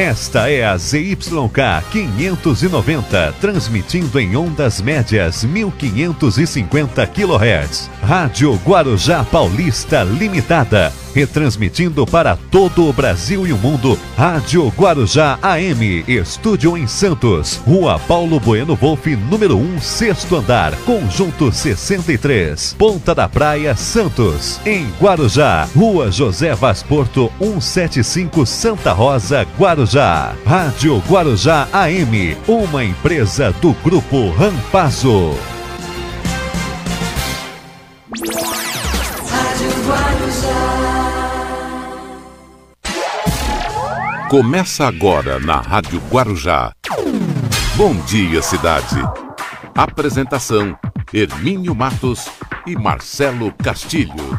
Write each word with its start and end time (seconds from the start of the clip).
Esta 0.00 0.50
é 0.50 0.64
a 0.64 0.78
ZYK 0.78 1.84
590, 1.92 3.34
transmitindo 3.38 4.18
em 4.18 4.34
ondas 4.34 4.80
médias 4.80 5.44
1550 5.44 7.06
kHz. 7.06 7.90
Rádio 8.02 8.58
Guarujá 8.64 9.22
Paulista 9.24 10.02
Limitada, 10.02 10.90
retransmitindo 11.14 12.06
para 12.06 12.36
todo 12.50 12.88
o 12.88 12.92
Brasil 12.92 13.46
e 13.46 13.52
o 13.52 13.58
mundo. 13.58 13.98
Rádio 14.16 14.68
Guarujá 14.76 15.38
AM, 15.42 16.04
estúdio 16.06 16.76
em 16.76 16.86
Santos, 16.86 17.60
Rua 17.66 17.98
Paulo 17.98 18.38
Bueno 18.40 18.74
Wolff, 18.74 19.14
número 19.16 19.56
1, 19.56 19.80
sexto 19.80 20.36
andar, 20.36 20.74
conjunto 20.86 21.52
63, 21.52 22.74
Ponta 22.78 23.14
da 23.14 23.28
Praia, 23.28 23.76
Santos. 23.76 24.60
Em 24.64 24.86
Guarujá, 25.00 25.68
Rua 25.76 26.10
José 26.10 26.54
Vaz 26.54 26.82
Porto, 26.82 27.30
175 27.38 28.46
Santa 28.46 28.92
Rosa, 28.92 29.46
Guarujá. 29.58 30.34
Rádio 30.46 31.02
Guarujá 31.08 31.68
AM, 31.72 32.36
uma 32.48 32.84
empresa 32.84 33.52
do 33.60 33.72
Grupo 33.84 34.30
Rampazo. 34.30 35.59
Começa 44.30 44.86
agora 44.86 45.40
na 45.40 45.56
Rádio 45.56 46.00
Guarujá. 46.08 46.72
Bom 47.74 47.92
dia, 48.04 48.40
cidade. 48.40 48.94
Apresentação: 49.74 50.78
Hermínio 51.12 51.74
Matos 51.74 52.28
e 52.64 52.76
Marcelo 52.76 53.52
Castilho. 53.54 54.38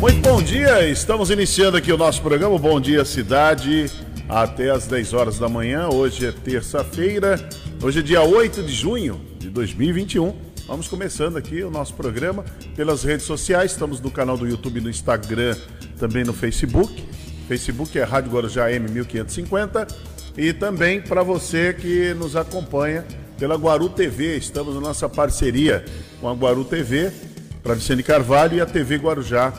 Muito 0.00 0.20
bom 0.22 0.40
dia, 0.42 0.88
estamos 0.88 1.28
iniciando 1.28 1.76
aqui 1.76 1.92
o 1.92 1.98
nosso 1.98 2.22
programa 2.22 2.58
Bom 2.58 2.80
Dia 2.80 3.04
Cidade, 3.04 3.92
até 4.26 4.70
às 4.70 4.86
10 4.86 5.12
horas 5.12 5.38
da 5.38 5.46
manhã. 5.46 5.90
Hoje 5.90 6.26
é 6.26 6.32
terça-feira, 6.32 7.50
hoje 7.82 7.98
é 7.98 8.02
dia 8.02 8.22
8 8.22 8.62
de 8.62 8.72
junho 8.72 9.20
de 9.38 9.50
2021. 9.50 10.53
Vamos 10.66 10.88
começando 10.88 11.36
aqui 11.36 11.62
o 11.62 11.70
nosso 11.70 11.92
programa 11.92 12.42
pelas 12.74 13.04
redes 13.04 13.26
sociais. 13.26 13.72
Estamos 13.72 14.00
no 14.00 14.10
canal 14.10 14.38
do 14.38 14.46
YouTube, 14.46 14.80
no 14.80 14.88
Instagram, 14.88 15.54
também 15.98 16.24
no 16.24 16.32
Facebook. 16.32 17.06
Facebook 17.46 17.98
é 17.98 18.02
Rádio 18.02 18.32
Guarujá 18.32 18.70
M1550. 18.70 19.94
E 20.38 20.54
também 20.54 21.02
para 21.02 21.22
você 21.22 21.74
que 21.74 22.14
nos 22.14 22.34
acompanha 22.34 23.04
pela 23.38 23.56
Guaru 23.56 23.90
TV. 23.90 24.38
Estamos 24.38 24.74
na 24.74 24.80
nossa 24.80 25.06
parceria 25.06 25.84
com 26.18 26.30
a 26.30 26.32
Guaru 26.32 26.64
TV, 26.64 27.12
para 27.62 27.74
Vicente 27.74 28.02
Carvalho, 28.02 28.56
e 28.56 28.60
a 28.62 28.66
TV 28.66 28.96
Guarujá, 28.96 29.52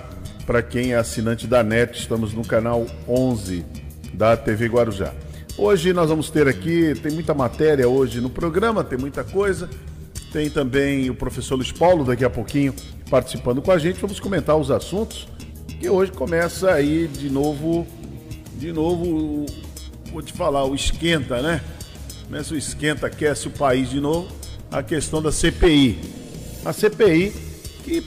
para 0.48 0.64
quem 0.64 0.94
é 0.94 0.96
assinante 0.96 1.46
da 1.46 1.62
NET. 1.62 2.00
Estamos 2.00 2.34
no 2.34 2.44
canal 2.44 2.84
11 3.08 3.64
da 4.12 4.36
TV 4.36 4.66
Guarujá. 4.66 5.14
Hoje 5.56 5.94
nós 5.94 6.10
vamos 6.10 6.32
ter 6.32 6.48
aqui, 6.48 6.96
tem 6.96 7.12
muita 7.12 7.34
matéria 7.34 7.88
hoje 7.88 8.20
no 8.20 8.30
programa, 8.30 8.84
tem 8.84 8.98
muita 8.98 9.24
coisa. 9.24 9.70
Tem 10.36 10.50
também 10.50 11.10
o 11.10 11.16
professor 11.16 11.56
Luiz 11.56 11.72
Paulo 11.72 12.04
daqui 12.04 12.26
a 12.26 12.30
pouquinho 12.30 12.76
participando 13.10 13.62
com 13.62 13.72
a 13.72 13.78
gente. 13.78 14.02
Vamos 14.02 14.20
comentar 14.20 14.58
os 14.58 14.70
assuntos 14.70 15.30
que 15.80 15.90
hoje 15.90 16.12
começa 16.12 16.74
aí 16.74 17.08
de 17.08 17.30
novo, 17.30 17.88
de 18.58 18.74
novo, 18.74 19.46
vou 20.12 20.22
te 20.22 20.34
falar, 20.34 20.66
o 20.66 20.76
esquenta, 20.76 21.42
né? 21.42 21.62
Começa 22.26 22.54
o 22.54 22.58
esquenta, 22.58 23.08
aquece 23.08 23.48
o 23.48 23.52
país 23.52 23.90
de 23.90 24.02
novo, 24.02 24.28
a 24.70 24.84
questão 24.84 25.22
da 25.22 25.32
CPI. 25.32 26.02
A 26.66 26.74
CPI 26.74 27.32
que 27.86 28.04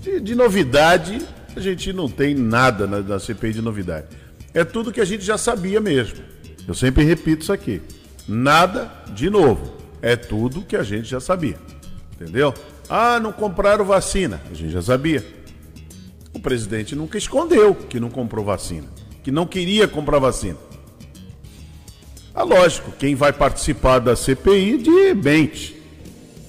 de, 0.00 0.20
de 0.20 0.34
novidade 0.34 1.20
a 1.54 1.60
gente 1.60 1.92
não 1.92 2.08
tem 2.08 2.34
nada 2.34 2.86
na, 2.86 3.00
na 3.00 3.20
CPI 3.20 3.52
de 3.52 3.60
novidade. 3.60 4.06
É 4.54 4.64
tudo 4.64 4.90
que 4.90 5.00
a 5.02 5.04
gente 5.04 5.26
já 5.26 5.36
sabia 5.36 5.78
mesmo. 5.78 6.20
Eu 6.66 6.72
sempre 6.72 7.04
repito 7.04 7.42
isso 7.42 7.52
aqui. 7.52 7.82
Nada 8.26 8.90
de 9.14 9.28
novo. 9.28 9.76
É 10.00 10.16
tudo 10.16 10.62
que 10.62 10.76
a 10.76 10.82
gente 10.82 11.08
já 11.08 11.20
sabia. 11.20 11.58
Entendeu? 12.14 12.52
Ah, 12.88 13.20
não 13.20 13.32
compraram 13.32 13.84
vacina. 13.84 14.40
A 14.50 14.54
gente 14.54 14.70
já 14.70 14.82
sabia. 14.82 15.24
O 16.32 16.40
presidente 16.40 16.94
nunca 16.94 17.18
escondeu 17.18 17.74
que 17.74 17.98
não 17.98 18.10
comprou 18.10 18.44
vacina, 18.44 18.86
que 19.22 19.30
não 19.30 19.46
queria 19.46 19.88
comprar 19.88 20.18
vacina. 20.18 20.56
Ah, 22.34 22.44
lógico, 22.44 22.92
quem 22.92 23.14
vai 23.16 23.32
participar 23.32 23.98
da 23.98 24.14
CPI 24.14 24.78
de 24.78 25.14
mente, 25.14 25.82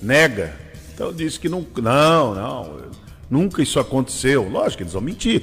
nega. 0.01 0.53
Então 0.93 1.11
disse 1.11 1.39
que 1.39 1.49
não, 1.49 1.65
não, 1.81 2.35
não, 2.35 2.81
nunca 3.29 3.63
isso 3.63 3.79
aconteceu. 3.79 4.47
Lógico, 4.47 4.83
eles 4.83 4.93
vão 4.93 5.01
mentir. 5.01 5.41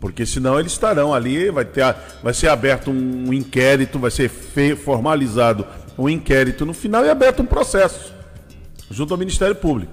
Porque 0.00 0.24
senão 0.24 0.58
eles 0.58 0.72
estarão 0.72 1.12
ali, 1.12 1.50
vai, 1.50 1.64
ter, 1.64 1.94
vai 2.22 2.32
ser 2.32 2.48
aberto 2.48 2.90
um 2.90 3.32
inquérito, 3.32 3.98
vai 3.98 4.10
ser 4.10 4.30
formalizado 4.76 5.66
um 5.98 6.08
inquérito 6.08 6.64
no 6.64 6.72
final 6.72 7.04
e 7.04 7.10
aberto 7.10 7.42
um 7.42 7.46
processo 7.46 8.12
junto 8.90 9.14
ao 9.14 9.18
Ministério 9.18 9.54
Público. 9.54 9.92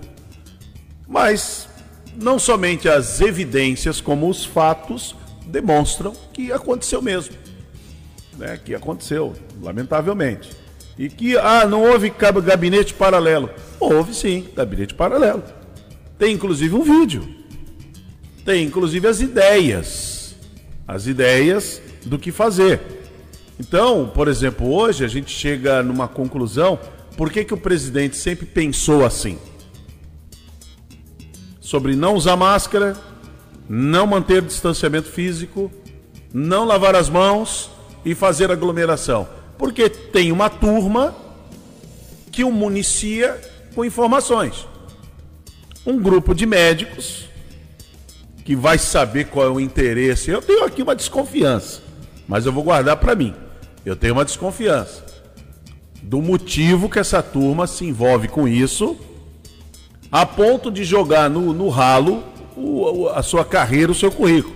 Mas 1.08 1.68
não 2.16 2.38
somente 2.38 2.88
as 2.88 3.22
evidências, 3.22 4.02
como 4.02 4.30
os 4.30 4.46
fatos 4.46 5.16
demonstram 5.46 6.14
que 6.34 6.52
aconteceu 6.52 7.02
mesmo. 7.02 7.36
Né? 8.38 8.60
Que 8.64 8.76
aconteceu, 8.76 9.34
lamentavelmente. 9.62 10.52
E 10.98 11.10
que, 11.10 11.38
ah, 11.38 11.66
não 11.66 11.84
houve 11.84 12.14
gabinete 12.46 12.94
paralelo. 12.94 13.50
Houve 13.80 14.14
sim, 14.14 14.50
gabinete 14.56 14.94
paralelo. 14.94 15.44
Tem 16.18 16.34
inclusive 16.34 16.76
um 16.76 16.84
vídeo. 16.84 17.28
Tem 18.44 18.66
inclusive 18.66 19.08
as 19.08 19.22
ideias. 19.22 20.36
As 20.86 21.08
ideias 21.08 21.82
do 22.06 22.20
que 22.20 22.32
fazer. 22.32 22.99
Então, 23.60 24.10
por 24.14 24.30
exemplo, 24.30 24.74
hoje 24.74 25.04
a 25.04 25.08
gente 25.08 25.32
chega 25.32 25.84
numa 25.84 26.08
conclusão. 26.08 26.80
Por 27.18 27.30
que, 27.30 27.44
que 27.44 27.54
o 27.54 27.58
presidente 27.58 28.16
sempre 28.16 28.46
pensou 28.46 29.06
assim? 29.06 29.38
Sobre 31.60 31.94
não 31.94 32.16
usar 32.16 32.38
máscara, 32.38 32.96
não 33.68 34.08
manter 34.08 34.42
distanciamento 34.42 35.10
físico, 35.10 35.70
não 36.34 36.64
lavar 36.64 36.96
as 36.96 37.10
mãos 37.10 37.70
e 38.06 38.16
fazer 38.16 38.50
aglomeração. 38.50 39.28
Porque 39.58 39.90
tem 39.90 40.32
uma 40.32 40.50
turma 40.50 41.14
que 42.32 42.46
o 42.46 42.52
municia 42.52 43.40
com 43.76 43.84
informações. 43.84 44.66
Um 45.86 46.00
grupo 46.02 46.34
de 46.34 46.46
médicos 46.46 47.26
que 48.46 48.56
vai 48.56 48.78
saber 48.78 49.26
qual 49.26 49.46
é 49.46 49.50
o 49.50 49.60
interesse. 49.60 50.32
Eu 50.32 50.42
tenho 50.42 50.64
aqui 50.64 50.82
uma 50.82 50.96
desconfiança, 50.96 51.82
mas 52.26 52.46
eu 52.46 52.54
vou 52.54 52.64
guardar 52.64 52.96
para 52.96 53.14
mim. 53.16 53.36
Eu 53.86 53.96
tenho 53.96 54.14
uma 54.14 54.26
desconfiança 54.26 55.06
do 56.02 56.22
motivo 56.22 56.90
que 56.90 57.00
essa 57.00 57.22
turma 57.22 57.68
se 57.68 57.86
envolve 57.86 58.28
com 58.28 58.48
isso, 58.48 58.98
a 60.12 60.26
ponto 60.26 60.72
de 60.72 60.84
jogar 60.84 61.30
no, 61.30 61.54
no 61.54 61.70
ralo 61.70 62.24
o, 62.56 63.08
a 63.10 63.22
sua 63.22 63.46
carreira, 63.46 63.92
o 63.92 63.96
seu 63.96 64.12
currículo. 64.12 64.56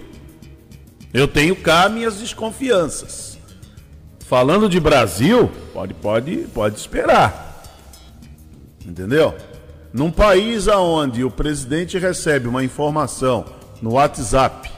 Eu 1.14 1.28
tenho 1.28 1.56
cá 1.56 1.88
minhas 1.88 2.18
desconfianças. 2.18 3.38
Falando 4.20 4.68
de 4.68 4.80
Brasil, 4.80 5.52
pode, 5.74 5.94
pode, 5.94 6.38
pode 6.54 6.80
esperar. 6.80 7.64
Entendeu? 8.84 9.36
Num 9.94 10.10
país 10.10 10.68
onde 10.68 11.24
o 11.24 11.30
presidente 11.30 12.00
recebe 12.00 12.48
uma 12.48 12.64
informação 12.64 13.46
no 13.80 13.94
WhatsApp, 13.94 14.72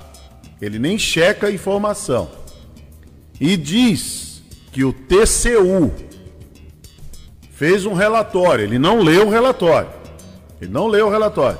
ele 0.61 0.77
nem 0.77 0.97
checa 0.97 1.47
a 1.47 1.51
informação 1.51 2.29
e 3.39 3.55
diz 3.55 4.24
que 4.75 4.83
o 4.83 4.91
TCU 4.91 5.89
fez 7.51 7.85
um 7.85 7.93
relatório, 7.93 8.65
ele 8.65 8.77
não 8.77 8.99
leu 8.99 9.27
o 9.27 9.29
relatório. 9.29 9.89
Ele 10.59 10.69
não 10.69 10.87
leu 10.87 11.07
o 11.07 11.09
relatório. 11.09 11.57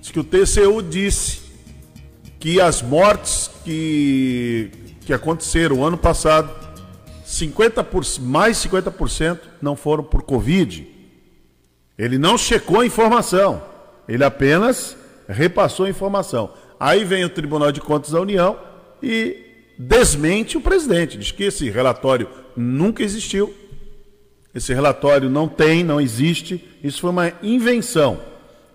Diz 0.00 0.10
que 0.10 0.18
o 0.18 0.24
TCU 0.24 0.82
disse 0.82 1.42
que 2.38 2.58
as 2.58 2.80
mortes 2.80 3.50
que, 3.66 4.70
que 5.02 5.12
aconteceram 5.12 5.84
ano 5.84 5.98
passado, 5.98 6.50
50 7.22 7.84
por, 7.84 8.02
mais 8.20 8.56
50% 8.56 9.38
não 9.60 9.76
foram 9.76 10.02
por 10.02 10.22
Covid. 10.22 10.88
Ele 11.98 12.16
não 12.16 12.38
checou 12.38 12.80
a 12.80 12.86
informação, 12.86 13.62
ele 14.08 14.24
apenas 14.24 14.96
repassou 15.28 15.84
a 15.84 15.90
informação. 15.90 16.54
Aí 16.80 17.04
vem 17.04 17.26
o 17.26 17.28
Tribunal 17.28 17.70
de 17.70 17.82
Contas 17.82 18.12
da 18.12 18.22
União 18.22 18.58
e 19.02 19.49
desmente 19.82 20.58
o 20.58 20.60
presidente, 20.60 21.16
diz 21.16 21.32
que 21.32 21.44
esse 21.44 21.70
relatório 21.70 22.28
nunca 22.54 23.02
existiu, 23.02 23.54
esse 24.54 24.74
relatório 24.74 25.30
não 25.30 25.48
tem, 25.48 25.82
não 25.82 25.98
existe, 25.98 26.62
isso 26.84 27.00
foi 27.00 27.08
uma 27.08 27.32
invenção. 27.42 28.20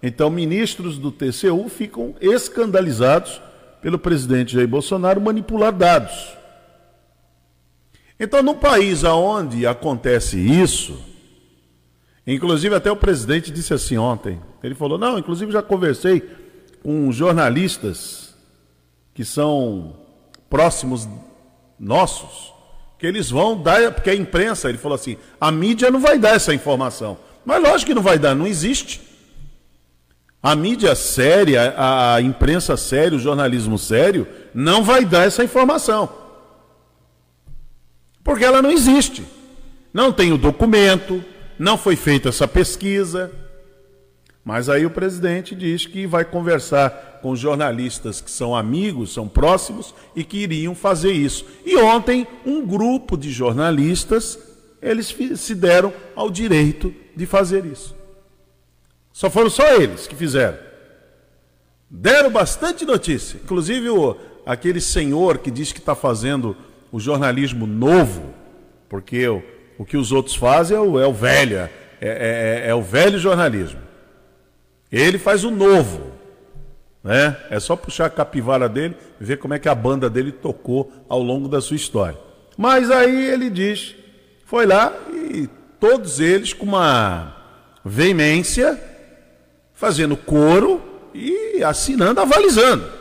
Então, 0.02 0.32
ministros 0.32 0.98
do 0.98 1.12
TCU 1.12 1.70
ficam 1.70 2.16
escandalizados 2.20 3.40
pelo 3.84 4.00
presidente 4.00 4.54
Jair 4.54 4.68
Bolsonaro 4.68 5.22
manipular 5.22 5.72
dados. 5.72 6.36
Então, 8.20 8.42
no 8.42 8.56
país 8.56 9.04
onde 9.04 9.68
acontece 9.68 10.40
isso, 10.40 11.00
inclusive 12.26 12.74
até 12.74 12.90
o 12.90 12.96
presidente 12.96 13.52
disse 13.52 13.76
assim 13.76 13.98
ontem, 13.98 14.42
ele 14.64 14.74
falou: 14.74 14.98
"Não, 14.98 15.20
inclusive 15.20 15.52
já 15.52 15.62
conversei 15.62 16.24
com 16.82 17.12
jornalistas 17.12 18.34
que 19.14 19.24
são 19.24 20.05
próximos 20.50 21.08
nossos, 21.80 22.54
que 22.98 23.06
eles 23.06 23.30
vão 23.30 23.62
dar, 23.62 23.92
porque 23.92 24.10
a 24.10 24.16
imprensa, 24.16 24.70
ele 24.70 24.78
falou 24.78 24.96
assim, 24.96 25.18
a 25.40 25.52
mídia 25.52 25.92
não 25.92 26.00
vai 26.00 26.18
dar 26.18 26.36
essa 26.36 26.54
informação. 26.54 27.18
Mas 27.46 27.62
lógico 27.62 27.92
que 27.92 27.96
não 27.96 28.02
vai 28.02 28.18
dar, 28.18 28.34
não 28.34 28.48
existe. 28.48 29.02
A 30.42 30.56
mídia 30.56 30.96
séria, 30.96 31.74
a 31.78 32.22
imprensa 32.22 32.78
séria, 32.78 33.18
o 33.18 33.20
jornalismo 33.20 33.78
sério, 33.78 34.28
não 34.54 34.84
vai 34.84 35.04
dar 35.04 35.26
essa 35.26 35.44
informação. 35.44 36.10
Porque 38.24 38.46
ela 38.46 38.62
não 38.62 38.72
existe. 38.72 39.26
Não 39.94 40.12
tem 40.12 40.32
o 40.32 40.38
documento, 40.38 41.24
não 41.58 41.78
foi 41.78 41.96
feita 41.96 42.30
essa 42.30 42.48
pesquisa. 42.48 43.32
Mas 44.44 44.70
aí 44.70 44.86
o 44.86 44.92
presidente 44.92 45.56
diz 45.56 45.86
que 45.86 46.06
vai 46.06 46.24
conversar 46.24 47.15
com 47.26 47.36
jornalistas 47.36 48.22
que 48.22 48.30
são 48.30 48.56
amigos, 48.56 49.12
são 49.12 49.28
próximos 49.28 49.96
e 50.16 50.24
que 50.24 50.44
iriam 50.44 50.76
fazer 50.76 51.12
isso. 51.12 51.44
E 51.66 51.76
ontem, 51.76 52.28
um 52.46 52.64
grupo 52.64 53.18
de 53.18 53.32
jornalistas, 53.32 54.38
eles 54.80 55.08
se 55.38 55.56
deram 55.56 55.92
ao 56.16 56.30
direito 56.30 56.94
de 57.16 57.26
fazer 57.26 57.66
isso. 57.66 57.96
Só 59.12 59.28
foram 59.28 59.50
só 59.50 59.74
eles 59.74 60.06
que 60.06 60.16
fizeram. 60.16 60.60
Deram 61.90 62.30
bastante 62.30 62.86
notícia. 62.86 63.40
Inclusive 63.44 63.90
o, 63.90 64.16
aquele 64.46 64.80
senhor 64.80 65.40
que 65.40 65.50
diz 65.50 65.72
que 65.72 65.80
está 65.80 65.96
fazendo 65.96 66.56
o 66.92 67.00
jornalismo 67.00 67.66
novo, 67.66 68.36
porque 68.88 69.28
o, 69.28 69.42
o 69.80 69.84
que 69.84 69.98
os 69.98 70.12
outros 70.12 70.36
fazem 70.36 70.78
é 70.78 70.80
o, 70.80 71.00
é 71.00 71.08
o 71.08 71.14
velho, 71.14 71.58
é, 71.58 71.72
é, 72.00 72.62
é, 72.66 72.70
é 72.70 72.76
o 72.76 72.84
velho 72.84 73.18
jornalismo. 73.18 73.82
Ele 74.92 75.18
faz 75.18 75.44
o 75.44 75.50
novo. 75.50 76.14
Né? 77.06 77.38
É 77.52 77.60
só 77.60 77.76
puxar 77.76 78.08
a 78.08 78.10
capivara 78.10 78.68
dele 78.68 78.98
e 79.22 79.24
ver 79.24 79.38
como 79.38 79.54
é 79.54 79.60
que 79.60 79.70
a 79.70 79.76
banda 79.76 80.10
dele 80.10 80.32
tocou 80.32 80.92
ao 81.08 81.22
longo 81.22 81.48
da 81.48 81.62
sua 81.62 81.76
história. 81.76 82.18
Mas 82.58 82.90
aí 82.90 83.28
ele 83.28 83.48
diz, 83.52 83.96
foi 84.44 84.66
lá 84.66 84.92
e 85.14 85.48
todos 85.80 86.20
eles 86.20 86.52
com 86.52 86.66
uma 86.66 87.38
veemência 87.86 88.82
fazendo 89.76 90.18
coro 90.18 90.82
e 91.14 91.64
assinando, 91.64 92.22
avalizando. 92.22 92.92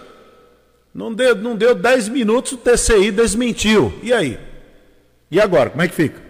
Não 0.93 1.15
deu, 1.15 1.35
não 1.37 1.57
deu 1.57 1.75
10 1.75 2.11
minutos, 2.11 2.53
o 2.53 2.59
TCI 2.59 3.11
desmentiu. 3.11 3.99
E 4.03 4.13
aí? 4.13 4.39
E 5.31 5.41
agora? 5.41 5.71
Como 5.71 5.83
é 5.83 5.89
que 5.89 5.95
fica? 5.95 6.21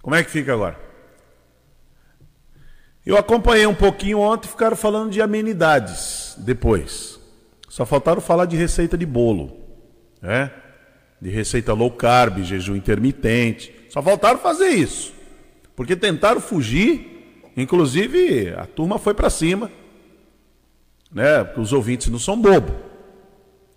Como 0.00 0.16
é 0.16 0.24
que 0.24 0.30
fica 0.30 0.54
agora? 0.54 0.89
Eu 3.10 3.18
acompanhei 3.18 3.66
um 3.66 3.74
pouquinho 3.74 4.18
ontem 4.18 4.48
ficaram 4.48 4.76
falando 4.76 5.10
de 5.10 5.20
amenidades 5.20 6.34
depois. 6.38 7.18
Só 7.68 7.84
faltaram 7.84 8.20
falar 8.20 8.46
de 8.46 8.56
receita 8.56 8.96
de 8.96 9.06
bolo, 9.06 9.56
né? 10.20 10.50
De 11.20 11.30
receita 11.30 11.72
low 11.72 11.90
carb, 11.90 12.42
jejum 12.42 12.76
intermitente. 12.76 13.74
Só 13.88 14.02
faltaram 14.02 14.38
fazer 14.38 14.68
isso. 14.68 15.12
Porque 15.76 15.96
tentaram 15.96 16.40
fugir 16.40 17.10
Inclusive, 17.56 18.54
a 18.56 18.64
turma 18.64 18.98
foi 18.98 19.14
para 19.14 19.28
cima, 19.28 19.70
né? 21.12 21.44
Porque 21.44 21.60
os 21.60 21.72
ouvintes 21.72 22.08
não 22.08 22.18
são 22.18 22.40
bobo. 22.40 22.74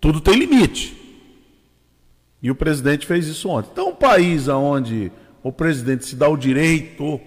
Tudo 0.00 0.20
tem 0.20 0.34
limite. 0.34 0.96
E 2.42 2.50
o 2.50 2.54
presidente 2.54 3.06
fez 3.06 3.26
isso 3.26 3.48
ontem. 3.48 3.70
Então, 3.72 3.90
um 3.90 3.94
país 3.94 4.48
onde 4.48 5.10
o 5.42 5.50
presidente 5.50 6.04
se 6.04 6.14
dá 6.14 6.28
o 6.28 6.36
direito 6.36 7.20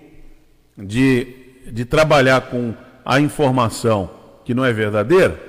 de, 0.77 1.47
de 1.72 1.86
trabalhar 1.86 2.42
com 2.42 2.74
a 3.06 3.19
informação 3.19 4.10
que 4.44 4.54
não 4.54 4.64
é 4.64 4.72
verdadeira, 4.72 5.40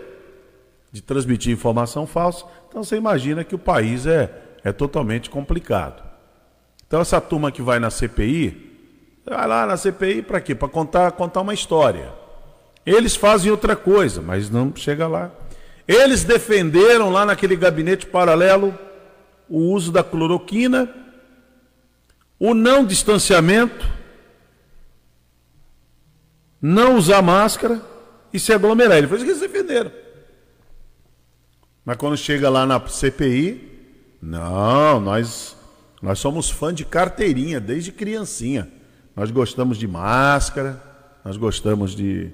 de 0.92 1.02
transmitir 1.02 1.52
informação 1.52 2.06
falsa, 2.06 2.44
então 2.68 2.82
você 2.82 2.96
imagina 2.96 3.44
que 3.44 3.54
o 3.54 3.58
país 3.58 4.06
é, 4.06 4.30
é 4.64 4.72
totalmente 4.72 5.30
complicado. 5.30 6.02
Então, 6.86 7.00
essa 7.00 7.20
turma 7.20 7.52
que 7.52 7.62
vai 7.62 7.78
na 7.78 7.90
CPI, 7.90 8.68
Vai 9.30 9.46
lá 9.46 9.66
na 9.66 9.76
CPI 9.76 10.22
para 10.22 10.40
quê? 10.40 10.54
Para 10.54 10.68
contar, 10.68 11.12
contar 11.12 11.42
uma 11.42 11.52
história. 11.52 12.12
Eles 12.86 13.14
fazem 13.14 13.50
outra 13.50 13.76
coisa, 13.76 14.22
mas 14.22 14.48
não 14.48 14.74
chega 14.74 15.06
lá. 15.06 15.30
Eles 15.86 16.24
defenderam 16.24 17.10
lá 17.10 17.26
naquele 17.26 17.54
gabinete 17.54 18.06
paralelo 18.06 18.76
o 19.48 19.72
uso 19.72 19.92
da 19.92 20.02
cloroquina, 20.02 20.88
o 22.38 22.54
não 22.54 22.84
distanciamento, 22.84 23.86
não 26.60 26.96
usar 26.96 27.22
máscara 27.22 27.80
e 28.32 28.38
se 28.38 28.52
aglomerar. 28.52 28.98
Ele 28.98 29.06
foi 29.06 29.18
isso 29.18 29.24
que 29.24 29.30
eles 29.32 29.40
defenderam. 29.40 29.92
Mas 31.84 31.96
quando 31.96 32.16
chega 32.16 32.50
lá 32.50 32.66
na 32.66 32.86
CPI, 32.86 33.68
não, 34.20 35.00
nós, 35.00 35.56
nós 36.02 36.18
somos 36.18 36.50
fã 36.50 36.74
de 36.74 36.84
carteirinha 36.84 37.60
desde 37.60 37.92
criancinha. 37.92 38.68
Nós 39.16 39.30
gostamos 39.30 39.78
de 39.78 39.88
máscara, 39.88 40.82
nós 41.24 41.36
gostamos 41.36 41.94
de 41.94 42.30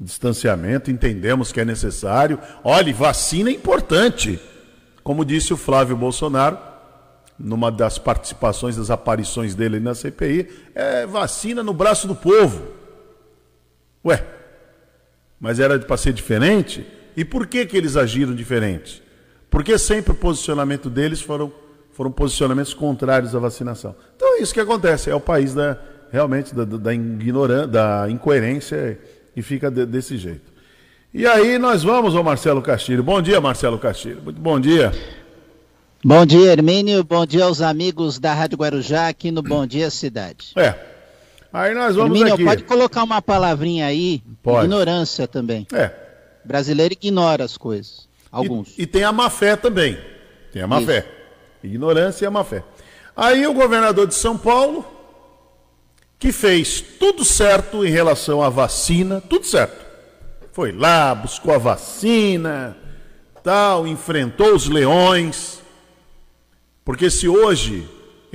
distanciamento, 0.00 0.90
entendemos 0.90 1.52
que 1.52 1.60
é 1.60 1.64
necessário. 1.64 2.38
Olhe, 2.62 2.92
vacina 2.92 3.50
é 3.50 3.52
importante. 3.52 4.40
Como 5.02 5.24
disse 5.24 5.52
o 5.52 5.56
Flávio 5.56 5.96
Bolsonaro, 5.96 6.58
numa 7.38 7.70
das 7.70 7.98
participações, 7.98 8.76
das 8.76 8.90
aparições 8.90 9.54
dele 9.54 9.78
na 9.78 9.94
CPI, 9.94 10.48
é 10.74 11.06
vacina 11.06 11.62
no 11.62 11.72
braço 11.72 12.08
do 12.08 12.14
povo. 12.14 12.85
Ué, 14.06 14.22
mas 15.40 15.58
era 15.58 15.76
para 15.80 15.96
ser 15.96 16.12
diferente? 16.12 16.86
E 17.16 17.24
por 17.24 17.46
que, 17.46 17.66
que 17.66 17.76
eles 17.76 17.96
agiram 17.96 18.34
diferente? 18.34 19.02
Porque 19.50 19.76
sempre 19.78 20.12
o 20.12 20.14
posicionamento 20.14 20.88
deles 20.88 21.20
foram, 21.20 21.52
foram 21.92 22.12
posicionamentos 22.12 22.72
contrários 22.72 23.34
à 23.34 23.38
vacinação. 23.40 23.96
Então 24.14 24.38
é 24.38 24.42
isso 24.42 24.54
que 24.54 24.60
acontece, 24.60 25.10
é 25.10 25.14
o 25.14 25.20
país 25.20 25.54
da, 25.54 25.76
realmente 26.12 26.54
da, 26.54 26.64
da 26.64 26.94
ignorância, 26.94 27.66
da 27.66 28.06
incoerência 28.08 28.98
e 29.34 29.42
fica 29.42 29.70
de, 29.70 29.84
desse 29.84 30.16
jeito. 30.16 30.54
E 31.12 31.26
aí 31.26 31.58
nós 31.58 31.82
vamos 31.82 32.14
ao 32.14 32.22
Marcelo 32.22 32.62
Castilho. 32.62 33.02
Bom 33.02 33.20
dia, 33.20 33.40
Marcelo 33.40 33.78
Castilho. 33.78 34.20
Muito 34.22 34.40
bom 34.40 34.60
dia. 34.60 34.92
Bom 36.04 36.24
dia, 36.24 36.52
Hermínio. 36.52 37.02
Bom 37.02 37.26
dia 37.26 37.44
aos 37.44 37.60
amigos 37.60 38.18
da 38.18 38.34
Rádio 38.34 38.58
Guarujá 38.58 39.08
aqui 39.08 39.30
no 39.30 39.42
Bom 39.42 39.66
Dia 39.66 39.90
Cidade. 39.90 40.52
É. 40.54 40.95
Aí 41.52 41.74
nós 41.74 41.96
vamos 41.96 42.16
Hermínio, 42.18 42.34
aqui. 42.34 42.44
pode 42.44 42.64
colocar 42.64 43.02
uma 43.02 43.22
palavrinha 43.22 43.86
aí, 43.86 44.22
pode. 44.42 44.66
ignorância 44.66 45.26
também. 45.26 45.66
É. 45.72 45.90
Brasileiro 46.44 46.94
ignora 46.94 47.44
as 47.44 47.56
coisas. 47.56 48.08
Alguns. 48.30 48.76
E, 48.76 48.82
e 48.82 48.86
tem 48.86 49.04
a 49.04 49.12
má 49.12 49.30
fé 49.30 49.56
também. 49.56 49.98
Tem 50.52 50.62
a 50.62 50.66
má 50.66 50.78
Isso. 50.78 50.86
fé. 50.86 51.06
Ignorância 51.62 52.24
e 52.24 52.26
a 52.26 52.30
má 52.30 52.44
fé. 52.44 52.62
Aí 53.16 53.46
o 53.46 53.54
governador 53.54 54.06
de 54.06 54.14
São 54.14 54.36
Paulo 54.36 54.84
que 56.18 56.32
fez 56.32 56.80
tudo 56.80 57.24
certo 57.24 57.84
em 57.84 57.90
relação 57.90 58.42
à 58.42 58.48
vacina, 58.48 59.20
tudo 59.20 59.46
certo. 59.46 59.84
Foi 60.52 60.72
lá, 60.72 61.14
buscou 61.14 61.54
a 61.54 61.58
vacina, 61.58 62.76
tal, 63.42 63.86
enfrentou 63.86 64.54
os 64.54 64.68
leões. 64.68 65.60
Porque 66.84 67.10
se 67.10 67.28
hoje 67.28 67.86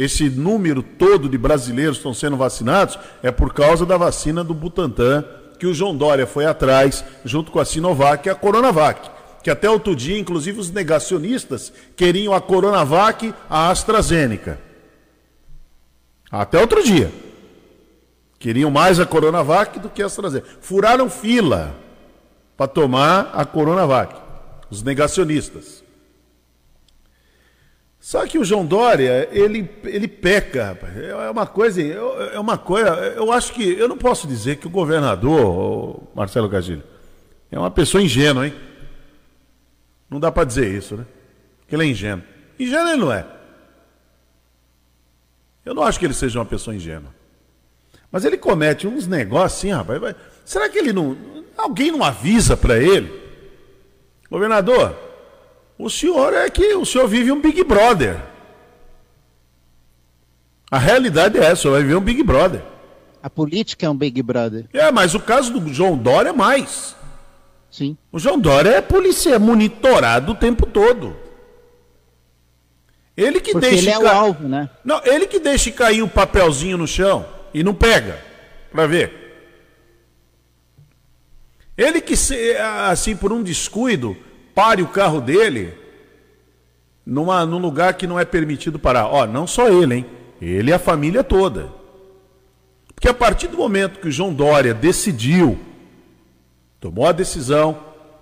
esse 0.03 0.31
número 0.31 0.81
todo 0.81 1.29
de 1.29 1.37
brasileiros 1.37 1.97
estão 1.97 2.11
sendo 2.11 2.35
vacinados, 2.35 2.97
é 3.21 3.29
por 3.29 3.53
causa 3.53 3.85
da 3.85 3.97
vacina 3.97 4.43
do 4.43 4.51
Butantan, 4.51 5.23
que 5.59 5.67
o 5.67 5.75
João 5.75 5.95
Dória 5.95 6.25
foi 6.25 6.43
atrás, 6.43 7.05
junto 7.23 7.51
com 7.51 7.59
a 7.59 7.65
Sinovac 7.65 8.27
e 8.27 8.31
a 8.31 8.33
Coronavac. 8.33 9.11
Que 9.43 9.51
até 9.51 9.69
outro 9.69 9.95
dia, 9.95 10.17
inclusive, 10.17 10.59
os 10.59 10.71
negacionistas 10.71 11.71
queriam 11.95 12.33
a 12.33 12.41
Coronavac, 12.41 13.31
a 13.47 13.69
AstraZeneca. 13.69 14.59
Até 16.31 16.59
outro 16.59 16.83
dia. 16.83 17.11
Queriam 18.39 18.71
mais 18.71 18.99
a 18.99 19.05
Coronavac 19.05 19.77
do 19.77 19.87
que 19.87 20.01
a 20.01 20.07
AstraZeneca. 20.07 20.47
Furaram 20.61 21.11
fila 21.11 21.75
para 22.57 22.67
tomar 22.67 23.29
a 23.35 23.45
Coronavac, 23.45 24.15
os 24.67 24.81
negacionistas. 24.81 25.80
Só 28.01 28.25
que 28.25 28.39
o 28.39 28.43
João 28.43 28.65
Dória, 28.65 29.29
ele, 29.31 29.69
ele 29.83 30.07
peca, 30.07 30.75
é 30.95 31.29
uma 31.29 31.45
coisa, 31.45 31.83
é 31.83 32.39
uma 32.39 32.57
coisa, 32.57 32.89
eu 33.15 33.31
acho 33.31 33.53
que, 33.53 33.63
eu 33.73 33.87
não 33.87 33.95
posso 33.95 34.27
dizer 34.27 34.55
que 34.55 34.65
o 34.65 34.71
governador, 34.71 36.01
Marcelo 36.15 36.49
Castilho, 36.49 36.83
é 37.51 37.59
uma 37.59 37.69
pessoa 37.69 38.01
ingênua, 38.01 38.47
hein? 38.47 38.55
Não 40.09 40.19
dá 40.19 40.31
para 40.31 40.45
dizer 40.45 40.67
isso, 40.75 40.97
né? 40.97 41.05
Que 41.67 41.75
ele 41.75 41.83
é 41.83 41.87
ingênuo. 41.87 42.23
Ingênuo 42.59 42.89
ele 42.89 43.01
não 43.01 43.13
é. 43.13 43.23
Eu 45.63 45.75
não 45.75 45.83
acho 45.83 45.99
que 45.99 46.05
ele 46.05 46.13
seja 46.15 46.39
uma 46.39 46.45
pessoa 46.45 46.75
ingênua. 46.75 47.13
Mas 48.11 48.25
ele 48.25 48.35
comete 48.35 48.87
uns 48.87 49.05
negócios 49.05 49.59
assim, 49.59 49.71
rapaz. 49.71 50.15
Será 50.43 50.67
que 50.67 50.79
ele 50.79 50.91
não. 50.91 51.15
Alguém 51.55 51.91
não 51.91 52.03
avisa 52.03 52.57
para 52.57 52.77
ele? 52.79 53.21
Governador, 54.29 54.97
o 55.85 55.89
senhor 55.89 56.33
é 56.33 56.49
que 56.49 56.73
o 56.75 56.85
senhor 56.85 57.07
vive 57.07 57.31
um 57.31 57.41
Big 57.41 57.63
Brother. 57.63 58.19
A 60.69 60.77
realidade 60.77 61.37
é 61.37 61.41
essa, 61.43 61.53
o 61.53 61.57
senhor 61.57 61.73
vai 61.73 61.81
viver 61.83 61.95
um 61.95 62.01
Big 62.01 62.23
Brother. 62.23 62.61
A 63.21 63.29
política 63.29 63.85
é 63.85 63.89
um 63.89 63.95
Big 63.95 64.21
Brother. 64.21 64.65
É, 64.73 64.91
mas 64.91 65.13
o 65.13 65.19
caso 65.19 65.51
do 65.59 65.73
João 65.73 65.97
Dória 65.97 66.29
é 66.29 66.33
mais. 66.33 66.95
Sim. 67.69 67.97
O 68.11 68.19
João 68.19 68.39
Dória 68.39 68.69
é 68.69 68.81
polícia, 68.81 69.35
é 69.35 69.39
monitorado 69.39 70.31
o 70.31 70.35
tempo 70.35 70.65
todo. 70.65 71.15
Ele 73.15 73.39
que 73.41 73.51
Porque 73.51 73.69
deixa 73.69 73.83
ele 73.83 73.89
é 73.91 73.99
o 73.99 74.03
ca- 74.03 74.13
alvo, 74.15 74.47
né? 74.47 74.69
Não, 74.83 75.01
ele 75.05 75.27
que 75.27 75.39
deixa 75.39 75.69
cair 75.71 76.01
o 76.01 76.07
papelzinho 76.07 76.77
no 76.77 76.87
chão 76.87 77.25
e 77.53 77.63
não 77.63 77.73
pega, 77.73 78.19
pra 78.71 78.87
ver. 78.87 79.19
Ele 81.77 82.01
que, 82.01 82.15
se- 82.15 82.55
assim, 82.89 83.15
por 83.15 83.31
um 83.31 83.43
descuido, 83.43 84.15
pare 84.53 84.81
o 84.81 84.87
carro 84.87 85.21
dele 85.21 85.73
numa, 87.05 87.45
num 87.45 87.57
lugar 87.57 87.93
que 87.95 88.07
não 88.07 88.19
é 88.19 88.25
permitido 88.25 88.79
parar. 88.79 89.07
Ó, 89.07 89.25
não 89.25 89.45
só 89.45 89.69
ele, 89.69 89.95
hein? 89.95 90.05
Ele 90.41 90.71
e 90.71 90.73
a 90.73 90.79
família 90.79 91.23
toda. 91.23 91.69
Porque 92.93 93.07
a 93.07 93.13
partir 93.13 93.47
do 93.47 93.57
momento 93.57 93.99
que 93.99 94.07
o 94.07 94.11
João 94.11 94.33
Dória 94.33 94.73
decidiu, 94.73 95.59
tomou 96.79 97.07
a 97.07 97.11
decisão 97.11 97.77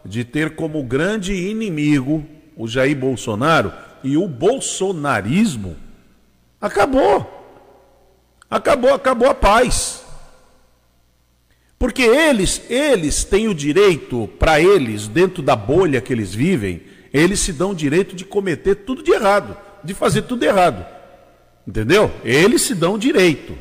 de 0.06 0.24
ter 0.24 0.56
como 0.56 0.84
grande 0.84 1.34
inimigo 1.34 2.26
o 2.56 2.68
Jair 2.68 2.96
Bolsonaro 2.96 3.72
e 4.04 4.18
o 4.18 4.28
bolsonarismo, 4.28 5.78
acabou. 6.60 7.40
Acabou, 8.50 8.94
acabou 8.94 9.30
a 9.30 9.36
paz. 9.36 9.99
Porque 11.80 12.02
eles, 12.02 12.62
eles 12.70 13.24
têm 13.24 13.48
o 13.48 13.56
direito, 13.56 14.30
para 14.38 14.60
eles, 14.60 15.08
dentro 15.08 15.42
da 15.42 15.56
bolha 15.56 16.02
que 16.02 16.12
eles 16.12 16.36
vivem, 16.36 16.82
eles 17.14 17.40
se 17.40 17.54
dão 17.54 17.72
o 17.72 17.76
direito 17.76 18.16
de 18.16 18.26
cometer 18.26 18.76
tudo 18.76 19.02
de 19.02 19.12
errado, 19.12 19.56
de 19.84 19.94
fazer 19.94 20.24
tudo 20.24 20.44
errado. 20.44 20.86
Entendeu? 21.66 22.12
Eles 22.24 22.64
se 22.64 22.76
dão 22.76 22.96
o 22.96 23.00
direito. 23.00 23.58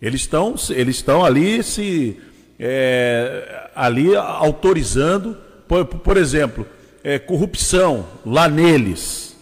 Eles 0.00 0.22
estão, 0.22 0.54
eles 0.70 0.96
estão 0.96 1.24
ali 1.24 1.62
se 1.62 2.16
é, 2.58 3.68
ali 3.74 4.16
autorizando, 4.16 5.36
por, 5.68 5.84
por 5.84 6.16
exemplo, 6.16 6.66
é, 7.04 7.18
corrupção 7.18 8.06
lá 8.24 8.48
neles. 8.48 9.36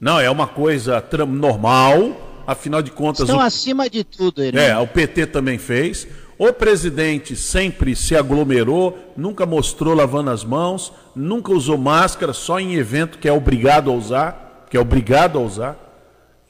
Não, 0.00 0.18
é 0.20 0.30
uma 0.30 0.46
coisa 0.46 1.02
normal, 1.28 2.42
afinal 2.46 2.82
de 2.82 2.90
contas. 2.90 3.22
Estão 3.22 3.38
o- 3.38 3.40
acima 3.40 3.88
de 3.88 4.04
tudo, 4.04 4.42
Hermínio. 4.42 4.64
é, 4.66 4.76
o 4.78 4.86
PT 4.86 5.26
também 5.26 5.58
fez. 5.58 6.06
O 6.44 6.52
presidente 6.52 7.36
sempre 7.36 7.94
se 7.94 8.16
aglomerou, 8.16 8.98
nunca 9.16 9.46
mostrou 9.46 9.94
lavando 9.94 10.28
as 10.28 10.42
mãos, 10.42 10.92
nunca 11.14 11.52
usou 11.52 11.78
máscara, 11.78 12.32
só 12.32 12.58
em 12.58 12.74
evento 12.74 13.18
que 13.18 13.28
é 13.28 13.32
obrigado 13.32 13.88
a 13.88 13.94
usar, 13.94 14.66
que 14.68 14.76
é 14.76 14.80
obrigado 14.80 15.38
a 15.38 15.40
usar, 15.40 15.78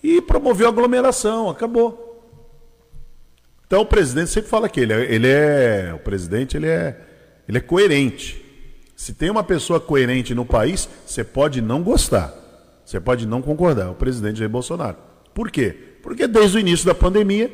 e 0.02 0.22
promoveu 0.22 0.66
aglomeração, 0.66 1.50
acabou. 1.50 2.24
Então 3.66 3.82
o 3.82 3.84
presidente 3.84 4.30
sempre 4.30 4.48
fala 4.48 4.66
que 4.66 4.80
ele, 4.80 4.94
é- 4.94 5.14
ele 5.14 5.28
é, 5.28 5.92
o 5.94 5.98
presidente 5.98 6.56
ele 6.56 6.68
é, 6.68 6.98
ele 7.46 7.58
é 7.58 7.60
coerente. 7.60 8.42
Se 8.96 9.12
tem 9.12 9.28
uma 9.28 9.44
pessoa 9.44 9.78
coerente 9.78 10.34
no 10.34 10.46
país, 10.46 10.88
você 11.04 11.22
pode 11.22 11.60
não 11.60 11.82
gostar, 11.82 12.32
você 12.82 12.98
pode 12.98 13.26
não 13.26 13.42
concordar. 13.42 13.88
É 13.88 13.90
o 13.90 13.94
presidente 13.94 14.38
Jair 14.38 14.48
Bolsonaro. 14.48 14.96
Por 15.34 15.50
quê? 15.50 15.76
Porque 16.02 16.26
desde 16.26 16.56
o 16.56 16.60
início 16.60 16.86
da 16.86 16.94
pandemia 16.94 17.52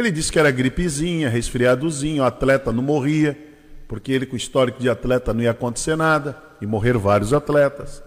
ele 0.00 0.10
disse 0.10 0.32
que 0.32 0.38
era 0.38 0.50
gripezinha, 0.50 1.28
resfriadozinho, 1.28 2.22
o 2.22 2.26
atleta 2.26 2.72
não 2.72 2.82
morria, 2.82 3.38
porque 3.86 4.12
ele 4.12 4.26
com 4.26 4.36
histórico 4.36 4.80
de 4.80 4.88
atleta 4.88 5.34
não 5.34 5.42
ia 5.42 5.50
acontecer 5.50 5.96
nada, 5.96 6.40
e 6.60 6.66
morreram 6.66 7.00
vários 7.00 7.32
atletas. 7.32 8.02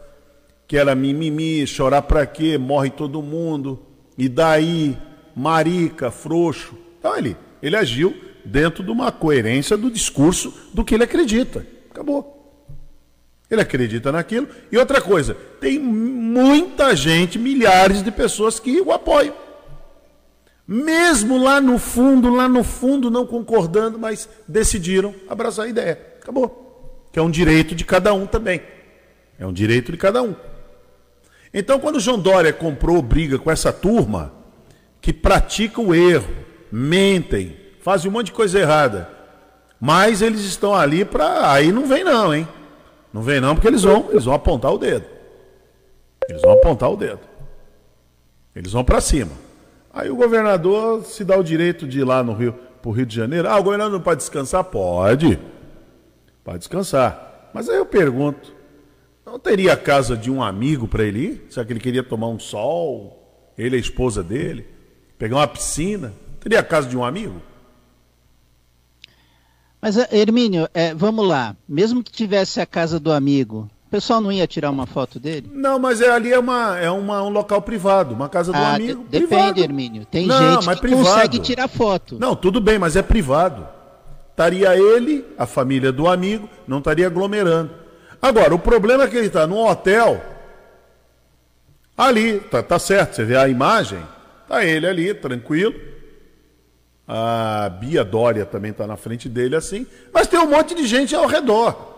Que 0.68 0.78
era 0.78 0.96
mimimi, 0.96 1.66
chorar 1.68 2.02
pra 2.04 2.26
quê? 2.26 2.58
Morre 2.58 2.90
todo 2.90 3.22
mundo. 3.22 3.86
E 4.18 4.30
daí, 4.30 4.98
marica, 5.36 6.10
frouxo. 6.10 6.78
Então 7.00 7.16
ele, 7.18 7.36
ele 7.62 7.76
agiu 7.76 8.16
dentro 8.46 8.84
de 8.84 8.92
uma 8.92 9.12
coerência 9.12 9.76
do 9.78 9.92
discurso 9.92 10.54
do 10.74 10.84
que 10.84 10.96
ele 10.96 11.04
acredita. 11.04 11.66
Acabou. 11.92 12.34
Ele 13.50 13.62
acredita 13.62 14.12
naquilo. 14.12 14.48
E 14.72 14.78
outra 14.78 15.00
coisa, 15.02 15.36
tem 15.60 15.78
muita 15.78 16.96
gente, 16.96 17.38
milhares 17.38 18.02
de 18.02 18.12
pessoas 18.12 18.60
que 18.60 18.82
o 18.82 18.92
apoiam. 18.92 19.36
Mesmo 20.68 21.44
lá 21.44 21.60
no 21.60 21.78
fundo, 21.78 22.34
lá 22.34 22.48
no 22.48 22.64
fundo, 22.64 23.12
não 23.12 23.26
concordando, 23.26 24.00
mas 24.00 24.30
decidiram 24.48 25.14
abraçar 25.28 25.66
a 25.66 25.70
ideia. 25.70 26.00
Acabou. 26.22 27.06
Que 27.12 27.20
é 27.20 27.22
um 27.22 27.30
direito 27.30 27.76
de 27.76 27.84
cada 27.84 28.14
um 28.14 28.26
também. 28.26 28.62
É 29.38 29.46
um 29.46 29.54
direito 29.54 29.92
de 29.92 29.98
cada 29.98 30.24
um. 30.24 30.36
Então, 31.54 31.80
quando 31.80 32.00
João 32.00 32.18
Dória 32.18 32.52
comprou 32.52 33.02
briga 33.02 33.38
com 33.38 33.52
essa 33.52 33.72
turma, 33.72 34.34
que 35.02 35.12
pratica 35.12 35.82
o 35.82 35.94
erro, 35.94 36.34
mentem, 36.72 37.58
fazem 37.82 38.10
um 38.10 38.14
monte 38.14 38.28
de 38.28 38.32
coisa 38.32 38.58
errada, 38.60 39.10
mas 39.80 40.22
eles 40.22 40.42
estão 40.42 40.74
ali 40.74 41.04
para. 41.04 41.52
Aí 41.52 41.72
não 41.72 41.86
vem, 41.86 42.04
não, 42.04 42.34
hein? 42.34 42.48
Não 43.12 43.22
vem, 43.22 43.40
não, 43.40 43.54
porque 43.54 43.68
eles 43.68 43.84
vão, 43.84 44.08
eles 44.10 44.24
vão 44.24 44.34
apontar 44.34 44.74
o 44.74 44.78
dedo. 44.78 45.06
Eles 46.28 46.42
vão 46.42 46.54
apontar 46.54 46.90
o 46.90 46.96
dedo. 46.96 47.20
Eles 48.56 48.72
vão 48.72 48.84
para 48.84 49.02
cima. 49.02 49.43
Aí 49.94 50.10
o 50.10 50.16
governador 50.16 51.06
se 51.06 51.24
dá 51.24 51.38
o 51.38 51.44
direito 51.44 51.88
de 51.88 52.00
ir 52.00 52.04
lá 52.04 52.24
no 52.24 52.34
Rio, 52.34 52.54
pro 52.82 52.90
Rio 52.90 53.06
de 53.06 53.16
Janeiro. 53.16 53.48
Ah, 53.48 53.60
o 53.60 53.64
governador 53.64 53.94
não 53.94 54.02
pode 54.02 54.18
descansar? 54.22 54.64
Pode. 54.64 55.40
Pode 56.44 56.58
descansar. 56.58 57.52
Mas 57.54 57.70
aí 57.70 57.78
eu 57.78 57.86
pergunto, 57.86 58.52
não 59.24 59.38
teria 59.38 59.74
a 59.74 59.78
casa 59.78 60.18
de 60.18 60.32
um 60.32 60.42
amigo 60.42 60.88
para 60.88 61.04
ele 61.04 61.20
ir? 61.20 61.48
Será 61.50 61.64
que 61.64 61.72
ele 61.72 61.80
queria 61.80 62.04
tomar 62.04 62.28
um 62.28 62.40
sol? 62.40 63.54
Ele 63.56 63.76
e 63.76 63.78
a 63.78 63.82
esposa 63.82 64.24
dele? 64.24 64.68
Pegar 65.18 65.38
uma 65.38 65.48
piscina? 65.48 66.12
Teria 66.40 66.60
a 66.60 66.64
casa 66.64 66.90
de 66.90 66.98
um 66.98 67.06
amigo? 67.06 67.40
Mas, 69.80 69.98
eh, 69.98 70.08
Hermínio, 70.12 70.68
eh, 70.74 70.94
vamos 70.96 71.28
lá. 71.28 71.56
Mesmo 71.68 72.04
que 72.04 72.12
tivesse 72.12 72.60
a 72.60 72.66
casa 72.66 73.00
do 73.00 73.12
amigo, 73.12 73.70
o 73.73 73.73
pessoal 73.94 74.20
não 74.20 74.32
ia 74.32 74.48
tirar 74.48 74.72
uma 74.72 74.88
foto 74.88 75.20
dele? 75.20 75.48
Não, 75.54 75.78
mas 75.78 76.02
é, 76.02 76.10
ali 76.10 76.34
é, 76.34 76.40
uma, 76.40 76.80
é 76.80 76.90
uma, 76.90 77.22
um 77.22 77.30
local 77.30 77.62
privado, 77.62 78.16
uma 78.16 78.28
casa 78.28 78.52
do 78.52 78.58
Ah, 78.58 78.74
amigo. 78.74 79.04
de- 79.08 79.20
privado. 79.20 79.44
depende, 79.44 79.62
Hermínio. 79.62 80.04
Tem 80.06 80.26
Não, 80.26 80.62
gente 80.62 80.68
que 80.76 80.82
privado. 80.82 81.06
consegue 81.06 81.38
tirar 81.40 81.68
foto. 81.68 82.18
Não, 82.20 82.36
tudo 82.36 82.60
bem, 82.60 82.80
mas 82.80 82.96
é 82.96 83.04
privado. 83.04 83.68
Estaria 84.32 84.76
ele, 84.76 85.24
a 85.38 85.46
família 85.46 85.92
do 85.92 86.08
amigo, 86.08 86.50
não 86.68 86.80
estaria 86.80 87.06
aglomerando. 87.06 87.70
Agora, 88.20 88.56
o 88.56 88.58
problema 88.58 89.04
é 89.04 89.08
que 89.08 89.16
ele 89.16 89.28
está 89.28 89.46
num 89.46 89.64
hotel. 89.64 90.20
Ali, 91.96 92.40
tá, 92.40 92.64
tá 92.64 92.80
certo, 92.80 93.16
você 93.16 93.24
vê 93.24 93.38
a 93.38 93.48
imagem, 93.48 94.00
tá 94.48 94.66
ele 94.66 94.88
ali, 94.88 95.14
tranquilo. 95.14 95.76
A 97.08 97.70
Bia 97.70 98.04
Dória 98.04 98.44
também 98.44 98.72
está 98.72 98.88
na 98.88 98.98
frente 98.98 99.30
dele 99.30 99.56
assim, 99.56 99.86
mas 100.12 100.26
tem 100.26 100.40
um 100.40 100.50
monte 100.50 100.74
de 100.74 100.88
gente 100.88 101.14
ao 101.16 101.28
redor. 101.28 101.93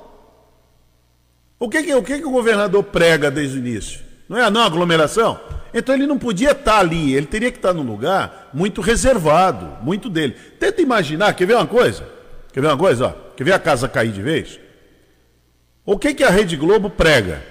O 1.60 1.70
que, 1.70 1.84
que, 1.84 1.94
o, 1.94 2.04
que, 2.04 2.20
que 2.20 2.26
o 2.26 2.32
governador 2.32 2.84
prega 2.84 3.32
desde 3.32 3.58
o 3.58 3.60
início? 3.60 4.02
Não 4.28 4.38
é 4.38 4.44
a 4.44 4.50
não 4.50 4.62
aglomeração? 4.62 5.40
Então 5.74 5.94
ele 5.94 6.08
não 6.08 6.18
podia 6.18 6.52
estar 6.52 6.80
ali, 6.80 7.14
ele 7.14 7.26
teria 7.26 7.52
que 7.52 7.58
estar 7.58 7.74
num 7.74 7.84
lugar 7.84 8.50
muito 8.54 8.82
reservado, 8.82 9.84
muito 9.84 10.10
dele. 10.10 10.34
Tenta 10.60 10.82
imaginar, 10.82 11.34
quer 11.34 11.46
ver 11.46 11.56
uma 11.56 11.68
coisa? 11.68 12.08
Quer 12.52 12.62
ver 12.62 12.68
uma 12.68 12.78
coisa? 12.78 13.08
Ó? 13.08 13.34
Quer 13.36 13.44
ver 13.44 13.54
a 13.54 13.60
casa 13.60 13.88
cair 13.90 14.12
de 14.12 14.22
vez? 14.22 14.60
O 15.86 16.00
que, 16.00 16.14
que 16.14 16.24
a 16.24 16.30
Rede 16.30 16.56
Globo 16.56 16.90
prega? 16.90 17.44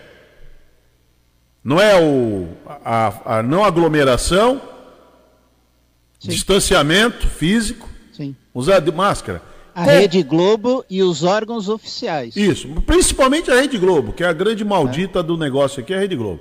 Não 1.62 1.80
é 1.80 1.98
o, 1.98 2.48
a, 2.84 3.38
a 3.38 3.42
não 3.42 3.64
aglomeração, 3.64 4.60
Sim. 6.18 6.30
distanciamento 6.30 7.26
físico, 7.28 7.88
Sim. 8.12 8.34
usar 8.52 8.80
de 8.80 8.90
máscara. 8.90 9.40
A 9.74 9.84
Com- 9.84 9.90
Rede 9.90 10.22
Globo 10.22 10.84
e 10.88 11.02
os 11.02 11.24
órgãos 11.24 11.68
oficiais. 11.68 12.36
Isso, 12.36 12.68
principalmente 12.86 13.50
a 13.50 13.60
Rede 13.60 13.76
Globo, 13.76 14.12
que 14.12 14.22
é 14.22 14.26
a 14.26 14.32
grande 14.32 14.64
maldita 14.64 15.22
do 15.22 15.36
negócio 15.36 15.82
aqui, 15.82 15.92
é 15.92 15.96
a 15.96 16.00
Rede 16.00 16.14
Globo. 16.14 16.40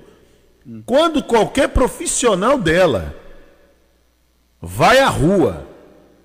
Quando 0.86 1.24
qualquer 1.24 1.70
profissional 1.70 2.58
dela 2.60 3.16
vai 4.62 5.00
à 5.00 5.10
rua, 5.10 5.68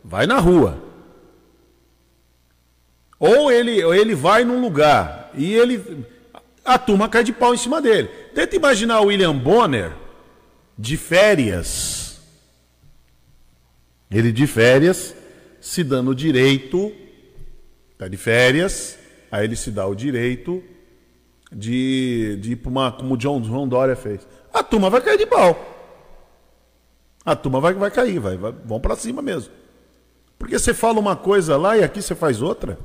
vai 0.05 0.27
na 0.27 0.39
rua, 0.39 0.83
ou 3.19 3.51
ele, 3.51 3.83
ou 3.83 3.95
ele 3.95 4.15
vai 4.15 4.45
num 4.45 4.61
lugar 4.61 5.31
e 5.35 5.53
ele. 5.55 6.05
A 6.65 6.79
turma 6.79 7.09
cai 7.09 7.25
de 7.25 7.33
pau 7.33 7.55
em 7.55 7.57
cima 7.57 7.81
dele. 7.81 8.09
Tenta 8.35 8.55
imaginar 8.55 9.01
o 9.01 9.07
William 9.07 9.35
Bonner 9.35 9.93
de 10.79 10.97
férias. 10.99 12.21
Ele 14.11 14.31
de 14.31 14.47
férias, 14.47 15.15
se 15.69 15.85
dando 15.85 16.13
o 16.13 16.15
direito, 16.15 16.91
está 17.93 18.09
de 18.09 18.17
férias, 18.17 18.99
aí 19.31 19.45
ele 19.45 19.55
se 19.55 19.71
dá 19.71 19.87
o 19.87 19.95
direito 19.95 20.63
de, 21.53 22.39
de 22.41 22.53
ir 22.53 22.57
para 22.57 22.71
uma. 22.71 22.91
como 22.91 23.15
o 23.15 23.17
John, 23.19 23.45
João 23.45 23.69
Dória 23.69 23.95
fez. 23.95 24.27
A 24.51 24.63
turma 24.63 24.89
vai 24.89 25.03
cair 25.03 25.19
de 25.19 25.27
pau. 25.27 25.77
A 27.23 27.37
turma 27.37 27.61
vai, 27.61 27.75
vai 27.75 27.91
cair, 27.91 28.19
vai, 28.19 28.39
vai, 28.39 28.51
vão 28.65 28.81
para 28.81 28.97
cima 28.97 29.21
mesmo. 29.21 29.53
Porque 30.39 30.59
você 30.59 30.73
fala 30.73 30.99
uma 30.99 31.15
coisa 31.15 31.59
lá 31.59 31.77
e 31.77 31.85
aqui 31.85 32.01
você 32.01 32.15
faz 32.15 32.41
outra. 32.41 32.79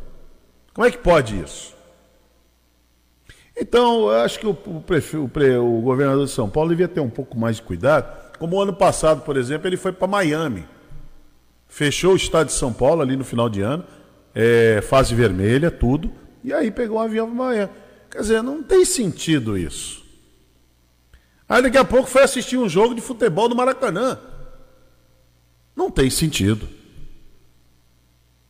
Como 0.73 0.85
é 0.85 0.91
que 0.91 0.97
pode 0.97 1.39
isso? 1.39 1.73
Então, 3.55 4.09
eu 4.09 4.17
acho 4.23 4.39
que 4.39 4.47
o, 4.47 4.51
o 4.51 4.81
pre- 5.29 5.57
o 5.57 5.79
governador 5.81 6.25
de 6.25 6.31
São 6.31 6.49
Paulo 6.49 6.71
devia 6.71 6.89
ter 6.89 6.99
um 6.99 7.09
pouco 7.09 7.37
mais 7.37 7.55
de 7.57 7.61
cuidado. 7.61 8.33
Como 8.37 8.57
o 8.57 8.61
ano 8.61 8.73
passado, 8.73 9.21
por 9.21 9.37
exemplo, 9.37 9.69
ele 9.69 9.77
foi 9.77 9.93
para 9.93 10.07
Miami. 10.07 10.65
Fechou 11.73 12.13
o 12.13 12.15
estado 12.15 12.45
de 12.45 12.53
São 12.53 12.71
Paulo 12.71 13.01
ali 13.01 13.17
no 13.17 13.23
final 13.23 13.49
de 13.49 13.59
ano, 13.59 13.83
é, 14.35 14.79
fase 14.83 15.15
vermelha, 15.15 15.71
tudo. 15.71 16.13
E 16.43 16.53
aí 16.53 16.69
pegou 16.69 16.99
um 16.99 17.01
avião 17.01 17.25
para 17.25 17.35
Miami. 17.35 17.71
Quer 18.11 18.19
dizer, 18.19 18.43
não 18.43 18.61
tem 18.61 18.85
sentido 18.85 19.57
isso. 19.57 20.05
Aí 21.49 21.63
daqui 21.63 21.77
a 21.79 21.83
pouco 21.83 22.07
foi 22.07 22.21
assistir 22.21 22.57
um 22.57 22.69
jogo 22.69 22.93
de 22.93 23.01
futebol 23.01 23.49
no 23.49 23.55
Maracanã. 23.55 24.19
Não 25.75 25.89
tem 25.89 26.11
sentido. 26.11 26.69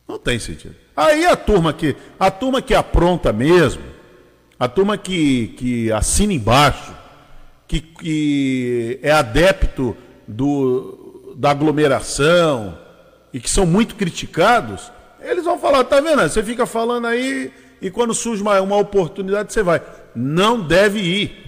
Não 0.06 0.18
tem 0.18 0.38
sentido. 0.38 0.76
Aí 0.94 1.24
a 1.24 1.34
turma 1.34 1.72
que, 1.72 1.96
a 2.20 2.30
turma 2.30 2.60
que 2.60 2.74
apronta 2.74 3.32
mesmo, 3.32 3.84
a 4.60 4.68
turma 4.68 4.98
que, 4.98 5.48
que 5.56 5.90
assina 5.90 6.34
embaixo, 6.34 6.94
que, 7.66 7.80
que 7.80 9.00
é 9.02 9.12
adepto 9.12 9.96
do, 10.28 11.32
da 11.38 11.52
aglomeração 11.52 12.83
e 13.34 13.40
que 13.40 13.50
são 13.50 13.66
muito 13.66 13.96
criticados, 13.96 14.92
eles 15.20 15.44
vão 15.44 15.58
falar, 15.58 15.82
tá 15.82 16.00
vendo? 16.00 16.22
Você 16.22 16.40
fica 16.40 16.64
falando 16.66 17.08
aí 17.08 17.52
e 17.82 17.90
quando 17.90 18.14
surge 18.14 18.40
uma, 18.40 18.60
uma 18.60 18.76
oportunidade 18.76 19.52
você 19.52 19.60
vai. 19.60 19.82
Não 20.14 20.62
deve 20.62 21.00
ir. 21.00 21.44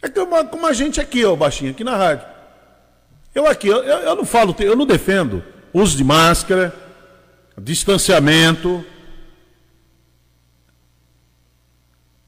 É 0.00 0.08
como, 0.08 0.44
como 0.46 0.66
a 0.66 0.72
gente 0.72 0.98
aqui, 0.98 1.22
ó, 1.26 1.36
baixinho, 1.36 1.72
aqui 1.72 1.84
na 1.84 1.94
rádio. 1.94 2.26
Eu 3.34 3.46
aqui, 3.46 3.68
eu, 3.68 3.82
eu 3.82 4.16
não 4.16 4.24
falo, 4.24 4.56
eu 4.60 4.74
não 4.74 4.86
defendo 4.86 5.44
uso 5.74 5.94
de 5.94 6.02
máscara, 6.02 6.74
distanciamento, 7.58 8.82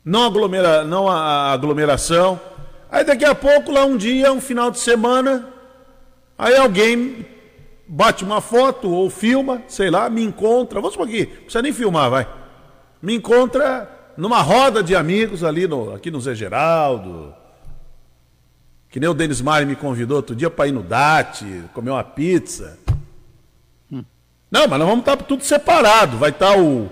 não, 0.04 0.24
aglomera, 0.26 0.84
não 0.84 1.08
a 1.08 1.50
aglomeração. 1.50 2.38
Aí 2.90 3.04
daqui 3.04 3.24
a 3.24 3.34
pouco, 3.34 3.72
lá 3.72 3.86
um 3.86 3.96
dia, 3.96 4.30
um 4.30 4.40
final 4.40 4.70
de 4.70 4.78
semana, 4.78 5.53
aí 6.38 6.56
alguém 6.56 7.26
bate 7.86 8.24
uma 8.24 8.40
foto 8.40 8.90
ou 8.90 9.10
filma, 9.10 9.62
sei 9.68 9.90
lá, 9.90 10.08
me 10.08 10.22
encontra, 10.22 10.80
vamos 10.80 10.96
por 10.96 11.06
aqui, 11.06 11.26
não 11.26 11.36
precisa 11.42 11.62
nem 11.62 11.72
filmar, 11.72 12.10
vai. 12.10 12.28
Me 13.00 13.14
encontra 13.14 13.90
numa 14.16 14.40
roda 14.40 14.82
de 14.82 14.96
amigos 14.96 15.44
ali 15.44 15.66
no, 15.66 15.94
aqui 15.94 16.10
no 16.10 16.20
Zé 16.20 16.34
Geraldo. 16.34 17.34
Que 18.88 19.00
nem 19.00 19.08
o 19.08 19.14
Denis 19.14 19.40
Mari 19.40 19.66
me 19.66 19.74
convidou 19.74 20.18
outro 20.18 20.36
dia 20.36 20.48
para 20.48 20.68
ir 20.68 20.72
no 20.72 20.82
DAT, 20.82 21.42
comer 21.72 21.90
uma 21.90 22.04
pizza. 22.04 22.78
Não, 23.90 24.68
mas 24.68 24.78
nós 24.78 24.88
vamos 24.88 25.00
estar 25.00 25.16
tudo 25.16 25.42
separado. 25.42 26.16
Vai 26.16 26.30
estar 26.30 26.56
o, 26.56 26.88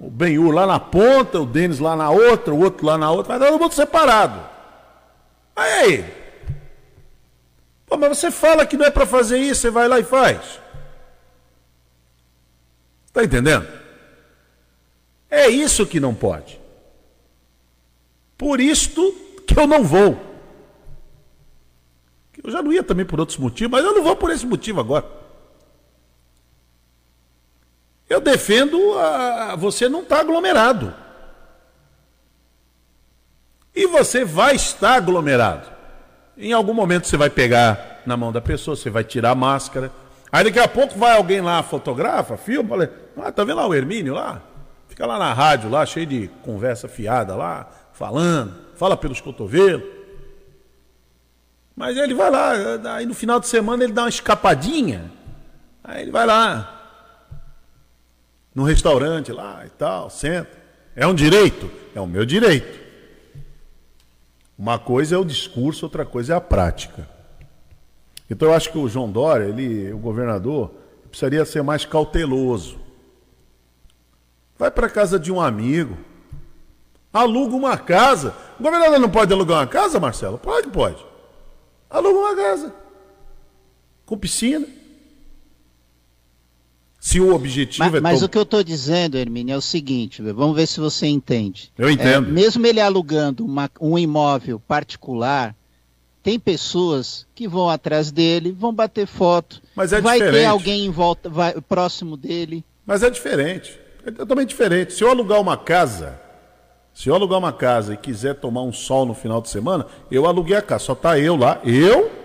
o 0.00 0.10
Benhur 0.10 0.52
lá 0.52 0.66
na 0.66 0.80
ponta, 0.80 1.40
o 1.40 1.46
Denis 1.46 1.78
lá 1.78 1.94
na 1.94 2.10
outra, 2.10 2.52
o 2.52 2.58
outro 2.60 2.84
lá 2.84 2.98
na 2.98 3.08
outra, 3.08 3.28
vai 3.28 3.36
estar 3.36 3.52
todo 3.52 3.62
mundo 3.62 3.72
separado. 3.72 4.40
Aí. 5.54 6.23
Pô, 7.86 7.96
mas 7.96 8.18
você 8.18 8.30
fala 8.30 8.66
que 8.66 8.76
não 8.76 8.86
é 8.86 8.90
para 8.90 9.06
fazer 9.06 9.38
isso, 9.38 9.62
você 9.62 9.70
vai 9.70 9.88
lá 9.88 9.98
e 9.98 10.04
faz. 10.04 10.60
Está 13.06 13.22
entendendo? 13.22 13.68
É 15.30 15.48
isso 15.48 15.86
que 15.86 16.00
não 16.00 16.14
pode. 16.14 16.60
Por 18.36 18.60
isto 18.60 19.12
que 19.46 19.58
eu 19.58 19.66
não 19.66 19.84
vou. 19.84 20.34
Eu 22.42 22.50
já 22.50 22.62
não 22.62 22.72
ia 22.72 22.82
também 22.82 23.06
por 23.06 23.18
outros 23.18 23.38
motivos, 23.38 23.70
mas 23.70 23.84
eu 23.84 23.94
não 23.94 24.02
vou 24.02 24.14
por 24.16 24.30
esse 24.30 24.44
motivo 24.44 24.80
agora. 24.80 25.06
Eu 28.08 28.20
defendo 28.20 28.98
a, 28.98 29.56
você 29.56 29.88
não 29.88 30.02
estar 30.02 30.16
tá 30.16 30.20
aglomerado. 30.20 30.94
E 33.74 33.86
você 33.86 34.24
vai 34.24 34.54
estar 34.54 34.94
aglomerado. 34.94 35.73
Em 36.36 36.52
algum 36.52 36.74
momento 36.74 37.06
você 37.06 37.16
vai 37.16 37.30
pegar 37.30 38.02
na 38.04 38.16
mão 38.16 38.32
da 38.32 38.40
pessoa, 38.40 38.76
você 38.76 38.90
vai 38.90 39.04
tirar 39.04 39.30
a 39.30 39.34
máscara. 39.34 39.90
Aí 40.32 40.44
daqui 40.44 40.58
a 40.58 40.66
pouco 40.66 40.98
vai 40.98 41.16
alguém 41.16 41.40
lá, 41.40 41.62
fotografa, 41.62 42.36
filma, 42.36 42.68
fala, 42.70 42.90
ah, 43.18 43.32
tá 43.32 43.44
vendo 43.44 43.56
lá 43.56 43.66
o 43.66 43.74
Hermínio 43.74 44.14
lá? 44.14 44.42
Fica 44.88 45.06
lá 45.06 45.18
na 45.18 45.32
rádio, 45.32 45.70
lá, 45.70 45.86
cheio 45.86 46.06
de 46.06 46.28
conversa 46.42 46.88
fiada 46.88 47.36
lá, 47.36 47.68
falando, 47.92 48.54
fala 48.74 48.96
pelos 48.96 49.20
cotovelos. 49.20 49.84
Mas 51.76 51.96
ele 51.96 52.14
vai 52.14 52.30
lá, 52.30 52.52
aí 52.96 53.06
no 53.06 53.14
final 53.14 53.38
de 53.38 53.46
semana 53.46 53.84
ele 53.84 53.92
dá 53.92 54.02
uma 54.02 54.08
escapadinha. 54.08 55.10
Aí 55.82 56.02
ele 56.02 56.10
vai 56.10 56.26
lá, 56.26 56.74
no 58.54 58.62
restaurante 58.62 59.32
lá 59.32 59.62
e 59.66 59.70
tal, 59.70 60.08
senta. 60.08 60.50
É 60.94 61.06
um 61.06 61.14
direito? 61.14 61.70
É 61.94 62.00
o 62.00 62.06
meu 62.06 62.24
direito. 62.24 62.83
Uma 64.58 64.78
coisa 64.78 65.16
é 65.16 65.18
o 65.18 65.24
discurso, 65.24 65.86
outra 65.86 66.04
coisa 66.04 66.34
é 66.34 66.36
a 66.36 66.40
prática. 66.40 67.08
Então 68.30 68.48
eu 68.48 68.54
acho 68.54 68.70
que 68.70 68.78
o 68.78 68.88
João 68.88 69.10
Dória, 69.10 69.44
ele, 69.44 69.92
o 69.92 69.98
governador, 69.98 70.70
precisaria 71.08 71.44
ser 71.44 71.62
mais 71.62 71.84
cauteloso. 71.84 72.78
Vai 74.56 74.70
para 74.70 74.88
casa 74.88 75.18
de 75.18 75.32
um 75.32 75.40
amigo, 75.40 75.98
aluga 77.12 77.54
uma 77.54 77.76
casa. 77.76 78.34
O 78.58 78.62
governador 78.62 78.98
não 78.98 79.10
pode 79.10 79.32
alugar 79.32 79.58
uma 79.58 79.66
casa, 79.66 79.98
Marcelo? 79.98 80.38
Pode, 80.38 80.68
pode. 80.68 81.04
Aluga 81.90 82.18
uma 82.18 82.36
casa. 82.36 82.74
Com 84.06 84.16
piscina. 84.16 84.66
Se 87.04 87.20
o 87.20 87.34
objetivo 87.34 87.84
mas, 87.84 87.94
é. 87.94 88.00
Mas 88.00 88.22
o 88.22 88.28
que 88.30 88.38
eu 88.38 88.44
estou 88.44 88.64
dizendo, 88.64 89.18
Hermínio, 89.18 89.52
é 89.52 89.56
o 89.58 89.60
seguinte: 89.60 90.22
vamos 90.22 90.56
ver 90.56 90.66
se 90.66 90.80
você 90.80 91.06
entende. 91.06 91.70
Eu 91.76 91.90
entendo. 91.90 92.28
É, 92.28 92.32
mesmo 92.32 92.66
ele 92.66 92.80
alugando 92.80 93.44
uma, 93.44 93.70
um 93.78 93.98
imóvel 93.98 94.58
particular, 94.58 95.54
tem 96.22 96.40
pessoas 96.40 97.26
que 97.34 97.46
vão 97.46 97.68
atrás 97.68 98.10
dele, 98.10 98.56
vão 98.58 98.72
bater 98.72 99.06
foto. 99.06 99.60
Mas 99.76 99.92
é 99.92 100.00
vai 100.00 100.16
diferente. 100.16 100.40
ter 100.40 100.46
alguém 100.46 100.86
em 100.86 100.90
volta, 100.90 101.28
vai, 101.28 101.52
próximo 101.60 102.16
dele. 102.16 102.64
Mas 102.86 103.02
é 103.02 103.10
diferente. 103.10 103.78
É 104.06 104.10
totalmente 104.10 104.48
diferente. 104.48 104.94
Se 104.94 105.04
eu 105.04 105.10
alugar 105.10 105.38
uma 105.42 105.58
casa, 105.58 106.18
se 106.94 107.10
eu 107.10 107.14
alugar 107.14 107.38
uma 107.38 107.52
casa 107.52 107.92
e 107.92 107.98
quiser 107.98 108.36
tomar 108.36 108.62
um 108.62 108.72
sol 108.72 109.04
no 109.04 109.12
final 109.12 109.42
de 109.42 109.50
semana, 109.50 109.84
eu 110.10 110.24
aluguei 110.24 110.56
a 110.56 110.62
casa. 110.62 110.84
Só 110.84 110.94
tá 110.94 111.18
eu 111.18 111.36
lá, 111.36 111.60
eu 111.64 112.23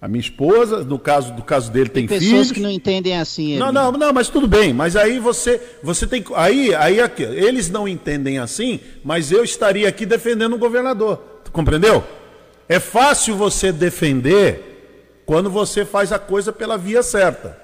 a 0.00 0.08
minha 0.08 0.20
esposa, 0.20 0.82
no 0.82 0.98
caso 0.98 1.32
do 1.34 1.42
caso 1.42 1.70
dele 1.70 1.90
tem, 1.90 2.06
tem 2.06 2.18
pessoas 2.18 2.30
filhos. 2.30 2.52
que 2.52 2.60
não 2.60 2.70
entendem 2.70 3.18
assim. 3.18 3.58
Não, 3.58 3.70
não, 3.70 3.92
não, 3.92 4.12
mas 4.14 4.30
tudo 4.30 4.48
bem. 4.48 4.72
Mas 4.72 4.96
aí 4.96 5.18
você, 5.18 5.60
você 5.82 6.06
tem, 6.06 6.24
aí, 6.36 6.74
aí 6.74 7.00
aqui, 7.00 7.22
eles 7.22 7.68
não 7.68 7.86
entendem 7.86 8.38
assim, 8.38 8.80
mas 9.04 9.30
eu 9.30 9.44
estaria 9.44 9.86
aqui 9.86 10.06
defendendo 10.06 10.54
o 10.54 10.58
governador. 10.58 11.18
Compreendeu? 11.52 12.02
É 12.66 12.80
fácil 12.80 13.36
você 13.36 13.72
defender 13.72 15.22
quando 15.26 15.50
você 15.50 15.84
faz 15.84 16.12
a 16.12 16.18
coisa 16.18 16.50
pela 16.50 16.78
via 16.78 17.02
certa. 17.02 17.60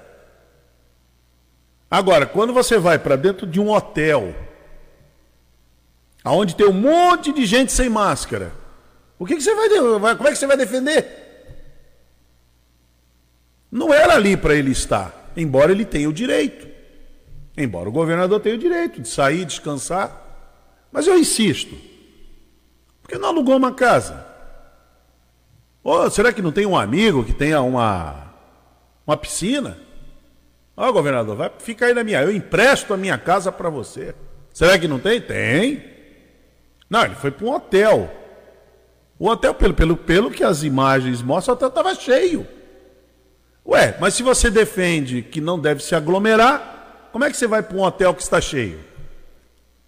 Agora, 1.89 2.25
quando 2.25 2.53
você 2.53 2.77
vai 2.77 2.99
para 2.99 3.15
dentro 3.15 3.47
de 3.47 3.59
um 3.59 3.71
hotel, 3.71 4.35
aonde 6.23 6.55
tem 6.55 6.67
um 6.67 6.73
monte 6.73 7.31
de 7.31 7.45
gente 7.45 7.71
sem 7.71 7.89
máscara, 7.89 8.51
o 9.17 9.25
que, 9.25 9.35
que 9.35 9.41
você 9.41 9.55
vai, 9.55 9.69
como 10.15 10.27
é 10.27 10.31
que 10.31 10.37
você 10.37 10.45
vai 10.45 10.57
defender? 10.57 11.26
Não 13.77 13.93
era 13.93 14.15
ali 14.15 14.35
para 14.35 14.55
ele 14.55 14.71
estar, 14.71 15.31
embora 15.37 15.71
ele 15.71 15.85
tenha 15.85 16.09
o 16.09 16.13
direito. 16.13 16.67
Embora 17.55 17.87
o 17.87 17.91
governador 17.91 18.39
tenha 18.39 18.55
o 18.55 18.57
direito 18.57 18.99
de 18.99 19.07
sair, 19.07 19.45
descansar. 19.45 20.89
Mas 20.91 21.05
eu 21.05 21.15
insisto. 21.15 21.77
Por 23.03 23.09
que 23.09 23.19
não 23.19 23.29
alugou 23.29 23.55
uma 23.55 23.71
casa? 23.71 24.25
Ou 25.83 26.09
será 26.09 26.33
que 26.33 26.41
não 26.41 26.51
tem 26.51 26.65
um 26.65 26.75
amigo 26.75 27.23
que 27.23 27.33
tenha 27.33 27.61
uma, 27.61 28.33
uma 29.05 29.15
piscina? 29.15 29.77
Ó, 30.75 30.91
governador, 30.91 31.35
vai 31.35 31.51
ficar 31.59 31.85
aí 31.85 31.93
na 31.93 32.03
minha. 32.03 32.23
Eu 32.23 32.31
empresto 32.31 32.95
a 32.95 32.97
minha 32.97 33.17
casa 33.19 33.51
para 33.51 33.69
você. 33.69 34.15
Será 34.51 34.79
que 34.79 34.87
não 34.87 34.97
tem? 34.97 35.21
Tem. 35.21 35.83
Não, 36.89 37.05
ele 37.05 37.15
foi 37.15 37.29
para 37.29 37.45
um 37.45 37.53
hotel. 37.53 38.11
O 39.19 39.29
hotel, 39.29 39.53
pelo, 39.53 39.75
pelo, 39.75 39.95
pelo 39.95 40.31
que 40.31 40.43
as 40.43 40.63
imagens 40.63 41.21
mostram, 41.21 41.53
o 41.53 41.55
hotel 41.57 41.69
estava 41.69 41.93
cheio. 41.93 42.56
Ué, 43.67 43.97
mas 43.99 44.13
se 44.13 44.23
você 44.23 44.49
defende 44.49 45.21
que 45.21 45.41
não 45.41 45.59
deve 45.59 45.83
se 45.83 45.93
aglomerar, 45.93 47.09
como 47.11 47.25
é 47.25 47.29
que 47.29 47.35
você 47.35 47.47
vai 47.47 47.61
para 47.61 47.75
um 47.75 47.83
hotel 47.83 48.13
que 48.13 48.21
está 48.21 48.39
cheio? 48.39 48.79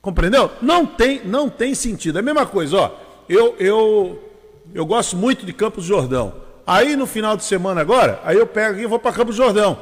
Compreendeu? 0.02 0.52
Não 0.62 0.86
tem, 0.86 1.22
não 1.24 1.50
tem 1.50 1.74
sentido. 1.74 2.18
É 2.18 2.22
a 2.22 2.24
mesma 2.24 2.46
coisa, 2.46 2.78
ó. 2.78 2.92
Eu, 3.30 3.56
eu, 3.58 4.32
eu 4.74 4.86
gosto 4.86 5.16
muito 5.16 5.46
de 5.46 5.54
Campos 5.54 5.86
Jordão. 5.86 6.34
Aí 6.68 6.96
no 6.96 7.08
final 7.08 7.38
de 7.38 7.44
semana 7.44 7.82
agora, 7.82 8.20
aí 8.24 8.38
eu 8.38 8.46
pego 8.46 8.80
e 8.80 8.86
vou 8.86 9.00
para 9.00 9.14
Campos 9.14 9.36
Jordão. 9.36 9.82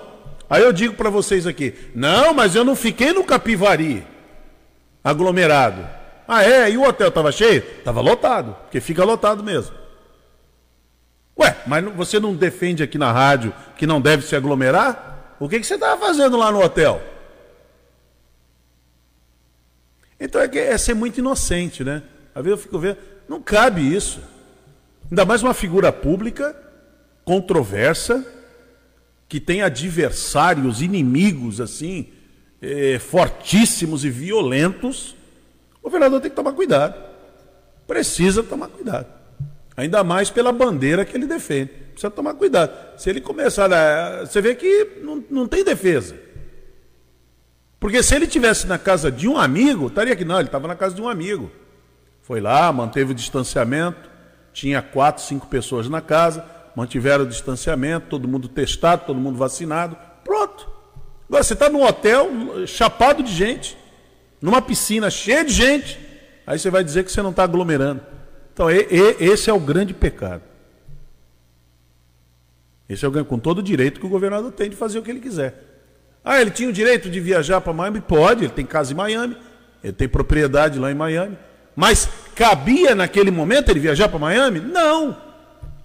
Aí 0.49 0.63
eu 0.63 0.71
digo 0.71 0.93
para 0.93 1.09
vocês 1.09 1.45
aqui, 1.45 1.73
não, 1.93 2.33
mas 2.33 2.55
eu 2.55 2.63
não 2.63 2.75
fiquei 2.75 3.11
no 3.11 3.23
Capivari, 3.23 4.05
aglomerado. 5.03 5.85
Ah 6.27 6.43
é? 6.43 6.69
E 6.69 6.77
o 6.77 6.87
hotel 6.87 7.09
estava 7.09 7.31
cheio? 7.31 7.63
Estava 7.79 7.99
lotado, 7.99 8.55
porque 8.63 8.79
fica 8.79 9.03
lotado 9.03 9.43
mesmo. 9.43 9.75
Ué, 11.39 11.55
mas 11.67 11.83
você 11.93 12.19
não 12.19 12.35
defende 12.35 12.81
aqui 12.81 12.97
na 12.97 13.11
rádio 13.11 13.53
que 13.77 13.85
não 13.85 14.01
deve 14.01 14.25
se 14.25 14.35
aglomerar? 14.35 15.35
O 15.39 15.47
que, 15.47 15.59
que 15.59 15.67
você 15.67 15.75
estava 15.75 15.99
fazendo 15.99 16.35
lá 16.37 16.51
no 16.51 16.63
hotel? 16.63 17.01
Então 20.19 20.41
é, 20.41 20.49
é 20.57 20.77
ser 20.77 20.95
muito 20.95 21.19
inocente, 21.19 21.83
né? 21.83 22.01
Às 22.33 22.43
vezes 22.43 22.59
eu 22.59 22.63
fico 22.63 22.79
vendo, 22.79 22.97
não 23.29 23.41
cabe 23.41 23.81
isso. 23.81 24.19
Ainda 25.09 25.25
mais 25.25 25.43
uma 25.43 25.53
figura 25.53 25.91
pública, 25.91 26.55
controversa, 27.23 28.25
que 29.29 29.39
tem 29.39 29.61
adversários, 29.61 30.81
inimigos, 30.81 31.61
assim, 31.61 32.09
eh, 32.61 32.97
fortíssimos 32.99 34.03
e 34.03 34.09
violentos, 34.09 35.15
o 35.81 35.83
governador 35.83 36.19
tem 36.21 36.29
que 36.29 36.35
tomar 36.35 36.53
cuidado. 36.53 36.95
Precisa 37.85 38.43
tomar 38.43 38.67
cuidado. 38.69 39.07
Ainda 39.77 40.03
mais 40.03 40.31
pela 40.31 40.51
bandeira 40.51 41.05
que 41.05 41.15
ele 41.15 41.27
defende. 41.27 41.69
Precisa 41.91 42.09
tomar 42.09 42.33
cuidado. 42.33 42.71
Se 42.97 43.11
ele 43.11 43.21
começar 43.21 43.71
a. 43.71 44.25
Você 44.25 44.41
vê 44.41 44.55
que 44.55 44.99
não, 45.03 45.23
não 45.29 45.47
tem 45.47 45.63
defesa. 45.63 46.15
Porque 47.79 48.01
se 48.01 48.15
ele 48.15 48.25
tivesse 48.25 48.65
na 48.65 48.79
casa 48.79 49.11
de 49.11 49.27
um 49.27 49.37
amigo, 49.37 49.85
estaria 49.85 50.13
aqui. 50.13 50.25
Não, 50.25 50.39
ele 50.39 50.47
estava 50.47 50.67
na 50.67 50.75
casa 50.75 50.95
de 50.95 51.01
um 51.01 51.07
amigo. 51.07 51.51
Foi 52.23 52.41
lá, 52.41 52.73
manteve 52.73 53.11
o 53.11 53.15
distanciamento. 53.15 54.09
Tinha 54.51 54.81
quatro, 54.81 55.21
cinco 55.23 55.45
pessoas 55.45 55.87
na 55.87 56.01
casa. 56.01 56.43
Mantiveram 56.75 57.23
o 57.23 57.27
distanciamento. 57.27 58.07
Todo 58.09 58.27
mundo 58.27 58.47
testado, 58.47 59.05
todo 59.05 59.19
mundo 59.19 59.37
vacinado. 59.37 59.95
Pronto. 60.23 60.67
Agora 61.29 61.43
você 61.43 61.53
está 61.53 61.69
num 61.69 61.83
hotel 61.83 62.31
chapado 62.65 63.21
de 63.21 63.31
gente. 63.31 63.77
Numa 64.41 64.59
piscina 64.61 65.11
cheia 65.11 65.45
de 65.45 65.53
gente. 65.53 65.99
Aí 66.47 66.57
você 66.57 66.71
vai 66.71 66.83
dizer 66.83 67.03
que 67.03 67.11
você 67.11 67.21
não 67.21 67.29
está 67.29 67.43
aglomerando. 67.43 68.16
Então, 68.57 68.71
e, 68.71 68.87
e, 68.89 69.29
esse 69.29 69.51
é 69.51 69.53
o 69.53 69.59
grande 69.59 69.93
pecado. 69.93 70.41
Esse 72.89 73.05
é 73.05 73.07
o 73.07 73.23
com 73.23 73.37
todo 73.37 73.59
o 73.59 73.61
direito 73.61 73.99
que 73.99 74.05
o 74.07 74.09
governador 74.09 74.51
tem 74.51 74.67
de 74.67 74.75
fazer 74.75 74.97
o 74.97 75.03
que 75.03 75.11
ele 75.11 75.19
quiser. 75.19 75.63
Ah, 76.25 76.41
ele 76.41 76.49
tinha 76.49 76.67
o 76.67 76.73
direito 76.73 77.07
de 77.07 77.19
viajar 77.19 77.61
para 77.61 77.71
Miami? 77.71 78.01
Pode, 78.01 78.45
ele 78.45 78.51
tem 78.51 78.65
casa 78.65 78.93
em 78.93 78.95
Miami, 78.95 79.37
ele 79.83 79.93
tem 79.93 80.09
propriedade 80.09 80.79
lá 80.79 80.91
em 80.91 80.95
Miami. 80.95 81.37
Mas 81.75 82.09
cabia 82.33 82.95
naquele 82.95 83.29
momento 83.29 83.69
ele 83.69 83.79
viajar 83.79 84.09
para 84.09 84.17
Miami? 84.17 84.59
Não. 84.59 85.15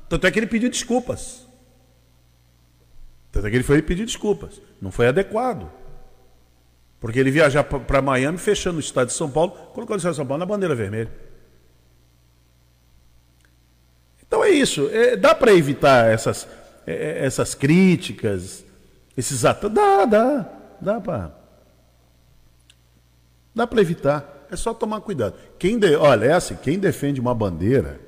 Tanto 0.08 0.26
é 0.26 0.30
que 0.30 0.38
ele 0.38 0.46
pediu 0.46 0.70
desculpas. 0.70 1.46
Tanto 3.30 3.48
é 3.48 3.50
que 3.50 3.56
ele 3.56 3.64
foi 3.64 3.82
pedir 3.82 4.06
desculpas. 4.06 4.62
Não 4.80 4.90
foi 4.90 5.08
adequado. 5.08 5.70
Porque 6.98 7.18
ele 7.18 7.30
viajar 7.30 7.64
para 7.64 8.00
Miami, 8.00 8.38
fechando 8.38 8.78
o 8.78 8.80
estado 8.80 9.08
de 9.08 9.12
São 9.12 9.30
Paulo, 9.30 9.50
colocou 9.74 9.94
o 9.94 9.98
estado 9.98 10.12
de 10.12 10.16
São 10.16 10.26
Paulo 10.26 10.38
na 10.38 10.46
bandeira 10.46 10.74
vermelha. 10.74 11.31
Então 14.32 14.42
é 14.42 14.48
isso. 14.48 14.88
É, 14.90 15.14
dá 15.14 15.34
para 15.34 15.52
evitar 15.52 16.10
essas, 16.10 16.48
é, 16.86 16.94
é, 16.94 17.26
essas 17.26 17.54
críticas, 17.54 18.64
esses 19.14 19.44
atos. 19.44 19.70
Dá, 19.70 20.06
dá. 20.06 20.48
Dá 20.80 20.98
para. 20.98 21.36
Dá 23.54 23.66
para 23.66 23.82
evitar. 23.82 24.46
É 24.50 24.56
só 24.56 24.72
tomar 24.72 25.02
cuidado. 25.02 25.34
Quem 25.58 25.78
de, 25.78 25.94
olha, 25.96 26.24
é 26.24 26.32
assim, 26.32 26.56
quem 26.56 26.78
defende 26.78 27.20
uma 27.20 27.34
bandeira. 27.34 28.00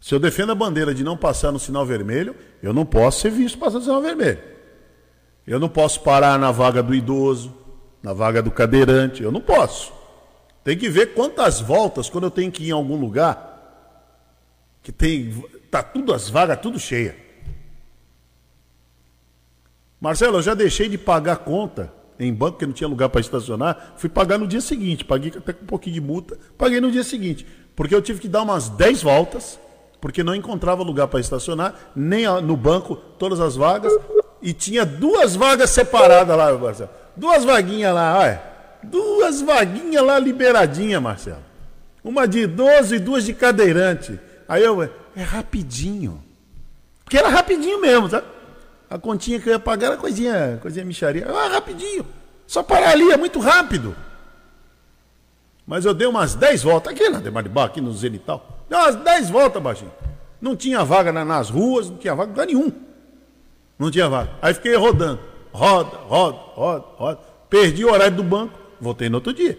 Se 0.00 0.14
eu 0.14 0.20
defendo 0.20 0.52
a 0.52 0.54
bandeira 0.54 0.94
de 0.94 1.02
não 1.02 1.16
passar 1.16 1.50
no 1.50 1.58
sinal 1.58 1.84
vermelho, 1.84 2.36
eu 2.62 2.72
não 2.72 2.86
posso 2.86 3.22
ser 3.22 3.32
visto 3.32 3.58
passando 3.58 3.80
no 3.80 3.86
sinal 3.86 4.02
vermelho. 4.02 4.38
Eu 5.44 5.58
não 5.58 5.68
posso 5.68 6.00
parar 6.00 6.38
na 6.38 6.52
vaga 6.52 6.80
do 6.80 6.94
idoso, 6.94 7.52
na 8.00 8.12
vaga 8.12 8.40
do 8.40 8.52
cadeirante, 8.52 9.20
eu 9.20 9.32
não 9.32 9.40
posso. 9.40 9.92
Tem 10.62 10.78
que 10.78 10.88
ver 10.88 11.12
quantas 11.12 11.60
voltas 11.60 12.08
quando 12.08 12.24
eu 12.24 12.30
tenho 12.30 12.52
que 12.52 12.62
ir 12.62 12.68
em 12.68 12.72
algum 12.72 12.94
lugar 12.94 13.53
que 14.84 14.92
tem 14.92 15.42
tá 15.70 15.82
tudo 15.82 16.14
as 16.14 16.28
vagas 16.28 16.60
tudo 16.60 16.78
cheia. 16.78 17.16
Marcelo, 20.00 20.36
eu 20.36 20.42
já 20.42 20.54
deixei 20.54 20.88
de 20.88 20.98
pagar 20.98 21.38
conta 21.38 21.92
em 22.20 22.32
banco 22.32 22.58
que 22.58 22.66
não 22.66 22.72
tinha 22.72 22.86
lugar 22.86 23.08
para 23.08 23.20
estacionar, 23.20 23.94
fui 23.96 24.08
pagar 24.08 24.38
no 24.38 24.46
dia 24.46 24.60
seguinte, 24.60 25.04
paguei 25.04 25.32
até 25.36 25.52
com 25.52 25.64
um 25.64 25.66
pouquinho 25.66 25.94
de 25.94 26.00
multa, 26.00 26.38
paguei 26.56 26.80
no 26.80 26.92
dia 26.92 27.02
seguinte, 27.02 27.44
porque 27.74 27.92
eu 27.92 28.00
tive 28.02 28.20
que 28.20 28.28
dar 28.28 28.42
umas 28.42 28.68
10 28.68 29.02
voltas, 29.02 29.58
porque 30.00 30.22
não 30.22 30.34
encontrava 30.34 30.82
lugar 30.82 31.08
para 31.08 31.18
estacionar, 31.18 31.74
nem 31.96 32.26
no 32.42 32.56
banco 32.56 32.94
todas 32.94 33.40
as 33.40 33.56
vagas, 33.56 33.92
e 34.42 34.52
tinha 34.52 34.84
duas 34.84 35.34
vagas 35.34 35.70
separadas 35.70 36.36
lá, 36.36 36.56
Marcelo. 36.56 36.90
Duas 37.16 37.42
vaguinhas 37.42 37.94
lá, 37.94 38.18
olha. 38.18 38.42
Duas 38.82 39.40
vaguinhas 39.40 40.04
lá 40.04 40.18
liberadinha, 40.18 41.00
Marcelo. 41.00 41.42
Uma 42.04 42.28
de 42.28 42.40
idoso 42.40 42.94
e 42.94 42.98
duas 42.98 43.24
de 43.24 43.32
cadeirante. 43.32 44.20
Aí 44.48 44.62
eu, 44.62 44.82
é 44.82 45.22
rapidinho. 45.22 46.22
Porque 47.04 47.18
era 47.18 47.28
rapidinho 47.28 47.80
mesmo, 47.80 48.08
sabe? 48.08 48.26
A 48.88 48.98
continha 48.98 49.40
que 49.40 49.48
eu 49.48 49.52
ia 49.52 49.58
pagar 49.58 49.88
era 49.88 49.96
coisinha, 49.96 50.58
coisinha 50.60 50.84
micharia. 50.84 51.26
Ah, 51.28 51.48
rapidinho. 51.48 52.06
Só 52.46 52.62
parar 52.62 52.90
ali, 52.90 53.10
é 53.10 53.16
muito 53.16 53.40
rápido. 53.40 53.96
Mas 55.66 55.84
eu 55.84 55.94
dei 55.94 56.06
umas 56.06 56.34
10 56.34 56.62
voltas 56.62 56.92
aqui 56.92 57.08
na 57.08 57.18
Demaribá, 57.18 57.64
aqui 57.64 57.80
no 57.80 57.92
Zenital. 57.92 58.64
Dei 58.68 58.78
umas 58.78 58.96
10 58.96 59.30
voltas, 59.30 59.62
baixinho. 59.62 59.92
Não 60.40 60.54
tinha 60.54 60.84
vaga 60.84 61.12
nas 61.12 61.48
ruas, 61.48 61.88
não 61.88 61.96
tinha 61.96 62.14
vaga 62.14 62.30
lugar 62.30 62.46
nenhum. 62.46 62.70
Não 63.78 63.90
tinha 63.90 64.08
vaga. 64.08 64.30
Aí 64.42 64.52
fiquei 64.52 64.76
rodando. 64.76 65.20
Roda, 65.52 65.96
roda, 65.96 66.38
roda, 66.54 66.84
roda. 66.96 67.20
Perdi 67.48 67.84
o 67.84 67.92
horário 67.92 68.16
do 68.16 68.22
banco, 68.22 68.58
voltei 68.80 69.08
no 69.08 69.16
outro 69.16 69.32
dia. 69.32 69.58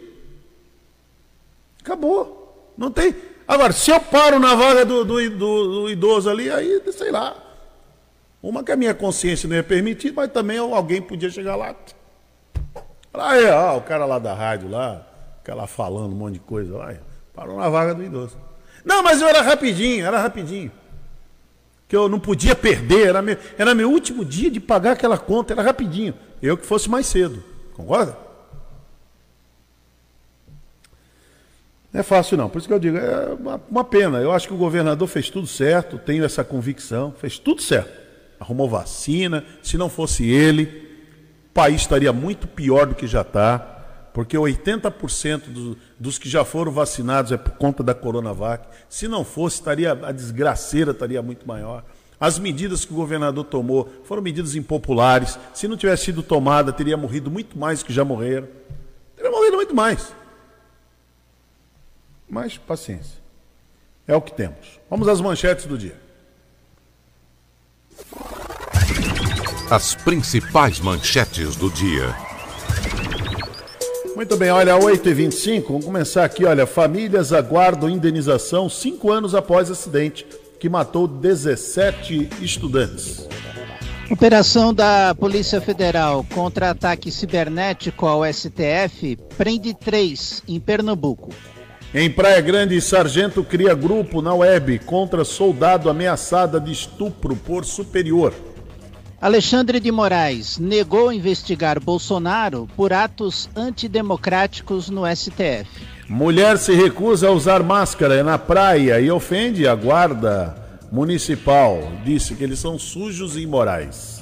Acabou. 1.82 2.74
Não 2.78 2.92
tem. 2.92 3.16
Agora, 3.48 3.72
se 3.72 3.92
eu 3.92 4.00
paro 4.00 4.40
na 4.40 4.56
vaga 4.56 4.86
do, 4.86 5.06
do, 5.06 5.30
do, 5.30 5.82
do 5.82 5.90
idoso 5.90 6.30
ali, 6.30 6.50
aí, 6.50 6.82
sei 6.92 7.12
lá. 7.12 7.36
Uma 8.42 8.64
que 8.64 8.72
a 8.72 8.76
minha 8.76 8.94
consciência 8.94 9.48
não 9.50 9.56
ia 9.56 9.64
permitir, 9.64 10.14
mas 10.14 10.32
também 10.32 10.58
alguém 10.58 11.02
podia 11.02 11.30
chegar 11.30 11.56
lá. 11.56 11.76
Lá 13.14 13.38
é, 13.38 13.52
ó, 13.52 13.78
o 13.78 13.82
cara 13.82 14.06
lá 14.06 14.20
da 14.20 14.34
rádio 14.34 14.70
lá, 14.70 15.06
aquela 15.42 15.68
falando 15.68 16.14
um 16.14 16.18
monte 16.18 16.34
de 16.34 16.40
coisa 16.40 16.78
lá, 16.78 16.94
parou 17.34 17.58
na 17.58 17.70
vaga 17.70 17.96
do 17.96 18.04
idoso. 18.04 18.38
Não, 18.84 19.02
mas 19.02 19.22
eu 19.22 19.28
era 19.28 19.42
rapidinho, 19.42 20.06
era 20.06 20.20
rapidinho 20.20 20.72
que 21.88 21.96
eu 21.96 22.10
não 22.10 22.20
podia 22.20 22.56
perder, 22.56 23.10
era 23.10 23.22
meu, 23.22 23.38
era 23.58 23.76
meu 23.76 23.90
último 23.92 24.26
dia 24.26 24.50
de 24.50 24.60
pagar 24.60 24.94
aquela 24.94 25.18
conta, 25.18 25.54
era 25.54 25.62
rapidinho. 25.62 26.14
Eu 26.42 26.58
que 26.58 26.66
fosse 26.66 26.90
mais 26.90 27.06
cedo, 27.06 27.44
concorda? 27.74 28.18
Não 31.96 32.02
é 32.02 32.04
fácil 32.04 32.36
não, 32.36 32.50
por 32.50 32.58
isso 32.58 32.68
que 32.68 32.74
eu 32.74 32.80
digo, 32.80 32.98
é 32.98 33.34
uma, 33.40 33.62
uma 33.72 33.84
pena. 33.86 34.18
Eu 34.18 34.34
acho 34.34 34.50
que 34.50 34.54
o 34.54 34.58
governador 34.58 35.08
fez 35.08 35.30
tudo 35.30 35.48
certo, 35.48 35.98
tenho 35.98 36.26
essa 36.26 36.44
convicção, 36.44 37.14
fez 37.18 37.40
tudo 37.40 37.62
certo. 37.62 37.90
Arrumou 38.38 38.68
vacina, 38.68 39.46
se 39.64 39.78
não 39.78 39.88
fosse 39.88 40.30
ele, 40.30 40.64
o 41.50 41.54
país 41.54 41.80
estaria 41.80 42.12
muito 42.12 42.50
pior 42.50 42.86
do 42.86 42.96
que 42.96 43.08
já 43.08 43.22
está 43.22 43.72
porque 44.12 44.38
80% 44.38 45.44
do, 45.48 45.78
dos 45.98 46.18
que 46.18 46.28
já 46.28 46.44
foram 46.44 46.70
vacinados 46.70 47.32
é 47.32 47.38
por 47.38 47.54
conta 47.54 47.82
da 47.82 47.94
Coronavac. 47.94 48.66
Se 48.90 49.08
não 49.08 49.24
fosse, 49.24 49.58
estaria, 49.58 49.92
a 49.94 50.12
desgraceira 50.12 50.92
estaria 50.92 51.22
muito 51.22 51.48
maior. 51.48 51.84
As 52.20 52.40
medidas 52.40 52.84
que 52.84 52.92
o 52.92 52.96
governador 52.96 53.46
tomou 53.46 53.90
foram 54.04 54.22
medidas 54.22 54.56
impopulares. 54.56 55.40
Se 55.54 55.66
não 55.66 55.78
tivesse 55.78 56.06
sido 56.06 56.22
tomada, 56.22 56.74
teria 56.74 56.98
morrido 56.98 57.32
muito 57.32 57.58
mais 57.58 57.84
que 57.84 57.92
já 57.92 58.04
morreram. 58.04 58.48
Teria 59.16 59.32
morrido 59.32 59.56
muito 59.56 59.76
mais. 59.76 60.14
Mas 62.30 62.58
paciência. 62.58 63.24
É 64.08 64.16
o 64.16 64.22
que 64.22 64.34
temos. 64.34 64.80
Vamos 64.90 65.08
às 65.08 65.20
manchetes 65.22 65.66
do 65.66 65.78
dia. 65.78 65.96
As 69.70 69.96
principais 69.96 70.80
manchetes 70.80 71.56
do 71.56 71.72
dia. 71.72 72.16
Muito 74.16 74.38
bem, 74.38 74.50
olha, 74.50 74.78
8h25, 74.78 75.68
vamos 75.68 75.86
começar 75.86 76.24
aqui, 76.24 76.46
olha, 76.46 76.66
famílias 76.66 77.34
aguardam 77.34 77.90
indenização 77.90 78.70
cinco 78.70 79.12
anos 79.12 79.36
após 79.36 79.70
acidente 79.70 80.26
que 80.58 80.70
matou 80.70 81.06
17 81.06 82.30
estudantes. 82.42 83.28
Operação 84.10 84.74
da 84.74 85.14
Polícia 85.16 85.60
Federal 85.60 86.24
contra 86.34 86.70
ataque 86.70 87.12
cibernético 87.12 88.06
ao 88.06 88.22
STF 88.32 89.18
prende 89.38 89.74
três 89.74 90.42
em 90.48 90.60
Pernambuco. 90.60 91.32
Em 91.98 92.12
Praia 92.12 92.42
Grande, 92.42 92.82
sargento 92.82 93.42
cria 93.42 93.74
grupo 93.74 94.22
na 94.22 94.34
web 94.34 94.80
contra 94.80 95.24
soldado 95.24 95.90
ameaçada 95.90 96.60
de 96.60 96.70
estupro 96.70 97.38
por 97.38 97.64
superior. 97.64 98.34
Alexandre 99.22 99.80
de 99.80 99.90
Moraes 99.94 100.58
negou 100.58 101.14
investigar 101.14 101.80
Bolsonaro 101.80 102.68
por 102.76 102.92
atos 102.92 103.50
antidemocráticos 103.56 104.90
no 104.90 105.04
STF. 105.08 105.70
Mulher 106.10 106.58
se 106.58 106.76
recusa 106.76 107.30
a 107.30 107.32
usar 107.32 107.64
máscara 107.64 108.22
na 108.26 108.38
praia 108.38 109.00
e 109.00 109.10
ofende 109.10 109.66
a 109.66 109.74
guarda 109.74 110.54
municipal. 110.92 111.94
Disse 112.04 112.36
que 112.36 112.44
eles 112.44 112.60
são 112.60 112.78
sujos 112.78 113.38
e 113.38 113.44
imorais. 113.44 114.22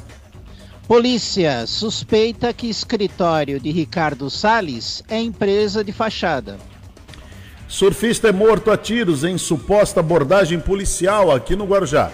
Polícia 0.88 1.66
suspeita 1.66 2.54
que 2.54 2.68
escritório 2.68 3.60
de 3.60 3.72
Ricardo 3.72 4.30
Salles 4.30 5.04
é 5.08 5.20
empresa 5.20 5.84
de 5.84 5.92
fachada. 5.92 6.60
Surfista 7.68 8.30
é 8.30 8.32
morto 8.32 8.72
a 8.72 8.78
tiros 8.78 9.24
em 9.24 9.38
suposta 9.38 10.00
abordagem 10.00 10.60
policial 10.60 11.32
aqui 11.32 11.56
no 11.56 11.66
Guarujá. 11.66 12.12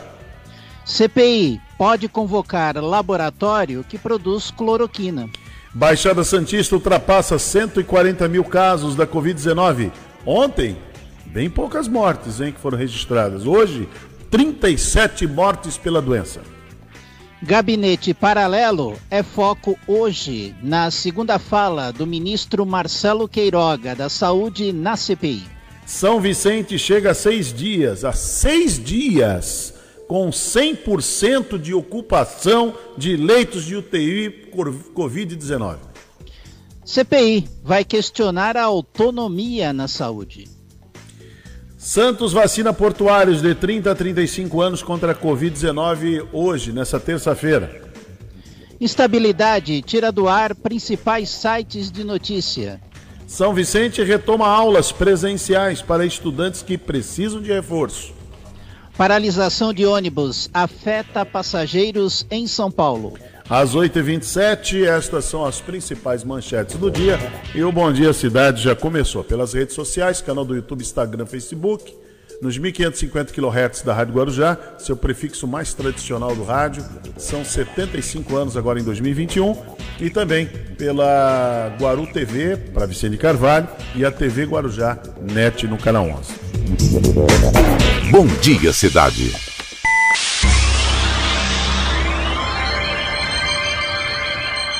CPI 0.85 1.61
pode 1.77 2.07
convocar 2.07 2.77
laboratório 2.77 3.85
que 3.87 3.97
produz 3.97 4.51
cloroquina. 4.51 5.29
Baixada 5.73 6.23
Santista 6.23 6.75
ultrapassa 6.75 7.37
140 7.37 8.27
mil 8.27 8.43
casos 8.43 8.95
da 8.95 9.05
Covid-19. 9.05 9.91
Ontem, 10.25 10.75
bem 11.27 11.49
poucas 11.49 11.87
mortes 11.87 12.41
hein, 12.41 12.51
que 12.51 12.59
foram 12.59 12.77
registradas. 12.77 13.45
Hoje, 13.45 13.87
37 14.31 15.27
mortes 15.27 15.77
pela 15.77 16.01
doença. 16.01 16.41
Gabinete 17.41 18.13
Paralelo 18.13 18.99
é 19.09 19.23
foco 19.23 19.79
hoje 19.87 20.53
na 20.61 20.91
segunda 20.91 21.39
fala 21.39 21.89
do 21.93 22.05
ministro 22.05 22.65
Marcelo 22.65 23.29
Queiroga 23.29 23.95
da 23.95 24.09
Saúde 24.09 24.73
na 24.73 24.97
CPI. 24.97 25.43
São 25.85 26.19
Vicente 26.19 26.77
chega 26.77 27.11
a 27.11 27.13
seis 27.13 27.53
dias, 27.53 28.03
a 28.03 28.11
seis 28.11 28.77
dias, 28.77 29.73
com 30.05 30.29
100% 30.29 31.57
de 31.57 31.73
ocupação 31.73 32.75
de 32.97 33.15
leitos 33.15 33.63
de 33.63 33.77
UTI 33.77 34.29
por 34.29 34.73
Covid-19. 34.93 35.77
CPI 36.83 37.47
vai 37.63 37.85
questionar 37.85 38.57
a 38.57 38.63
autonomia 38.63 39.71
na 39.71 39.87
saúde. 39.87 40.58
Santos 41.79 42.33
vacina 42.33 42.73
portuários 42.73 43.41
de 43.41 43.55
30 43.55 43.89
a 43.89 43.95
35 43.95 44.61
anos 44.61 44.83
contra 44.83 45.13
a 45.13 45.15
Covid-19 45.15 46.27
hoje, 46.33 46.73
nessa 46.73 46.99
terça-feira. 46.99 47.89
Estabilidade 48.81 49.81
tira 49.81 50.11
do 50.11 50.27
ar 50.27 50.53
principais 50.53 51.29
sites 51.29 51.89
de 51.89 52.03
notícia. 52.03 52.81
São 53.25 53.53
Vicente 53.53 54.03
retoma 54.03 54.45
aulas 54.45 54.91
presenciais 54.91 55.81
para 55.81 56.05
estudantes 56.05 56.61
que 56.61 56.77
precisam 56.77 57.41
de 57.41 57.53
reforço. 57.53 58.11
Paralisação 58.97 59.73
de 59.73 59.85
ônibus 59.85 60.49
afeta 60.53 61.25
passageiros 61.25 62.27
em 62.29 62.45
São 62.45 62.69
Paulo. 62.69 63.13
Às 63.49 63.75
8h27, 63.75 64.85
estas 64.85 65.25
são 65.25 65.43
as 65.43 65.59
principais 65.59 66.23
manchetes 66.23 66.75
do 66.75 66.91
dia. 66.91 67.17
E 67.55 67.63
o 67.63 67.71
Bom 67.71 67.91
Dia 67.91 68.13
Cidade 68.13 68.61
já 68.61 68.75
começou 68.75 69.23
pelas 69.23 69.53
redes 69.53 69.73
sociais, 69.73 70.21
canal 70.21 70.45
do 70.45 70.55
YouTube, 70.55 70.81
Instagram, 70.81 71.25
Facebook, 71.25 71.91
nos 72.43 72.59
1550 72.59 73.33
kHz 73.33 73.81
da 73.81 73.91
Rádio 73.91 74.13
Guarujá, 74.13 74.55
seu 74.77 74.95
prefixo 74.95 75.47
mais 75.47 75.73
tradicional 75.73 76.35
do 76.35 76.43
rádio. 76.43 76.85
São 77.17 77.43
75 77.43 78.37
anos 78.37 78.55
agora 78.55 78.79
em 78.79 78.83
2021. 78.83 79.57
E 79.99 80.11
também 80.11 80.45
pela 80.77 81.75
Guaru 81.81 82.05
TV, 82.05 82.55
para 82.55 82.85
Vicente 82.85 83.17
Carvalho, 83.17 83.67
e 83.95 84.05
a 84.05 84.11
TV 84.11 84.45
Guarujá 84.45 84.99
NET 85.19 85.65
no 85.65 85.77
canal 85.77 86.05
11. 86.07 86.33
Bom 88.11 88.27
Dia 88.41 88.71
Cidade. 88.71 89.58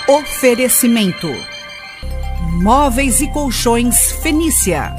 Oferecimento: 0.09 1.27
Móveis 2.53 3.21
e 3.21 3.27
Colchões 3.27 4.11
Fenícia. 4.23 4.91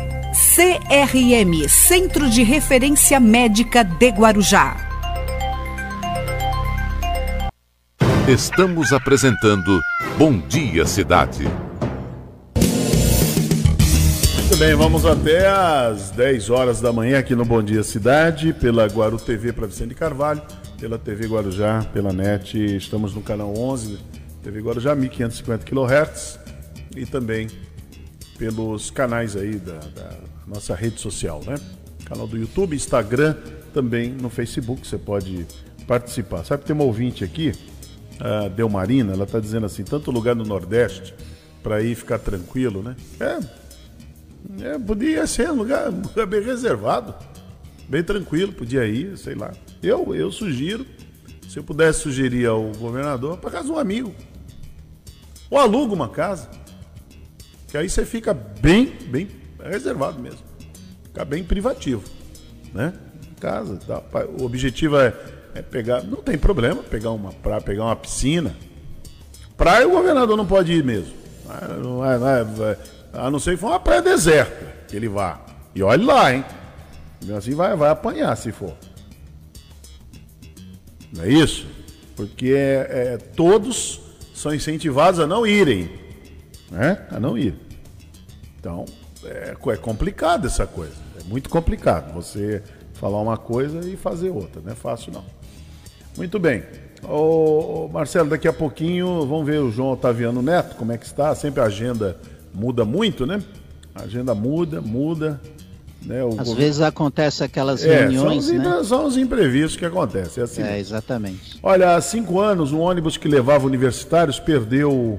CRM 0.55 1.69
Centro 1.69 2.31
de 2.31 2.45
Referência 2.45 3.19
Médica 3.19 3.83
de 3.83 4.09
Guarujá. 4.09 4.77
Estamos 8.29 8.93
apresentando 8.93 9.81
Bom 10.17 10.39
Dia 10.47 10.87
Cidade. 10.87 11.43
Muito 14.39 14.57
bem, 14.59 14.77
vamos 14.77 15.05
até 15.05 15.49
às 15.49 16.13
10 16.13 16.51
horas 16.51 16.81
da 16.81 16.93
manhã 16.93 17.19
aqui 17.19 17.35
no 17.35 17.45
Bom 17.45 17.65
Dia 17.65 17.83
Cidade, 17.83 18.53
pela 18.53 18.87
Guaru 18.87 19.19
TV 19.19 19.53
para 19.53 19.67
Vicente 19.67 19.93
Carvalho, 19.93 20.41
pela 20.79 20.97
TV 20.97 21.27
Guarujá, 21.27 21.85
pela 21.93 22.13
NET. 22.13 22.77
Estamos 22.77 23.13
no 23.13 23.21
canal 23.21 23.53
11 23.59 24.20
TV 24.43 24.61
Guarujá, 24.61 24.95
1550 24.95 25.65
kHz 25.65 26.39
e 26.97 27.07
também 27.07 27.49
pelos 28.39 28.91
canais 28.91 29.37
aí 29.37 29.57
da, 29.57 29.79
da, 29.79 30.17
nossa 30.47 30.75
rede 30.75 30.99
social, 31.01 31.43
né? 31.47 31.57
Canal 32.05 32.27
do 32.27 32.37
YouTube, 32.37 32.75
Instagram, 32.75 33.37
também 33.73 34.11
no 34.11 34.31
Facebook, 34.31 34.87
você 34.87 34.99
pode 34.99 35.47
participar. 35.87 36.45
Sabe 36.45 36.63
que 36.63 36.67
tem 36.67 36.75
uma 36.75 36.85
ouvinte 36.85 37.23
aqui, 37.23 37.53
a 38.19 38.49
Delmarina, 38.49 39.13
ela 39.13 39.25
está 39.25 39.39
dizendo 39.39 39.67
assim, 39.67 39.85
tanto 39.85 40.11
lugar 40.11 40.35
no 40.35 40.45
Nordeste 40.45 41.15
para 41.63 41.83
ir 41.83 41.95
ficar 41.95 42.19
tranquilo, 42.19 42.83
né? 42.83 42.97
É, 43.21 43.39
é, 44.65 44.79
podia 44.79 45.27
ser 45.27 45.51
um 45.51 45.57
lugar, 45.57 45.91
um 45.91 46.01
lugar 46.03 46.27
bem 46.27 46.43
reservado, 46.43 47.15
bem 47.89 48.03
tranquilo, 48.03 48.53
podia 48.53 48.87
ir, 48.87 49.17
sei 49.19 49.35
lá. 49.35 49.53
Eu, 49.83 50.15
eu 50.15 50.33
sugiro, 50.33 50.87
se 51.49 51.59
eu 51.59 51.63
pudesse 51.63 52.01
sugerir 52.01 52.47
ao 52.47 52.73
governador, 52.73 53.37
para 53.37 53.51
casa 53.51 53.71
um 53.71 53.79
amigo, 53.79 54.15
ou 55.51 55.59
aluga 55.59 55.93
uma 55.93 56.09
casa. 56.09 56.49
Que 57.69 57.77
aí 57.77 57.89
você 57.89 58.07
fica 58.07 58.33
bem, 58.33 58.87
bem 58.87 59.29
reservado 59.63 60.19
mesmo. 60.21 60.41
Fica 61.05 61.25
bem 61.25 61.43
privativo. 61.43 62.03
Né? 62.73 62.93
Casa 63.41 63.79
tal. 63.87 64.05
O 64.39 64.45
objetivo 64.45 64.97
é, 64.99 65.15
é 65.55 65.63
pegar. 65.63 66.03
Não 66.03 66.23
tem 66.23 66.39
problema 66.39 66.83
pegar 66.83 67.11
uma 67.11 67.33
praia, 67.33 67.61
pegar 67.61 67.85
uma 67.85 67.97
piscina. 67.97 68.57
Praia 69.57 69.87
o 69.87 69.91
governador 69.91 70.37
não 70.37 70.47
pode 70.47 70.73
ir 70.73 70.85
mesmo. 70.85 71.15
Não 71.83 72.05
é, 72.05 72.19
não 72.19 72.67
é, 72.67 72.79
a 73.13 73.31
não 73.31 73.39
ser 73.41 73.53
que 73.53 73.57
for 73.57 73.69
uma 73.69 73.81
praia 73.81 74.01
deserta 74.01 74.75
que 74.89 74.97
ele 74.97 75.09
vá. 75.09 75.41
E 75.75 75.83
olhe 75.83 76.05
lá, 76.05 76.33
hein? 76.33 76.45
Assim 77.37 77.55
vai, 77.55 77.77
vai 77.77 77.91
apanhar 77.91 78.37
se 78.37 78.53
for. 78.53 78.75
Não 81.13 81.25
é 81.25 81.29
isso? 81.29 81.67
Porque 82.17 82.53
é, 82.53 83.15
é 83.15 83.19
todos 83.19 84.01
são 84.41 84.55
incentivados 84.55 85.21
a 85.21 85.27
não 85.27 85.47
irem, 85.47 85.91
né? 86.71 87.07
A 87.11 87.21
não 87.21 87.37
ir. 87.37 87.55
Então, 88.59 88.87
é, 89.23 89.55
é 89.55 89.77
complicado 89.77 90.47
essa 90.47 90.67
coisa. 90.67 90.95
É 91.21 91.25
muito 91.25 91.51
complicado 91.51 92.15
você 92.15 92.63
falar 92.95 93.21
uma 93.21 93.37
coisa 93.37 93.87
e 93.87 93.99
fazer 93.99 94.31
outra. 94.31 94.63
Não 94.65 94.73
é 94.73 94.75
fácil, 94.75 95.13
não. 95.13 95.25
Muito 96.17 96.39
bem. 96.39 96.63
Ô, 97.03 97.87
Marcelo, 97.93 98.31
daqui 98.31 98.49
a 98.49 98.53
pouquinho 98.53 99.27
vamos 99.27 99.45
ver 99.45 99.61
o 99.61 99.71
João 99.71 99.93
Otaviano 99.93 100.41
Neto, 100.41 100.75
como 100.77 100.93
é 100.93 100.97
que 100.97 101.05
está. 101.05 101.35
Sempre 101.35 101.61
a 101.61 101.65
agenda 101.65 102.17
muda 102.55 102.83
muito, 102.83 103.27
né? 103.27 103.43
A 103.95 104.05
agenda 104.05 104.35
muda, 104.35 104.81
muda. 104.81 105.39
Né? 106.03 106.23
Às 106.23 106.29
governo... 106.31 106.55
vezes 106.55 106.81
acontece 106.81 107.45
aquelas 107.45 107.85
é, 107.85 108.01
reuniões, 108.01 108.45
são 108.45 108.57
os, 108.57 108.63
né? 108.63 108.85
São 108.85 109.07
os 109.07 109.17
imprevistos 109.17 109.77
que 109.77 109.85
acontecem. 109.85 110.41
É, 110.41 110.45
assim 110.45 110.63
é 110.63 110.79
exatamente. 110.79 111.59
Olha, 111.63 111.95
há 111.95 112.01
cinco 112.01 112.41
anos, 112.41 112.73
um 112.73 112.81
ônibus 112.81 113.17
que 113.17 113.29
levava 113.29 113.67
universitários 113.67 114.41
perdeu 114.41 115.19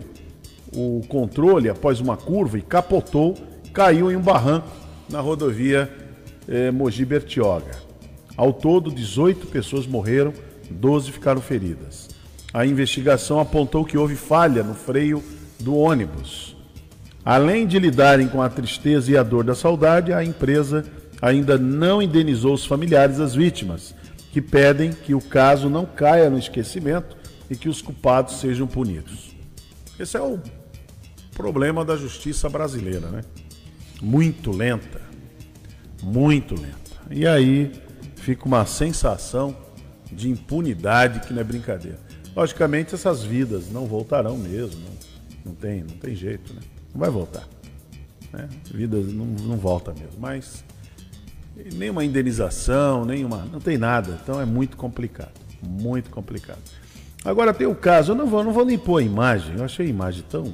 o 0.75 1.01
controle 1.07 1.69
após 1.69 1.99
uma 1.99 2.17
curva 2.17 2.57
e 2.57 2.61
capotou, 2.61 3.37
caiu 3.73 4.11
em 4.11 4.15
um 4.15 4.21
barranco 4.21 4.67
na 5.09 5.19
rodovia 5.19 5.91
eh, 6.47 6.71
Mogi 6.71 7.05
Bertioga. 7.05 7.75
Ao 8.37 8.53
todo, 8.53 8.89
18 8.91 9.47
pessoas 9.47 9.85
morreram, 9.85 10.33
12 10.69 11.11
ficaram 11.11 11.41
feridas. 11.41 12.09
A 12.53 12.65
investigação 12.65 13.39
apontou 13.39 13.85
que 13.85 13.97
houve 13.97 14.15
falha 14.15 14.63
no 14.63 14.73
freio 14.73 15.23
do 15.59 15.75
ônibus. 15.75 16.55
Além 17.23 17.67
de 17.67 17.77
lidarem 17.77 18.27
com 18.27 18.41
a 18.41 18.49
tristeza 18.49 19.11
e 19.11 19.17
a 19.17 19.23
dor 19.23 19.43
da 19.43 19.53
saudade, 19.53 20.11
a 20.11 20.23
empresa 20.23 20.85
ainda 21.21 21.57
não 21.57 22.01
indenizou 22.01 22.53
os 22.53 22.65
familiares 22.65 23.17
das 23.17 23.35
vítimas, 23.35 23.93
que 24.31 24.41
pedem 24.41 24.91
que 24.91 25.13
o 25.13 25.21
caso 25.21 25.69
não 25.69 25.85
caia 25.85 26.29
no 26.29 26.39
esquecimento 26.39 27.15
e 27.49 27.55
que 27.55 27.69
os 27.69 27.81
culpados 27.81 28.39
sejam 28.39 28.65
punidos. 28.65 29.35
Esse 29.99 30.17
é 30.17 30.21
o 30.21 30.39
problema 31.35 31.85
da 31.85 31.95
justiça 31.95 32.49
brasileira, 32.49 33.07
né? 33.09 33.21
Muito 34.01 34.51
lenta. 34.51 35.01
Muito 36.01 36.55
lenta. 36.55 36.79
E 37.11 37.27
aí 37.27 37.71
fica 38.15 38.47
uma 38.47 38.65
sensação 38.65 39.55
de 40.11 40.29
impunidade 40.29 41.19
que 41.27 41.33
não 41.33 41.41
é 41.41 41.43
brincadeira. 41.43 41.99
Logicamente, 42.35 42.95
essas 42.95 43.23
vidas 43.23 43.69
não 43.71 43.85
voltarão 43.85 44.37
mesmo. 44.37 44.81
Não, 45.45 45.53
tem, 45.53 45.81
não 45.81 45.97
tem 45.97 46.15
jeito, 46.15 46.53
né? 46.53 46.61
Não 46.93 46.99
vai 46.99 47.09
voltar. 47.09 47.47
Né? 48.31 48.47
Vida 48.73 48.97
não, 48.97 49.25
não 49.25 49.57
volta 49.57 49.93
mesmo. 49.93 50.19
Mas 50.19 50.63
nenhuma 51.73 52.03
indenização, 52.03 53.05
nenhuma. 53.05 53.45
Não 53.51 53.59
tem 53.59 53.77
nada. 53.77 54.19
Então 54.23 54.39
é 54.39 54.45
muito 54.45 54.77
complicado. 54.77 55.39
Muito 55.61 56.09
complicado. 56.09 56.59
Agora 57.23 57.53
tem 57.53 57.67
o 57.67 57.75
caso, 57.75 58.13
eu 58.13 58.15
não 58.15 58.25
vou, 58.25 58.43
não 58.43 58.51
vou 58.51 58.65
nem 58.65 58.77
pôr 58.77 58.97
a 58.97 59.03
imagem. 59.03 59.55
Eu 59.57 59.63
achei 59.63 59.85
a 59.85 59.89
imagem 59.89 60.23
tão. 60.29 60.53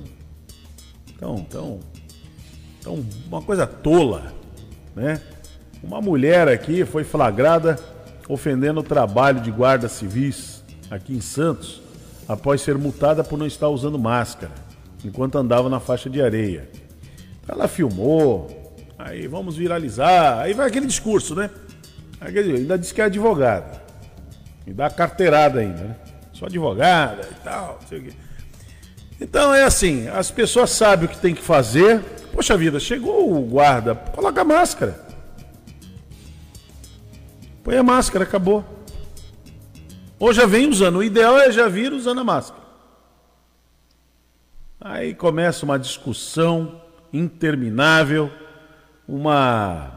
tão, 1.17 1.38
tão. 1.43 1.80
tão. 2.82 3.06
uma 3.28 3.41
coisa 3.41 3.65
tola. 3.65 4.34
Né? 4.95 5.21
Uma 5.82 6.02
mulher 6.02 6.47
aqui 6.47 6.84
foi 6.86 7.04
flagrada 7.04 7.80
ofendendo 8.28 8.82
o 8.82 8.84
trabalho 8.84 9.39
de 9.39 9.50
guardas 9.50 9.93
civis 9.93 10.63
aqui 10.91 11.15
em 11.15 11.21
Santos 11.21 11.82
após 12.28 12.62
ser 12.62 12.78
multada 12.78 13.23
por 13.23 13.39
não 13.39 13.45
estar 13.45 13.69
usando 13.69 13.97
máscara 13.97 14.67
enquanto 15.04 15.38
andava 15.38 15.70
na 15.70 15.80
faixa 15.80 16.10
de 16.10 16.22
areia. 16.22 16.70
Ela 17.48 17.68
filmou, 17.68 18.76
aí 18.98 19.28
vamos 19.28 19.56
viralizar, 19.56 20.40
aí 20.40 20.54
vai 20.54 20.68
aquele 20.68 20.86
discurso, 20.86 21.36
né? 21.36 21.50
Aquele, 22.20 22.58
ainda 22.58 22.78
disse 22.78 22.94
que 22.94 23.02
é 23.02 23.06
advogada. 23.06 23.82
Me 24.66 24.74
dá 24.74 24.90
carteirada 24.90 25.60
ainda, 25.60 25.82
né? 25.82 25.96
Sou 26.34 26.46
advogada 26.46 27.28
e 27.32 27.44
tal, 27.44 27.80
não 27.82 27.88
sei 27.88 28.00
o 28.00 28.04
quê. 28.04 28.14
Então 29.20 29.54
é 29.54 29.64
assim, 29.64 30.08
as 30.10 30.30
pessoas 30.30 30.70
sabem 30.72 31.06
o 31.06 31.10
que 31.10 31.18
tem 31.18 31.34
que 31.34 31.42
fazer. 31.42 32.02
Poxa 32.34 32.56
vida, 32.56 32.80
chegou 32.80 33.34
o 33.34 33.42
guarda, 33.42 33.96
coloca 33.96 34.42
a 34.42 34.46
máscara. 34.46 35.08
Põe 37.64 37.78
a 37.78 37.84
máscara, 37.84 38.24
acabou. 38.24 38.64
Ou 40.20 40.34
já 40.34 40.46
vem 40.46 40.70
usando. 40.70 40.98
O 40.98 41.04
ideal 41.04 41.38
é 41.38 41.52
já 41.52 41.68
vir 41.68 41.92
usando 41.94 42.20
a 42.22 42.24
máscara. 42.24 42.67
Aí 44.80 45.16
começa 45.16 45.66
uma 45.66 45.80
discussão 45.80 46.82
interminável, 47.12 48.32
uma 49.08 49.94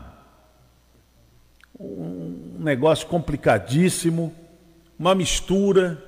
um 1.79 2.57
negócio 2.59 3.07
complicadíssimo, 3.07 4.35
uma 4.99 5.15
mistura, 5.15 6.03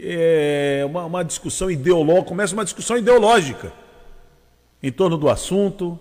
é, 0.00 0.82
uma, 0.86 1.04
uma 1.04 1.24
discussão 1.24 1.70
ideológica, 1.70 2.28
começa 2.28 2.52
uma 2.52 2.64
discussão 2.64 2.98
ideológica 2.98 3.72
em 4.82 4.90
torno 4.90 5.16
do 5.16 5.28
assunto. 5.28 5.98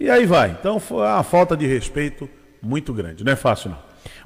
E 0.00 0.08
aí 0.10 0.24
vai. 0.24 0.50
Então 0.50 0.80
foi 0.80 0.98
uma 0.98 1.22
falta 1.22 1.56
de 1.56 1.66
respeito 1.66 2.28
muito 2.62 2.92
grande. 2.92 3.22
Não 3.22 3.32
é 3.32 3.36
fácil, 3.36 3.70
não. 3.70 3.78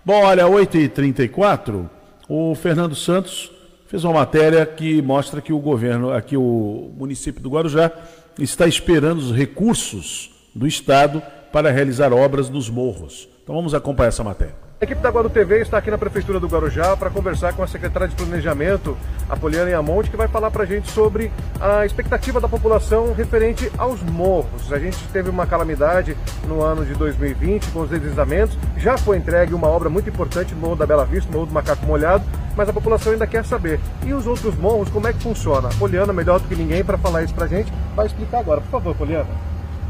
Bom, 0.05 0.23
olha, 0.25 0.45
8h34, 0.45 1.89
o 2.29 2.55
Fernando 2.55 2.95
Santos 2.95 3.51
fez 3.89 4.05
uma 4.05 4.13
matéria 4.13 4.65
que 4.67 5.01
mostra 5.01 5.41
que 5.41 5.53
o 5.53 5.59
governo, 5.59 6.13
aqui 6.13 6.37
o 6.37 6.93
município 6.97 7.43
do 7.43 7.49
Guarujá, 7.49 7.91
está 8.39 8.67
esperando 8.67 9.19
os 9.19 9.33
recursos 9.33 10.31
do 10.55 10.67
Estado 10.67 11.23
para 11.51 11.71
realizar 11.71 12.13
obras 12.13 12.51
nos 12.51 12.69
morros. 12.69 13.27
Então 13.43 13.55
vamos 13.55 13.73
acompanhar 13.73 14.09
essa 14.09 14.23
matéria. 14.23 14.68
A 14.81 14.85
equipe 14.85 15.01
da 15.01 15.11
Guardo 15.11 15.29
TV 15.29 15.61
está 15.61 15.77
aqui 15.79 15.91
na 15.91 15.99
Prefeitura 15.99 16.39
do 16.39 16.47
Guarujá 16.47 16.97
para 16.97 17.11
conversar 17.11 17.53
com 17.53 17.65
a 17.65 17.67
secretária 17.67 18.07
de 18.07 18.15
Planejamento, 18.15 18.97
a 19.29 19.37
Poliana 19.37 19.71
Iamonte, 19.71 20.09
que 20.09 20.17
vai 20.17 20.29
falar 20.29 20.53
para 20.53 20.63
a 20.63 20.67
gente 20.67 20.89
sobre 20.93 21.33
a 21.61 21.85
expectativa 21.85 22.41
da 22.41 22.49
população 22.49 23.13
referente 23.13 23.69
aos 23.77 24.01
morros. 24.05 24.73
A 24.73 24.79
gente 24.79 24.97
teve 25.09 25.29
uma 25.29 25.49
calamidade 25.49 26.17
no 26.47 26.63
ano 26.63 26.85
de 26.85 26.95
2020 26.95 27.73
com 27.73 27.81
os 27.81 27.91
deslizamentos. 27.91 28.57
Já 28.77 28.97
foi 28.97 29.17
entregue 29.17 29.53
uma 29.53 29.67
obra 29.67 29.91
muito 29.91 30.09
importante 30.09 30.55
no 30.55 30.61
Morro 30.61 30.77
da 30.77 30.87
Bela 30.87 31.05
Vista, 31.05 31.29
no 31.29 31.39
Morro 31.39 31.47
do 31.47 31.55
Macaco 31.55 31.85
Molhado, 31.85 32.25
mas 32.57 32.69
a 32.69 32.73
população 32.73 33.13
ainda 33.13 33.27
quer 33.27 33.45
saber. 33.45 33.81
E 34.07 34.15
os 34.15 34.29
outros 34.29 34.55
morros, 34.55 34.89
como 34.91 35.09
é 35.09 35.13
que 35.13 35.19
funciona? 35.19 35.71
A 35.71 35.75
Poliana, 35.75 36.13
melhor 36.13 36.39
do 36.39 36.47
que 36.47 36.55
ninguém 36.55 36.85
para 36.85 36.97
falar 36.97 37.25
isso 37.25 37.35
para 37.35 37.47
a 37.47 37.49
gente, 37.49 37.73
vai 37.97 38.07
explicar 38.07 38.39
agora. 38.39 38.61
Por 38.61 38.71
favor, 38.71 38.95
Poliana. 38.95 39.27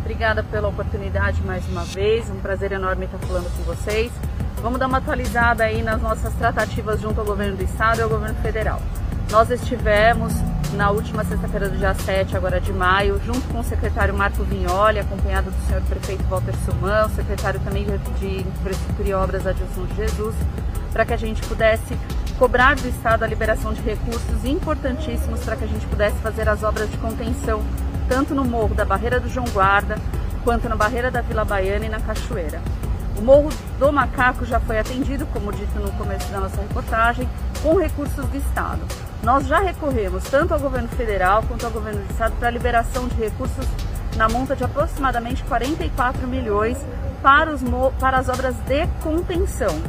Obrigada 0.01 0.43
pela 0.43 0.69
oportunidade 0.69 1.43
mais 1.43 1.69
uma 1.69 1.85
vez, 1.85 2.31
um 2.31 2.41
prazer 2.41 2.73
enorme 2.73 3.05
estar 3.05 3.19
falando 3.19 3.55
com 3.55 3.63
vocês. 3.65 4.11
Vamos 4.61 4.81
dar 4.81 4.89
uma 4.89 4.99
atualizada 4.99 5.65
aí 5.65 5.83
nas 5.83 6.03
nossas 6.03 6.35
tratativas 6.35 7.01
junto 7.01 7.21
ao 7.21 7.27
governo 7.27 7.57
do 7.57 7.63
estado 7.63 7.99
e 7.99 8.03
ao 8.03 8.09
governo 8.09 8.35
federal. 8.43 8.83
Nós 9.31 9.51
estivemos 9.51 10.33
na 10.75 10.91
última 10.91 11.25
sexta-feira 11.25 11.69
do 11.69 11.79
dia 11.79 11.95
7, 11.95 12.37
agora 12.37 12.61
de 12.61 12.73
maio, 12.73 13.21
junto 13.25 13.41
com 13.49 13.61
o 13.61 13.65
secretário 13.65 14.13
Marco 14.15 14.43
Vignoli, 14.43 14.99
acompanhado 14.99 15.51
do 15.51 15.67
senhor 15.67 15.81
prefeito 15.83 16.25
Walter 16.25 16.55
Suman, 16.65 17.07
o 17.07 17.11
secretário 17.11 17.61
também 17.61 17.87
de 18.19 18.41
Infraestrutura 18.41 19.09
e 19.09 19.15
Obras 19.15 19.47
Adilson 19.47 19.87
Jesus, 19.97 20.35
para 20.93 21.07
que 21.07 21.15
a 21.15 21.17
gente 21.17 21.41
pudesse 21.47 21.97
cobrar 22.37 22.75
do 22.75 22.89
Estado 22.89 23.23
a 23.23 23.27
liberação 23.27 23.73
de 23.73 23.81
recursos 23.81 24.45
importantíssimos 24.45 25.41
para 25.41 25.57
que 25.57 25.65
a 25.65 25.69
gente 25.69 25.87
pudesse 25.87 26.17
fazer 26.19 26.49
as 26.49 26.63
obras 26.65 26.91
de 26.91 26.97
contenção, 26.99 27.63
tanto 28.09 28.35
no 28.35 28.45
Morro 28.45 28.75
da 28.75 28.85
Barreira 28.85 29.21
do 29.21 29.29
João 29.29 29.47
Guarda, 29.53 29.97
quanto 30.43 30.69
na 30.69 30.75
Barreira 30.77 31.11
da 31.11 31.21
Vila 31.21 31.45
Baiana 31.45 31.87
e 31.87 31.89
na 31.89 32.01
Cachoeira. 32.01 32.61
O 33.19 33.21
Morro 33.21 33.51
do 33.81 33.93
Macaco 33.93 34.45
já 34.45 34.61
foi 34.61 34.79
atendido, 34.79 35.27
como 35.27 35.53
dito 35.53 35.77
no 35.81 35.91
começo 35.93 36.31
da 36.31 36.39
nossa 36.39 36.61
reportagem, 36.61 37.29
com 37.61 37.75
recursos 37.75 38.25
do 38.25 38.37
Estado. 38.37 38.81
Nós 39.25 39.45
já 39.49 39.59
recorremos 39.59 40.23
tanto 40.25 40.55
ao 40.55 40.61
governo 40.61 40.87
federal 40.91 41.43
quanto 41.43 41.67
ao 41.67 41.73
governo 41.73 42.01
do 42.01 42.11
Estado 42.13 42.37
para 42.39 42.47
a 42.47 42.51
liberação 42.53 43.09
de 43.09 43.17
recursos 43.17 43.67
na 44.17 44.29
monta 44.29 44.55
de 44.55 44.63
aproximadamente 44.63 45.43
44 45.45 46.29
milhões 46.29 46.79
para, 47.21 47.53
os, 47.53 47.61
para 47.99 48.19
as 48.19 48.29
obras 48.29 48.55
de 48.69 48.87
contenção. 49.03 49.83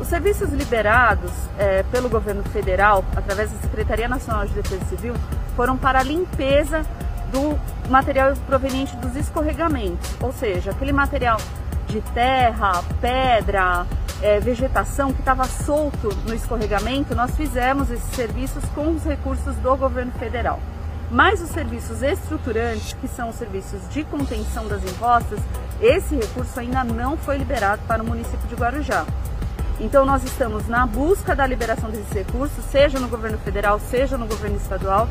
Os 0.00 0.08
serviços 0.08 0.52
liberados 0.52 1.30
é, 1.56 1.84
pelo 1.84 2.08
governo 2.08 2.42
federal, 2.42 3.04
através 3.14 3.52
da 3.52 3.58
Secretaria 3.58 4.08
Nacional 4.08 4.46
de 4.46 4.52
Defesa 4.52 4.84
Civil, 4.86 5.14
foram 5.54 5.76
para 5.76 6.00
a 6.00 6.02
limpeza 6.02 6.82
do 7.30 7.56
material 7.88 8.34
proveniente 8.48 8.96
dos 8.96 9.14
escorregamentos, 9.14 10.10
ou 10.20 10.32
seja, 10.32 10.72
aquele 10.72 10.92
material 10.92 11.38
de 11.94 12.00
terra, 12.12 12.82
pedra, 13.00 13.86
é, 14.20 14.40
vegetação 14.40 15.12
que 15.12 15.20
estava 15.20 15.44
solto 15.44 16.08
no 16.26 16.34
escorregamento, 16.34 17.14
nós 17.14 17.36
fizemos 17.36 17.88
esses 17.88 18.10
serviços 18.16 18.64
com 18.74 18.90
os 18.90 19.04
recursos 19.04 19.54
do 19.56 19.76
governo 19.76 20.10
federal. 20.12 20.58
Mas 21.08 21.40
os 21.40 21.50
serviços 21.50 22.02
estruturantes, 22.02 22.94
que 22.94 23.06
são 23.06 23.28
os 23.28 23.36
serviços 23.36 23.88
de 23.90 24.02
contenção 24.02 24.66
das 24.66 24.82
encostas, 24.82 25.38
esse 25.80 26.16
recurso 26.16 26.58
ainda 26.58 26.82
não 26.82 27.16
foi 27.16 27.36
liberado 27.36 27.80
para 27.86 28.02
o 28.02 28.06
município 28.06 28.48
de 28.48 28.56
Guarujá. 28.56 29.06
Então 29.78 30.04
nós 30.04 30.24
estamos 30.24 30.66
na 30.66 30.84
busca 30.86 31.36
da 31.36 31.46
liberação 31.46 31.90
desses 31.90 32.12
recursos, 32.12 32.64
seja 32.72 32.98
no 32.98 33.06
governo 33.06 33.38
federal, 33.38 33.78
seja 33.78 34.18
no 34.18 34.26
governo 34.26 34.56
estadual, 34.56 35.08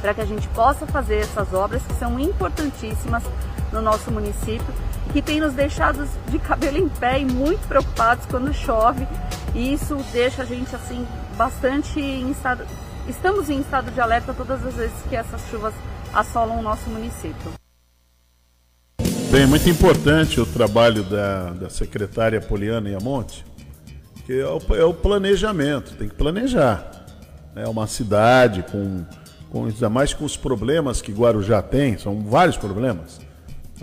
para 0.00 0.14
que 0.14 0.22
a 0.22 0.26
gente 0.26 0.48
possa 0.48 0.86
fazer 0.86 1.16
essas 1.16 1.52
obras 1.52 1.82
que 1.82 1.94
são 1.94 2.18
importantíssimas 2.18 3.22
no 3.70 3.82
nosso 3.82 4.10
município 4.10 4.72
que 5.12 5.22
tem 5.22 5.40
nos 5.40 5.54
deixado 5.54 6.06
de 6.28 6.38
cabelo 6.38 6.78
em 6.78 6.88
pé 6.88 7.20
e 7.20 7.24
muito 7.24 7.66
preocupados 7.66 8.26
quando 8.26 8.52
chove. 8.52 9.06
E 9.54 9.72
isso 9.72 9.96
deixa 10.12 10.42
a 10.42 10.44
gente 10.44 10.74
assim 10.74 11.06
bastante 11.36 12.00
em 12.00 12.30
estado. 12.30 12.66
Estamos 13.08 13.48
em 13.48 13.60
estado 13.60 13.90
de 13.90 14.00
alerta 14.00 14.34
todas 14.34 14.64
as 14.64 14.74
vezes 14.74 14.96
que 15.08 15.16
essas 15.16 15.40
chuvas 15.50 15.72
assolam 16.12 16.58
o 16.58 16.62
nosso 16.62 16.88
município. 16.90 17.52
Bem, 19.30 19.42
é 19.42 19.46
muito 19.46 19.68
importante 19.68 20.40
o 20.40 20.46
trabalho 20.46 21.02
da, 21.02 21.50
da 21.50 21.70
secretária 21.70 22.40
Poliana 22.40 22.88
Iamonte, 22.88 23.44
que 24.24 24.40
é 24.40 24.46
o, 24.46 24.58
é 24.74 24.84
o 24.84 24.94
planejamento, 24.94 25.94
tem 25.94 26.08
que 26.08 26.14
planejar. 26.14 27.06
É 27.54 27.66
uma 27.68 27.86
cidade 27.86 28.64
com, 28.70 29.04
com, 29.50 29.64
ainda 29.66 29.88
mais 29.88 30.14
com 30.14 30.24
os 30.24 30.36
problemas 30.36 31.02
que 31.02 31.12
Guarujá 31.12 31.60
tem, 31.62 31.98
são 31.98 32.20
vários 32.20 32.56
problemas. 32.56 33.20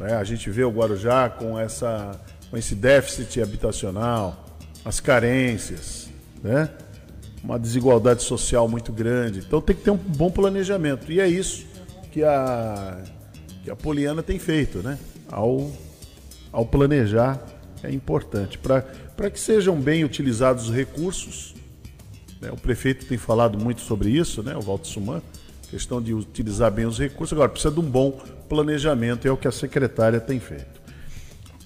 É, 0.01 0.13
a 0.15 0.23
gente 0.23 0.49
vê 0.49 0.63
o 0.63 0.71
Guarujá 0.71 1.29
com, 1.29 1.59
essa, 1.59 2.19
com 2.49 2.57
esse 2.57 2.75
déficit 2.75 3.41
habitacional, 3.41 4.57
as 4.83 4.99
carências, 4.99 6.09
né? 6.41 6.69
uma 7.43 7.59
desigualdade 7.59 8.23
social 8.23 8.67
muito 8.67 8.91
grande. 8.91 9.39
Então 9.39 9.61
tem 9.61 9.75
que 9.75 9.83
ter 9.83 9.91
um 9.91 9.97
bom 9.97 10.31
planejamento. 10.31 11.11
E 11.11 11.19
é 11.19 11.27
isso 11.27 11.65
que 12.11 12.23
a, 12.23 13.03
que 13.63 13.69
a 13.69 13.75
Poliana 13.75 14.23
tem 14.23 14.39
feito, 14.39 14.79
né? 14.79 14.97
Ao, 15.29 15.69
ao 16.51 16.65
planejar 16.65 17.43
é 17.83 17.91
importante. 17.91 18.57
Para 18.57 19.29
que 19.29 19.39
sejam 19.39 19.79
bem 19.79 20.05
utilizados 20.05 20.69
os 20.69 20.75
recursos, 20.75 21.53
né? 22.41 22.49
o 22.51 22.57
prefeito 22.57 23.05
tem 23.05 23.17
falado 23.17 23.57
muito 23.59 23.81
sobre 23.81 24.09
isso, 24.09 24.41
né? 24.41 24.55
o 24.55 24.61
Walter 24.61 24.87
Suman, 24.87 25.21
questão 25.73 25.99
de 25.99 26.13
utilizar 26.13 26.71
bem 26.71 26.85
os 26.85 26.99
recursos. 26.99 27.33
Agora, 27.33 27.49
precisa 27.49 27.73
de 27.73 27.79
um 27.79 27.83
bom 27.83 28.11
planejamento, 28.47 29.27
é 29.27 29.31
o 29.31 29.37
que 29.37 29.47
a 29.47 29.51
secretária 29.51 30.19
tem 30.19 30.39
feito. 30.39 30.83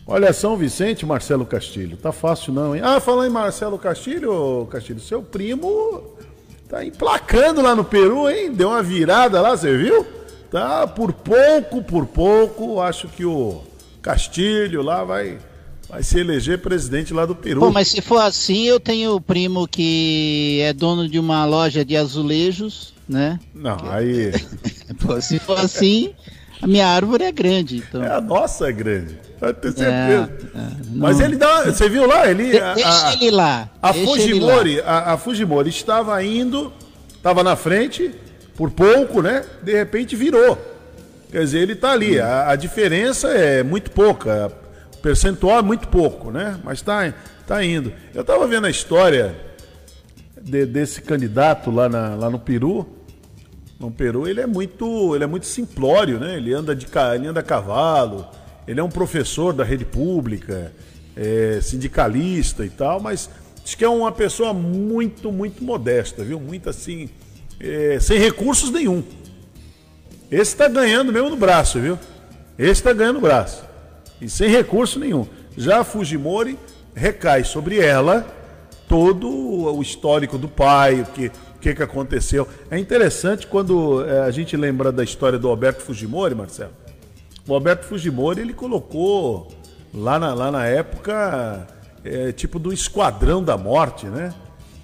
Olha, 0.06 0.32
São 0.32 0.56
Vicente, 0.56 1.06
Marcelo 1.06 1.46
Castilho, 1.46 1.98
tá 1.98 2.14
fácil 2.14 2.54
não, 2.54 2.74
hein? 2.74 2.82
Ah, 2.82 3.02
falando 3.02 3.28
em 3.28 3.34
Marcelo 3.34 3.78
Castilho, 3.78 4.66
Castilho, 4.72 5.02
seu 5.02 5.22
primo 5.22 6.16
tá 6.70 6.86
emplacando 6.86 7.62
lá 7.62 7.76
no 7.76 7.84
Peru, 7.84 8.30
hein? 8.30 8.54
Deu 8.54 8.70
uma 8.70 8.82
virada 8.82 9.42
lá, 9.42 9.58
você 9.58 9.76
viu? 9.76 10.06
Tá 10.50 10.88
por 10.88 11.12
pouco, 11.12 11.84
por 11.84 12.06
pouco, 12.06 12.80
acho 12.80 13.10
que 13.10 13.26
o 13.26 13.62
Castilho 14.02 14.82
lá 14.82 15.04
vai 15.04 15.38
vai 15.90 16.04
se 16.04 16.20
eleger 16.20 16.62
presidente 16.62 17.14
lá 17.14 17.26
do 17.26 17.36
Peru. 17.36 17.60
Bom, 17.60 17.72
mas 17.72 17.90
se 17.90 18.02
for 18.02 18.20
assim, 18.20 18.64
eu 18.64 18.80
tenho 18.80 19.16
o 19.16 19.22
primo 19.22 19.68
que 19.68 20.60
é 20.62 20.72
dono 20.72 21.10
de 21.10 21.20
uma 21.20 21.46
loja 21.46 21.84
de 21.84 21.96
azulejos, 21.98 22.94
né? 23.08 23.40
Não, 23.54 23.78
aí. 23.90 24.32
Pô, 25.02 25.20
se 25.22 25.40
for 25.40 25.60
assim, 25.60 26.14
a 26.62 26.68
minha 26.68 26.88
árvore 26.88 27.24
é 27.24 27.32
grande. 27.32 27.78
Então... 27.78 28.04
É, 28.04 28.16
a 28.16 28.22
nossa 28.22 28.68
é 28.68 28.72
grande. 28.72 29.20
Vai 29.40 29.54
ter 29.54 29.72
certeza. 29.72 30.32
É, 30.56 30.60
é, 30.60 30.72
Mas 30.96 31.20
ele 31.20 31.36
dá. 31.36 31.66
Você 31.66 31.88
viu 31.88 32.08
lá? 32.08 32.30
Ele, 32.30 32.52
De, 32.52 32.60
a, 32.60 32.74
deixa 32.74 33.14
ele 33.14 33.32
lá. 33.32 33.70
A 33.82 33.94
Fujimori, 33.94 34.82
a, 34.82 35.14
a 35.14 35.18
Fujimori 35.18 35.70
estava 35.70 36.22
indo, 36.24 36.74
estava 37.16 37.44
na 37.44 37.56
frente, 37.56 38.12
por 38.56 38.72
pouco, 38.72 39.22
né? 39.22 39.44
De 39.62 39.74
repente 39.74 40.16
virou. 40.16 40.58
Quer 41.32 41.42
dizer, 41.42 41.60
ele 41.60 41.74
está 41.74 41.92
ali. 41.92 42.20
A, 42.20 42.50
a, 42.50 42.56
diferença 42.56 43.28
é 43.30 43.62
muito 43.62 43.92
pouca. 43.92 44.52
O 44.96 44.98
percentual 44.98 45.60
é 45.60 45.62
muito 45.62 45.88
pouco, 45.88 46.32
né? 46.32 46.60
Mas 46.64 46.80
está 46.80 47.14
tá 47.46 47.64
indo. 47.64 47.94
Eu 48.16 48.22
estava 48.22 48.48
vendo 48.48 48.66
a 48.66 48.70
história 48.70 49.36
de, 50.42 50.66
desse 50.66 51.02
candidato 51.02 51.70
lá, 51.70 51.88
na, 51.88 52.16
lá 52.16 52.30
no 52.30 52.40
Peru. 52.40 52.97
No 53.80 53.92
Peru 53.92 54.28
ele 54.28 54.42
é 54.42 54.48
muito, 54.48 55.14
ele 55.14 55.24
é 55.24 55.28
muito 55.28 55.46
simplório, 55.46 56.20
né? 56.20 56.38
Ele 56.38 56.54
anda 56.54 56.76
de 56.76 56.88
ele 57.16 57.28
anda 57.28 57.42
a 57.42 57.44
cavalo, 57.44 58.28
ele 58.68 58.80
é 58.80 58.84
um 58.84 58.90
professor 58.90 59.54
da 59.54 59.64
rede 59.64 59.86
pública, 59.86 60.74
é 61.16 61.60
sindicalista 61.62 62.66
e 62.66 62.70
tal, 62.70 63.00
mas 63.00 63.30
diz 63.64 63.76
que 63.76 63.84
é 63.84 63.90
uma 63.90 64.12
pessoa 64.12 64.52
muito, 64.54 65.32
muito 65.32 65.64
modesta, 65.64 66.24
viu? 66.24 66.40
Muito 66.40 66.70
assim, 66.70 67.10
é, 67.60 68.00
sem 68.00 68.18
recursos 68.18 68.72
nenhum. 68.72 69.04
Esse 70.32 70.54
está 70.54 70.68
ganhando 70.68 71.14
mesmo 71.14 71.30
no 71.30 71.38
braço, 71.38 71.80
viu? 71.80 72.00
Esse 72.58 72.72
está 72.72 72.94
ganhando 72.94 73.16
no 73.16 73.22
braço. 73.22 73.64
E 74.20 74.28
sem 74.28 74.50
recurso 74.50 75.00
nenhum. 75.00 75.28
Já 75.56 75.82
a 75.82 75.84
Fujimori 75.84 76.58
recai 76.96 77.44
sobre 77.44 77.80
ela 77.80 78.26
todo 78.88 79.30
o 79.30 79.82
histórico 79.82 80.38
do 80.38 80.48
pai, 80.48 81.02
o 81.02 81.06
que, 81.06 81.32
o 81.58 81.60
que, 81.60 81.74
que 81.74 81.84
aconteceu. 81.84 82.48
É 82.70 82.78
interessante 82.78 83.48
quando 83.48 84.06
é, 84.06 84.22
a 84.22 84.32
gente 84.32 84.56
lembra 84.56 84.92
da 84.92 85.04
história 85.04 85.40
do 85.40 85.48
Alberto 85.48 85.82
Fujimori, 85.82 86.36
Marcelo. 86.36 86.72
O 87.48 87.54
Alberto 87.54 87.86
Fujimori, 87.86 88.42
ele 88.42 88.54
colocou 88.54 89.48
lá 89.94 90.20
na, 90.20 90.34
lá 90.34 90.52
na 90.52 90.66
época, 90.66 91.68
é, 92.04 92.32
tipo 92.32 92.60
do 92.60 92.72
Esquadrão 92.72 93.44
da 93.44 93.58
Morte, 93.58 94.06
né? 94.06 94.34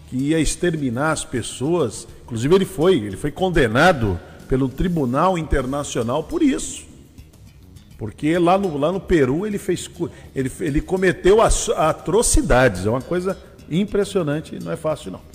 Que 0.09 0.17
ia 0.17 0.39
exterminar 0.39 1.11
as 1.11 1.23
pessoas. 1.23 2.07
Inclusive 2.23 2.55
ele 2.55 2.65
foi, 2.65 2.95
ele 2.95 3.17
foi 3.17 3.31
condenado 3.31 4.19
pelo 4.47 4.67
Tribunal 4.67 5.37
Internacional 5.37 6.23
por 6.23 6.41
isso. 6.41 6.85
Porque 7.99 8.37
lá 8.39 8.57
no, 8.57 8.77
lá 8.77 8.91
no 8.91 8.99
Peru 8.99 9.45
ele 9.45 9.59
fez 9.59 9.89
ele, 10.35 10.51
ele 10.59 10.81
cometeu 10.81 11.37
atrocidades. 11.41 12.85
É 12.85 12.89
uma 12.89 13.01
coisa 13.01 13.37
impressionante, 13.69 14.57
não 14.61 14.71
é 14.71 14.75
fácil 14.75 15.11
não. 15.11 15.32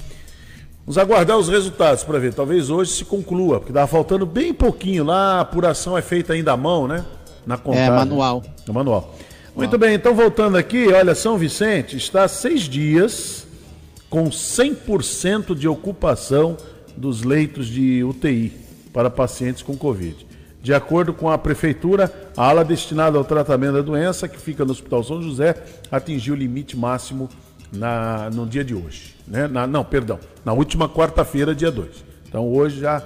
Vamos 0.88 0.96
aguardar 0.96 1.36
os 1.36 1.50
resultados 1.50 2.02
para 2.02 2.18
ver. 2.18 2.32
Talvez 2.32 2.70
hoje 2.70 2.92
se 2.92 3.04
conclua, 3.04 3.58
porque 3.58 3.72
estava 3.72 3.86
faltando 3.86 4.24
bem 4.24 4.54
pouquinho 4.54 5.04
lá, 5.04 5.34
a 5.34 5.40
apuração 5.40 5.98
é 5.98 6.00
feita 6.00 6.32
ainda 6.32 6.52
à 6.52 6.56
mão, 6.56 6.88
né? 6.88 7.04
Na 7.46 7.58
contagem. 7.58 7.88
É, 7.88 7.90
manual. 7.90 8.42
No 8.66 8.72
manual. 8.72 9.14
Muito 9.54 9.76
bem, 9.76 9.92
então 9.96 10.14
voltando 10.14 10.56
aqui, 10.56 10.88
olha, 10.88 11.14
São 11.14 11.36
Vicente 11.36 11.98
está 11.98 12.24
há 12.24 12.28
seis 12.28 12.62
dias 12.62 13.46
com 14.08 14.30
100% 14.30 15.54
de 15.54 15.68
ocupação 15.68 16.56
dos 16.96 17.22
leitos 17.22 17.66
de 17.66 18.02
UTI 18.02 18.50
para 18.90 19.10
pacientes 19.10 19.62
com 19.62 19.76
Covid. 19.76 20.26
De 20.62 20.72
acordo 20.72 21.12
com 21.12 21.28
a 21.28 21.36
prefeitura, 21.36 22.10
a 22.34 22.48
ala 22.48 22.64
destinada 22.64 23.18
ao 23.18 23.24
tratamento 23.24 23.74
da 23.74 23.82
doença, 23.82 24.26
que 24.26 24.38
fica 24.38 24.64
no 24.64 24.72
Hospital 24.72 25.04
São 25.04 25.20
José, 25.20 25.54
atingiu 25.92 26.32
o 26.32 26.36
limite 26.38 26.74
máximo 26.78 27.28
na, 27.70 28.30
no 28.30 28.46
dia 28.46 28.64
de 28.64 28.74
hoje. 28.74 29.17
Né? 29.28 29.46
Na, 29.46 29.66
não, 29.66 29.84
perdão, 29.84 30.18
na 30.44 30.52
última 30.52 30.88
quarta-feira, 30.88 31.54
dia 31.54 31.70
2. 31.70 32.04
Então 32.28 32.48
hoje 32.50 32.80
já 32.80 33.02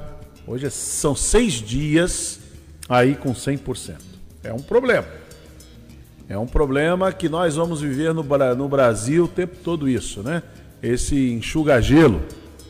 hoje 0.47 0.71
são 0.71 1.15
seis 1.15 1.55
dias 1.55 2.41
aí 2.89 3.15
com 3.15 3.33
100%. 3.33 3.97
É 4.45 4.53
um 4.53 4.61
problema. 4.61 5.07
É 6.29 6.39
um 6.39 6.47
problema 6.47 7.13
que 7.13 7.29
nós 7.29 7.57
vamos 7.57 7.81
viver 7.81 8.15
no, 8.15 8.23
no 8.57 8.69
Brasil 8.69 9.25
o 9.25 9.29
tempo 9.29 9.57
todo 9.63 9.89
isso, 9.89 10.23
né? 10.23 10.43
Esse 10.83 11.33
enxuga-gelo, 11.33 12.23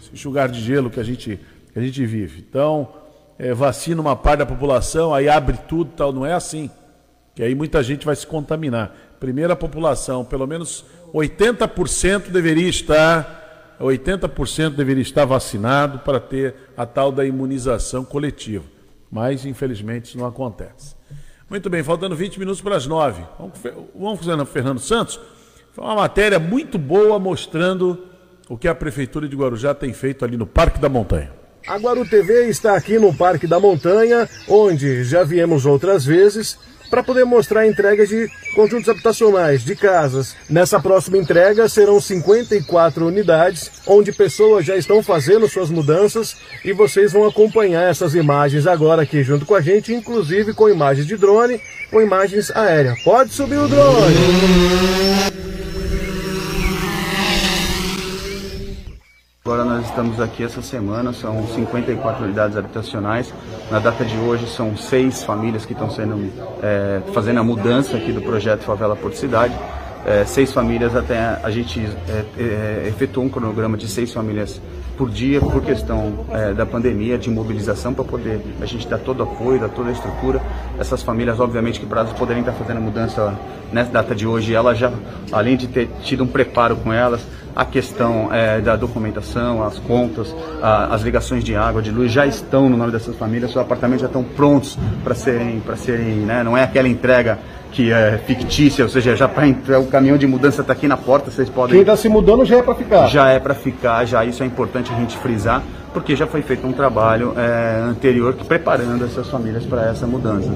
esse 0.02 0.12
enxugar 0.12 0.48
de 0.48 0.60
gelo 0.60 0.90
que 0.90 0.98
a 0.98 1.04
gente, 1.04 1.38
que 1.72 1.78
a 1.78 1.82
gente 1.82 2.04
vive. 2.04 2.44
Então, 2.46 2.88
é, 3.38 3.54
vacina 3.54 4.00
uma 4.00 4.16
parte 4.16 4.40
da 4.40 4.46
população, 4.46 5.14
aí 5.14 5.28
abre 5.28 5.56
tudo 5.68 5.92
tal. 5.96 6.12
Não 6.12 6.26
é 6.26 6.32
assim. 6.32 6.70
Que 7.34 7.42
aí 7.42 7.54
muita 7.54 7.82
gente 7.82 8.04
vai 8.04 8.16
se 8.16 8.26
contaminar. 8.26 8.94
Primeiro 9.18 9.52
a 9.52 9.56
população, 9.56 10.24
pelo 10.24 10.46
menos 10.46 10.84
80% 11.14 12.30
deveria 12.30 12.68
estar, 12.68 13.41
80% 13.86 14.70
deveria 14.70 15.02
estar 15.02 15.24
vacinado 15.24 16.00
para 16.00 16.20
ter 16.20 16.54
a 16.76 16.86
tal 16.86 17.10
da 17.10 17.24
imunização 17.24 18.04
coletiva. 18.04 18.64
Mas, 19.10 19.44
infelizmente, 19.44 20.06
isso 20.06 20.18
não 20.18 20.26
acontece. 20.26 20.94
Muito 21.50 21.68
bem, 21.68 21.82
faltando 21.82 22.16
20 22.16 22.38
minutos 22.38 22.62
para 22.62 22.76
as 22.76 22.86
9. 22.86 23.22
Vamos, 23.94 24.24
fazer 24.24 24.46
Fernando 24.46 24.78
Santos. 24.78 25.20
Foi 25.72 25.84
uma 25.84 25.96
matéria 25.96 26.38
muito 26.38 26.78
boa 26.78 27.18
mostrando 27.18 28.06
o 28.48 28.56
que 28.56 28.68
a 28.68 28.74
Prefeitura 28.74 29.28
de 29.28 29.36
Guarujá 29.36 29.74
tem 29.74 29.92
feito 29.92 30.24
ali 30.24 30.36
no 30.36 30.46
Parque 30.46 30.80
da 30.80 30.88
Montanha. 30.88 31.30
A 31.66 31.78
Guaru 31.78 32.08
TV 32.08 32.48
está 32.48 32.76
aqui 32.76 32.98
no 32.98 33.14
Parque 33.14 33.46
da 33.46 33.60
Montanha, 33.60 34.28
onde 34.48 35.04
já 35.04 35.22
viemos 35.22 35.64
outras 35.64 36.04
vezes 36.04 36.58
para 36.92 37.02
poder 37.02 37.24
mostrar 37.24 37.66
entregas 37.66 38.10
de 38.10 38.28
conjuntos 38.54 38.86
habitacionais, 38.86 39.64
de 39.64 39.74
casas. 39.74 40.36
Nessa 40.46 40.78
próxima 40.78 41.16
entrega 41.16 41.66
serão 41.66 41.98
54 41.98 43.06
unidades, 43.06 43.70
onde 43.86 44.12
pessoas 44.12 44.66
já 44.66 44.76
estão 44.76 45.02
fazendo 45.02 45.48
suas 45.48 45.70
mudanças 45.70 46.36
e 46.62 46.74
vocês 46.74 47.10
vão 47.10 47.26
acompanhar 47.26 47.88
essas 47.88 48.14
imagens 48.14 48.66
agora 48.66 49.00
aqui 49.00 49.22
junto 49.22 49.46
com 49.46 49.54
a 49.54 49.62
gente, 49.62 49.90
inclusive 49.94 50.52
com 50.52 50.68
imagens 50.68 51.06
de 51.06 51.16
drone, 51.16 51.58
com 51.90 51.98
imagens 51.98 52.50
aéreas. 52.50 53.02
Pode 53.02 53.32
subir 53.32 53.56
o 53.56 53.68
drone! 53.68 55.51
Agora 59.44 59.64
nós 59.64 59.86
estamos 59.86 60.20
aqui 60.20 60.44
essa 60.44 60.62
semana, 60.62 61.12
são 61.12 61.44
54 61.48 62.24
unidades 62.24 62.56
habitacionais. 62.56 63.34
Na 63.72 63.80
data 63.80 64.04
de 64.04 64.16
hoje 64.16 64.46
são 64.46 64.76
seis 64.76 65.24
famílias 65.24 65.66
que 65.66 65.72
estão 65.72 65.90
sendo 65.90 66.30
é, 66.62 67.02
fazendo 67.12 67.40
a 67.40 67.42
mudança 67.42 67.96
aqui 67.96 68.12
do 68.12 68.22
projeto 68.22 68.60
Favela 68.60 68.94
Porto 68.94 69.16
Cidade. 69.16 69.52
É, 70.06 70.24
seis 70.24 70.52
famílias 70.52 70.94
até 70.94 71.40
a 71.42 71.50
gente 71.50 71.80
é, 71.80 72.24
é, 72.38 72.88
efetuou 72.88 73.26
um 73.26 73.28
cronograma 73.28 73.76
de 73.76 73.88
seis 73.88 74.12
famílias 74.12 74.60
por 74.96 75.10
dia 75.10 75.40
por 75.40 75.60
questão 75.60 76.24
é, 76.30 76.52
da 76.52 76.64
pandemia, 76.64 77.18
de 77.18 77.28
mobilização 77.28 77.92
para 77.92 78.04
poder 78.04 78.40
a 78.60 78.66
gente 78.66 78.86
dar 78.86 78.98
todo 78.98 79.20
o 79.20 79.22
apoio, 79.24 79.58
dar 79.58 79.70
toda 79.70 79.88
a 79.88 79.92
estrutura. 79.92 80.40
Essas 80.78 81.02
famílias, 81.02 81.40
obviamente, 81.40 81.80
que 81.80 81.86
para 81.86 82.04
poderem 82.04 82.42
estar 82.42 82.52
fazendo 82.52 82.76
a 82.76 82.80
mudança 82.80 83.36
nessa 83.72 83.90
data 83.90 84.14
de 84.14 84.24
hoje, 84.24 84.54
elas 84.54 84.78
já, 84.78 84.92
além 85.32 85.56
de 85.56 85.66
ter 85.66 85.88
tido 86.02 86.22
um 86.22 86.28
preparo 86.28 86.76
com 86.76 86.92
elas, 86.92 87.20
a 87.54 87.64
questão 87.64 88.32
é, 88.32 88.60
da 88.60 88.76
documentação, 88.76 89.62
as 89.62 89.78
contas, 89.78 90.34
a, 90.62 90.94
as 90.94 91.02
ligações 91.02 91.44
de 91.44 91.54
água, 91.54 91.82
de 91.82 91.90
luz 91.90 92.10
já 92.10 92.26
estão 92.26 92.68
no 92.68 92.76
nome 92.76 92.92
dessas 92.92 93.16
famílias, 93.16 93.50
os 93.50 93.56
apartamentos 93.56 94.02
já 94.02 94.06
estão 94.06 94.22
prontos 94.22 94.78
para 95.04 95.14
serem, 95.14 95.60
para 95.60 95.76
serem, 95.76 96.16
né, 96.16 96.42
não 96.42 96.56
é 96.56 96.62
aquela 96.62 96.88
entrega 96.88 97.38
que 97.72 97.90
é 97.90 98.18
fictícia, 98.26 98.84
ou 98.84 98.88
seja, 98.88 99.16
já 99.16 99.26
para 99.26 99.48
entrar 99.48 99.80
o 99.80 99.86
caminhão 99.86 100.18
de 100.18 100.26
mudança 100.26 100.60
está 100.60 100.74
aqui 100.74 100.86
na 100.86 100.96
porta, 100.96 101.30
vocês 101.30 101.48
podem. 101.48 101.72
Quem 101.72 101.80
está 101.80 101.96
se 101.96 102.08
mudando 102.08 102.44
já 102.44 102.58
é 102.58 102.62
para 102.62 102.74
ficar. 102.74 103.06
Já 103.08 103.28
é 103.30 103.40
para 103.40 103.54
ficar, 103.54 104.04
já 104.04 104.24
isso 104.24 104.42
é 104.42 104.46
importante 104.46 104.92
a 104.92 104.96
gente 104.96 105.16
frisar, 105.16 105.62
porque 105.92 106.14
já 106.14 106.26
foi 106.26 106.42
feito 106.42 106.66
um 106.66 106.72
trabalho 106.72 107.32
é, 107.36 107.80
anterior 107.82 108.34
que 108.34 108.44
preparando 108.44 109.04
essas 109.04 109.28
famílias 109.28 109.64
para 109.64 109.88
essa 109.88 110.06
mudança. 110.06 110.50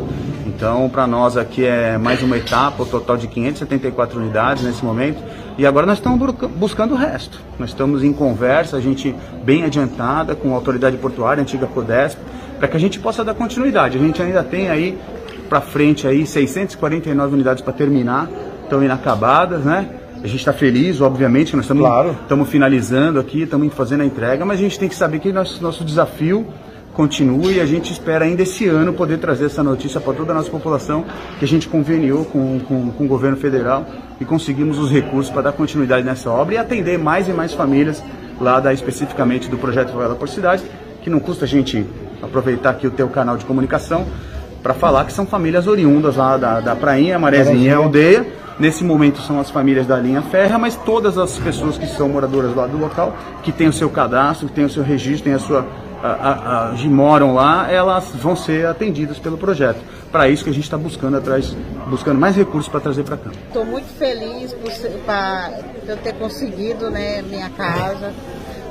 Então, 0.46 0.88
para 0.88 1.06
nós 1.06 1.36
aqui 1.36 1.64
é 1.64 1.98
mais 1.98 2.22
uma 2.22 2.36
etapa, 2.36 2.82
o 2.82 2.86
total 2.86 3.16
de 3.16 3.26
574 3.26 4.18
unidades 4.18 4.62
nesse 4.62 4.84
momento. 4.84 5.22
E 5.58 5.66
agora 5.66 5.86
nós 5.86 5.98
estamos 5.98 6.34
buscando 6.56 6.94
o 6.94 6.96
resto. 6.96 7.40
Nós 7.58 7.70
estamos 7.70 8.04
em 8.04 8.12
conversa, 8.12 8.76
a 8.76 8.80
gente 8.80 9.14
bem 9.42 9.64
adiantada 9.64 10.34
com 10.34 10.52
a 10.52 10.54
autoridade 10.54 10.96
portuária, 10.98 11.40
a 11.40 11.42
antiga 11.42 11.66
Codesp, 11.66 12.18
para 12.58 12.68
que 12.68 12.76
a 12.76 12.80
gente 12.80 13.00
possa 13.00 13.24
dar 13.24 13.34
continuidade. 13.34 13.96
A 13.96 14.00
gente 14.00 14.20
ainda 14.20 14.42
tem 14.42 14.68
aí 14.68 14.98
para 15.48 15.60
frente 15.60 16.06
aí 16.06 16.26
649 16.26 17.34
unidades 17.34 17.62
para 17.62 17.72
terminar, 17.72 18.28
estão 18.62 18.82
inacabadas, 18.82 19.64
né? 19.64 19.88
A 20.22 20.26
gente 20.26 20.40
está 20.40 20.52
feliz, 20.52 21.00
obviamente, 21.00 21.54
nós 21.54 21.66
estamos 21.66 21.84
claro. 21.84 22.16
finalizando 22.46 23.20
aqui, 23.20 23.42
estamos 23.42 23.72
fazendo 23.72 24.00
a 24.00 24.04
entrega, 24.04 24.44
mas 24.44 24.58
a 24.58 24.62
gente 24.62 24.78
tem 24.78 24.88
que 24.88 24.94
saber 24.94 25.20
que 25.20 25.32
nosso, 25.32 25.62
nosso 25.62 25.84
desafio 25.84 26.46
continue 26.96 27.56
e 27.56 27.60
a 27.60 27.66
gente 27.66 27.92
espera 27.92 28.24
ainda 28.24 28.42
esse 28.42 28.66
ano 28.66 28.94
poder 28.94 29.18
trazer 29.18 29.44
essa 29.44 29.62
notícia 29.62 30.00
para 30.00 30.14
toda 30.14 30.32
a 30.32 30.34
nossa 30.34 30.50
população, 30.50 31.04
que 31.38 31.44
a 31.44 31.48
gente 31.48 31.68
conveniou 31.68 32.24
com, 32.24 32.58
com, 32.60 32.90
com 32.90 33.04
o 33.04 33.06
governo 33.06 33.36
federal 33.36 33.84
e 34.18 34.24
conseguimos 34.24 34.78
os 34.78 34.90
recursos 34.90 35.30
para 35.30 35.42
dar 35.42 35.52
continuidade 35.52 36.06
nessa 36.06 36.30
obra 36.30 36.54
e 36.54 36.58
atender 36.58 36.98
mais 36.98 37.28
e 37.28 37.32
mais 37.34 37.52
famílias 37.52 38.02
lá 38.40 38.60
da, 38.60 38.72
especificamente 38.72 39.50
do 39.50 39.58
projeto 39.58 39.92
Favela 39.92 40.14
por 40.14 40.26
Cidade, 40.26 40.62
que 41.02 41.10
não 41.10 41.20
custa 41.20 41.44
a 41.44 41.48
gente 41.48 41.84
aproveitar 42.22 42.70
aqui 42.70 42.86
o 42.86 42.90
teu 42.90 43.08
canal 43.08 43.36
de 43.36 43.44
comunicação 43.44 44.06
para 44.62 44.72
falar 44.72 45.04
que 45.04 45.12
são 45.12 45.26
famílias 45.26 45.66
oriundas 45.66 46.16
lá 46.16 46.38
da, 46.38 46.60
da 46.60 46.74
Prainha, 46.74 47.18
Marezinha, 47.18 47.76
Aldeia. 47.76 48.26
Nesse 48.58 48.82
momento 48.82 49.20
são 49.20 49.38
as 49.38 49.50
famílias 49.50 49.86
da 49.86 49.98
linha 49.98 50.22
férrea, 50.22 50.58
mas 50.58 50.76
todas 50.76 51.18
as 51.18 51.38
pessoas 51.38 51.76
que 51.76 51.86
são 51.86 52.08
moradoras 52.08 52.56
lá 52.56 52.66
do 52.66 52.78
local, 52.78 53.14
que 53.42 53.52
têm 53.52 53.68
o 53.68 53.72
seu 53.72 53.90
cadastro, 53.90 54.48
que 54.48 54.54
têm 54.54 54.64
o 54.64 54.70
seu 54.70 54.82
registro, 54.82 55.24
têm 55.24 55.34
a 55.34 55.38
sua 55.38 55.66
a, 56.12 56.70
a, 56.70 56.74
que 56.74 56.88
moram 56.88 57.34
lá, 57.34 57.70
elas 57.70 58.10
vão 58.14 58.36
ser 58.36 58.66
atendidas 58.66 59.18
pelo 59.18 59.36
projeto. 59.36 59.80
Para 60.10 60.28
isso 60.28 60.44
que 60.44 60.50
a 60.50 60.52
gente 60.52 60.64
está 60.64 60.78
buscando 60.78 61.16
atrás, 61.16 61.54
buscando 61.88 62.18
mais 62.18 62.36
recursos 62.36 62.68
para 62.68 62.80
trazer 62.80 63.02
para 63.02 63.16
cá. 63.16 63.30
Estou 63.48 63.64
muito 63.64 63.88
feliz 63.98 64.52
por, 64.52 64.70
por 64.70 65.90
eu 65.90 65.96
ter 65.98 66.14
conseguido 66.14 66.90
né, 66.90 67.22
minha 67.22 67.50
casa 67.50 68.12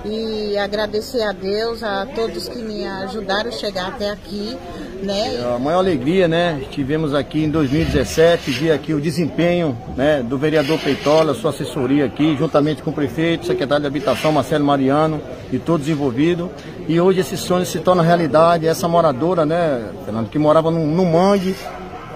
e 0.05 0.57
agradecer 0.57 1.23
a 1.23 1.31
Deus, 1.31 1.83
a 1.83 2.05
todos 2.05 2.47
que 2.47 2.59
me 2.59 2.88
ajudaram 2.88 3.49
a 3.49 3.51
chegar 3.51 3.88
até 3.88 4.11
aqui. 4.11 4.57
Né? 5.05 5.35
É 5.35 5.55
a 5.55 5.59
maior 5.59 5.79
alegria, 5.79 6.27
né? 6.27 6.61
Tivemos 6.71 7.13
aqui 7.13 7.43
em 7.43 7.49
2017, 7.49 8.51
vi 8.51 8.71
aqui 8.71 8.93
o 8.93 8.99
desempenho 8.99 9.77
né, 9.95 10.23
do 10.23 10.37
vereador 10.37 10.79
Peitola, 10.79 11.33
sua 11.33 11.51
assessoria 11.51 12.05
aqui, 12.05 12.35
juntamente 12.35 12.81
com 12.81 12.89
o 12.89 12.93
prefeito, 12.93 13.45
secretário 13.45 13.81
de 13.81 13.87
Habitação, 13.87 14.31
Marcelo 14.31 14.65
Mariano 14.65 15.21
e 15.51 15.59
todos 15.59 15.87
envolvidos. 15.87 16.49
E 16.87 16.99
hoje 16.99 17.19
esse 17.19 17.37
sonho 17.37 17.65
se 17.65 17.79
torna 17.79 18.01
realidade. 18.01 18.67
Essa 18.67 18.87
moradora, 18.87 19.45
né, 19.45 19.89
Fernando, 20.03 20.29
que 20.29 20.39
morava 20.39 20.71
no, 20.71 20.85
no 20.85 21.05
mangue, 21.05 21.55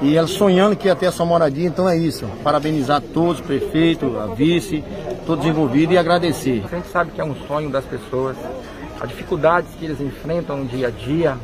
e 0.02 0.16
ela 0.16 0.28
sonhando 0.28 0.76
que 0.76 0.88
ia 0.88 0.96
ter 0.96 1.08
essa 1.08 1.26
moradia, 1.26 1.68
então 1.68 1.88
é 1.88 1.98
isso. 1.98 2.26
Parabenizar 2.44 3.02
todos, 3.02 3.40
o 3.40 3.44
prefeito, 3.44 4.18
a 4.18 4.28
vice, 4.28 4.84
todos 5.26 5.46
envolvidos 5.46 5.94
e 5.94 5.98
agradecer. 5.98 6.64
A 6.72 6.76
gente 6.76 6.88
sabe 6.88 7.12
que 7.12 7.20
é 7.20 7.24
um 7.24 7.36
sonho 7.48 7.70
das 7.70 7.84
pessoas, 7.84 8.38
as 9.00 9.10
dificuldades 9.10 9.70
que 9.78 9.86
eles 9.86 10.00
enfrentam 10.00 10.58
no 10.58 10.66
dia 10.66 10.88
a 10.88 10.90
dia, 10.90 11.38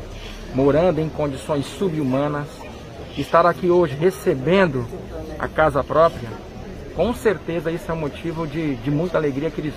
morando 0.54 1.00
em 1.00 1.08
condições 1.08 1.66
subhumanas, 1.66 2.46
estar 3.16 3.46
aqui 3.46 3.70
hoje 3.70 3.94
recebendo 3.94 4.86
a 5.38 5.48
casa 5.48 5.82
própria, 5.82 6.28
com 6.94 7.12
certeza 7.14 7.70
isso 7.70 7.90
é 7.90 7.94
um 7.94 7.98
motivo 7.98 8.46
de, 8.46 8.76
de 8.76 8.90
muita 8.90 9.18
alegria 9.18 9.50
que 9.50 9.60
eles 9.60 9.74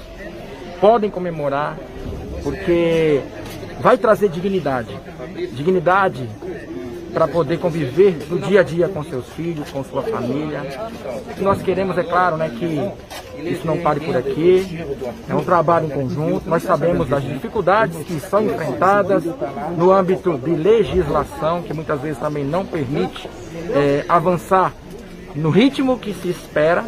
podem 0.79 1.09
comemorar, 1.09 1.77
porque 2.43 3.21
vai 3.81 3.97
trazer 3.97 4.29
dignidade. 4.29 4.97
Dignidade 5.53 6.29
para 7.13 7.27
poder 7.27 7.59
conviver 7.59 8.17
no 8.29 8.39
dia 8.39 8.61
a 8.61 8.63
dia 8.63 8.87
com 8.87 9.03
seus 9.03 9.27
filhos, 9.29 9.69
com 9.71 9.83
sua 9.83 10.03
família. 10.03 10.61
O 11.31 11.33
que 11.35 11.41
nós 11.41 11.61
queremos, 11.61 11.97
é 11.97 12.03
claro, 12.03 12.37
né, 12.37 12.49
que 12.49 13.49
isso 13.49 13.65
não 13.65 13.77
pare 13.77 13.99
por 13.99 14.15
aqui. 14.15 14.85
É 15.27 15.35
um 15.35 15.43
trabalho 15.43 15.87
em 15.87 15.89
conjunto. 15.89 16.49
Nós 16.49 16.63
sabemos 16.63 17.07
das 17.07 17.23
dificuldades 17.23 17.97
que 18.03 18.19
são 18.19 18.45
enfrentadas 18.45 19.23
no 19.77 19.91
âmbito 19.91 20.37
de 20.37 20.51
legislação, 20.51 21.61
que 21.61 21.73
muitas 21.73 21.99
vezes 22.01 22.19
também 22.19 22.43
não 22.43 22.65
permite 22.65 23.29
é, 23.73 24.05
avançar 24.07 24.73
no 25.35 25.49
ritmo 25.49 25.97
que 25.97 26.13
se 26.13 26.29
espera, 26.29 26.83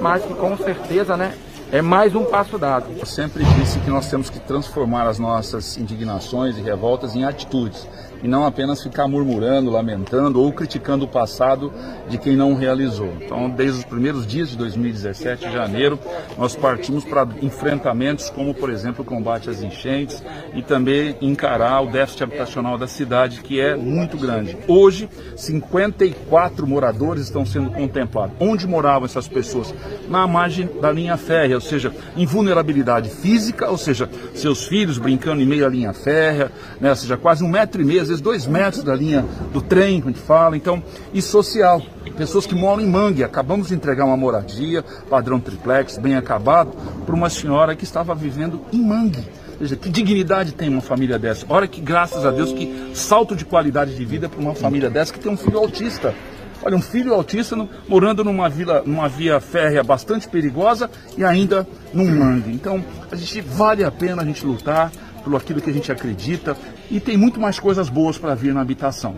mas 0.00 0.24
que 0.24 0.34
com 0.34 0.56
certeza 0.56 1.16
né, 1.16 1.34
é 1.72 1.82
mais 1.82 2.14
um 2.14 2.24
passo 2.24 2.58
dado. 2.58 2.86
Eu 2.96 3.06
sempre 3.06 3.44
disse 3.44 3.78
que 3.80 3.90
nós 3.90 4.08
temos 4.08 4.30
que 4.30 4.38
transformar 4.38 5.06
as 5.06 5.18
nossas 5.18 5.76
indignações 5.76 6.56
e 6.56 6.62
revoltas 6.62 7.16
em 7.16 7.24
atitudes 7.24 7.86
e 8.24 8.28
não 8.28 8.46
apenas 8.46 8.82
ficar 8.82 9.06
murmurando, 9.06 9.70
lamentando 9.70 10.40
ou 10.40 10.50
criticando 10.50 11.04
o 11.04 11.08
passado 11.08 11.70
de 12.08 12.16
quem 12.16 12.34
não 12.34 12.54
realizou. 12.54 13.12
Então, 13.20 13.50
desde 13.50 13.80
os 13.80 13.84
primeiros 13.84 14.26
dias 14.26 14.48
de 14.48 14.56
2017, 14.56 15.52
janeiro, 15.52 15.98
nós 16.38 16.56
partimos 16.56 17.04
para 17.04 17.28
enfrentamentos 17.42 18.30
como, 18.30 18.54
por 18.54 18.70
exemplo, 18.70 19.02
o 19.02 19.04
combate 19.04 19.50
às 19.50 19.62
enchentes 19.62 20.24
e 20.54 20.62
também 20.62 21.14
encarar 21.20 21.82
o 21.82 21.90
déficit 21.90 22.22
habitacional 22.22 22.78
da 22.78 22.86
cidade, 22.86 23.42
que 23.42 23.60
é 23.60 23.76
muito 23.76 24.16
grande. 24.16 24.56
Hoje, 24.66 25.06
54 25.36 26.66
moradores 26.66 27.24
estão 27.24 27.44
sendo 27.44 27.70
contemplados. 27.70 28.34
Onde 28.40 28.66
moravam 28.66 29.04
essas 29.04 29.28
pessoas? 29.28 29.74
Na 30.08 30.26
margem 30.26 30.66
da 30.80 30.90
linha 30.90 31.18
férrea, 31.18 31.56
ou 31.56 31.60
seja, 31.60 31.92
em 32.16 32.24
vulnerabilidade 32.24 33.10
física, 33.10 33.70
ou 33.70 33.76
seja, 33.76 34.08
seus 34.34 34.64
filhos 34.66 34.96
brincando 34.96 35.42
em 35.42 35.46
meio 35.46 35.66
à 35.66 35.68
linha 35.68 35.92
férrea, 35.92 36.50
né, 36.80 36.88
ou 36.88 36.96
seja, 36.96 37.18
quase 37.18 37.44
um 37.44 37.48
metro 37.48 37.82
e 37.82 37.84
meio, 37.84 38.13
vezes 38.14 38.20
dois 38.20 38.46
metros 38.46 38.82
da 38.82 38.94
linha 38.94 39.24
do 39.52 39.60
trem, 39.60 40.00
que 40.00 40.08
a 40.08 40.10
gente 40.10 40.20
fala, 40.20 40.56
então, 40.56 40.82
e 41.12 41.20
social. 41.20 41.82
Pessoas 42.16 42.46
que 42.46 42.54
moram 42.54 42.82
em 42.82 42.86
Mangue. 42.86 43.24
Acabamos 43.24 43.68
de 43.68 43.74
entregar 43.74 44.04
uma 44.04 44.16
moradia, 44.16 44.84
padrão 45.10 45.40
triplex, 45.40 45.98
bem 45.98 46.16
acabado, 46.16 46.72
para 47.04 47.14
uma 47.14 47.28
senhora 47.28 47.74
que 47.74 47.84
estava 47.84 48.14
vivendo 48.14 48.60
em 48.72 48.82
Mangue. 48.82 49.24
Veja, 49.58 49.76
que 49.76 49.88
dignidade 49.88 50.52
tem 50.52 50.68
uma 50.68 50.80
família 50.80 51.18
dessa? 51.18 51.46
Olha 51.48 51.66
que, 51.66 51.80
graças 51.80 52.24
a 52.24 52.30
Deus, 52.30 52.52
que 52.52 52.90
salto 52.94 53.36
de 53.36 53.44
qualidade 53.44 53.94
de 53.94 54.04
vida 54.04 54.28
para 54.28 54.40
uma 54.40 54.54
família 54.54 54.90
dessa 54.90 55.12
que 55.12 55.18
tem 55.18 55.30
um 55.30 55.36
filho 55.36 55.58
autista. 55.58 56.14
Olha, 56.62 56.76
um 56.76 56.82
filho 56.82 57.12
autista 57.12 57.54
no, 57.54 57.68
morando 57.86 58.24
numa, 58.24 58.48
vila, 58.48 58.82
numa 58.86 59.08
via 59.08 59.38
férrea 59.38 59.82
bastante 59.82 60.28
perigosa 60.28 60.90
e 61.16 61.22
ainda 61.22 61.66
num 61.92 62.10
mangue. 62.10 62.52
Então, 62.52 62.82
a 63.10 63.16
gente 63.16 63.40
vale 63.42 63.84
a 63.84 63.90
pena 63.90 64.22
a 64.22 64.24
gente 64.24 64.44
lutar 64.46 64.90
pelo 65.24 65.36
aquilo 65.36 65.60
que 65.60 65.70
a 65.70 65.72
gente 65.72 65.90
acredita 65.90 66.56
e 66.90 67.00
tem 67.00 67.16
muito 67.16 67.40
mais 67.40 67.58
coisas 67.58 67.88
boas 67.88 68.18
para 68.18 68.34
vir 68.34 68.52
na 68.52 68.60
habitação. 68.60 69.16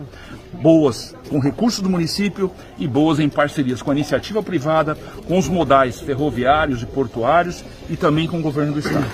Boas 0.53 1.13
com 1.29 1.39
recursos 1.39 1.81
do 1.81 1.89
município 1.89 2.49
e 2.79 2.87
boas 2.87 3.19
em 3.19 3.27
parcerias 3.27 3.81
com 3.81 3.91
a 3.91 3.93
iniciativa 3.93 4.41
privada, 4.41 4.97
com 5.27 5.37
os 5.37 5.47
modais 5.47 5.99
ferroviários 5.99 6.81
e 6.81 6.85
portuários 6.85 7.63
e 7.89 7.97
também 7.97 8.27
com 8.27 8.39
o 8.39 8.41
governo 8.41 8.73
do 8.73 8.79
estado. 8.79 9.05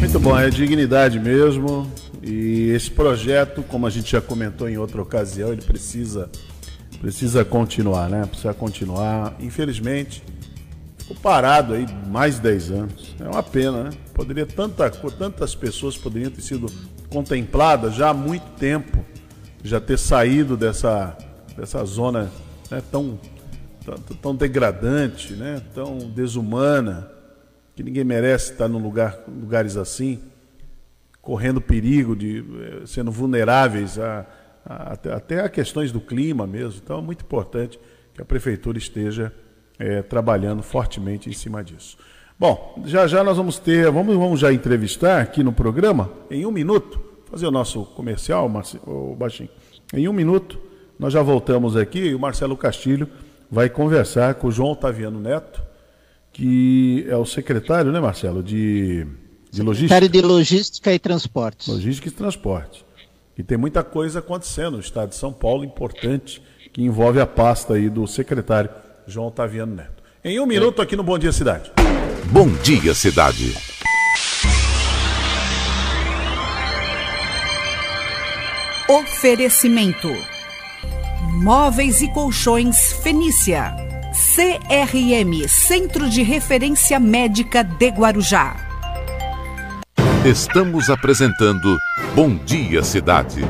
Muito 0.00 0.18
bom, 0.18 0.38
é 0.38 0.48
dignidade 0.48 1.20
mesmo. 1.20 1.92
E 2.22 2.70
esse 2.70 2.90
projeto, 2.90 3.62
como 3.62 3.86
a 3.86 3.90
gente 3.90 4.10
já 4.10 4.20
comentou 4.20 4.68
em 4.68 4.78
outra 4.78 5.00
ocasião, 5.00 5.52
ele 5.52 5.62
precisa 5.62 6.28
precisa 7.00 7.44
continuar, 7.44 8.08
né? 8.08 8.26
Precisa 8.26 8.54
continuar. 8.54 9.34
Infelizmente, 9.40 10.22
ficou 10.98 11.16
parado 11.16 11.74
aí 11.74 11.86
mais 12.08 12.36
de 12.36 12.42
10 12.42 12.70
anos. 12.70 13.16
É 13.20 13.28
uma 13.28 13.42
pena, 13.42 13.84
né? 13.84 13.90
Poderia 14.14 14.46
tanta, 14.46 14.90
tantas 14.90 15.54
pessoas 15.54 15.96
poderiam 15.96 16.30
ter 16.30 16.42
sido 16.42 16.66
contempladas 17.08 17.94
já 17.94 18.10
há 18.10 18.14
muito 18.14 18.46
tempo, 18.58 19.04
já 19.62 19.80
ter 19.80 19.98
saído 19.98 20.56
dessa, 20.56 21.16
dessa 21.56 21.84
zona 21.84 22.30
né, 22.70 22.82
tão, 22.90 23.18
tão, 23.84 23.94
tão 24.16 24.34
degradante, 24.34 25.34
né? 25.34 25.62
Tão 25.74 25.98
desumana, 25.98 27.10
que 27.74 27.82
ninguém 27.82 28.04
merece 28.04 28.52
estar 28.52 28.68
num 28.68 28.78
lugar, 28.78 29.18
lugares 29.28 29.76
assim, 29.76 30.20
correndo 31.20 31.60
perigo 31.60 32.16
de 32.16 32.38
eh, 32.38 32.86
sendo 32.86 33.10
vulneráveis 33.10 33.98
a 33.98 34.24
até, 34.66 35.12
até 35.12 35.40
a 35.40 35.48
questões 35.48 35.92
do 35.92 36.00
clima 36.00 36.46
mesmo. 36.46 36.80
Então 36.82 36.98
é 36.98 37.02
muito 37.02 37.22
importante 37.22 37.78
que 38.12 38.20
a 38.20 38.24
prefeitura 38.24 38.76
esteja 38.76 39.32
é, 39.78 40.02
trabalhando 40.02 40.62
fortemente 40.62 41.30
em 41.30 41.32
cima 41.32 41.62
disso. 41.62 41.96
Bom, 42.38 42.82
já 42.84 43.06
já 43.06 43.24
nós 43.24 43.36
vamos 43.36 43.58
ter, 43.58 43.90
vamos, 43.90 44.14
vamos 44.16 44.40
já 44.40 44.52
entrevistar 44.52 45.22
aqui 45.22 45.42
no 45.42 45.52
programa, 45.52 46.10
em 46.30 46.44
um 46.44 46.50
minuto, 46.50 47.00
fazer 47.30 47.46
o 47.46 47.50
nosso 47.50 47.84
comercial, 47.84 48.48
Marci, 48.48 48.78
o 48.86 49.14
Baixinho. 49.14 49.48
Em 49.94 50.08
um 50.08 50.12
minuto, 50.12 50.58
nós 50.98 51.12
já 51.12 51.22
voltamos 51.22 51.76
aqui 51.76 51.98
e 52.00 52.14
o 52.14 52.18
Marcelo 52.18 52.56
Castilho 52.56 53.08
vai 53.50 53.70
conversar 53.70 54.34
com 54.34 54.48
o 54.48 54.52
João 54.52 54.72
Otaviano 54.72 55.20
Neto, 55.20 55.62
que 56.32 57.06
é 57.08 57.16
o 57.16 57.24
secretário, 57.24 57.90
né, 57.90 58.00
Marcelo, 58.00 58.42
de, 58.42 59.06
de 59.50 59.62
logística. 59.62 59.94
Secretário 59.94 60.08
de 60.08 60.20
Logística 60.20 60.92
e 60.92 60.98
Transportes. 60.98 61.68
Logística 61.68 62.08
e 62.08 62.10
Transporte. 62.10 62.85
E 63.38 63.42
tem 63.42 63.58
muita 63.58 63.84
coisa 63.84 64.20
acontecendo 64.20 64.72
no 64.72 64.80
estado 64.80 65.10
de 65.10 65.16
São 65.16 65.32
Paulo, 65.32 65.64
importante, 65.64 66.42
que 66.72 66.82
envolve 66.82 67.20
a 67.20 67.26
pasta 67.26 67.74
aí 67.74 67.90
do 67.90 68.06
secretário 68.06 68.70
João 69.06 69.26
Otaviano 69.26 69.74
Neto. 69.74 70.02
Em 70.24 70.40
um 70.40 70.46
minuto 70.46 70.80
aqui 70.80 70.96
no 70.96 71.02
Bom 71.02 71.18
Dia 71.18 71.32
Cidade. 71.32 71.70
Bom 72.30 72.48
Dia 72.62 72.94
Cidade. 72.94 73.54
Oferecimento: 78.88 80.08
Móveis 81.42 82.00
e 82.00 82.08
Colchões 82.12 82.92
Fenícia. 83.02 83.74
CRM 84.34 85.46
Centro 85.46 86.08
de 86.08 86.22
Referência 86.22 86.98
Médica 86.98 87.62
de 87.62 87.88
Guarujá. 87.88 88.65
Estamos 90.26 90.90
apresentando 90.90 91.78
Bom 92.12 92.36
Dia 92.36 92.82
Cidade. 92.82 93.42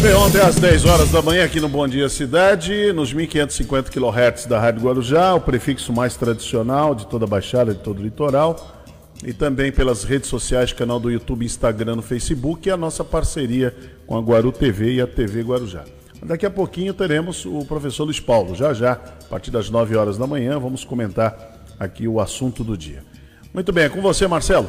Bem, 0.00 0.14
ontem 0.14 0.40
às 0.40 0.56
10 0.56 0.86
horas 0.86 1.10
da 1.10 1.20
manhã 1.20 1.44
aqui 1.44 1.60
no 1.60 1.68
Bom 1.68 1.86
Dia 1.86 2.08
Cidade, 2.08 2.90
nos 2.94 3.12
1550 3.12 3.90
kHz 3.90 4.46
da 4.46 4.58
Rádio 4.58 4.80
Guarujá, 4.80 5.34
o 5.34 5.42
prefixo 5.42 5.92
mais 5.92 6.16
tradicional 6.16 6.94
de 6.94 7.06
toda 7.06 7.26
a 7.26 7.28
Baixada, 7.28 7.74
de 7.74 7.80
todo 7.80 7.98
o 7.98 8.02
litoral, 8.02 8.82
e 9.22 9.34
também 9.34 9.70
pelas 9.70 10.04
redes 10.04 10.30
sociais, 10.30 10.72
canal 10.72 10.98
do 10.98 11.10
YouTube, 11.10 11.44
Instagram, 11.44 11.96
no 11.96 12.02
Facebook 12.02 12.66
e 12.66 12.72
a 12.72 12.76
nossa 12.78 13.04
parceria 13.04 13.76
com 14.06 14.16
a 14.16 14.22
Guaru 14.22 14.50
TV 14.50 14.94
e 14.94 15.02
a 15.02 15.06
TV 15.06 15.42
Guarujá. 15.42 15.84
Daqui 16.22 16.46
a 16.46 16.50
pouquinho 16.50 16.94
teremos 16.94 17.44
o 17.44 17.62
professor 17.66 18.04
Luiz 18.04 18.18
Paulo, 18.18 18.54
já 18.54 18.72
já, 18.72 18.92
a 18.92 19.28
partir 19.28 19.50
das 19.50 19.68
9 19.68 19.94
horas 19.96 20.16
da 20.16 20.26
manhã, 20.26 20.58
vamos 20.58 20.82
comentar 20.82 21.58
aqui 21.78 22.08
o 22.08 22.20
assunto 22.20 22.64
do 22.64 22.74
dia. 22.74 23.04
Muito 23.52 23.70
bem, 23.70 23.84
é 23.84 23.88
com 23.90 24.00
você, 24.00 24.26
Marcelo. 24.26 24.66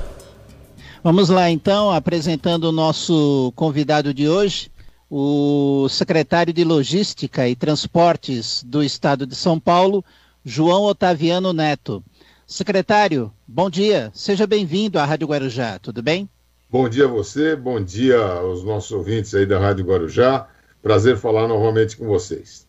Vamos 1.02 1.30
lá 1.30 1.50
então, 1.50 1.90
apresentando 1.92 2.66
o 2.66 2.72
nosso 2.74 3.54
convidado 3.56 4.14
de 4.14 4.28
hoje, 4.28 4.70
o 5.10 5.88
secretário 5.88 6.52
de 6.52 6.66
Logística 6.66 7.48
e 7.48 7.56
Transportes 7.56 8.62
do 8.68 8.84
Estado 8.84 9.26
de 9.26 9.34
São 9.34 9.58
Paulo, 9.58 10.04
João 10.44 10.84
Otaviano 10.84 11.54
Neto. 11.54 12.04
Secretário, 12.46 13.32
bom 13.48 13.70
dia, 13.70 14.12
seja 14.14 14.46
bem-vindo 14.46 15.00
à 15.00 15.06
Rádio 15.06 15.28
Guarujá, 15.28 15.80
tudo 15.80 16.04
bem? 16.04 16.28
Bom 16.70 16.90
dia 16.90 17.06
a 17.06 17.08
você, 17.08 17.56
bom 17.56 17.82
dia 17.82 18.20
aos 18.20 18.62
nossos 18.66 18.92
ouvintes 18.92 19.34
aí 19.34 19.46
da 19.46 19.58
Rádio 19.58 19.86
Guarujá. 19.86 20.50
Prazer 20.82 21.18
falar 21.18 21.48
novamente 21.48 21.96
com 21.96 22.08
vocês. 22.08 22.68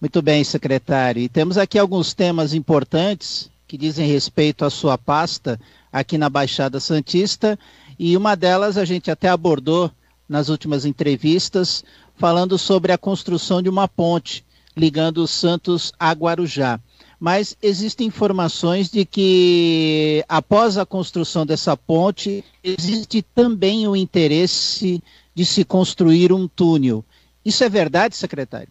Muito 0.00 0.22
bem, 0.22 0.44
secretário. 0.44 1.20
E 1.20 1.28
temos 1.28 1.58
aqui 1.58 1.76
alguns 1.76 2.14
temas 2.14 2.54
importantes 2.54 3.50
que 3.66 3.76
dizem 3.76 4.06
respeito 4.06 4.64
à 4.64 4.70
sua 4.70 4.96
pasta 4.96 5.58
aqui 5.94 6.18
na 6.18 6.28
Baixada 6.28 6.80
Santista, 6.80 7.56
e 7.96 8.16
uma 8.16 8.34
delas 8.34 8.76
a 8.76 8.84
gente 8.84 9.12
até 9.12 9.28
abordou 9.28 9.88
nas 10.28 10.48
últimas 10.48 10.84
entrevistas, 10.84 11.84
falando 12.16 12.58
sobre 12.58 12.90
a 12.90 12.98
construção 12.98 13.62
de 13.62 13.68
uma 13.68 13.86
ponte 13.86 14.44
ligando 14.76 15.18
os 15.18 15.30
Santos 15.30 15.92
a 15.96 16.10
Guarujá. 16.10 16.80
Mas 17.20 17.56
existem 17.62 18.08
informações 18.08 18.90
de 18.90 19.04
que, 19.04 20.24
após 20.28 20.76
a 20.76 20.84
construção 20.84 21.46
dessa 21.46 21.76
ponte, 21.76 22.44
existe 22.62 23.22
também 23.22 23.86
o 23.86 23.94
interesse 23.94 25.00
de 25.32 25.44
se 25.44 25.64
construir 25.64 26.32
um 26.32 26.48
túnel. 26.48 27.04
Isso 27.44 27.62
é 27.62 27.68
verdade, 27.68 28.16
secretário? 28.16 28.68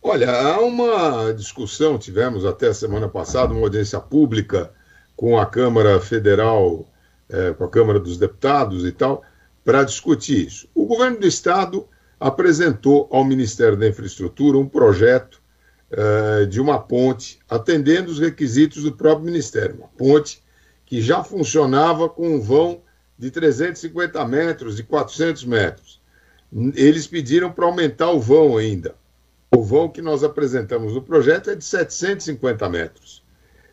Olha, 0.00 0.30
há 0.30 0.60
uma 0.60 1.32
discussão, 1.32 1.98
tivemos 1.98 2.44
até 2.44 2.72
semana 2.72 3.08
passada 3.08 3.52
uma 3.52 3.62
audiência 3.62 3.98
pública 3.98 4.72
com 5.18 5.36
a 5.36 5.44
Câmara 5.44 6.00
Federal, 6.00 6.86
é, 7.28 7.52
com 7.52 7.64
a 7.64 7.68
Câmara 7.68 7.98
dos 7.98 8.16
Deputados 8.16 8.84
e 8.84 8.92
tal, 8.92 9.24
para 9.64 9.82
discutir 9.82 10.46
isso. 10.46 10.68
O 10.72 10.86
governo 10.86 11.18
do 11.18 11.26
Estado 11.26 11.88
apresentou 12.20 13.08
ao 13.10 13.24
Ministério 13.24 13.76
da 13.76 13.88
Infraestrutura 13.88 14.56
um 14.56 14.68
projeto 14.68 15.42
uh, 15.90 16.46
de 16.46 16.60
uma 16.60 16.78
ponte 16.78 17.40
atendendo 17.50 18.12
os 18.12 18.20
requisitos 18.20 18.84
do 18.84 18.92
próprio 18.92 19.26
Ministério. 19.26 19.78
Uma 19.78 19.88
ponte 19.88 20.40
que 20.86 21.02
já 21.02 21.24
funcionava 21.24 22.08
com 22.08 22.36
um 22.36 22.40
vão 22.40 22.80
de 23.18 23.32
350 23.32 24.24
metros, 24.24 24.76
de 24.76 24.84
400 24.84 25.44
metros. 25.44 26.00
Eles 26.76 27.08
pediram 27.08 27.50
para 27.50 27.66
aumentar 27.66 28.12
o 28.12 28.20
vão 28.20 28.56
ainda. 28.56 28.94
O 29.52 29.64
vão 29.64 29.88
que 29.88 30.00
nós 30.00 30.22
apresentamos 30.22 30.94
no 30.94 31.02
projeto 31.02 31.50
é 31.50 31.56
de 31.56 31.64
750 31.64 32.68
metros. 32.68 33.26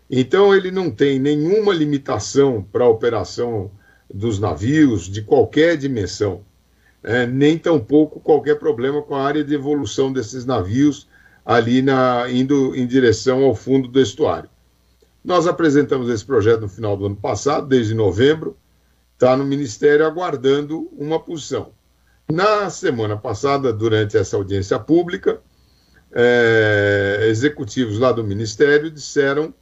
Então, 0.10 0.54
ele 0.54 0.72
não 0.72 0.92
tem 0.92 1.20
nenhuma 1.20 1.74
limitação 1.74 2.62
para 2.62 2.86
a 2.86 2.90
operação 2.90 3.72
dos 4.14 4.40
navios 4.40 5.10
de 5.10 5.22
qualquer 5.22 5.78
dimensão, 5.78 6.42
é, 7.04 7.26
nem 7.26 7.58
tampouco 7.58 8.20
qualquer 8.20 8.58
problema 8.58 9.02
com 9.02 9.16
a 9.16 9.24
área 9.24 9.44
de 9.44 9.54
evolução 9.54 10.12
desses 10.12 10.46
navios 10.46 11.08
ali 11.46 11.82
na, 11.82 12.30
indo 12.30 12.76
em 12.76 12.88
direção 12.88 13.44
ao 13.44 13.54
fundo 13.54 13.88
do 13.88 14.00
estuário. 14.00 14.50
Nós 15.24 15.48
apresentamos 15.48 16.10
esse 16.10 16.26
projeto 16.26 16.62
no 16.62 16.70
final 16.70 16.96
do 16.96 17.08
ano 17.08 17.16
passado, 17.16 17.68
desde 17.68 17.94
novembro, 17.94 18.56
está 19.14 19.36
no 19.36 19.46
Ministério 19.46 20.06
aguardando 20.06 20.90
uma 20.98 21.20
posição. 21.20 21.72
Na 22.32 22.70
semana 22.70 23.18
passada, 23.18 23.72
durante 23.72 24.18
essa 24.18 24.36
audiência 24.36 24.80
pública, 24.80 25.40
é, 26.12 27.28
executivos 27.30 28.00
lá 28.00 28.12
do 28.12 28.24
Ministério 28.24 28.90
disseram 28.90 29.54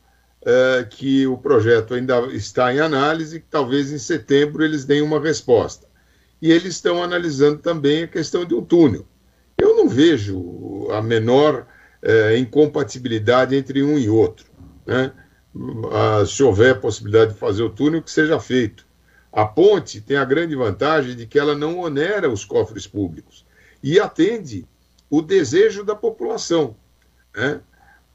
é, 0.46 0.86
que 0.90 1.26
o 1.26 1.38
projeto 1.38 1.94
ainda 1.94 2.20
está 2.28 2.74
em 2.74 2.80
análise, 2.80 3.40
que 3.40 3.48
talvez 3.50 3.92
em 3.92 3.98
setembro 3.98 4.64
eles 4.64 4.86
deem 4.86 5.02
uma 5.02 5.20
resposta. 5.20 5.88
E 6.42 6.52
eles 6.52 6.76
estão 6.76 7.02
analisando 7.02 7.60
também 7.60 8.04
a 8.04 8.08
questão 8.08 8.44
de 8.46 8.54
um 8.54 8.64
túnel. 8.64 9.06
Eu 9.58 9.76
não 9.76 9.88
vejo 9.88 10.88
a 10.92 11.02
menor 11.02 11.66
é, 12.02 12.38
incompatibilidade 12.38 13.56
entre 13.56 13.82
um 13.82 13.98
e 13.98 14.10
outro. 14.10 14.46
Né? 14.86 15.14
Ah, 15.92 16.26
se 16.26 16.44
houver 16.44 16.80
possibilidade 16.82 17.34
de 17.34 17.40
fazer 17.40 17.64
o 17.64 17.70
túnel, 17.70 18.02
que 18.02 18.12
seja 18.12 18.40
feito. 18.40 18.86
A 19.32 19.46
ponte 19.46 20.02
tem 20.02 20.18
a 20.18 20.26
grande 20.26 20.56
vantagem 20.56 21.16
de 21.16 21.26
que 21.26 21.40
ela 21.40 21.56
não 21.56 21.80
onera 21.80 22.30
os 22.30 22.44
cofres 22.44 22.86
públicos 22.86 23.46
e 23.82 24.00
atende 24.00 24.68
o 25.10 25.22
desejo 25.22 25.84
da 25.84 25.96
população. 25.96 26.76
Né? 27.36 27.62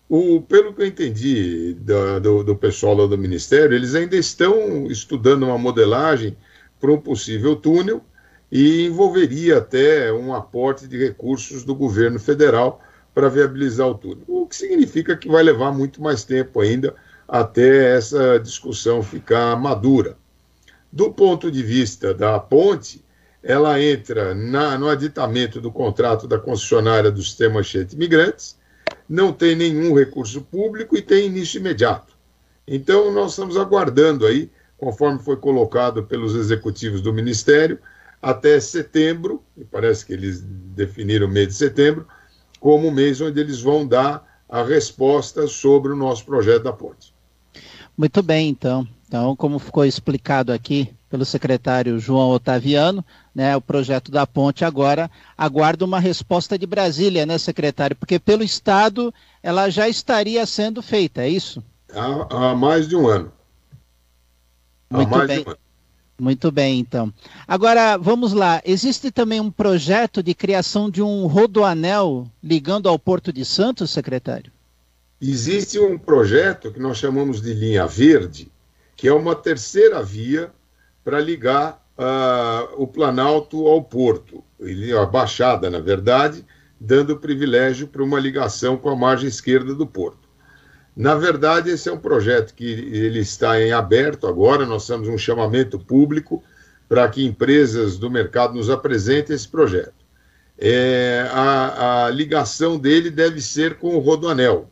O, 0.09 0.41
pelo 0.41 0.73
que 0.73 0.83
eu 0.83 0.87
entendi 0.87 1.75
do, 1.75 2.21
do, 2.21 2.45
do 2.45 2.57
pessoal 2.57 2.95
lá 2.95 3.07
do 3.07 3.19
Ministério, 3.19 3.77
eles 3.77 3.95
ainda 3.95 4.17
estão 4.17 4.87
estudando 4.87 5.43
uma 5.43 5.59
modelagem 5.59 6.37
para 6.81 6.91
um 6.91 6.99
possível 6.99 7.55
túnel 7.55 8.03
e 8.51 8.87
envolveria 8.87 9.59
até 9.59 10.11
um 10.13 10.35
aporte 10.35 10.89
de 10.89 10.97
recursos 10.97 11.63
do 11.63 11.75
governo 11.75 12.19
federal 12.19 12.83
para 13.15 13.29
viabilizar 13.29 13.87
o 13.87 13.95
túnel. 13.95 14.25
O 14.27 14.47
que 14.47 14.57
significa 14.57 15.17
que 15.17 15.29
vai 15.29 15.43
levar 15.43 15.73
muito 15.73 16.01
mais 16.01 16.25
tempo 16.25 16.61
ainda 16.61 16.95
até 17.27 17.95
essa 17.95 18.39
discussão 18.39 19.03
ficar 19.03 19.55
madura. 19.57 20.17
Do 20.91 21.13
ponto 21.13 21.51
de 21.51 21.63
vista 21.63 22.15
da 22.15 22.39
ponte, 22.39 23.05
ela 23.43 23.83
entra 23.83 24.35
na, 24.35 24.79
no 24.79 24.89
aditamento 24.89 25.61
do 25.61 25.71
contrato 25.71 26.27
da 26.27 26.39
concessionária 26.39 27.11
do 27.11 27.23
sistema 27.23 27.63
Chete 27.63 27.95
Imigrantes, 27.95 28.58
não 29.09 29.33
tem 29.33 29.57
nenhum 29.57 29.95
recurso 29.95 30.43
público 30.43 30.97
e 30.97 31.03
tem 31.03 31.27
início 31.27 31.59
imediato. 31.59 32.17
Então, 32.67 33.13
nós 33.13 33.31
estamos 33.31 33.57
aguardando 33.57 34.27
aí, 34.27 34.51
conforme 34.77 35.19
foi 35.19 35.37
colocado 35.37 36.03
pelos 36.05 36.35
executivos 36.35 37.01
do 37.01 37.13
Ministério, 37.13 37.79
até 38.21 38.61
setembro, 38.61 39.43
e 39.57 39.65
parece 39.65 40.05
que 40.05 40.13
eles 40.13 40.41
definiram 40.41 41.27
o 41.27 41.31
mês 41.31 41.49
de 41.49 41.55
setembro, 41.55 42.07
como 42.61 42.89
o 42.89 42.93
mês 42.93 43.21
onde 43.21 43.41
eles 43.41 43.61
vão 43.61 43.87
dar 43.87 44.27
a 44.49 44.63
resposta 44.63 45.47
sobre 45.47 45.93
o 45.93 45.97
nosso 45.97 46.25
projeto 46.25 46.65
da 46.65 46.73
ponte. 46.73 47.15
Muito 47.97 48.23
bem, 48.23 48.49
então. 48.49 48.87
Então, 49.07 49.35
como 49.35 49.59
ficou 49.59 49.85
explicado 49.85 50.53
aqui 50.53 50.95
pelo 51.09 51.25
secretário 51.25 51.99
João 51.99 52.31
Otaviano, 52.31 53.05
né, 53.39 53.57
o 53.57 53.61
projeto 53.61 54.11
da 54.11 54.27
ponte 54.27 54.65
agora 54.65 55.09
aguarda 55.37 55.85
uma 55.85 56.01
resposta 56.01 56.59
de 56.59 56.67
Brasília, 56.67 57.25
né, 57.25 57.39
secretário? 57.39 57.95
Porque 57.95 58.19
pelo 58.19 58.43
Estado 58.43 59.15
ela 59.41 59.71
já 59.71 59.89
estaria 59.89 60.45
sendo 60.45 60.83
feita, 60.83 61.23
é 61.23 61.29
isso? 61.29 61.63
Há, 61.95 62.51
há 62.51 62.57
mais 62.57 62.89
de 62.89 62.97
um 62.97 63.07
ano. 63.07 63.31
Muito 64.91 65.25
bem. 65.25 65.39
Um 65.39 65.51
ano. 65.51 65.59
Muito 66.21 66.51
bem, 66.51 66.81
então. 66.81 67.15
Agora, 67.47 67.97
vamos 67.97 68.33
lá. 68.33 68.61
Existe 68.65 69.13
também 69.13 69.41
um 69.41 69.53
projeto 69.53 70.21
de 70.21 70.35
criação 70.35 70.91
de 70.91 71.01
um 71.01 71.29
rodoanel 71.29 72.27
ligando 72.43 72.89
ao 72.89 72.99
Porto 72.99 73.33
de 73.33 73.45
Santos, 73.45 73.93
secretário? 73.93 74.51
Existe 75.23 75.79
um 75.79 75.97
projeto 75.97 76.73
que 76.73 76.81
nós 76.81 76.99
chamamos 76.99 77.41
de 77.41 77.55
linha 77.55 77.87
verde, 77.87 78.51
que 78.97 79.07
é 79.07 79.13
uma 79.13 79.37
terceira 79.37 80.03
via 80.03 80.51
para 81.05 81.21
ligar 81.21 81.88
o 82.77 82.87
Planalto 82.87 83.67
ao 83.67 83.83
Porto, 83.83 84.45
a 85.01 85.07
Baixada, 85.07 85.69
na 85.69 85.81
verdade, 85.81 86.45
dando 86.81 87.19
privilégio 87.19 87.89
para 87.89 88.05
uma 88.05 88.21
ligação 88.21 88.77
com 88.77 88.89
a 88.89 88.97
margem 88.97 89.29
esquerda 89.29 89.75
do 89.75 89.87
Porto. 89.87 90.29
Na 90.97 91.15
verdade, 91.15 91.71
esse 91.71 91.89
é 91.89 91.93
um 91.93 91.99
projeto 91.99 92.55
que 92.55 92.65
ele 92.65 93.21
está 93.21 93.61
em 93.61 93.73
aberto 93.73 94.27
agora, 94.27 94.67
nós 94.67 94.87
temos 94.87 95.09
um 95.09 95.19
chamamento 95.19 95.79
público 95.79 96.43
para 96.89 97.09
que 97.09 97.25
empresas 97.25 97.99
do 97.99 98.11
mercado 98.11 98.55
nos 98.55 98.71
apresentem 98.71 99.35
esse 99.35 99.49
projeto. 99.49 99.95
É, 100.57 101.29
a, 101.31 102.07
a 102.07 102.11
ligação 102.11 102.79
dele 102.79 103.11
deve 103.11 103.41
ser 103.41 103.77
com 103.77 103.95
o 103.95 104.01
Rodoanel 104.01 104.69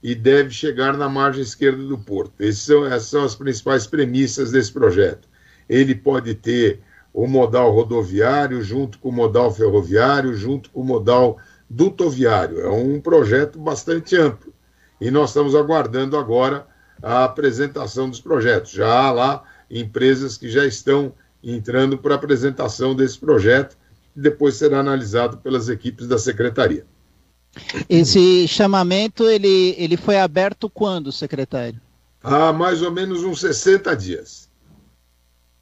e 0.00 0.14
deve 0.14 0.50
chegar 0.50 0.96
na 0.96 1.08
margem 1.08 1.42
esquerda 1.42 1.82
do 1.82 1.98
Porto. 1.98 2.34
São, 2.52 2.86
essas 2.86 3.08
são 3.08 3.24
as 3.24 3.34
principais 3.34 3.86
premissas 3.86 4.52
desse 4.52 4.72
projeto 4.72 5.28
ele 5.68 5.94
pode 5.94 6.34
ter 6.34 6.80
o 7.12 7.26
modal 7.26 7.72
rodoviário 7.72 8.62
junto 8.62 8.98
com 8.98 9.08
o 9.08 9.12
modal 9.12 9.52
ferroviário, 9.52 10.34
junto 10.34 10.70
com 10.70 10.80
o 10.80 10.84
modal 10.84 11.38
dutoviário. 11.68 12.60
É 12.60 12.68
um 12.68 13.00
projeto 13.00 13.58
bastante 13.58 14.16
amplo. 14.16 14.52
E 15.00 15.10
nós 15.10 15.30
estamos 15.30 15.54
aguardando 15.54 16.16
agora 16.16 16.66
a 17.02 17.24
apresentação 17.24 18.08
dos 18.08 18.20
projetos. 18.20 18.72
Já 18.72 18.88
há 18.88 19.10
lá 19.10 19.42
empresas 19.70 20.36
que 20.36 20.48
já 20.48 20.64
estão 20.64 21.12
entrando 21.42 21.98
para 21.98 22.14
a 22.14 22.16
apresentação 22.16 22.94
desse 22.94 23.18
projeto, 23.18 23.76
e 24.16 24.20
depois 24.20 24.56
será 24.56 24.80
analisado 24.80 25.38
pelas 25.38 25.68
equipes 25.68 26.06
da 26.06 26.18
secretaria. 26.18 26.84
Esse 27.88 28.46
chamamento 28.48 29.24
ele, 29.28 29.74
ele 29.78 29.96
foi 29.96 30.18
aberto 30.18 30.68
quando, 30.68 31.12
secretário? 31.12 31.80
Há 32.22 32.52
mais 32.52 32.82
ou 32.82 32.90
menos 32.90 33.22
uns 33.22 33.40
60 33.40 33.94
dias. 33.96 34.45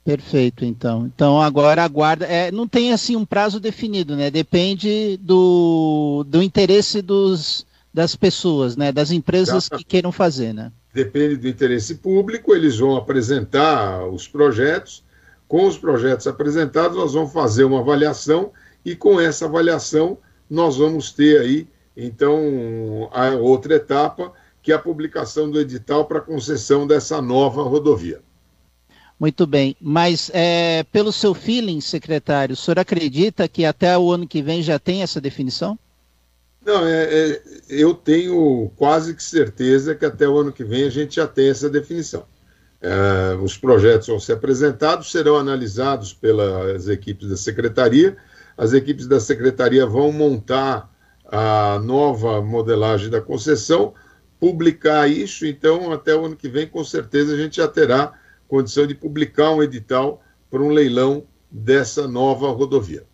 Perfeito, 0.04 0.66
então. 0.66 1.06
Então 1.06 1.40
agora 1.40 1.82
aguarda. 1.82 2.26
É, 2.26 2.52
não 2.52 2.68
tem 2.68 2.92
assim 2.92 3.16
um 3.16 3.24
prazo 3.24 3.58
definido, 3.58 4.14
né? 4.14 4.30
Depende 4.30 5.16
do, 5.16 6.24
do 6.28 6.42
interesse 6.42 7.00
dos, 7.00 7.66
das 7.92 8.14
pessoas, 8.14 8.76
né? 8.76 8.92
Das 8.92 9.10
empresas 9.10 9.68
que 9.68 9.82
queiram 9.82 10.12
fazer, 10.12 10.52
né? 10.52 10.70
Depende 10.92 11.36
do 11.36 11.48
interesse 11.48 11.96
público, 11.96 12.54
eles 12.54 12.78
vão 12.78 12.96
apresentar 12.96 14.06
os 14.06 14.28
projetos. 14.28 15.02
Com 15.48 15.66
os 15.66 15.78
projetos 15.78 16.26
apresentados, 16.26 16.96
nós 16.96 17.14
vamos 17.14 17.32
fazer 17.32 17.64
uma 17.64 17.80
avaliação 17.80 18.52
e 18.84 18.94
com 18.94 19.20
essa 19.20 19.46
avaliação 19.46 20.18
nós 20.48 20.76
vamos 20.76 21.12
ter 21.12 21.40
aí, 21.40 21.66
então, 21.96 23.08
a 23.12 23.30
outra 23.30 23.74
etapa, 23.76 24.32
que 24.62 24.72
é 24.72 24.74
a 24.74 24.78
publicação 24.78 25.50
do 25.50 25.60
edital 25.60 26.04
para 26.04 26.20
concessão 26.20 26.86
dessa 26.86 27.22
nova 27.22 27.62
rodovia. 27.62 28.20
Muito 29.18 29.46
bem, 29.46 29.76
mas 29.80 30.30
é, 30.34 30.82
pelo 30.92 31.12
seu 31.12 31.34
feeling, 31.34 31.80
secretário, 31.80 32.54
o 32.54 32.56
senhor 32.56 32.78
acredita 32.78 33.48
que 33.48 33.64
até 33.64 33.96
o 33.96 34.10
ano 34.10 34.26
que 34.26 34.42
vem 34.42 34.62
já 34.62 34.78
tem 34.78 35.02
essa 35.02 35.20
definição? 35.20 35.78
Não, 36.64 36.86
é, 36.86 37.04
é, 37.04 37.42
eu 37.68 37.94
tenho 37.94 38.70
quase 38.76 39.14
que 39.14 39.22
certeza 39.22 39.94
que 39.94 40.04
até 40.04 40.26
o 40.26 40.38
ano 40.38 40.52
que 40.52 40.64
vem 40.64 40.84
a 40.84 40.90
gente 40.90 41.16
já 41.16 41.26
tem 41.26 41.50
essa 41.50 41.68
definição. 41.68 42.24
É, 42.80 43.36
os 43.36 43.56
projetos 43.56 44.08
vão 44.08 44.18
ser 44.18 44.34
apresentados, 44.34 45.10
serão 45.10 45.36
analisados 45.36 46.12
pelas 46.12 46.88
equipes 46.88 47.28
da 47.28 47.36
secretaria. 47.36 48.16
As 48.56 48.72
equipes 48.72 49.06
da 49.06 49.20
secretaria 49.20 49.86
vão 49.86 50.10
montar 50.10 50.90
a 51.26 51.78
nova 51.82 52.42
modelagem 52.42 53.10
da 53.10 53.20
concessão, 53.20 53.94
publicar 54.40 55.08
isso. 55.08 55.46
Então, 55.46 55.92
até 55.92 56.14
o 56.14 56.26
ano 56.26 56.36
que 56.36 56.48
vem, 56.48 56.66
com 56.66 56.84
certeza, 56.84 57.34
a 57.34 57.36
gente 57.36 57.56
já 57.56 57.68
terá 57.68 58.12
condição 58.48 58.86
de 58.86 58.94
publicar 58.94 59.50
um 59.50 59.62
edital 59.62 60.22
para 60.50 60.62
um 60.62 60.68
leilão 60.68 61.24
dessa 61.50 62.06
nova 62.06 62.50
rodovia. 62.50 63.04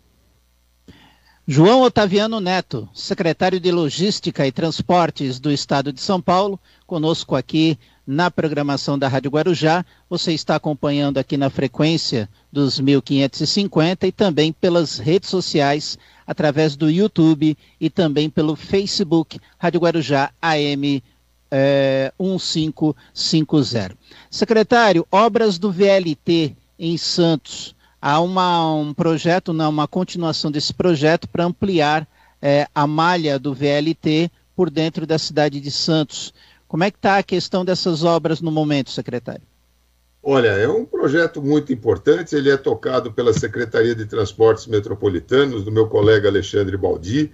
João 1.47 1.81
Otaviano 1.81 2.39
Neto, 2.39 2.87
secretário 2.93 3.59
de 3.59 3.71
Logística 3.71 4.45
e 4.45 4.51
Transportes 4.51 5.39
do 5.39 5.51
Estado 5.51 5.91
de 5.91 5.99
São 5.99 6.21
Paulo, 6.21 6.59
conosco 6.85 7.35
aqui 7.35 7.77
na 8.05 8.29
programação 8.29 8.97
da 8.97 9.07
Rádio 9.07 9.31
Guarujá. 9.31 9.83
Você 10.09 10.33
está 10.33 10.55
acompanhando 10.55 11.17
aqui 11.17 11.37
na 11.37 11.49
frequência 11.49 12.29
dos 12.51 12.79
1550 12.79 14.07
e 14.07 14.11
também 14.11 14.53
pelas 14.53 14.99
redes 14.99 15.29
sociais, 15.29 15.97
através 16.27 16.75
do 16.75 16.89
YouTube 16.89 17.57
e 17.79 17.89
também 17.89 18.29
pelo 18.29 18.55
Facebook 18.55 19.39
Rádio 19.57 19.81
Guarujá 19.81 20.31
AM 20.41 21.03
é, 21.51 22.13
1550. 22.19 23.97
Secretário, 24.29 25.05
obras 25.11 25.57
do 25.59 25.71
VLT 25.71 26.55
em 26.79 26.97
Santos. 26.97 27.75
Há 28.01 28.19
uma, 28.19 28.73
um 28.73 28.93
projeto, 28.93 29.53
não, 29.53 29.69
uma 29.69 29.87
continuação 29.87 30.49
desse 30.49 30.73
projeto 30.73 31.27
para 31.27 31.43
ampliar 31.43 32.07
é, 32.41 32.67
a 32.73 32.87
malha 32.87 33.37
do 33.37 33.53
VLT 33.53 34.31
por 34.55 34.69
dentro 34.69 35.05
da 35.05 35.19
cidade 35.19 35.59
de 35.59 35.69
Santos. 35.69 36.33
Como 36.67 36.83
é 36.83 36.89
que 36.89 36.97
está 36.97 37.17
a 37.17 37.23
questão 37.23 37.63
dessas 37.63 38.03
obras 38.03 38.41
no 38.41 38.49
momento, 38.49 38.89
secretário? 38.89 39.43
Olha, 40.23 40.49
é 40.49 40.67
um 40.67 40.85
projeto 40.85 41.41
muito 41.41 41.73
importante, 41.73 42.35
ele 42.35 42.49
é 42.49 42.55
tocado 42.55 43.11
pela 43.11 43.33
Secretaria 43.33 43.95
de 43.95 44.05
Transportes 44.05 44.67
Metropolitanos, 44.67 45.63
do 45.65 45.71
meu 45.71 45.87
colega 45.87 46.29
Alexandre 46.29 46.77
Baldi. 46.77 47.31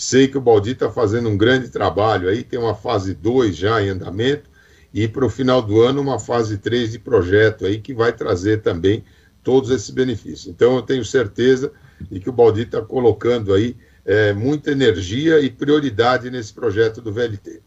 Sei 0.00 0.26
que 0.26 0.38
o 0.38 0.40
Baldi 0.40 0.70
está 0.70 0.90
fazendo 0.90 1.28
um 1.28 1.36
grande 1.36 1.68
trabalho 1.68 2.30
aí, 2.30 2.42
tem 2.42 2.58
uma 2.58 2.74
fase 2.74 3.12
2 3.12 3.54
já 3.54 3.82
em 3.82 3.90
andamento, 3.90 4.48
e 4.94 5.06
para 5.06 5.26
o 5.26 5.28
final 5.28 5.60
do 5.60 5.82
ano 5.82 6.00
uma 6.00 6.18
fase 6.18 6.56
3 6.56 6.92
de 6.92 6.98
projeto 6.98 7.66
aí 7.66 7.78
que 7.78 7.92
vai 7.92 8.10
trazer 8.10 8.62
também 8.62 9.04
todos 9.44 9.68
esses 9.68 9.90
benefícios. 9.90 10.46
Então 10.46 10.76
eu 10.76 10.80
tenho 10.80 11.04
certeza 11.04 11.70
de 12.10 12.18
que 12.18 12.30
o 12.30 12.32
Baldi 12.32 12.62
está 12.62 12.80
colocando 12.80 13.52
aí 13.52 13.76
é, 14.06 14.32
muita 14.32 14.70
energia 14.70 15.38
e 15.38 15.50
prioridade 15.50 16.30
nesse 16.30 16.54
projeto 16.54 17.02
do 17.02 17.12
VLT. 17.12 17.60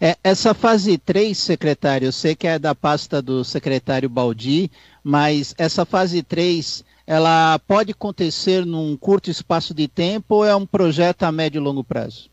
É, 0.00 0.16
essa 0.22 0.54
fase 0.54 0.96
3, 0.96 1.36
secretário, 1.36 2.06
eu 2.06 2.12
sei 2.12 2.36
que 2.36 2.46
é 2.46 2.60
da 2.60 2.76
pasta 2.76 3.20
do 3.20 3.42
secretário 3.42 4.08
Baldi, 4.08 4.70
mas 5.02 5.52
essa 5.58 5.84
fase 5.84 6.22
3, 6.22 6.84
ela 7.06 7.58
pode 7.60 7.92
acontecer 7.92 8.64
num 8.64 8.96
curto 8.96 9.30
espaço 9.30 9.74
de 9.74 9.88
tempo 9.88 10.36
ou 10.36 10.44
é 10.44 10.54
um 10.54 10.66
projeto 10.66 11.24
a 11.24 11.32
médio 11.32 11.58
e 11.58 11.62
longo 11.62 11.82
prazo? 11.82 12.30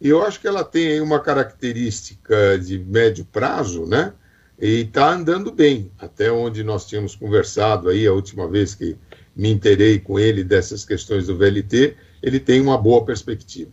Eu 0.00 0.22
acho 0.24 0.40
que 0.40 0.48
ela 0.48 0.64
tem 0.64 1.00
uma 1.00 1.20
característica 1.20 2.58
de 2.58 2.78
médio 2.78 3.24
prazo, 3.24 3.86
né? 3.86 4.12
E 4.60 4.80
está 4.80 5.12
andando 5.12 5.50
bem, 5.50 5.90
até 5.98 6.30
onde 6.30 6.62
nós 6.62 6.86
tínhamos 6.86 7.14
conversado 7.14 7.88
aí 7.88 8.06
a 8.06 8.12
última 8.12 8.48
vez 8.48 8.74
que 8.74 8.96
me 9.34 9.50
interei 9.50 9.98
com 9.98 10.18
ele 10.18 10.44
dessas 10.44 10.84
questões 10.84 11.26
do 11.26 11.36
VLT, 11.36 11.96
ele 12.22 12.38
tem 12.38 12.60
uma 12.60 12.76
boa 12.76 13.04
perspectiva. 13.04 13.70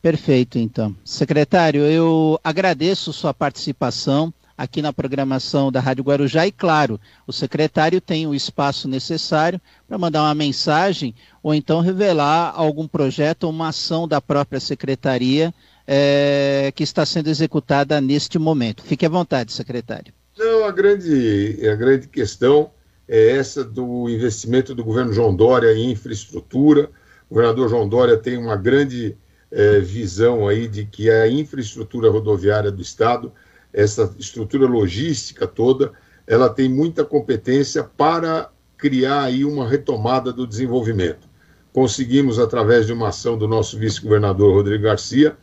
Perfeito, 0.00 0.58
então. 0.58 0.94
Secretário, 1.04 1.82
eu 1.82 2.38
agradeço 2.44 3.12
sua 3.12 3.34
participação 3.34 4.32
aqui 4.58 4.82
na 4.82 4.92
programação 4.92 5.70
da 5.70 5.78
Rádio 5.78 6.02
Guarujá 6.02 6.44
e, 6.44 6.50
claro, 6.50 7.00
o 7.28 7.32
secretário 7.32 8.00
tem 8.00 8.26
o 8.26 8.34
espaço 8.34 8.88
necessário 8.88 9.60
para 9.86 9.96
mandar 9.96 10.24
uma 10.24 10.34
mensagem 10.34 11.14
ou 11.40 11.54
então 11.54 11.80
revelar 11.80 12.52
algum 12.56 12.88
projeto 12.88 13.44
ou 13.44 13.50
uma 13.50 13.68
ação 13.68 14.08
da 14.08 14.20
própria 14.20 14.58
secretaria 14.58 15.54
é, 15.86 16.72
que 16.74 16.82
está 16.82 17.06
sendo 17.06 17.28
executada 17.28 18.00
neste 18.00 18.36
momento. 18.36 18.82
Fique 18.82 19.06
à 19.06 19.08
vontade, 19.08 19.52
secretário. 19.52 20.12
Não, 20.36 20.64
a 20.64 20.72
grande, 20.72 21.60
a 21.70 21.76
grande 21.76 22.08
questão 22.08 22.70
é 23.08 23.36
essa 23.36 23.64
do 23.64 24.08
investimento 24.08 24.74
do 24.74 24.84
governo 24.84 25.12
João 25.12 25.34
Dória 25.34 25.72
em 25.72 25.92
infraestrutura. 25.92 26.90
O 27.30 27.34
governador 27.34 27.68
João 27.68 27.88
Dória 27.88 28.16
tem 28.16 28.36
uma 28.36 28.56
grande 28.56 29.16
é, 29.50 29.78
visão 29.80 30.46
aí 30.46 30.68
de 30.68 30.84
que 30.84 31.08
a 31.08 31.28
infraestrutura 31.28 32.10
rodoviária 32.10 32.70
do 32.70 32.82
Estado, 32.82 33.32
essa 33.78 34.12
estrutura 34.18 34.66
logística 34.66 35.46
toda, 35.46 35.92
ela 36.26 36.48
tem 36.48 36.68
muita 36.68 37.04
competência 37.04 37.84
para 37.84 38.50
criar 38.76 39.22
aí 39.22 39.44
uma 39.44 39.68
retomada 39.68 40.32
do 40.32 40.48
desenvolvimento. 40.48 41.28
Conseguimos, 41.72 42.40
através 42.40 42.86
de 42.86 42.92
uma 42.92 43.10
ação 43.10 43.38
do 43.38 43.46
nosso 43.46 43.78
vice-governador 43.78 44.52
Rodrigo 44.52 44.82
Garcia, 44.82 45.36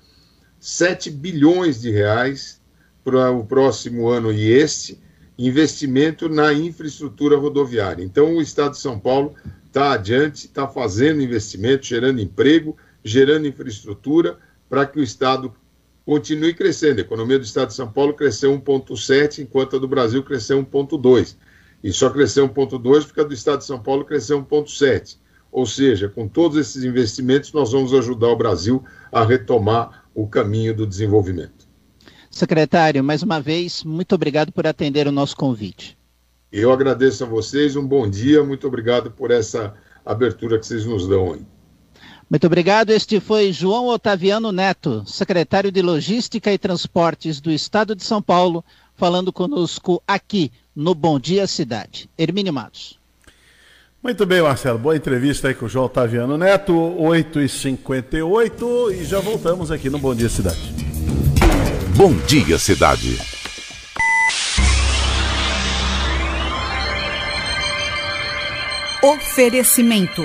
7 0.59 1.09
bilhões 1.11 1.79
de 1.79 1.89
reais 1.91 2.61
para 3.05 3.31
o 3.31 3.45
próximo 3.45 4.09
ano 4.09 4.33
e 4.33 4.51
este, 4.51 5.01
investimento 5.37 6.27
na 6.27 6.51
infraestrutura 6.51 7.37
rodoviária. 7.37 8.03
Então, 8.03 8.35
o 8.35 8.41
Estado 8.41 8.71
de 8.71 8.79
São 8.79 8.99
Paulo 8.99 9.33
está 9.65 9.93
adiante, 9.93 10.47
está 10.47 10.67
fazendo 10.67 11.21
investimento, 11.21 11.85
gerando 11.85 12.19
emprego, 12.19 12.75
gerando 13.01 13.47
infraestrutura 13.47 14.37
para 14.69 14.85
que 14.85 14.99
o 14.99 15.03
Estado 15.03 15.53
continue 16.05 16.53
crescendo. 16.53 16.99
A 16.99 17.01
economia 17.01 17.39
do 17.39 17.45
Estado 17.45 17.69
de 17.69 17.73
São 17.73 17.91
Paulo 17.91 18.13
cresceu 18.13 18.51
1,7, 18.51 19.39
enquanto 19.39 19.75
a 19.75 19.79
do 19.79 19.87
Brasil 19.87 20.23
cresceu 20.23 20.63
1,2. 20.63 21.35
E 21.83 21.91
só 21.91 22.09
cresceu 22.09 22.47
1,2 22.47 23.05
porque 23.05 23.21
a 23.21 23.23
do 23.23 23.33
Estado 23.33 23.59
de 23.59 23.65
São 23.65 23.81
Paulo 23.81 24.05
cresceu 24.05 24.41
1,7. 24.43 25.17
Ou 25.51 25.65
seja, 25.65 26.09
com 26.09 26.27
todos 26.27 26.57
esses 26.57 26.83
investimentos, 26.83 27.51
nós 27.53 27.71
vamos 27.71 27.93
ajudar 27.93 28.27
o 28.27 28.35
Brasil 28.35 28.83
a 29.11 29.23
retomar 29.23 30.05
o 30.13 30.27
caminho 30.27 30.75
do 30.75 30.85
desenvolvimento. 30.85 31.65
Secretário, 32.29 33.01
mais 33.03 33.23
uma 33.23 33.39
vez, 33.39 33.83
muito 33.83 34.13
obrigado 34.13 34.51
por 34.51 34.67
atender 34.67 35.07
o 35.07 35.11
nosso 35.11 35.35
convite. 35.37 35.97
Eu 36.51 36.71
agradeço 36.71 37.23
a 37.23 37.27
vocês, 37.27 37.75
um 37.75 37.87
bom 37.87 38.09
dia, 38.09 38.43
muito 38.43 38.67
obrigado 38.67 39.09
por 39.11 39.31
essa 39.31 39.73
abertura 40.05 40.59
que 40.59 40.65
vocês 40.65 40.85
nos 40.85 41.07
dão 41.07 41.33
aí. 41.33 41.45
Muito 42.29 42.47
obrigado. 42.47 42.89
Este 42.89 43.19
foi 43.19 43.53
João 43.53 43.87
Otaviano 43.87 44.51
Neto, 44.51 45.03
secretário 45.05 45.71
de 45.71 45.81
Logística 45.81 46.51
e 46.51 46.57
Transportes 46.57 47.39
do 47.39 47.51
Estado 47.51 47.95
de 47.95 48.03
São 48.03 48.21
Paulo, 48.21 48.65
falando 48.95 49.31
conosco 49.31 50.01
aqui 50.07 50.51
no 50.75 50.95
Bom 50.95 51.19
Dia 51.19 51.47
Cidade. 51.47 52.09
Hermínio 52.17 52.53
Matos. 52.53 52.99
Muito 54.01 54.25
bem, 54.25 54.41
Marcelo. 54.41 54.77
Boa 54.77 54.95
entrevista 54.95 55.47
aí 55.47 55.55
com 55.55 55.65
o 55.65 55.69
João 55.69 55.85
Otaviano 55.85 56.37
Neto, 56.37 56.73
8h58, 56.73 58.93
e 58.93 59.03
já 59.03 59.19
voltamos 59.19 59.71
aqui 59.71 59.89
no 59.89 59.97
Bom 59.97 60.13
Dia 60.13 60.29
Cidade. 60.29 60.75
Bom 61.95 62.13
Dia 62.27 62.59
Cidade. 62.59 63.17
Oferecimento: 69.01 70.23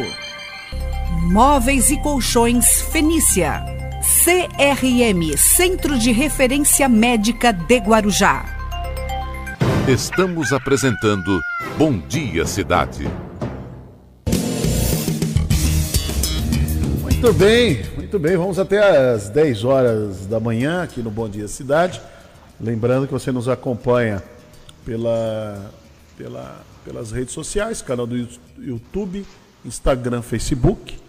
Móveis 1.10 1.90
e 1.90 2.00
Colchões 2.00 2.82
Fenícia. 2.82 3.64
CRM 4.00 5.36
Centro 5.36 5.98
de 5.98 6.12
Referência 6.12 6.88
Médica 6.88 7.52
de 7.52 7.78
Guarujá. 7.78 8.44
Estamos 9.88 10.52
apresentando 10.52 11.40
Bom 11.76 11.98
Dia 11.98 12.46
Cidade. 12.46 13.08
Muito 17.02 17.32
bem, 17.32 17.82
muito 17.96 18.18
bem. 18.18 18.36
Vamos 18.36 18.60
até 18.60 18.78
às 19.12 19.28
10 19.28 19.64
horas 19.64 20.26
da 20.26 20.38
manhã 20.38 20.84
aqui 20.84 21.02
no 21.02 21.10
Bom 21.10 21.28
Dia 21.28 21.48
Cidade. 21.48 22.00
Lembrando 22.60 23.08
que 23.08 23.12
você 23.12 23.32
nos 23.32 23.48
acompanha 23.48 24.22
pela, 24.86 25.72
pela, 26.16 26.60
pelas 26.84 27.10
redes 27.10 27.34
sociais, 27.34 27.82
canal 27.82 28.06
do 28.06 28.28
YouTube, 28.58 29.26
Instagram, 29.64 30.22
Facebook 30.22 30.99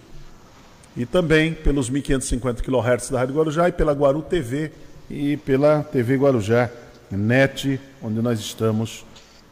e 0.96 1.06
também 1.06 1.54
pelos 1.54 1.90
1550 1.90 2.62
kHz 2.64 3.10
da 3.10 3.20
Rádio 3.20 3.36
Guarujá 3.36 3.70
e 3.70 3.72
pela 3.72 3.94
Guaru 3.94 4.22
TV 4.22 4.72
e 5.10 5.38
pela 5.38 5.84
TV 5.84 6.16
Guarujá 6.16 6.70
NET, 7.10 7.80
onde 8.02 8.22
nós 8.22 8.40
estamos 8.40 9.06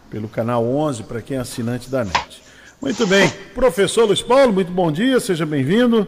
pelo 0.09 0.27
canal 0.27 0.65
11 0.65 1.03
para 1.03 1.21
quem 1.21 1.37
é 1.37 1.39
assinante 1.39 1.89
da 1.89 2.03
NET. 2.03 2.41
Muito 2.81 3.05
bem, 3.05 3.29
professor 3.53 4.05
Luiz 4.05 4.21
Paulo, 4.21 4.53
muito 4.53 4.71
bom 4.71 4.91
dia, 4.91 5.19
seja 5.19 5.45
bem-vindo. 5.45 6.07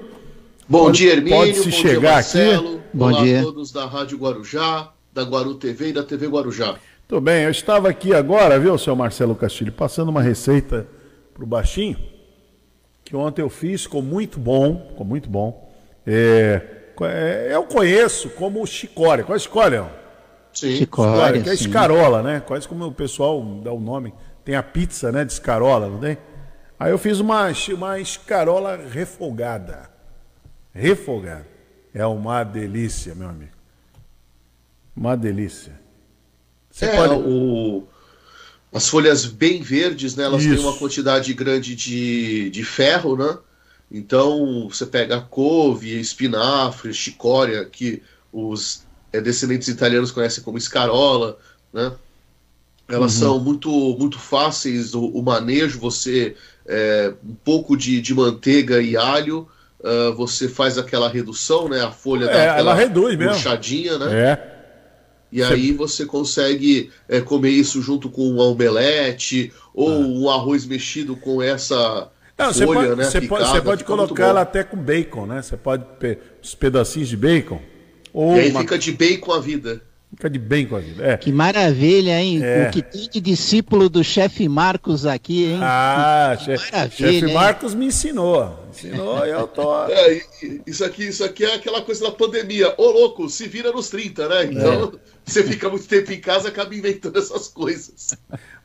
Bom 0.68 0.86
pode, 0.86 1.00
dia, 1.00 1.14
Hermínio. 1.14 1.38
Pode 1.38 1.54
se 1.56 1.70
bom 1.70 1.72
chegar 1.72 2.00
dia, 2.00 2.12
Marcelo. 2.12 2.76
aqui. 2.76 2.82
Bom 2.94 3.06
Olá 3.08 3.24
dia. 3.24 3.40
a 3.40 3.44
todos 3.44 3.72
da 3.72 3.86
Rádio 3.86 4.18
Guarujá, 4.18 4.92
da 5.14 5.24
Guaru 5.24 5.56
TV 5.56 5.90
e 5.90 5.94
da 5.94 6.04
TV 6.04 6.28
Guarujá. 6.28 6.76
Tudo 7.08 7.22
bem, 7.22 7.44
eu 7.44 7.52
estava 7.52 7.90
aqui 7.90 8.14
agora, 8.14 8.58
viu, 8.58 8.78
seu 8.78 8.96
Marcelo 8.96 9.36
Castilho, 9.36 9.74
passando 9.74 10.08
uma 10.08 10.22
receita 10.22 10.88
para 11.34 11.44
o 11.44 11.48
Baixinho, 11.48 11.98
que 13.12 13.16
ontem 13.18 13.42
eu 13.42 13.50
fiz, 13.50 13.84
ficou 13.84 14.02
muito 14.02 14.40
bom, 14.40 14.88
ficou 14.88 15.06
muito 15.06 15.30
bom. 15.30 15.70
É, 16.08 16.62
é, 17.02 17.50
eu 17.52 17.64
conheço 17.64 18.30
como 18.30 18.66
chicória. 18.66 19.22
Qual 19.22 19.36
é 19.36 19.40
chicória? 19.40 19.86
Sim. 20.54 20.78
Chicória, 20.78 21.42
que 21.42 21.50
é 21.50 21.56
sim. 21.58 21.66
escarola, 21.66 22.24
né? 22.24 22.40
Quase 22.40 22.66
como 22.70 22.86
o 22.86 22.92
pessoal 22.94 23.44
dá 23.62 23.74
o 23.74 23.82
nome. 23.82 24.14
Tem 24.46 24.56
a 24.56 24.64
pizza, 24.64 25.12
né, 25.12 25.26
de 25.26 25.34
escarola, 25.34 25.90
não 25.90 26.00
tem? 26.00 26.18
Aí 26.80 26.90
eu 26.90 26.98
fiz 26.98 27.20
uma, 27.20 27.48
uma 27.74 28.00
escarola 28.00 28.78
refogada. 28.78 29.90
Refogada. 30.74 31.48
É 31.94 32.06
uma 32.06 32.46
delícia, 32.46 33.14
meu 33.14 33.28
amigo. 33.28 33.52
Uma 34.96 35.18
delícia. 35.18 35.74
Você 36.70 36.86
é, 36.86 36.96
pode... 36.96 37.14
o... 37.16 37.86
as 38.74 38.88
folhas 38.88 39.26
bem 39.26 39.62
verdes, 39.62 40.16
né? 40.16 40.24
Elas 40.24 40.44
têm 40.44 40.54
Isso. 40.54 40.68
uma 40.68 40.78
quantidade 40.78 41.34
grande 41.34 41.76
de, 41.76 42.50
de 42.50 42.64
ferro, 42.64 43.18
né? 43.18 43.38
Então 43.92 44.68
você 44.70 44.86
pega 44.86 45.18
a 45.18 45.22
couve, 45.22 46.00
espinafre, 46.00 46.94
chicória, 46.94 47.66
que 47.66 48.02
os 48.32 48.84
é, 49.12 49.20
descendentes 49.20 49.68
italianos 49.68 50.12
conhecem 50.12 50.44
como 50.44 50.58
escarola, 50.58 51.38
né? 51.74 51.92
Elas 52.88 53.14
Uhum. 53.16 53.20
são 53.20 53.40
muito, 53.40 53.70
muito 53.98 54.20
fáceis, 54.20 54.94
o, 54.94 55.06
o 55.06 55.22
manejo, 55.22 55.80
você 55.80 56.36
é, 56.66 57.14
um 57.26 57.34
pouco 57.36 57.76
de, 57.78 58.02
de 58.02 58.14
manteiga 58.14 58.82
e 58.82 58.96
alho, 58.98 59.48
ah, 59.84 60.14
você 60.16 60.48
faz 60.48 60.78
aquela 60.78 61.10
redução, 61.10 61.68
né? 61.68 61.82
A 61.82 61.92
folha 61.92 62.26
É, 62.26 62.34
dá 62.48 62.58
ela 62.58 62.74
reduz 62.76 63.18
mesmo. 63.18 63.34
né? 64.00 64.32
É. 64.32 64.51
E 65.32 65.42
aí 65.42 65.72
você 65.72 66.06
consegue 66.06 66.90
é, 67.08 67.22
comer 67.22 67.52
isso 67.52 67.82
junto 67.82 68.10
com 68.10 68.24
um 68.30 68.40
omelete 68.40 69.52
ou 69.74 69.90
um 69.90 70.30
arroz 70.30 70.66
mexido 70.66 71.16
com 71.16 71.42
essa 71.42 71.76
Ah. 72.38 72.46
Não, 72.46 72.54
você 72.54 72.66
folha, 72.66 72.80
pode, 72.90 72.96
né? 72.96 73.04
você 73.06 73.22
pode, 73.22 73.48
você 73.48 73.62
pode 73.62 73.84
colocar 73.84 74.28
ela 74.28 74.42
até 74.42 74.64
com 74.64 74.76
bacon, 74.78 75.26
né? 75.28 75.42
Você 75.42 75.56
pode 75.56 75.86
pe- 76.00 76.18
uns 76.44 76.56
pedacinhos 76.56 77.08
de 77.08 77.16
bacon. 77.16 77.62
Ou 78.12 78.36
E 78.36 78.40
aí 78.40 78.50
uma- 78.50 78.62
fica 78.62 78.78
de 78.80 78.92
bacon 78.92 79.32
a 79.32 79.40
vida. 79.40 79.82
Fica 80.16 80.30
de 80.30 80.40
bacon 80.40 80.76
a 80.76 80.80
vida. 80.80 81.06
É. 81.06 81.18
Que 81.18 81.32
maravilha, 81.32 82.20
hein? 82.20 82.44
É. 82.44 82.68
O 82.68 82.72
que 82.72 82.82
tem 82.82 83.10
de 83.10 83.22
discípulo 83.22 83.90
do 83.90 84.04
chefe 84.04 84.48
Marcos 84.48 85.06
aqui, 85.06 85.46
hein? 85.46 85.60
Ah, 85.62 86.38
chefe, 86.40 87.06
hein? 87.06 87.34
Marcos 87.34 87.74
me 87.74 87.86
ensinou. 87.88 88.60
Ensinou 88.70 89.26
e 89.26 89.30
eu 89.30 89.48
tô. 89.48 89.72
É, 89.92 90.22
isso 90.66 90.84
aqui, 90.86 91.08
isso 91.08 91.24
aqui 91.24 91.44
é 91.44 91.56
aquela 91.56 91.82
coisa 91.82 92.06
da 92.06 92.12
pandemia. 92.12 92.74
Ô 92.78 92.92
louco, 92.92 93.30
se 93.30 93.48
vira 93.48 93.72
nos 93.72 93.90
30, 93.90 94.28
né? 94.28 94.46
Então, 94.46 94.94
você 95.26 95.44
fica 95.44 95.70
muito 95.70 95.88
tempo 95.88 96.12
em 96.12 96.20
casa 96.20 96.50
acaba 96.50 96.74
inventando 96.74 97.18
essas 97.18 97.48
coisas. 97.48 98.16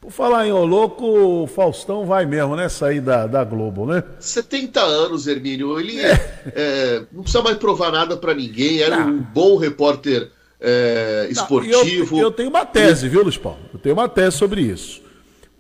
Por 0.01 0.11
falar 0.11 0.47
em 0.47 0.53
ô 0.53 0.65
louco, 0.65 1.05
o 1.05 1.47
Faustão 1.47 2.07
vai 2.07 2.27
mesmo, 2.27 2.55
né? 2.55 2.69
Sair 2.69 3.01
da, 3.01 3.27
da 3.27 3.45
Globo, 3.45 3.87
né? 3.87 4.03
70 4.21 4.81
anos, 4.81 5.27
Hermínio. 5.27 5.79
Ele 5.79 5.99
é, 6.01 7.05
não 7.13 7.23
precisa 7.23 7.43
mais 7.43 7.57
provar 7.57 7.91
nada 7.91 8.17
pra 8.17 8.35
ninguém. 8.35 8.81
Era 8.81 8.99
um 8.99 9.19
bom 9.19 9.57
repórter 9.57 10.31
é, 10.61 11.27
esportivo. 11.31 12.17
Eu, 12.17 12.25
eu 12.25 12.31
tenho 12.31 12.49
uma 12.49 12.65
tese, 12.65 13.09
viu, 13.09 13.23
Luiz 13.23 13.37
Paulo? 13.37 13.59
Eu 13.73 13.79
tenho 13.79 13.95
uma 13.95 14.09
tese 14.09 14.37
sobre 14.37 14.63
isso. 14.63 15.03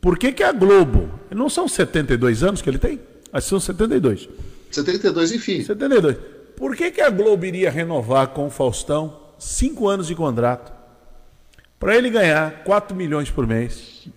Por 0.01 0.19
que, 0.19 0.33
que 0.33 0.43
a 0.43 0.53
Globo. 0.53 1.11
Não 1.31 1.51
são 1.51 1.69
72 1.69 2.43
anos 2.43 2.63
que 2.63 2.71
ele 2.71 2.79
tem? 2.79 3.01
Acho 3.33 3.47
que 3.47 3.51
são 3.51 3.61
72. 3.61 4.29
72, 4.71 5.33
enfim. 5.33 5.63
72. 5.63 6.17
Por 6.57 6.77
que, 6.77 6.91
que 6.91 7.01
a 7.01 7.09
Globo 7.11 7.45
iria 7.45 7.71
renovar 7.71 8.29
com 8.29 8.47
o 8.47 8.51
Faustão 8.51 9.21
cinco 9.39 9.87
anos 9.89 10.07
de 10.07 10.15
contrato? 10.15 10.73
Para 11.79 11.95
ele 11.97 12.09
ganhar 12.09 12.65
4 12.65 12.97
milhões 12.97 13.31
por 13.31 13.47
mês. 13.47 14.09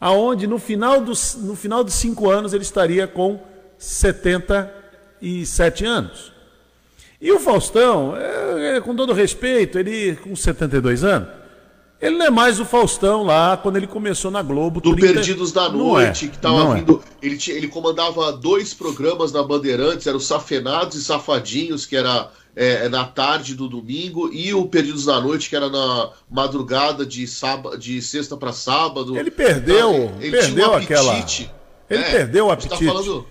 Aonde 0.00 0.46
no 0.46 0.58
final, 0.58 1.00
dos, 1.00 1.34
no 1.34 1.56
final 1.56 1.82
de 1.82 1.90
cinco 1.92 2.30
anos 2.30 2.54
ele 2.54 2.62
estaria 2.62 3.08
com 3.08 3.40
77 3.78 5.84
anos. 5.84 6.32
E 7.20 7.30
o 7.32 7.38
Faustão, 7.38 8.16
é, 8.16 8.76
é, 8.76 8.80
com 8.80 8.94
todo 8.96 9.12
respeito, 9.12 9.78
ele 9.78 10.16
com 10.16 10.34
72 10.34 11.04
anos, 11.04 11.28
ele 12.00 12.16
não 12.16 12.24
é 12.26 12.30
mais 12.30 12.58
o 12.58 12.64
Faustão 12.64 13.22
lá 13.22 13.58
quando 13.58 13.76
ele 13.76 13.86
começou 13.86 14.30
na 14.30 14.40
Globo. 14.42 14.80
Do 14.80 14.96
30 14.96 15.14
Perdidos 15.14 15.52
da 15.52 15.66
é, 15.66 15.68
Noite, 15.68 16.28
que 16.28 16.38
tava 16.38 16.72
é. 16.72 16.80
vindo. 16.80 17.02
Ele, 17.20 17.36
tinha- 17.36 17.54
ele 17.56 17.68
comandava 17.68 18.32
dois 18.32 18.72
programas 18.72 19.32
na 19.32 19.42
Bandeirantes, 19.42 20.06
era 20.06 20.16
o 20.16 20.20
Safenados 20.20 20.96
e 20.96 21.04
Safadinhos, 21.04 21.84
que 21.84 21.94
era 21.94 22.30
é, 22.56 22.88
na 22.88 23.04
tarde 23.04 23.54
do 23.54 23.68
domingo, 23.68 24.28
e 24.32 24.52
o 24.54 24.64
Perdidos 24.66 25.04
da 25.04 25.20
Noite, 25.20 25.48
que 25.50 25.54
era 25.54 25.68
na 25.68 26.10
madrugada 26.30 27.04
de, 27.06 27.26
sábado, 27.26 27.76
de 27.78 28.00
sexta 28.02 28.34
para 28.36 28.52
sábado. 28.52 29.16
Ele 29.16 29.30
perdeu, 29.30 29.92
Então, 29.94 30.14
ele 30.20 30.30
perdeu 30.38 30.70
um 30.70 30.74
aquela. 30.74 31.14
Ele 31.90 32.02
É, 32.02 32.10
perdeu 32.10 32.46
o 32.46 32.48
tá 32.48 32.54
apetite. 32.54 32.86
falando- 32.86 33.26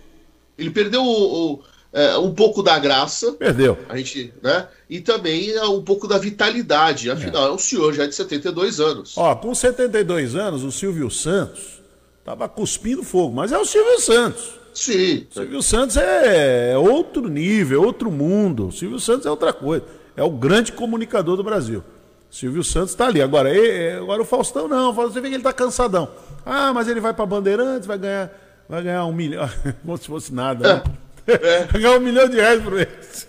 ele 0.58 0.70
perdeu 0.70 1.02
o- 1.04 1.54
o- 1.54 1.60
é, 1.92 2.18
um 2.18 2.34
pouco 2.34 2.62
da 2.62 2.78
graça. 2.78 3.32
Perdeu. 3.34 3.78
A 3.90 3.98
gente, 3.98 4.34
né? 4.42 4.68
E 4.90 5.00
também 5.00 5.52
é, 5.52 5.64
um 5.66 5.82
pouco 5.84 6.08
da 6.08 6.18
vitalidade. 6.18 7.10
Afinal, 7.10 7.48
é 7.48 7.52
um 7.52 7.58
senhor 7.58 7.94
já 7.94 8.06
de 8.06 8.14
72 8.16 8.80
anos. 8.80 9.18
Ó, 9.18 9.36
com 9.36 9.54
72 9.54 10.36
anos, 10.36 10.64
o 10.64 10.72
Silvio 10.72 11.10
Santos 11.10 11.82
tava 12.24 12.48
cuspindo 12.48 13.04
fogo, 13.04 13.34
mas 13.36 13.52
é 13.52 13.58
o 13.58 13.66
Silvio 13.66 14.00
Santos. 14.00 14.60
Sim. 14.74 15.26
O 15.32 15.34
Silvio 15.34 15.62
Santos 15.64 15.98
é 15.98 16.78
outro 16.78 17.28
nível, 17.28 17.82
é 17.84 17.86
outro 17.86 18.12
mundo. 18.12 18.68
O 18.68 18.72
Silvio 18.72 19.00
Santos 19.00 19.26
é 19.26 19.30
outra 19.30 19.52
coisa. 19.52 19.84
É 20.16 20.24
o 20.24 20.30
grande 20.30 20.72
comunicador 20.72 21.36
do 21.36 21.44
Brasil. 21.44 21.84
O 22.32 22.36
Silvio 22.36 22.64
Santos 22.64 22.92
está 22.92 23.08
ali. 23.08 23.22
Agora, 23.22 23.52
e- 23.54 23.94
agora 23.98 24.22
o 24.22 24.26
Faustão 24.26 24.68
não. 24.68 24.94
Você 24.94 25.20
vê 25.20 25.30
que 25.30 25.34
ele 25.36 25.38
está 25.38 25.52
cansadão. 25.52 26.10
Ah, 26.46 26.72
mas 26.72 26.88
ele 26.88 27.00
vai 27.00 27.14
para 27.14 27.26
Bandeirantes, 27.26 27.88
vai 27.88 27.98
ganhar, 27.98 28.32
vai 28.70 28.84
ganhar 28.84 29.06
um 29.06 29.14
milhão. 29.14 29.50
Como 29.84 29.98
se 29.98 30.06
fosse 30.08 30.34
nada. 30.34 30.76
Né? 30.76 30.84
É. 30.86 31.09
Vai 31.72 31.82
ganhar 31.82 31.98
um 31.98 32.00
milhão 32.00 32.28
de 32.30 32.36
reais 32.38 32.62
por 32.62 32.74
mês. 32.74 33.28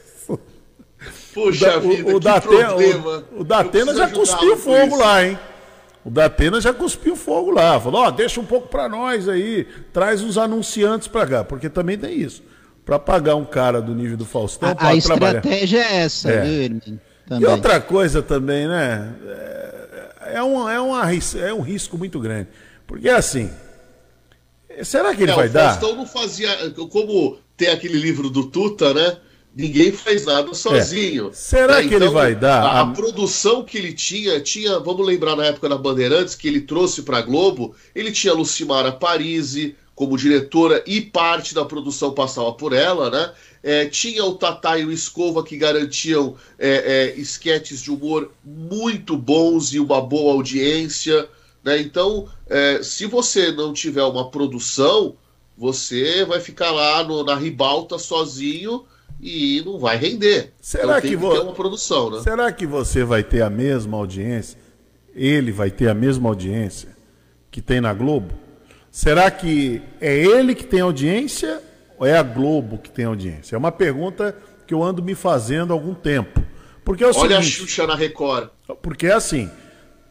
Puxa 1.32 1.78
o, 1.78 1.80
vida, 1.80 2.11
o, 2.11 2.18
que 2.18 2.24
Datena, 2.24 2.66
problema. 2.68 3.24
o, 3.32 3.40
o 3.40 3.44
Datena 3.44 3.94
já 3.94 4.09
cuspiu 4.09 4.57
fogo 4.57 4.96
lá, 4.96 5.24
hein? 5.24 5.38
O 6.05 6.11
Datena 6.11 6.61
já 6.61 6.72
cuspiu 6.72 7.14
fogo 7.14 7.51
lá. 7.53 7.78
Falou, 7.78 8.03
ó, 8.03 8.11
deixa 8.11 8.40
um 8.40 8.44
pouco 8.44 8.66
pra 8.68 8.88
nós 8.88 9.28
aí, 9.28 9.64
traz 9.92 10.22
uns 10.22 10.36
anunciantes 10.36 11.07
pra 11.07 11.26
cá, 11.26 11.44
porque 11.44 11.68
também 11.68 11.96
tem 11.96 12.18
isso. 12.18 12.42
Pra 12.84 12.98
pagar 12.98 13.36
um 13.36 13.44
cara 13.44 13.80
do 13.80 13.94
nível 13.94 14.16
do 14.16 14.24
Faustão 14.24 14.74
A, 14.76 14.88
a 14.88 14.94
estratégia 14.96 15.78
é 15.78 15.96
essa, 15.98 16.30
É. 16.30 16.40
viu? 16.42 16.80
E 17.38 17.46
outra 17.46 17.80
coisa 17.80 18.20
também, 18.22 18.66
né? 18.66 19.14
É, 19.28 20.32
é 20.36 20.42
um, 20.42 20.68
é, 20.68 20.80
uma, 20.80 21.05
é 21.38 21.53
um 21.55 21.61
risco 21.61 21.96
muito 21.96 22.18
grande. 22.18 22.48
Porque 22.88 23.09
assim, 23.09 23.48
será 24.82 25.14
que 25.14 25.22
ele 25.22 25.30
É, 25.30 25.36
vai 25.36 25.46
o 25.46 25.51
dar? 25.51 25.78
Faustão 25.78 25.94
não 25.96 26.07
fazia. 26.07 26.48
Como 26.90 27.38
tem 27.61 27.68
aquele 27.68 27.98
livro 27.98 28.30
do 28.30 28.44
Tuta, 28.46 28.94
né? 28.94 29.18
Ninguém 29.54 29.92
faz 29.92 30.24
nada 30.24 30.54
sozinho. 30.54 31.28
É. 31.28 31.32
Será 31.32 31.82
Né? 31.82 31.88
que 31.88 31.94
ele 31.94 32.08
vai 32.08 32.34
dar 32.34 32.62
A, 32.62 32.70
a 32.70 32.80
a- 32.82 32.86
produção 32.86 33.62
que 33.64 33.76
ele 33.76 33.92
tinha, 33.92 34.40
tinha, 34.40 34.78
vamos 34.78 35.04
lembrar 35.06 35.36
na 35.36 35.44
época 35.46 35.68
da 35.68 35.76
Bandeirantes, 35.76 36.34
que 36.34 36.48
ele 36.48 36.61
trouxe 36.62 37.02
para 37.02 37.20
Globo, 37.20 37.74
ele 37.94 38.12
tinha 38.12 38.32
Lucimara 38.32 38.92
Parisi 38.92 39.74
como 39.94 40.16
diretora 40.16 40.82
e 40.86 41.00
parte 41.02 41.54
da 41.54 41.64
produção 41.64 42.12
passava 42.12 42.52
por 42.52 42.72
ela, 42.72 43.11
né? 43.11 43.32
É, 43.62 43.84
tinha 43.86 44.24
o 44.24 44.34
Tatá 44.36 44.78
e 44.78 44.84
o 44.86 44.92
Escova 44.92 45.44
que 45.44 45.58
garantiam 45.58 46.34
é, 46.58 47.12
é, 47.14 47.20
esquetes 47.20 47.82
de 47.82 47.90
humor 47.90 48.30
muito 48.42 49.18
bons 49.18 49.74
e 49.74 49.80
uma 49.80 50.00
boa 50.00 50.32
audiência. 50.32 51.28
Né? 51.62 51.78
Então, 51.82 52.26
é, 52.48 52.80
se 52.82 53.04
você 53.04 53.52
não 53.52 53.74
tiver 53.74 54.04
uma 54.04 54.30
produção, 54.30 55.14
você 55.61 56.24
vai 56.24 56.40
ficar 56.40 56.70
lá 56.70 57.04
no- 57.04 57.22
na 57.22 57.34
ribalta 57.34 57.98
sozinho 57.98 58.84
e 59.20 59.62
não 59.66 59.78
vai 59.78 59.98
render. 59.98 60.54
Será 60.58 60.96
então, 60.96 61.11
que 61.11 61.14
vo- 61.16 61.32
ter 61.34 61.40
uma 61.40 61.52
produção, 61.52 62.08
né? 62.11 62.20
Será 62.22 62.50
que 62.50 62.66
você 62.66 63.04
vai 63.04 63.22
ter 63.22 63.42
a 63.42 63.50
mesma 63.50 63.98
audiência? 63.98 64.58
Ele 65.14 65.52
vai 65.52 65.70
ter 65.70 65.90
a 65.90 65.94
mesma 65.94 66.30
audiência 66.30 66.96
que 67.50 67.61
tem 67.61 67.78
na 67.78 67.92
Globo? 67.92 68.32
Será 68.90 69.30
que 69.30 69.82
é 70.00 70.16
ele 70.16 70.54
que 70.54 70.64
tem 70.64 70.80
audiência 70.80 71.61
ou 71.98 72.06
é 72.06 72.16
a 72.16 72.22
Globo 72.22 72.78
que 72.78 72.90
tem 72.90 73.04
audiência? 73.04 73.54
É 73.54 73.58
uma 73.58 73.70
pergunta 73.70 74.34
que 74.66 74.72
eu 74.72 74.82
ando 74.82 75.02
me 75.02 75.14
fazendo 75.14 75.72
há 75.72 75.76
algum 75.76 75.92
tempo. 75.94 76.42
Porque 76.82 77.04
é 77.04 77.06
o 77.06 77.11
Olha 77.14 77.36
a 77.38 77.42
seguinte, 77.42 77.61
Xuxa 77.68 77.86
na 77.86 77.94
Record. 77.94 78.48
porque 78.80 79.06
é 79.08 79.12
assim, 79.12 79.50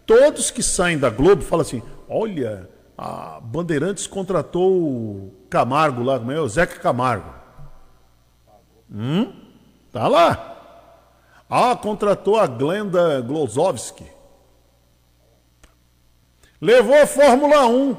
todos 0.05 0.51
que 0.51 0.61
saem 0.61 0.99
da 0.99 1.09
Globo 1.09 1.41
falam 1.41 1.61
assim, 1.65 1.81
olha, 2.07 2.69
a 2.97 3.39
Bandeirantes 3.41 4.05
contratou 4.05 5.33
Camargo 5.49 6.03
lá, 6.03 6.19
como 6.19 6.31
é? 6.31 6.39
O 6.39 6.47
Zeca 6.47 6.79
Camargo. 6.79 7.33
Hum? 8.91 9.31
Tá 9.91 10.07
lá. 10.07 10.45
Ah, 11.49 11.75
contratou 11.75 12.37
a 12.37 12.45
Glenda 12.47 13.21
Glozowski. 13.21 14.05
Levou 16.61 16.95
a 17.01 17.07
Fórmula 17.07 17.65
1. 17.67 17.95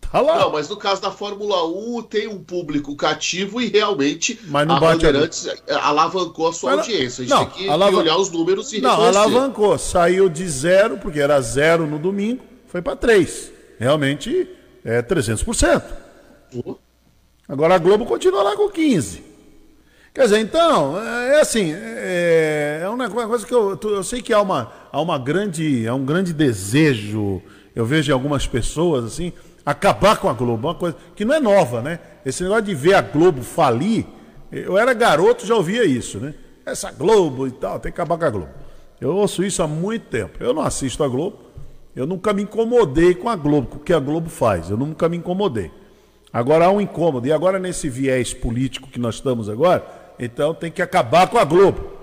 Tá 0.00 0.20
lá. 0.22 0.38
Não, 0.38 0.52
mas 0.52 0.68
no 0.70 0.76
caso 0.78 1.02
da 1.02 1.10
Fórmula 1.10 1.66
1 1.66 2.02
tem 2.04 2.28
um 2.28 2.42
público 2.42 2.96
cativo 2.96 3.60
e 3.60 3.66
realmente 3.68 4.40
Mas 4.46 4.66
não 4.66 4.76
a 4.76 4.80
bate 4.80 5.04
a- 5.04 5.08
Bandeirantes 5.12 5.46
alavancou 5.68 6.48
a 6.48 6.52
sua 6.52 6.76
Mas 6.76 6.80
audiência. 6.86 7.22
A 7.24 7.26
gente 7.26 7.36
não, 7.36 7.44
tem 7.46 7.64
que 7.64 7.68
alava- 7.68 7.96
olhar 7.98 8.16
os 8.16 8.30
números 8.30 8.72
e 8.72 8.80
Não, 8.80 8.90
reconhecer. 8.92 9.18
alavancou. 9.18 9.76
Saiu 9.78 10.28
de 10.30 10.48
zero, 10.48 10.96
porque 10.98 11.20
era 11.20 11.38
zero 11.42 11.86
no 11.86 11.98
domingo, 11.98 12.42
foi 12.68 12.80
para 12.80 12.96
três. 12.96 13.50
Realmente 13.78 14.48
é 14.82 15.02
300%. 15.02 15.82
Agora 17.48 17.74
a 17.74 17.78
Globo 17.78 18.04
continua 18.04 18.42
lá 18.42 18.56
com 18.56 18.68
15. 18.68 19.28
Quer 20.14 20.24
dizer, 20.24 20.40
então, 20.40 21.00
é 21.00 21.40
assim, 21.40 21.72
é, 21.72 22.80
é 22.82 22.88
uma 22.88 23.08
coisa 23.08 23.46
que 23.46 23.54
eu, 23.54 23.78
eu 23.84 24.02
sei 24.02 24.20
que 24.20 24.32
há, 24.32 24.40
uma, 24.40 24.72
há, 24.90 25.00
uma 25.00 25.18
grande, 25.18 25.86
há 25.86 25.94
um 25.94 26.04
grande 26.04 26.32
desejo, 26.32 27.40
eu 27.74 27.86
vejo 27.86 28.10
em 28.10 28.14
algumas 28.14 28.46
pessoas, 28.46 29.04
assim, 29.04 29.32
acabar 29.64 30.16
com 30.16 30.28
a 30.28 30.32
Globo, 30.32 30.66
uma 30.66 30.74
coisa 30.74 30.96
que 31.14 31.24
não 31.24 31.34
é 31.34 31.40
nova, 31.40 31.80
né? 31.80 32.00
Esse 32.26 32.42
negócio 32.42 32.64
de 32.64 32.74
ver 32.74 32.94
a 32.94 33.00
Globo 33.00 33.42
falir, 33.42 34.06
eu 34.50 34.76
era 34.76 34.92
garoto, 34.92 35.46
já 35.46 35.54
ouvia 35.54 35.84
isso, 35.84 36.18
né? 36.18 36.34
Essa 36.66 36.90
Globo 36.90 37.46
e 37.46 37.52
tal, 37.52 37.78
tem 37.78 37.92
que 37.92 38.00
acabar 38.00 38.18
com 38.18 38.24
a 38.24 38.30
Globo. 38.30 38.50
Eu 39.00 39.14
ouço 39.14 39.44
isso 39.44 39.62
há 39.62 39.68
muito 39.68 40.06
tempo. 40.06 40.42
Eu 40.42 40.52
não 40.52 40.62
assisto 40.62 41.04
a 41.04 41.08
Globo, 41.08 41.38
eu 41.94 42.06
nunca 42.06 42.32
me 42.32 42.42
incomodei 42.42 43.14
com 43.14 43.28
a 43.28 43.36
Globo, 43.36 43.68
com 43.68 43.76
o 43.76 43.80
que 43.80 43.92
a 43.92 44.00
Globo 44.00 44.28
faz, 44.28 44.68
eu 44.70 44.76
nunca 44.76 45.08
me 45.08 45.16
incomodei. 45.16 45.70
Agora 46.32 46.66
há 46.66 46.70
um 46.70 46.80
incômodo, 46.80 47.26
e 47.26 47.32
agora 47.32 47.58
nesse 47.58 47.88
viés 47.88 48.34
político 48.34 48.88
que 48.88 48.98
nós 48.98 49.16
estamos 49.16 49.48
agora, 49.48 49.84
então 50.18 50.52
tem 50.52 50.70
que 50.70 50.82
acabar 50.82 51.26
com 51.28 51.38
a 51.38 51.44
Globo. 51.44 51.98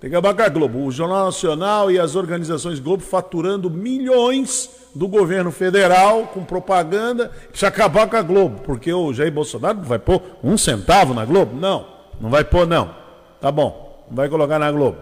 Tem 0.00 0.08
que 0.08 0.16
acabar 0.16 0.34
com 0.34 0.42
a 0.42 0.48
Globo. 0.48 0.84
O 0.84 0.90
Jornal 0.90 1.26
Nacional 1.26 1.90
e 1.90 1.98
as 1.98 2.16
organizações 2.16 2.80
Globo 2.80 3.02
faturando 3.02 3.70
milhões 3.70 4.70
do 4.94 5.06
governo 5.06 5.50
federal 5.50 6.28
com 6.28 6.44
propaganda. 6.44 7.30
Precisa 7.48 7.68
acabar 7.68 8.08
com 8.08 8.16
a 8.16 8.22
Globo, 8.22 8.60
porque 8.62 8.92
o 8.92 9.12
Jair 9.12 9.32
Bolsonaro 9.32 9.78
não 9.78 9.84
vai 9.84 9.98
pôr 9.98 10.22
um 10.42 10.56
centavo 10.56 11.14
na 11.14 11.24
Globo? 11.24 11.54
Não, 11.54 11.86
não 12.20 12.30
vai 12.30 12.44
pôr, 12.44 12.66
não. 12.66 12.94
Tá 13.40 13.52
bom, 13.52 14.06
não 14.08 14.16
vai 14.16 14.28
colocar 14.28 14.58
na 14.58 14.70
Globo. 14.70 14.98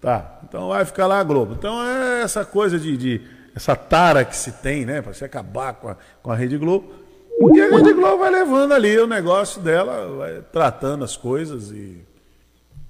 Tá, 0.00 0.40
então 0.46 0.68
vai 0.68 0.84
ficar 0.84 1.06
lá 1.06 1.20
a 1.20 1.24
Globo. 1.24 1.54
Então 1.58 1.82
é 1.82 2.22
essa 2.22 2.44
coisa 2.44 2.78
de, 2.78 2.96
de 2.96 3.20
essa 3.54 3.76
tara 3.76 4.24
que 4.24 4.36
se 4.36 4.52
tem, 4.52 4.84
né, 4.84 5.00
para 5.00 5.14
se 5.14 5.24
acabar 5.24 5.74
com 5.74 5.88
a, 5.88 5.96
com 6.22 6.30
a 6.30 6.34
Rede 6.34 6.58
Globo. 6.58 7.03
E 7.38 7.60
a 7.60 7.68
Rede 7.68 7.92
Globo 7.92 8.18
vai 8.18 8.30
levando 8.30 8.72
ali 8.72 8.96
o 8.98 9.06
negócio 9.06 9.60
dela, 9.60 10.16
vai 10.16 10.40
tratando 10.52 11.04
as 11.04 11.16
coisas 11.16 11.70
e, 11.70 12.00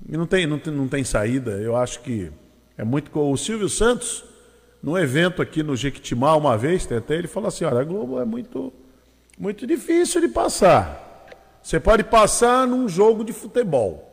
e 0.09 0.17
não, 0.17 0.27
tem, 0.27 0.47
não, 0.47 0.59
tem, 0.59 0.73
não 0.73 0.87
tem 0.87 1.03
saída. 1.03 1.53
Eu 1.53 1.77
acho 1.77 2.01
que 2.01 2.31
é 2.77 2.85
muito. 2.85 3.11
O 3.19 3.37
Silvio 3.37 3.69
Santos, 3.69 4.25
num 4.83 4.99
evento 4.99 5.41
aqui 5.41 5.63
no 5.63 5.75
Jequitimá, 5.75 6.37
uma 6.37 6.59
vez, 6.59 6.91
até 6.93 7.15
ele 7.15 7.29
falou 7.29 7.49
assim: 7.49 7.65
olha, 7.65 7.81
a 7.81 7.85
Globo 7.85 8.21
é 8.21 8.25
muito, 8.25 8.73
muito 9.39 9.67
difícil 9.67 10.21
de 10.21 10.29
passar. 10.29 11.01
Você 11.63 11.81
pode 11.81 12.05
passar 12.05 12.67
num 12.67 12.87
jogo 12.89 13.25
de 13.25 13.33
futebol. 13.33 14.11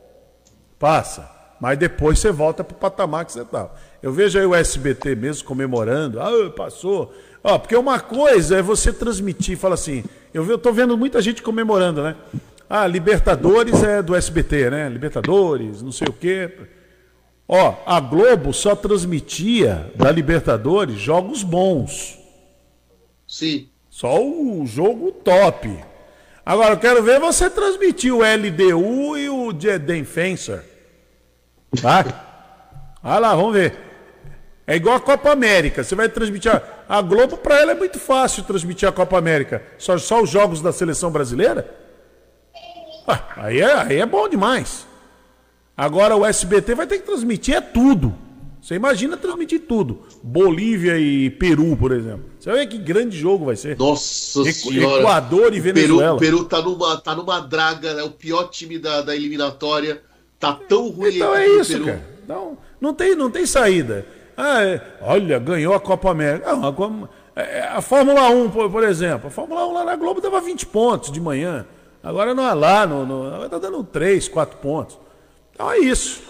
Passa. 0.78 1.30
Mas 1.60 1.78
depois 1.78 2.18
você 2.18 2.32
volta 2.32 2.64
para 2.64 2.74
o 2.74 2.78
patamar 2.78 3.24
que 3.24 3.30
você 3.30 3.42
estava. 3.42 3.72
Eu 4.02 4.12
vejo 4.12 4.36
aí 4.36 4.44
o 4.44 4.52
SBT 4.52 5.14
mesmo 5.14 5.46
comemorando. 5.46 6.18
Ah, 6.20 6.50
passou. 6.50 7.14
Ó, 7.44 7.58
porque 7.58 7.76
uma 7.76 7.98
coisa 7.98 8.58
é 8.58 8.62
você 8.62 8.92
transmitir, 8.92 9.58
fala 9.58 9.74
assim, 9.74 10.04
eu 10.32 10.54
estou 10.54 10.72
vendo 10.72 10.96
muita 10.96 11.20
gente 11.20 11.42
comemorando, 11.42 12.02
né? 12.02 12.16
Ah, 12.70 12.86
Libertadores 12.86 13.82
é 13.82 14.00
do 14.00 14.14
SBT, 14.14 14.70
né? 14.70 14.88
Libertadores, 14.88 15.82
não 15.82 15.92
sei 15.92 16.08
o 16.08 16.12
quê. 16.12 16.50
Ó, 17.46 17.74
a 17.84 18.00
Globo 18.00 18.52
só 18.52 18.74
transmitia 18.74 19.90
da 19.94 20.10
Libertadores 20.10 20.98
jogos 20.98 21.42
bons. 21.42 22.18
Sim. 23.26 23.68
Só 23.90 24.24
o 24.24 24.64
jogo 24.64 25.12
top. 25.12 25.78
Agora, 26.46 26.74
eu 26.74 26.78
quero 26.78 27.02
ver 27.02 27.20
você 27.20 27.50
transmitir 27.50 28.14
o 28.14 28.22
LDU 28.22 29.18
e 29.18 29.28
o 29.28 29.52
Jeden 29.52 30.04
Fencer. 30.04 30.64
Tá? 31.80 32.04
Olha 33.04 33.18
lá, 33.18 33.34
vamos 33.34 33.52
ver. 33.52 33.78
É 34.66 34.76
igual 34.76 34.96
a 34.96 35.00
Copa 35.00 35.30
América. 35.30 35.84
Você 35.84 35.94
vai 35.94 36.08
transmitir. 36.08 36.50
A, 36.92 37.00
Globo, 37.00 37.38
para 37.38 37.58
ela, 37.58 37.72
é 37.72 37.74
muito 37.74 37.98
fácil 37.98 38.42
transmitir 38.42 38.86
a 38.86 38.92
Copa 38.92 39.16
América. 39.16 39.62
Só, 39.78 39.96
só 39.96 40.20
os 40.22 40.28
jogos 40.28 40.60
da 40.60 40.72
seleção 40.74 41.10
brasileira? 41.10 41.74
Ah, 43.08 43.24
aí, 43.36 43.60
é, 43.62 43.72
aí 43.72 43.96
é 43.98 44.04
bom 44.04 44.28
demais. 44.28 44.86
Agora 45.74 46.14
o 46.14 46.26
SBT 46.26 46.74
vai 46.74 46.86
ter 46.86 46.98
que 46.98 47.06
transmitir 47.06 47.54
é 47.54 47.62
tudo. 47.62 48.14
Você 48.60 48.74
imagina 48.74 49.16
transmitir 49.16 49.60
tudo. 49.60 50.02
Bolívia 50.22 50.98
e 50.98 51.30
Peru, 51.30 51.74
por 51.78 51.92
exemplo. 51.92 52.26
Você 52.38 52.52
ver 52.52 52.66
que 52.66 52.76
grande 52.76 53.18
jogo 53.18 53.46
vai 53.46 53.56
ser. 53.56 53.78
Nossa 53.78 54.42
E- 54.46 54.52
senhora. 54.52 55.00
Equador 55.00 55.54
e 55.54 55.60
Venezuela. 55.60 56.18
Peru, 56.18 56.36
Peru 56.40 56.48
tá, 56.48 56.60
numa, 56.60 57.00
tá 57.00 57.14
numa 57.16 57.40
draga, 57.40 57.88
é 57.88 58.02
o 58.02 58.10
pior 58.10 58.50
time 58.50 58.78
da, 58.78 59.00
da 59.00 59.16
eliminatória. 59.16 60.02
Tá 60.38 60.52
tão 60.68 60.90
ruim 60.90 61.16
Então 61.16 61.34
é 61.34 61.48
isso, 61.48 61.72
Peru. 61.72 61.86
cara. 61.86 62.02
Não, 62.28 62.58
não, 62.78 62.92
tem, 62.92 63.16
não 63.16 63.30
tem 63.30 63.46
saída. 63.46 64.06
Ah, 64.36 64.62
é, 64.62 64.80
olha, 65.00 65.38
ganhou 65.38 65.74
a 65.74 65.80
Copa 65.80 66.10
América. 66.10 66.52
Não, 66.54 66.68
a, 66.68 66.72
Copa- 66.72 67.08
é, 67.36 67.60
a 67.62 67.80
Fórmula 67.80 68.28
1, 68.30 68.50
por, 68.50 68.70
por 68.70 68.82
exemplo. 68.84 69.28
A 69.28 69.30
Fórmula 69.30 69.66
1 69.66 69.72
lá 69.72 69.84
na 69.84 69.96
Globo 69.96 70.20
dava 70.20 70.40
20 70.40 70.66
pontos 70.66 71.10
de 71.12 71.20
manhã. 71.20 71.66
Agora 72.02 72.34
não 72.34 72.46
é 72.48 72.54
lá, 72.54 72.86
no, 72.86 73.06
no, 73.06 73.26
agora 73.28 73.48
tá 73.48 73.58
dando 73.58 73.84
3, 73.84 74.28
4 74.28 74.58
pontos. 74.58 74.98
Então 75.54 75.70
é 75.70 75.78
isso. 75.78 76.22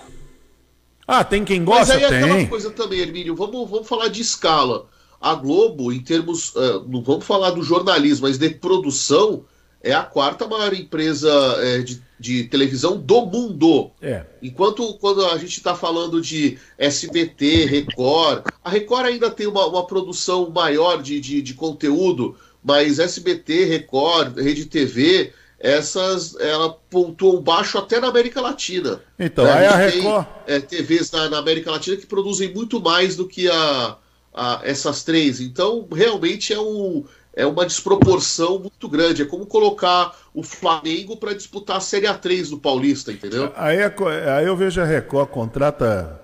Ah, 1.07 1.24
tem 1.24 1.44
quem 1.44 1.61
Mas 1.61 1.88
gosta? 1.88 1.94
aí 1.94 2.03
é 2.03 2.07
aquela 2.07 2.34
tem. 2.36 2.46
coisa 2.46 2.70
também, 2.70 3.00
Hermínio, 3.00 3.34
vamos, 3.34 3.68
vamos 3.70 3.88
falar 3.88 4.09
de 4.09 4.20
escala. 4.20 4.86
A 5.20 5.34
Globo, 5.34 5.92
em 5.92 6.00
termos, 6.00 6.53
eh, 6.57 6.80
não 6.88 7.03
vamos 7.03 7.24
falar 7.24 7.50
do 7.50 7.62
jornalismo, 7.62 8.26
mas 8.26 8.38
de 8.38 8.50
produção, 8.50 9.44
é 9.82 9.92
a 9.92 10.03
quarta 10.03 10.46
maior 10.48 10.72
empresa 10.74 11.28
eh, 11.61 11.78
de, 11.78 12.03
de 12.23 12.45
televisão 12.45 12.97
do 12.97 13.27
mundo. 13.27 13.91
É. 14.01 14.25
Enquanto 14.41 14.95
quando 14.95 15.27
a 15.27 15.37
gente 15.37 15.57
está 15.59 15.75
falando 15.75 16.20
de 16.20 16.57
SBT, 16.79 17.64
Record, 17.66 18.45
a 18.64 18.70
Record 18.70 19.07
ainda 19.07 19.29
tem 19.31 19.47
uma, 19.47 19.66
uma 19.66 19.87
produção 19.87 20.49
maior 20.51 21.03
de, 21.03 21.20
de, 21.20 21.43
de 21.43 21.55
conteúdo, 21.55 22.37
mas 22.62 22.99
SBT, 23.01 23.64
Record, 23.64 24.39
Rede 24.39 24.66
TV, 24.66 25.33
essas 25.59 26.35
ela 26.41 26.70
pontuam 26.91 27.41
baixo 27.41 27.79
até 27.79 28.01
na 28.01 28.09
América 28.09 28.41
Latina. 28.41 29.01
Então, 29.18 29.45
Né? 29.45 29.53
aí 29.53 29.66
a 29.66 29.91
tem, 29.91 30.01
Record- 30.03 30.27
é, 30.47 30.61
TVs 30.61 31.11
na, 31.11 31.29
na 31.29 31.39
América 31.39 31.70
Latina 31.70 31.97
que 31.97 32.07
produzem 32.07 32.53
muito 32.55 32.81
mais 32.81 33.16
do 33.16 33.27
que 33.29 33.49
a, 33.49 33.97
a- 34.35 34.61
essas 34.64 35.03
três. 35.05 35.41
Então, 35.41 35.87
realmente 35.93 36.53
é, 36.53 36.59
um, 36.61 37.05
é 37.35 37.47
uma 37.47 37.64
desproporção 37.66 38.59
muito 38.59 38.89
grande. 38.89 39.22
É 39.22 39.24
como 39.24 39.47
colocar 39.47 40.16
o 40.35 40.43
Flamengo 40.43 41.16
para 41.16 41.35
disputar 41.35 41.76
a 41.76 41.80
Série 41.80 42.07
A3 42.07 42.51
do 42.51 42.59
Paulista, 42.59 43.12
entendeu? 43.12 43.53
Aí, 43.57 43.89
co- 43.91 44.07
aí 44.09 44.47
eu 44.47 44.57
vejo 44.57 44.80
a 44.80 44.85
Record 44.85 45.28
contrata 45.30 46.20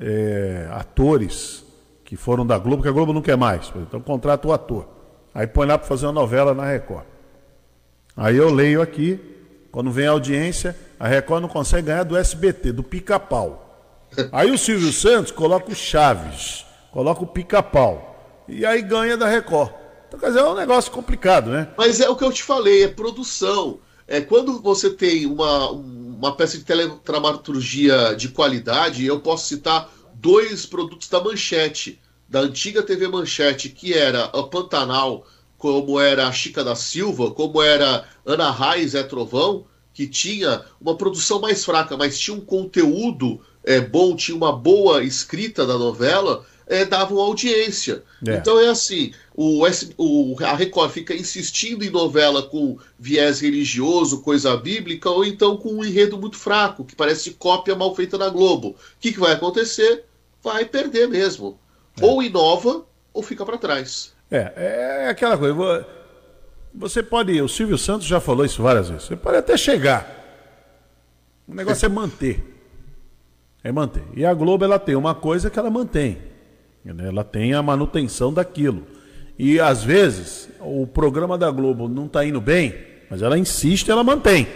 é, 0.00 0.68
atores 0.70 1.64
que 2.04 2.16
foram 2.16 2.46
da 2.46 2.58
Globo, 2.58 2.82
que 2.82 2.88
a 2.88 2.92
Globo 2.92 3.12
não 3.12 3.22
quer 3.22 3.36
mais. 3.36 3.72
Então 3.76 4.00
contrata 4.00 4.46
o 4.46 4.52
ator. 4.52 4.86
Aí 5.34 5.46
põe 5.46 5.66
lá 5.66 5.78
para 5.78 5.86
fazer 5.88 6.06
uma 6.06 6.12
novela 6.12 6.52
na 6.54 6.66
Record. 6.66 7.04
Aí 8.16 8.36
eu 8.36 8.52
leio 8.52 8.82
aqui, 8.82 9.18
quando 9.70 9.90
vem 9.90 10.06
a 10.06 10.10
audiência, 10.10 10.76
a 11.00 11.08
Record 11.08 11.42
não 11.42 11.48
consegue 11.48 11.86
ganhar 11.86 12.02
do 12.04 12.16
SBT, 12.16 12.72
do 12.72 12.82
pica-pau. 12.82 13.58
Aí 14.30 14.50
o 14.50 14.58
Silvio 14.58 14.92
Santos 14.92 15.32
coloca 15.32 15.72
o 15.72 15.74
Chaves, 15.74 16.66
coloca 16.92 17.22
o 17.22 17.26
pica-pau. 17.26 18.44
E 18.46 18.66
aí 18.66 18.82
ganha 18.82 19.16
da 19.16 19.26
Record. 19.26 19.70
Então, 20.12 20.20
quer 20.20 20.26
dizer, 20.26 20.40
é 20.40 20.44
um 20.44 20.54
negócio 20.54 20.92
complicado, 20.92 21.50
né? 21.50 21.68
Mas 21.76 21.98
é 21.98 22.08
o 22.08 22.14
que 22.14 22.22
eu 22.22 22.30
te 22.30 22.42
falei, 22.42 22.82
é 22.82 22.88
produção. 22.88 23.78
É 24.06 24.20
quando 24.20 24.60
você 24.60 24.90
tem 24.90 25.24
uma, 25.24 25.70
uma 25.70 26.36
peça 26.36 26.58
de 26.58 26.64
teledramaturgia 26.64 28.14
de 28.14 28.28
qualidade, 28.28 29.06
eu 29.06 29.20
posso 29.20 29.48
citar 29.48 29.90
dois 30.12 30.66
produtos 30.66 31.08
da 31.08 31.18
Manchete, 31.18 31.98
da 32.28 32.40
antiga 32.40 32.82
TV 32.82 33.08
Manchete, 33.08 33.70
que 33.70 33.94
era 33.94 34.24
a 34.24 34.42
Pantanal, 34.42 35.26
como 35.56 35.98
era 35.98 36.28
a 36.28 36.32
Chica 36.32 36.62
da 36.62 36.74
Silva, 36.74 37.30
como 37.30 37.62
era 37.62 38.04
Ana 38.26 38.50
Raiz 38.50 38.94
é 38.94 39.02
Trovão, 39.02 39.64
que 39.94 40.06
tinha 40.06 40.62
uma 40.78 40.94
produção 40.94 41.40
mais 41.40 41.64
fraca, 41.64 41.96
mas 41.96 42.18
tinha 42.18 42.36
um 42.36 42.40
conteúdo 42.40 43.40
é, 43.64 43.80
bom, 43.80 44.14
tinha 44.14 44.36
uma 44.36 44.52
boa 44.52 45.02
escrita 45.02 45.66
da 45.66 45.78
novela, 45.78 46.44
é, 46.66 46.84
davam 46.84 47.18
audiência. 47.18 48.02
É. 48.26 48.36
Então 48.36 48.58
é 48.58 48.68
assim, 48.68 49.12
o, 49.34 49.64
o- 49.96 50.36
a 50.44 50.54
Record 50.54 50.90
fica 50.90 51.14
insistindo 51.14 51.84
em 51.84 51.90
novela 51.90 52.42
com 52.42 52.78
viés 52.98 53.40
religioso, 53.40 54.20
coisa 54.22 54.56
bíblica, 54.56 55.08
ou 55.10 55.24
então 55.24 55.56
com 55.56 55.70
um 55.74 55.84
enredo 55.84 56.18
muito 56.18 56.36
fraco, 56.36 56.84
que 56.84 56.94
parece 56.94 57.30
cópia 57.32 57.74
mal 57.74 57.94
feita 57.94 58.18
da 58.18 58.28
Globo. 58.28 58.68
O 58.68 58.76
que, 59.00 59.12
que 59.12 59.20
vai 59.20 59.32
acontecer? 59.32 60.04
Vai 60.42 60.64
perder 60.64 61.08
mesmo. 61.08 61.58
Ou 62.00 62.22
inova, 62.22 62.84
ou 63.12 63.22
fica 63.22 63.44
para 63.44 63.58
trás. 63.58 64.12
É, 64.30 65.04
é 65.04 65.08
aquela 65.08 65.36
coisa. 65.38 65.54
vo- 65.54 65.84
Você 66.74 67.02
pode. 67.02 67.40
O 67.40 67.48
Silvio 67.48 67.76
Santos 67.78 68.06
já 68.06 68.18
falou 68.20 68.44
isso 68.44 68.62
várias 68.62 68.88
vezes. 68.88 69.04
Você 69.04 69.16
pode 69.16 69.36
até 69.36 69.56
chegar. 69.56 70.20
O 71.46 71.54
negócio 71.54 71.84
é 71.84 71.88
manter. 71.88 72.42
É 73.62 73.70
manter. 73.70 74.02
E 74.16 74.24
a 74.24 74.32
Globo 74.34 74.64
ela 74.64 74.78
tem 74.78 74.96
uma 74.96 75.14
coisa 75.14 75.50
que 75.50 75.58
ela 75.58 75.70
mantém. 75.70 76.18
né? 76.84 77.08
Ela 77.08 77.22
tem 77.24 77.52
a 77.54 77.62
manutenção 77.62 78.32
daquilo. 78.32 78.86
E 79.44 79.58
às 79.58 79.82
vezes 79.82 80.48
o 80.60 80.86
programa 80.86 81.36
da 81.36 81.50
Globo 81.50 81.88
não 81.88 82.06
está 82.06 82.24
indo 82.24 82.40
bem, 82.40 82.76
mas 83.10 83.22
ela 83.22 83.36
insiste, 83.36 83.90
ela 83.90 84.04
mantém. 84.04 84.46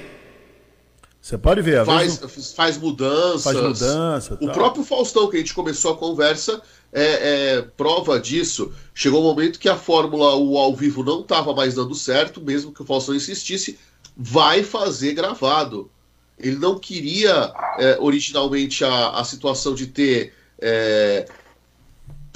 Você 1.20 1.37
pode 1.37 1.61
ver. 1.61 1.84
Faz, 1.84 2.20
faz 2.55 2.78
mudanças. 2.78 3.43
Faz 3.43 3.57
mudança, 3.61 4.34
O 4.34 4.47
tal. 4.47 4.55
próprio 4.55 4.84
Faustão, 4.84 5.28
que 5.28 5.34
a 5.34 5.41
gente 5.41 5.55
começou 5.55 5.93
a 5.93 5.97
conversa, 5.97 6.62
é, 6.93 7.57
é 7.57 7.62
prova 7.62 8.20
disso. 8.20 8.72
Chegou 8.95 9.22
um 9.22 9.24
momento 9.24 9.59
que 9.59 9.68
a 9.68 9.74
fórmula 9.74 10.37
o 10.37 10.57
ao 10.57 10.72
vivo 10.72 11.03
não 11.03 11.22
estava 11.22 11.53
mais 11.53 11.74
dando 11.74 11.93
certo, 11.97 12.41
mesmo 12.41 12.72
que 12.72 12.80
o 12.80 12.87
Faustão 12.87 13.16
insistisse, 13.16 13.76
vai 14.16 14.62
fazer 14.62 15.14
gravado. 15.14 15.91
Ele 16.39 16.61
não 16.61 16.78
queria 16.78 17.53
é, 17.80 17.99
originalmente 17.99 18.84
a, 18.84 19.09
a 19.18 19.24
situação 19.24 19.74
de 19.74 19.89
ter 19.89 20.32
é, 20.61 21.26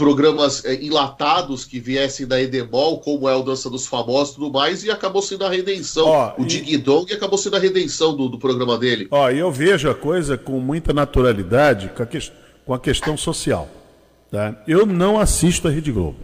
programas 0.00 0.64
é, 0.64 0.74
enlatados 0.82 1.66
que 1.66 1.78
viessem 1.78 2.26
da 2.26 2.40
Edemol, 2.40 2.98
como 3.00 3.28
é 3.28 3.34
o 3.36 3.42
Dança 3.42 3.68
dos 3.68 3.86
Famosos 3.86 4.32
e 4.32 4.36
tudo 4.36 4.50
mais, 4.50 4.82
e 4.82 4.90
acabou 4.90 5.20
sendo 5.20 5.44
a 5.44 5.50
redenção. 5.50 6.06
Ó, 6.06 6.32
o 6.38 6.42
e- 6.42 6.46
Ding 6.46 6.78
Dong 6.78 7.12
acabou 7.12 7.36
sendo 7.36 7.56
a 7.56 7.58
redenção 7.58 8.16
do, 8.16 8.26
do 8.30 8.38
programa 8.38 8.78
dele. 8.78 9.06
Ó, 9.10 9.30
e 9.30 9.38
eu 9.38 9.52
vejo 9.52 9.90
a 9.90 9.94
coisa 9.94 10.38
com 10.38 10.58
muita 10.58 10.94
naturalidade 10.94 11.90
com 11.94 12.02
a, 12.02 12.06
ques- 12.06 12.32
com 12.64 12.72
a 12.72 12.80
questão 12.80 13.14
social. 13.14 13.68
Tá? 14.30 14.62
Eu 14.66 14.86
não 14.86 15.20
assisto 15.20 15.68
a 15.68 15.70
Rede 15.70 15.92
Globo, 15.92 16.18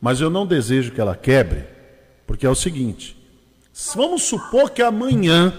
mas 0.00 0.20
eu 0.20 0.28
não 0.28 0.44
desejo 0.44 0.90
que 0.90 1.00
ela 1.00 1.14
quebre, 1.14 1.64
porque 2.26 2.44
é 2.44 2.50
o 2.50 2.54
seguinte: 2.56 3.16
vamos 3.94 4.22
supor 4.24 4.70
que 4.70 4.82
amanhã, 4.82 5.52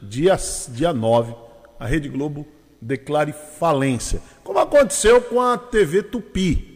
dia, 0.00 0.38
dia 0.70 0.92
9, 0.94 1.34
a 1.78 1.86
Rede 1.86 2.08
Globo 2.08 2.46
declare 2.80 3.34
falência. 3.60 4.20
como 4.42 4.58
aconteceu 4.58 5.20
com 5.20 5.40
a 5.40 5.58
TV 5.58 6.02
Tupi. 6.02 6.71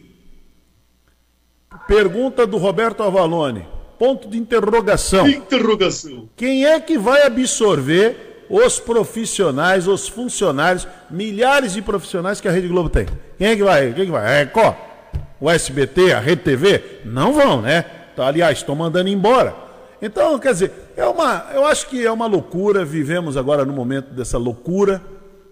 Pergunta 1.87 2.45
do 2.45 2.57
Roberto 2.57 3.01
Avalone. 3.01 3.65
Ponto 3.97 4.27
de 4.27 4.37
interrogação. 4.37 5.27
Interrogação. 5.27 6.29
Quem 6.35 6.65
é 6.65 6.79
que 6.79 6.97
vai 6.97 7.25
absorver 7.25 8.45
os 8.49 8.79
profissionais, 8.79 9.87
os 9.87 10.07
funcionários, 10.07 10.87
milhares 11.09 11.73
de 11.73 11.81
profissionais 11.81 12.39
que 12.39 12.47
a 12.47 12.51
Rede 12.51 12.67
Globo 12.67 12.89
tem? 12.89 13.07
Quem 13.37 13.47
é 13.47 13.55
que 13.55 13.63
vai? 13.63 13.93
Quem 13.93 14.03
é 14.03 14.05
que 14.05 14.11
vai? 14.11 14.25
A 14.25 14.39
Record? 14.39 14.75
O 15.39 15.49
SBT, 15.49 16.13
a 16.13 16.19
Rede 16.19 16.43
TV? 16.43 16.83
Não 17.05 17.33
vão, 17.33 17.61
né? 17.61 17.83
Tá, 18.15 18.27
aliás, 18.27 18.57
estão 18.57 18.75
mandando 18.75 19.09
embora. 19.09 19.55
Então, 20.01 20.37
quer 20.37 20.53
dizer, 20.53 20.71
é 20.95 21.05
uma, 21.05 21.47
eu 21.53 21.65
acho 21.65 21.87
que 21.87 22.05
é 22.05 22.11
uma 22.11 22.27
loucura. 22.27 22.83
Vivemos 22.85 23.37
agora 23.37 23.65
no 23.65 23.73
momento 23.73 24.13
dessa 24.13 24.37
loucura 24.37 25.01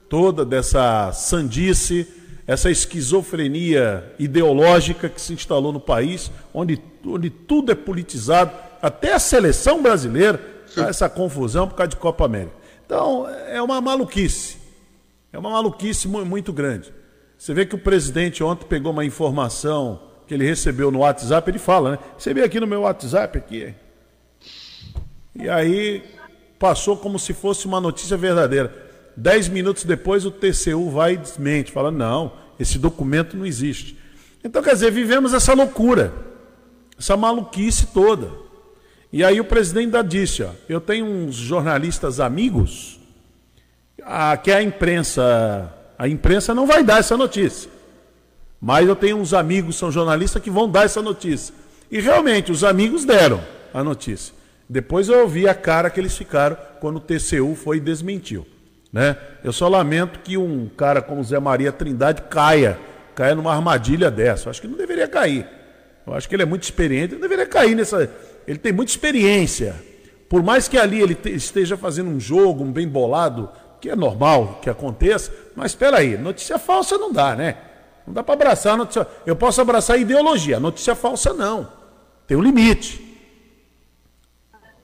toda, 0.10 0.46
dessa 0.46 1.12
sandice, 1.14 2.08
essa 2.48 2.70
esquizofrenia 2.70 4.14
ideológica 4.20 5.10
que 5.10 5.20
se 5.20 5.34
instalou 5.34 5.72
no 5.72 5.80
país, 5.80 6.32
onde, 6.54 6.82
onde 7.06 7.30
tudo 7.30 7.72
é 7.72 7.76
politizado, 7.76 8.52
até 8.82 9.14
a 9.14 9.20
seleção 9.20 9.82
brasileira, 9.82 10.38
tá 10.76 10.88
essa 10.90 11.10
confusão 11.10 11.68
por 11.68 11.76
causa 11.76 11.90
de 11.90 11.96
Copa 11.96 12.26
América. 12.26 12.54
Então, 12.86 13.28
é 13.48 13.62
uma 13.62 13.82
maluquice. 13.82 14.58
É 15.34 15.40
uma 15.40 15.50
maluquice 15.50 16.08
mu- 16.08 16.24
muito 16.26 16.54
grande. 16.54 16.94
Você 17.38 17.54
vê 17.54 17.66
que 17.66 17.76
o 17.76 17.80
presidente 17.80 18.44
ontem 18.44 18.66
pegou 18.66 18.92
uma 18.92 19.04
informação 19.04 20.00
que 20.28 20.34
ele 20.34 20.46
recebeu 20.46 20.92
no 20.92 21.00
WhatsApp, 21.00 21.50
ele 21.50 21.60
fala, 21.60 21.92
né? 21.92 22.00
Recebi 22.16 22.42
aqui 22.44 22.60
no 22.60 22.68
meu 22.68 22.82
WhatsApp 22.82 23.38
aqui. 23.38 23.74
E 25.36 25.50
aí 25.50 26.04
passou 26.58 26.96
como 26.96 27.20
se 27.20 27.34
fosse 27.34 27.66
uma 27.66 27.82
notícia 27.82 28.16
verdadeira. 28.16 28.85
Dez 29.18 29.48
minutos 29.48 29.86
depois 29.86 30.26
o 30.26 30.32
TCU 30.32 30.90
vai 30.90 31.14
e 31.14 31.18
desmente, 31.18 31.72
fala, 31.72 31.92
não, 31.92 32.34
esse 32.60 32.78
documento 32.78 33.38
não 33.38 33.46
existe. 33.46 33.98
Então, 34.44 34.62
quer 34.62 34.74
dizer, 34.74 34.92
vivemos 34.92 35.34
essa 35.34 35.54
loucura, 35.54 36.14
essa 36.98 37.16
maluquice 37.16 37.88
toda. 37.88 38.30
E 39.12 39.24
aí 39.24 39.40
o 39.40 39.46
presidente 39.46 39.86
ainda 39.86 40.04
disse, 40.04 40.44
ó, 40.44 40.50
eu 40.68 40.82
tenho 40.82 41.06
uns 41.06 41.36
jornalistas 41.36 42.20
amigos 42.20 43.00
a, 44.04 44.36
que 44.38 44.52
a 44.52 44.62
imprensa, 44.62 45.74
a 45.98 46.08
imprensa 46.08 46.54
não 46.54 46.68
vai 46.68 46.84
dar 46.84 47.00
essa 47.00 47.16
notícia. 47.16 47.70
Mas 48.60 48.88
eu 48.88 48.96
tenho 48.96 49.18
uns 49.18 49.34
amigos, 49.34 49.78
são 49.78 49.92
jornalistas, 49.92 50.42
que 50.42 50.50
vão 50.50 50.70
dar 50.70 50.86
essa 50.86 51.02
notícia. 51.02 51.54
E 51.90 52.00
realmente, 52.00 52.52
os 52.52 52.64
amigos 52.64 53.06
deram 53.06 53.42
a 53.74 53.84
notícia. 53.84 54.34
Depois 54.68 55.08
eu 55.08 55.22
ouvi 55.22 55.48
a 55.48 55.54
cara 55.54 55.90
que 55.90 56.00
eles 56.00 56.18
ficaram 56.18 56.58
quando 56.80 56.98
o 56.98 57.00
TCU 57.00 57.56
foi 57.56 57.78
e 57.78 57.82
desmentiu. 57.82 58.46
Né? 58.96 59.18
Eu 59.44 59.52
só 59.52 59.68
lamento 59.68 60.20
que 60.20 60.38
um 60.38 60.70
cara 60.70 61.02
como 61.02 61.22
Zé 61.22 61.38
Maria 61.38 61.70
Trindade 61.70 62.22
caia, 62.30 62.80
caia 63.14 63.36
numa 63.36 63.54
armadilha 63.54 64.10
dessa. 64.10 64.48
Eu 64.48 64.52
acho 64.52 64.62
que 64.62 64.70
não 64.70 64.78
deveria 64.78 65.06
cair. 65.06 65.46
Eu 66.08 66.14
acho 66.14 66.30
que 66.30 66.34
ele 66.34 66.44
é 66.44 66.46
muito 66.46 66.64
experiente, 66.64 67.14
ele 67.14 67.22
deveria 67.22 67.46
cair 67.46 67.76
nessa. 67.76 68.10
Ele 68.48 68.58
tem 68.58 68.72
muita 68.72 68.94
experiência. 68.94 69.76
Por 70.30 70.42
mais 70.42 70.70
que 70.70 70.78
ali 70.78 71.02
ele 71.02 71.14
te- 71.14 71.30
esteja 71.30 71.76
fazendo 71.76 72.10
um 72.10 72.22
jogo, 72.22 72.64
um 72.64 72.72
bem 72.72 72.88
bolado, 72.88 73.50
que 73.82 73.90
é 73.90 73.98
normal 73.98 74.60
que 74.62 74.70
aconteça, 74.70 75.30
mas 75.58 75.72
espera 75.72 75.98
aí, 75.98 76.18
notícia 76.18 76.58
falsa 76.58 76.98
não 76.98 77.12
dá, 77.12 77.36
né? 77.36 77.58
Não 78.08 78.14
dá 78.14 78.24
para 78.24 78.34
abraçar 78.36 78.78
notícia. 78.78 79.06
Eu 79.26 79.36
posso 79.36 79.60
abraçar 79.60 80.00
ideologia, 80.00 80.58
notícia 80.58 80.96
falsa 80.96 81.34
não. 81.34 81.68
Tem 82.26 82.38
um 82.38 82.42
limite. 82.42 83.04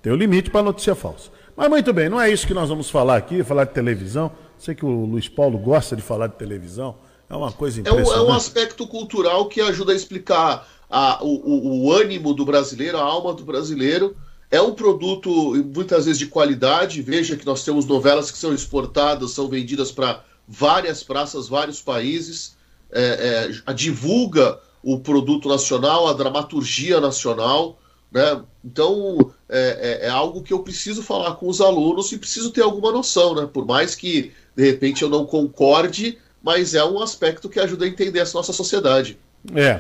Tem 0.02 0.12
um 0.12 0.18
limite 0.18 0.50
para 0.50 0.64
notícia 0.64 0.96
falsa. 0.96 1.30
Mas 1.56 1.70
muito 1.70 1.94
bem, 1.94 2.10
não 2.10 2.20
é 2.20 2.32
isso 2.32 2.48
que 2.48 2.54
nós 2.54 2.70
vamos 2.70 2.90
falar 2.90 3.18
aqui, 3.18 3.44
falar 3.44 3.66
de 3.66 3.74
televisão. 3.74 4.32
Sei 4.58 4.74
que 4.76 4.86
o 4.86 5.06
Luiz 5.06 5.28
Paulo 5.28 5.58
gosta 5.58 5.96
de 5.96 6.02
falar 6.02 6.28
de 6.28 6.36
televisão. 6.36 6.96
É 7.30 7.36
uma 7.36 7.52
coisa 7.52 7.80
É 7.80 7.84
um, 7.84 7.94
impressionante. 7.94 8.28
é 8.30 8.32
um 8.32 8.34
aspecto 8.36 8.88
cultural 8.88 9.46
que 9.48 9.62
ajuda 9.62 9.92
a 9.92 9.96
explicar 9.96 10.68
a- 10.90 11.20
o, 11.24 11.86
o- 11.88 11.92
ânimo 11.94 12.34
do 12.34 12.46
brasileiro, 12.46 12.98
a 12.98 13.02
alma 13.04 13.34
do 13.34 13.44
brasileiro. 13.44 14.16
É 14.50 14.62
um 14.62 14.74
produto 14.74 15.30
muitas 15.74 16.06
vezes 16.06 16.20
de 16.20 16.28
qualidade. 16.28 17.02
Veja 17.02 17.38
que 17.38 17.46
nós 17.46 17.64
temos 17.64 17.86
novelas 17.86 18.30
que 18.30 18.38
são 18.38 18.54
exportadas, 18.54 19.32
são 19.32 19.48
vendidas 19.48 19.92
para 19.92 20.24
várias 20.48 21.04
praças, 21.04 21.48
vários 21.48 21.82
países. 21.82 22.56
É, 22.92 23.52
é, 23.66 23.74
divulga 23.74 24.60
o 24.84 25.00
produto 25.00 25.48
nacional, 25.48 26.08
a 26.08 26.14
dramaturgia 26.14 27.00
nacional. 27.00 27.80
Né? 28.12 28.42
Então 28.64 29.32
é, 29.48 30.02
é- 30.04 30.08
é 30.08 30.10
algo 30.10 30.42
que 30.44 30.52
eu 30.54 30.60
preciso 30.60 31.02
falar 31.02 31.36
com 31.36 31.48
os 31.48 31.62
alunos 31.62 32.12
e 32.12 32.18
preciso 32.18 32.52
ter 32.52 32.62
alguma 32.62 32.92
noção, 32.92 33.34
né? 33.36 33.48
Por 33.52 33.66
mais 33.66 33.96
que 33.96 34.32
de 34.56 34.66
repente 34.70 35.02
eu 35.02 35.10
não 35.10 35.26
concorde, 35.26 36.18
mas 36.44 36.74
é 36.74 36.84
um 36.84 37.02
aspecto 37.02 37.48
que 37.50 37.60
ajuda 37.60 37.86
a 37.86 37.88
entender 37.88 38.20
essa 38.20 38.38
nossa 38.38 38.52
sociedade. 38.52 39.18
É. 39.56 39.80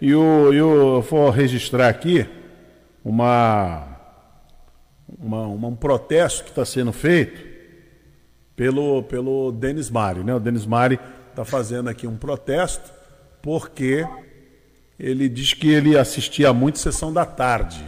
E 0.00 0.06
e 0.08 0.14
o- 0.14 0.52
eu 0.52 1.02
vou 1.02 1.28
registrar 1.30 1.88
aqui 1.88 2.26
uma, 3.04 3.86
uma, 5.18 5.42
uma- 5.46 5.68
um 5.68 5.76
protesto 5.76 6.44
que 6.44 6.50
está 6.50 6.64
sendo 6.64 6.92
feito 6.92 7.40
pelo, 8.54 9.02
pelo 9.04 9.52
Denis 9.52 9.90
Mari. 9.90 10.24
Né? 10.24 10.34
O 10.34 10.40
Denis 10.40 10.64
Mari 10.66 10.98
está 11.30 11.44
fazendo 11.44 11.88
aqui 11.88 12.06
um 12.06 12.16
protesto 12.16 12.90
porque 13.42 14.06
ele 14.98 15.28
diz 15.28 15.52
que 15.52 15.68
ele 15.68 15.96
assistia 15.98 16.52
muito 16.52 16.78
Sessão 16.78 17.12
da 17.12 17.24
Tarde. 17.24 17.84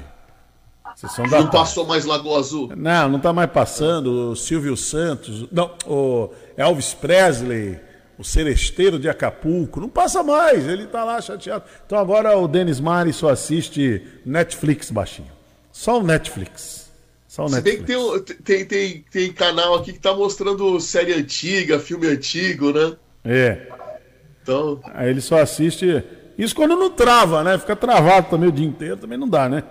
Sessão 0.96 1.24
da 1.24 1.30
Não 1.38 1.44
Tarde. 1.44 1.50
passou 1.56 1.86
mais 1.86 2.04
Lagoa 2.04 2.38
Azul? 2.40 2.72
Não, 2.76 3.08
não 3.08 3.16
está 3.18 3.32
mais 3.32 3.50
passando. 3.50 4.32
O 4.32 4.36
Silvio 4.36 4.76
Santos, 4.76 5.46
não, 5.52 5.70
o 5.86 6.30
Elvis 6.56 6.92
Presley, 6.92 7.78
o 8.18 8.24
Celesteiro 8.24 8.98
de 8.98 9.08
Acapulco, 9.08 9.78
não 9.80 9.88
passa 9.88 10.22
mais. 10.24 10.66
Ele 10.66 10.84
está 10.84 11.04
lá 11.04 11.20
chateado. 11.20 11.64
Então 11.86 11.96
agora 11.98 12.36
o 12.36 12.48
Denis 12.48 12.80
Mari 12.80 13.12
só 13.12 13.28
assiste 13.30 14.02
Netflix 14.26 14.90
baixinho. 14.90 15.30
Só 15.70 16.00
o 16.00 16.02
Netflix. 16.02 16.90
Só 17.28 17.44
o 17.44 17.48
Se 17.48 17.60
bem 17.60 17.82
que 17.84 17.94
Netflix. 17.96 18.24
tem, 18.44 18.64
tem, 18.64 18.64
tem, 18.66 19.04
tem 19.10 19.32
canal 19.32 19.76
aqui 19.76 19.92
que 19.92 20.00
tá 20.00 20.12
mostrando 20.12 20.80
série 20.80 21.14
antiga, 21.14 21.78
filme 21.78 22.08
antigo, 22.08 22.72
né? 22.72 22.96
É. 23.24 23.68
Então. 24.42 24.80
Aí 24.94 25.10
ele 25.10 25.20
só 25.20 25.40
assiste. 25.40 26.02
Isso 26.38 26.54
quando 26.54 26.76
não 26.76 26.90
trava, 26.90 27.42
né? 27.42 27.58
Fica 27.58 27.74
travado 27.74 28.30
também 28.30 28.48
o 28.48 28.52
dia 28.52 28.66
inteiro, 28.66 28.96
também 28.96 29.18
não 29.18 29.28
dá, 29.28 29.48
né? 29.48 29.64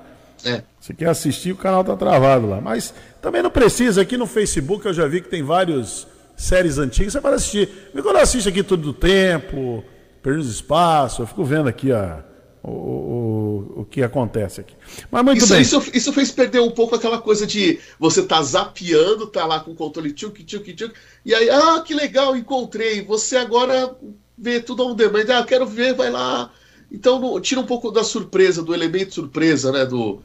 É. 0.44 0.64
Você 0.80 0.94
quer 0.94 1.10
assistir, 1.10 1.54
o 1.54 1.56
canal 1.56 1.84
tá 1.84 1.96
travado 1.96 2.48
lá. 2.48 2.62
Mas 2.62 2.94
também 3.22 3.42
não 3.42 3.50
precisa. 3.50 4.02
Aqui 4.02 4.18
no 4.18 4.28
Facebook 4.28 4.86
eu 4.86 4.94
já 4.94 5.08
vi 5.08 5.22
que 5.22 5.30
tem 5.30 5.42
várias 5.42 6.06
séries 6.36 6.78
antigas. 6.78 7.14
Você 7.14 7.22
pode 7.22 7.36
assistir. 7.36 7.70
E 7.96 8.02
quando 8.02 8.18
eu 8.18 8.22
assisto 8.22 8.50
aqui 8.50 8.62
Tudo 8.62 8.84
do 8.84 8.94
Tempo, 8.94 9.84
Perdidos 10.22 10.48
do 10.48 10.54
Espaço, 10.54 11.22
eu 11.22 11.28
fico 11.28 11.44
vendo 11.44 11.70
aqui 11.70 11.92
a, 11.92 12.24
o, 12.64 12.70
o, 12.72 13.82
o 13.82 13.86
que 13.86 14.04
acontece 14.04 14.62
aqui. 14.62 14.76
Mas 15.10 15.24
muito 15.24 15.40
Isso, 15.40 15.54
bem. 15.54 15.62
isso, 15.62 15.84
isso 15.94 16.14
fez 16.14 16.32
perder 16.32 16.60
um 16.60 16.72
pouco 16.72 16.96
aquela 16.96 17.20
coisa 17.20 17.48
de 17.48 17.80
você 18.00 18.22
tá 18.24 18.42
zapeando, 18.42 19.28
tá 19.28 19.46
lá 19.46 19.60
com 19.60 19.72
o 19.72 19.76
controle 19.76 20.12
tchuk, 20.12 20.44
tchuk, 20.44 20.74
tchuk, 20.74 20.94
e 21.26 21.34
aí, 21.34 21.50
ah, 21.50 21.82
que 21.82 21.94
legal, 21.94 22.36
encontrei. 22.36 23.02
Você 23.04 23.38
agora 23.38 23.96
vê 24.38 24.60
tudo 24.60 24.86
on 24.86 24.96
demand, 24.96 25.26
ah, 25.30 25.44
quero 25.44 25.66
ver, 25.66 25.94
vai 25.94 26.10
lá. 26.10 26.52
Então 26.92 27.40
tira 27.42 27.62
um 27.62 27.66
pouco 27.66 27.92
da 27.92 28.04
surpresa, 28.04 28.64
do 28.64 28.74
elemento 28.74 29.14
surpresa, 29.14 29.72
né? 29.72 29.86
Do. 29.86 30.24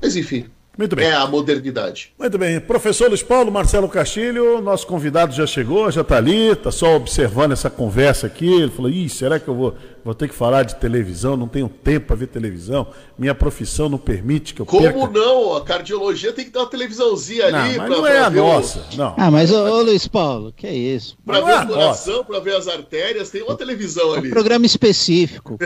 Mas 0.00 0.16
enfim. 0.16 0.53
Muito 0.76 0.96
bem. 0.96 1.06
É 1.06 1.14
a 1.14 1.26
modernidade. 1.26 2.12
Muito 2.18 2.36
bem, 2.36 2.58
professor 2.60 3.08
Luiz 3.08 3.22
Paulo, 3.22 3.52
Marcelo 3.52 3.88
Castilho, 3.88 4.60
nosso 4.60 4.86
convidado 4.86 5.32
já 5.32 5.46
chegou, 5.46 5.90
já 5.90 6.00
está 6.00 6.16
ali, 6.16 6.48
está 6.48 6.72
só 6.72 6.96
observando 6.96 7.52
essa 7.52 7.70
conversa 7.70 8.26
aqui. 8.26 8.46
Ele 8.52 8.70
falou: 8.70 8.90
Ih, 8.90 9.08
será 9.08 9.38
que 9.38 9.46
eu 9.46 9.54
vou, 9.54 9.74
vou 10.04 10.14
ter 10.14 10.28
que 10.28 10.34
falar 10.34 10.64
de 10.64 10.74
televisão? 10.76 11.36
Não 11.36 11.46
tenho 11.46 11.68
tempo 11.68 12.08
para 12.08 12.16
ver 12.16 12.26
televisão. 12.26 12.88
Minha 13.16 13.34
profissão 13.36 13.88
não 13.88 13.98
permite 13.98 14.52
que 14.52 14.60
eu 14.62 14.66
Como 14.66 14.82
perca. 14.82 15.06
não? 15.10 15.54
A 15.56 15.60
cardiologia 15.64 16.32
tem 16.32 16.44
que 16.44 16.50
ter 16.50 16.58
uma 16.58 16.66
televisãozinha 16.66 17.50
Não, 17.52 17.58
ali 17.60 17.76
mas 17.78 17.86
pra, 17.88 17.96
não 17.96 18.06
é 18.06 18.10
pra 18.12 18.26
a 18.26 18.28
ver 18.30 18.40
o- 18.40 18.44
nossa. 18.44 18.84
Não. 18.96 19.14
Ah, 19.16 19.30
mas 19.30 19.52
ô, 19.52 19.64
ô 19.78 19.82
Luiz 19.82 20.08
Paulo, 20.08 20.52
que 20.56 20.66
é 20.66 20.74
isso? 20.74 21.16
Não 21.24 21.44
ver 21.46 21.52
é 21.52 21.60
o 21.60 21.66
coração, 21.68 22.24
pra 22.24 22.40
ver 22.40 22.56
as 22.56 22.66
artérias, 22.66 23.30
tem 23.30 23.42
uma 23.42 23.54
televisão 23.56 24.12
ali. 24.12 24.28
Programa 24.30 24.66
específico. 24.66 25.56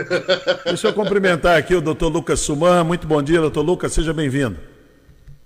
Deixa 0.65 0.87
eu 0.89 0.93
cumprimentar 0.93 1.57
aqui 1.57 1.73
o 1.73 1.81
doutor 1.81 2.09
Lucas 2.09 2.39
Suman. 2.41 2.83
Muito 2.83 3.07
bom 3.07 3.23
dia, 3.23 3.41
doutor 3.41 3.63
Lucas, 3.63 3.91
seja 3.91 4.13
bem-vindo. 4.13 4.57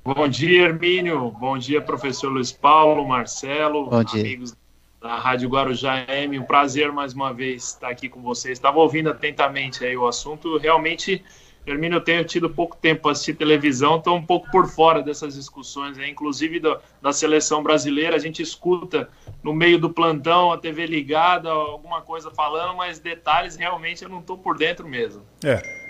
Bom 0.05 0.27
dia, 0.27 0.63
Hermínio. 0.63 1.31
Bom 1.31 1.57
dia, 1.57 1.81
professor 1.81 2.27
Luiz 2.29 2.51
Paulo, 2.51 3.07
Marcelo, 3.07 3.89
Bom 3.89 4.03
dia. 4.03 4.19
amigos 4.19 4.53
da 4.99 5.15
Rádio 5.15 5.47
Guarujá 5.47 6.05
M. 6.09 6.37
Um 6.39 6.43
prazer 6.43 6.91
mais 6.91 7.13
uma 7.13 7.33
vez 7.33 7.69
estar 7.69 7.87
aqui 7.87 8.09
com 8.09 8.21
vocês. 8.21 8.57
Estava 8.57 8.79
ouvindo 8.79 9.09
atentamente 9.09 9.85
aí 9.85 9.95
o 9.95 10.05
assunto. 10.05 10.57
Realmente, 10.57 11.23
Hermínio, 11.65 11.95
eu 11.95 12.01
tenho 12.01 12.25
tido 12.25 12.49
pouco 12.49 12.75
tempo 12.75 13.03
para 13.03 13.11
assistir 13.11 13.35
televisão, 13.35 13.95
estou 13.95 14.17
um 14.17 14.25
pouco 14.25 14.51
por 14.51 14.67
fora 14.67 15.01
dessas 15.01 15.35
discussões, 15.35 15.97
aí, 15.97 16.09
inclusive 16.09 16.59
da, 16.59 16.81
da 17.01 17.13
seleção 17.13 17.63
brasileira. 17.63 18.17
A 18.17 18.19
gente 18.19 18.41
escuta 18.41 19.09
no 19.41 19.53
meio 19.53 19.79
do 19.79 19.89
plantão 19.89 20.51
a 20.51 20.57
TV 20.57 20.85
ligada, 20.85 21.49
alguma 21.49 22.01
coisa 22.01 22.29
falando, 22.29 22.75
mas 22.75 22.99
detalhes 22.99 23.55
realmente 23.55 24.03
eu 24.03 24.09
não 24.09 24.19
estou 24.19 24.37
por 24.37 24.57
dentro 24.57 24.85
mesmo. 24.85 25.23
É. 25.45 25.82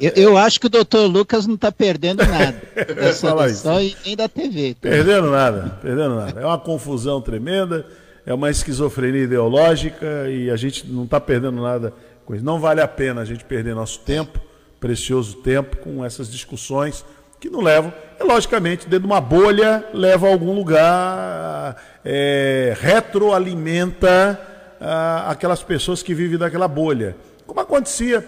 Eu, 0.00 0.12
eu 0.14 0.36
acho 0.36 0.60
que 0.60 0.66
o 0.66 0.70
doutor 0.70 1.06
Lucas 1.06 1.46
não 1.46 1.56
está 1.56 1.72
perdendo 1.72 2.24
nada 2.24 2.54
dessa 2.94 3.28
Fala 3.28 3.46
lição 3.48 3.80
e 3.80 3.96
nem 4.04 4.16
da 4.16 4.28
TV. 4.28 4.74
tá? 4.74 4.88
Perdendo 4.88 5.30
nada, 5.30 5.78
perdendo 5.82 6.14
nada. 6.14 6.40
É 6.40 6.46
uma 6.46 6.58
confusão 6.58 7.20
tremenda. 7.20 7.84
é 8.24 8.32
uma 8.32 8.48
esquizofrenia 8.48 9.24
ideológica 9.24 10.28
e 10.28 10.50
a 10.50 10.56
gente 10.56 10.86
não 10.86 11.04
está 11.04 11.20
perdendo 11.20 11.60
nada 11.60 11.92
com 12.24 12.34
isso. 12.34 12.44
Não 12.44 12.60
vale 12.60 12.80
a 12.80 12.86
pena 12.86 13.22
a 13.22 13.24
gente 13.24 13.44
perder 13.44 13.74
nosso 13.74 14.00
tempo, 14.00 14.40
precioso 14.78 15.38
tempo, 15.38 15.78
com 15.78 16.04
essas 16.04 16.30
discussões 16.30 17.04
que 17.40 17.48
não 17.48 17.60
levam, 17.60 17.92
e 18.18 18.24
logicamente, 18.24 18.84
dentro 18.88 19.06
de 19.06 19.06
uma 19.06 19.20
bolha, 19.20 19.84
leva 19.94 20.26
a 20.26 20.30
algum 20.30 20.52
lugar, 20.52 21.76
é, 22.04 22.76
retroalimenta 22.80 24.40
ah, 24.80 25.30
aquelas 25.30 25.62
pessoas 25.62 26.02
que 26.02 26.14
vivem 26.14 26.36
daquela 26.36 26.66
bolha. 26.66 27.16
Como 27.46 27.60
acontecia 27.60 28.24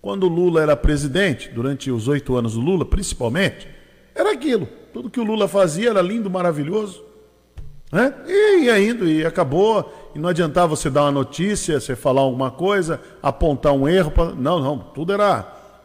quando 0.00 0.24
o 0.24 0.28
Lula 0.28 0.62
era 0.62 0.76
presidente, 0.76 1.50
durante 1.50 1.90
os 1.90 2.08
oito 2.08 2.36
anos 2.36 2.54
do 2.54 2.60
Lula, 2.60 2.84
principalmente, 2.84 3.68
era 4.14 4.32
aquilo. 4.32 4.66
Tudo 4.92 5.10
que 5.10 5.20
o 5.20 5.24
Lula 5.24 5.46
fazia 5.46 5.90
era 5.90 6.00
lindo, 6.00 6.30
maravilhoso. 6.30 7.02
Né? 7.92 8.14
E 8.26 8.64
ia 8.64 8.80
indo, 8.80 9.06
e 9.06 9.24
acabou. 9.24 10.10
E 10.14 10.18
não 10.18 10.28
adiantava 10.28 10.74
você 10.74 10.88
dar 10.88 11.02
uma 11.02 11.12
notícia, 11.12 11.78
você 11.78 11.94
falar 11.94 12.22
alguma 12.22 12.50
coisa, 12.50 13.00
apontar 13.22 13.72
um 13.72 13.88
erro. 13.88 14.10
Pra... 14.10 14.26
Não, 14.26 14.58
não, 14.60 14.78
tudo 14.78 15.12
era, 15.12 15.42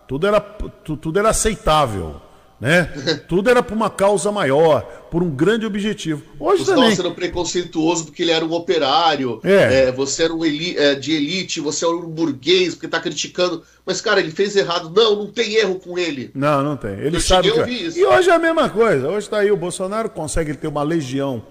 tudo 0.07 0.27
era, 0.27 0.39
tudo 0.39 1.19
era 1.19 1.29
aceitável 1.29 2.24
né? 2.59 2.83
Tudo 3.27 3.49
era 3.49 3.61
por 3.61 3.73
uma 3.75 3.89
causa 3.89 4.31
maior, 4.31 4.81
por 5.11 5.21
um 5.21 5.29
grande 5.29 5.65
objetivo. 5.65 6.21
Hoje 6.39 6.63
você 6.63 6.71
também. 6.73 6.89
estava 6.89 7.09
sendo 7.09 7.15
preconceituoso 7.15 8.05
porque 8.05 8.23
ele 8.23 8.31
era 8.31 8.45
um 8.45 8.53
operário, 8.53 9.39
É. 9.43 9.87
é, 9.87 9.91
você 9.91 10.23
era 10.23 10.33
um 10.33 10.43
eli- 10.45 10.77
é, 10.77 10.95
de 10.95 11.11
elite, 11.13 11.59
você 11.59 11.85
era 11.85 11.93
um 11.95 12.09
burguês, 12.09 12.73
porque 12.73 12.85
está 12.85 12.99
criticando. 12.99 13.61
Mas, 13.85 13.99
cara, 14.01 14.19
ele 14.19 14.31
fez 14.31 14.55
errado. 14.55 14.91
Não, 14.95 15.15
não 15.15 15.27
tem 15.27 15.55
erro 15.55 15.75
com 15.75 15.97
ele. 15.97 16.31
Não, 16.33 16.63
não 16.63 16.77
tem. 16.77 16.91
Ele 16.93 17.17
Eu 17.17 17.21
sabe 17.21 17.51
que... 17.51 17.69
isso. 17.69 17.99
E 17.99 18.05
hoje 18.05 18.29
é 18.29 18.33
a 18.33 18.39
mesma 18.39 18.69
coisa. 18.69 19.09
Hoje 19.09 19.27
está 19.27 19.39
aí 19.39 19.51
o 19.51 19.57
Bolsonaro, 19.57 20.09
consegue 20.09 20.53
ter 20.55 20.67
uma 20.67 20.81
legião 20.83 21.43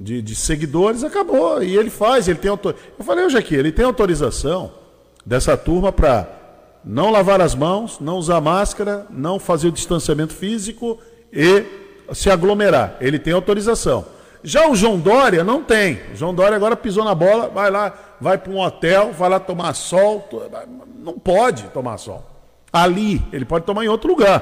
de, 0.00 0.20
de 0.20 0.34
seguidores, 0.34 1.04
acabou. 1.04 1.62
E 1.62 1.76
ele 1.76 1.90
faz, 1.90 2.28
ele 2.28 2.38
tem 2.38 2.50
autor... 2.50 2.74
Eu 2.98 3.04
falei 3.04 3.24
hoje 3.24 3.36
aqui, 3.38 3.54
ele 3.54 3.70
tem 3.70 3.84
autorização 3.84 4.72
dessa 5.24 5.56
turma 5.56 5.92
para 5.92 6.28
não 6.86 7.10
lavar 7.10 7.40
as 7.40 7.52
mãos, 7.52 7.98
não 7.98 8.16
usar 8.16 8.40
máscara, 8.40 9.06
não 9.10 9.40
fazer 9.40 9.66
o 9.66 9.72
distanciamento 9.72 10.32
físico 10.32 11.00
e 11.32 11.64
se 12.14 12.30
aglomerar. 12.30 12.96
Ele 13.00 13.18
tem 13.18 13.32
autorização. 13.32 14.06
Já 14.44 14.68
o 14.70 14.76
João 14.76 14.96
Dória 14.96 15.42
não 15.42 15.64
tem. 15.64 15.98
O 16.12 16.16
João 16.16 16.32
Dória 16.32 16.54
agora 16.54 16.76
pisou 16.76 17.04
na 17.04 17.12
bola, 17.12 17.48
vai 17.48 17.68
lá, 17.72 17.92
vai 18.20 18.38
para 18.38 18.52
um 18.52 18.60
hotel, 18.60 19.12
vai 19.12 19.28
lá 19.28 19.40
tomar 19.40 19.74
sol. 19.74 20.28
Não 21.00 21.18
pode 21.18 21.64
tomar 21.70 21.98
sol. 21.98 22.24
Ali, 22.72 23.20
ele 23.32 23.44
pode 23.44 23.64
tomar 23.64 23.84
em 23.84 23.88
outro 23.88 24.08
lugar. 24.08 24.40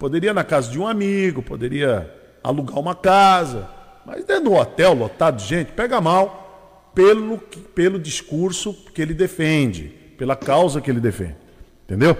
Poderia 0.00 0.34
na 0.34 0.42
casa 0.42 0.68
de 0.68 0.80
um 0.80 0.88
amigo, 0.88 1.40
poderia 1.40 2.12
alugar 2.42 2.80
uma 2.80 2.96
casa. 2.96 3.68
Mas 4.04 4.24
dentro 4.24 4.44
do 4.44 4.54
hotel, 4.54 4.92
lotado 4.92 5.36
de 5.36 5.44
gente, 5.44 5.70
pega 5.70 6.00
mal 6.00 6.90
pelo, 6.92 7.38
pelo 7.38 7.96
discurso 7.96 8.74
que 8.92 9.00
ele 9.00 9.14
defende, 9.14 9.84
pela 10.18 10.34
causa 10.34 10.80
que 10.80 10.90
ele 10.90 11.00
defende. 11.00 11.45
Entendeu? 11.86 12.16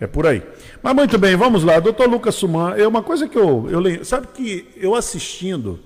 É 0.00 0.06
por 0.06 0.26
aí. 0.26 0.42
Mas 0.82 0.94
muito 0.94 1.18
bem, 1.18 1.36
vamos 1.36 1.62
lá. 1.62 1.78
Doutor 1.78 2.08
Lucas 2.08 2.34
Suman, 2.34 2.74
é 2.74 2.88
uma 2.88 3.02
coisa 3.02 3.28
que 3.28 3.36
eu, 3.36 3.68
eu 3.70 3.78
lembro. 3.78 4.04
Sabe 4.04 4.28
que 4.28 4.66
eu 4.76 4.94
assistindo, 4.94 5.78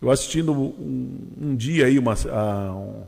eu 0.00 0.08
assistindo 0.10 0.52
um, 0.52 1.18
um 1.40 1.56
dia 1.56 1.86
aí 1.86 1.98
uma, 1.98 2.14
a- 2.14 2.72
um- 2.76 3.02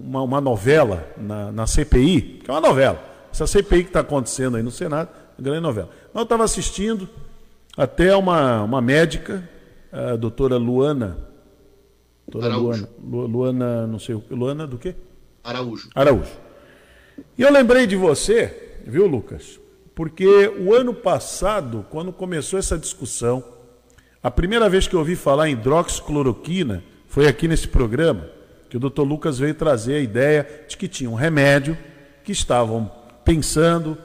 uma, 0.00 0.22
uma 0.22 0.40
novela 0.40 1.06
na, 1.16 1.50
na 1.50 1.66
CPI, 1.66 2.40
que 2.44 2.50
é 2.50 2.54
uma 2.54 2.60
novela. 2.60 3.02
Essa 3.32 3.46
CPI 3.46 3.82
que 3.82 3.90
está 3.90 4.00
acontecendo 4.00 4.56
aí 4.56 4.62
no 4.62 4.70
Senado, 4.70 5.08
uma 5.36 5.44
grande 5.44 5.60
novela. 5.60 5.90
Mas 6.14 6.20
eu 6.20 6.22
estava 6.22 6.44
assistindo 6.44 7.08
até 7.76 8.14
uma, 8.16 8.62
uma 8.62 8.80
médica, 8.80 9.48
a 9.92 10.14
doutora 10.16 10.56
Luana. 10.56 11.18
Doutora 12.28 12.54
Araújo. 12.54 12.86
Luana, 12.86 12.88
Lu- 13.02 13.26
Luana, 13.26 13.86
não 13.86 13.98
sei 13.98 14.14
o. 14.14 14.22
Luana 14.30 14.64
do 14.66 14.78
quê? 14.78 14.94
Araújo. 15.42 15.88
Araújo. 15.94 16.30
E 17.36 17.42
eu 17.42 17.52
lembrei 17.52 17.86
de 17.86 17.96
você, 17.96 18.78
viu, 18.86 19.06
Lucas? 19.06 19.58
Porque 19.94 20.26
o 20.58 20.74
ano 20.74 20.94
passado, 20.94 21.84
quando 21.90 22.12
começou 22.12 22.58
essa 22.58 22.78
discussão, 22.78 23.42
a 24.22 24.30
primeira 24.30 24.68
vez 24.68 24.86
que 24.86 24.94
eu 24.94 25.00
ouvi 25.00 25.16
falar 25.16 25.48
em 25.48 25.52
hidroxicloroquina 25.52 26.82
foi 27.06 27.26
aqui 27.26 27.48
nesse 27.48 27.66
programa, 27.66 28.28
que 28.68 28.76
o 28.76 28.80
doutor 28.80 29.04
Lucas 29.04 29.38
veio 29.38 29.54
trazer 29.54 29.94
a 29.94 30.00
ideia 30.00 30.64
de 30.68 30.76
que 30.76 30.86
tinha 30.86 31.08
um 31.08 31.14
remédio, 31.14 31.76
que 32.22 32.32
estavam 32.32 32.90
pensando. 33.24 33.96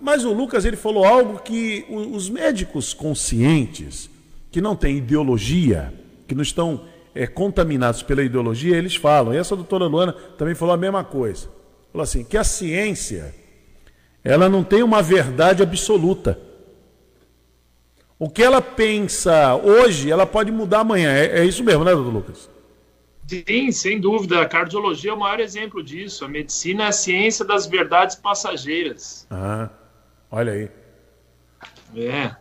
Mas 0.00 0.24
o 0.24 0.32
Lucas 0.32 0.64
ele 0.64 0.76
falou 0.76 1.04
algo 1.04 1.40
que 1.40 1.84
os 1.88 2.30
médicos 2.30 2.94
conscientes, 2.94 4.08
que 4.50 4.60
não 4.60 4.76
têm 4.76 4.98
ideologia, 4.98 5.92
que 6.28 6.34
não 6.34 6.42
estão 6.42 6.84
eh, 7.14 7.26
contaminados 7.26 8.02
pela 8.02 8.22
ideologia, 8.22 8.76
eles 8.76 8.96
falam. 8.96 9.34
E 9.34 9.36
essa 9.36 9.56
doutora 9.56 9.86
Luana 9.86 10.12
também 10.38 10.54
falou 10.54 10.74
a 10.74 10.78
mesma 10.78 11.02
coisa. 11.02 11.48
Falou 11.92 12.02
assim, 12.02 12.24
que 12.24 12.38
a 12.38 12.44
ciência, 12.44 13.34
ela 14.24 14.48
não 14.48 14.64
tem 14.64 14.82
uma 14.82 15.02
verdade 15.02 15.62
absoluta. 15.62 16.40
O 18.18 18.30
que 18.30 18.42
ela 18.42 18.62
pensa 18.62 19.54
hoje, 19.56 20.10
ela 20.10 20.24
pode 20.24 20.50
mudar 20.50 20.80
amanhã. 20.80 21.12
É, 21.12 21.40
é 21.40 21.44
isso 21.44 21.62
mesmo, 21.62 21.84
né, 21.84 21.92
doutor 21.92 22.12
Lucas? 22.12 22.48
Sim, 23.26 23.70
sem 23.72 24.00
dúvida. 24.00 24.40
A 24.40 24.48
cardiologia 24.48 25.10
é 25.10 25.14
o 25.14 25.18
maior 25.18 25.38
exemplo 25.38 25.82
disso. 25.82 26.24
A 26.24 26.28
medicina 26.28 26.84
é 26.84 26.86
a 26.86 26.92
ciência 26.92 27.44
das 27.44 27.66
verdades 27.66 28.16
passageiras. 28.16 29.26
Ah, 29.30 29.68
olha 30.30 30.52
aí. 30.52 30.70
É. 31.94 32.34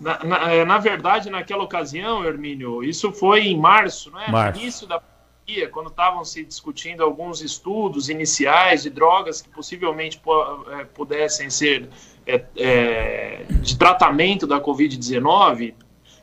Na, 0.00 0.24
na, 0.24 0.52
é, 0.52 0.64
na 0.64 0.78
verdade, 0.78 1.28
naquela 1.28 1.64
ocasião, 1.64 2.24
Hermínio, 2.24 2.82
isso 2.82 3.12
foi 3.12 3.48
em 3.48 3.58
março, 3.58 4.10
não 4.10 4.20
é? 4.20 4.30
Março. 4.30 4.60
Início 4.60 4.86
da 4.86 5.00
pandemia, 5.48 5.68
quando 5.68 5.88
estavam 5.88 6.24
se 6.24 6.44
discutindo 6.44 7.02
alguns 7.02 7.40
estudos 7.40 8.08
iniciais 8.08 8.82
de 8.82 8.90
drogas 8.90 9.40
que 9.40 9.48
possivelmente 9.48 10.18
po- 10.18 10.66
é, 10.70 10.84
pudessem 10.84 11.48
ser 11.50 11.88
é, 12.26 12.44
é, 12.56 13.44
de 13.62 13.76
tratamento 13.76 14.46
da 14.46 14.60
Covid-19, 14.60 15.74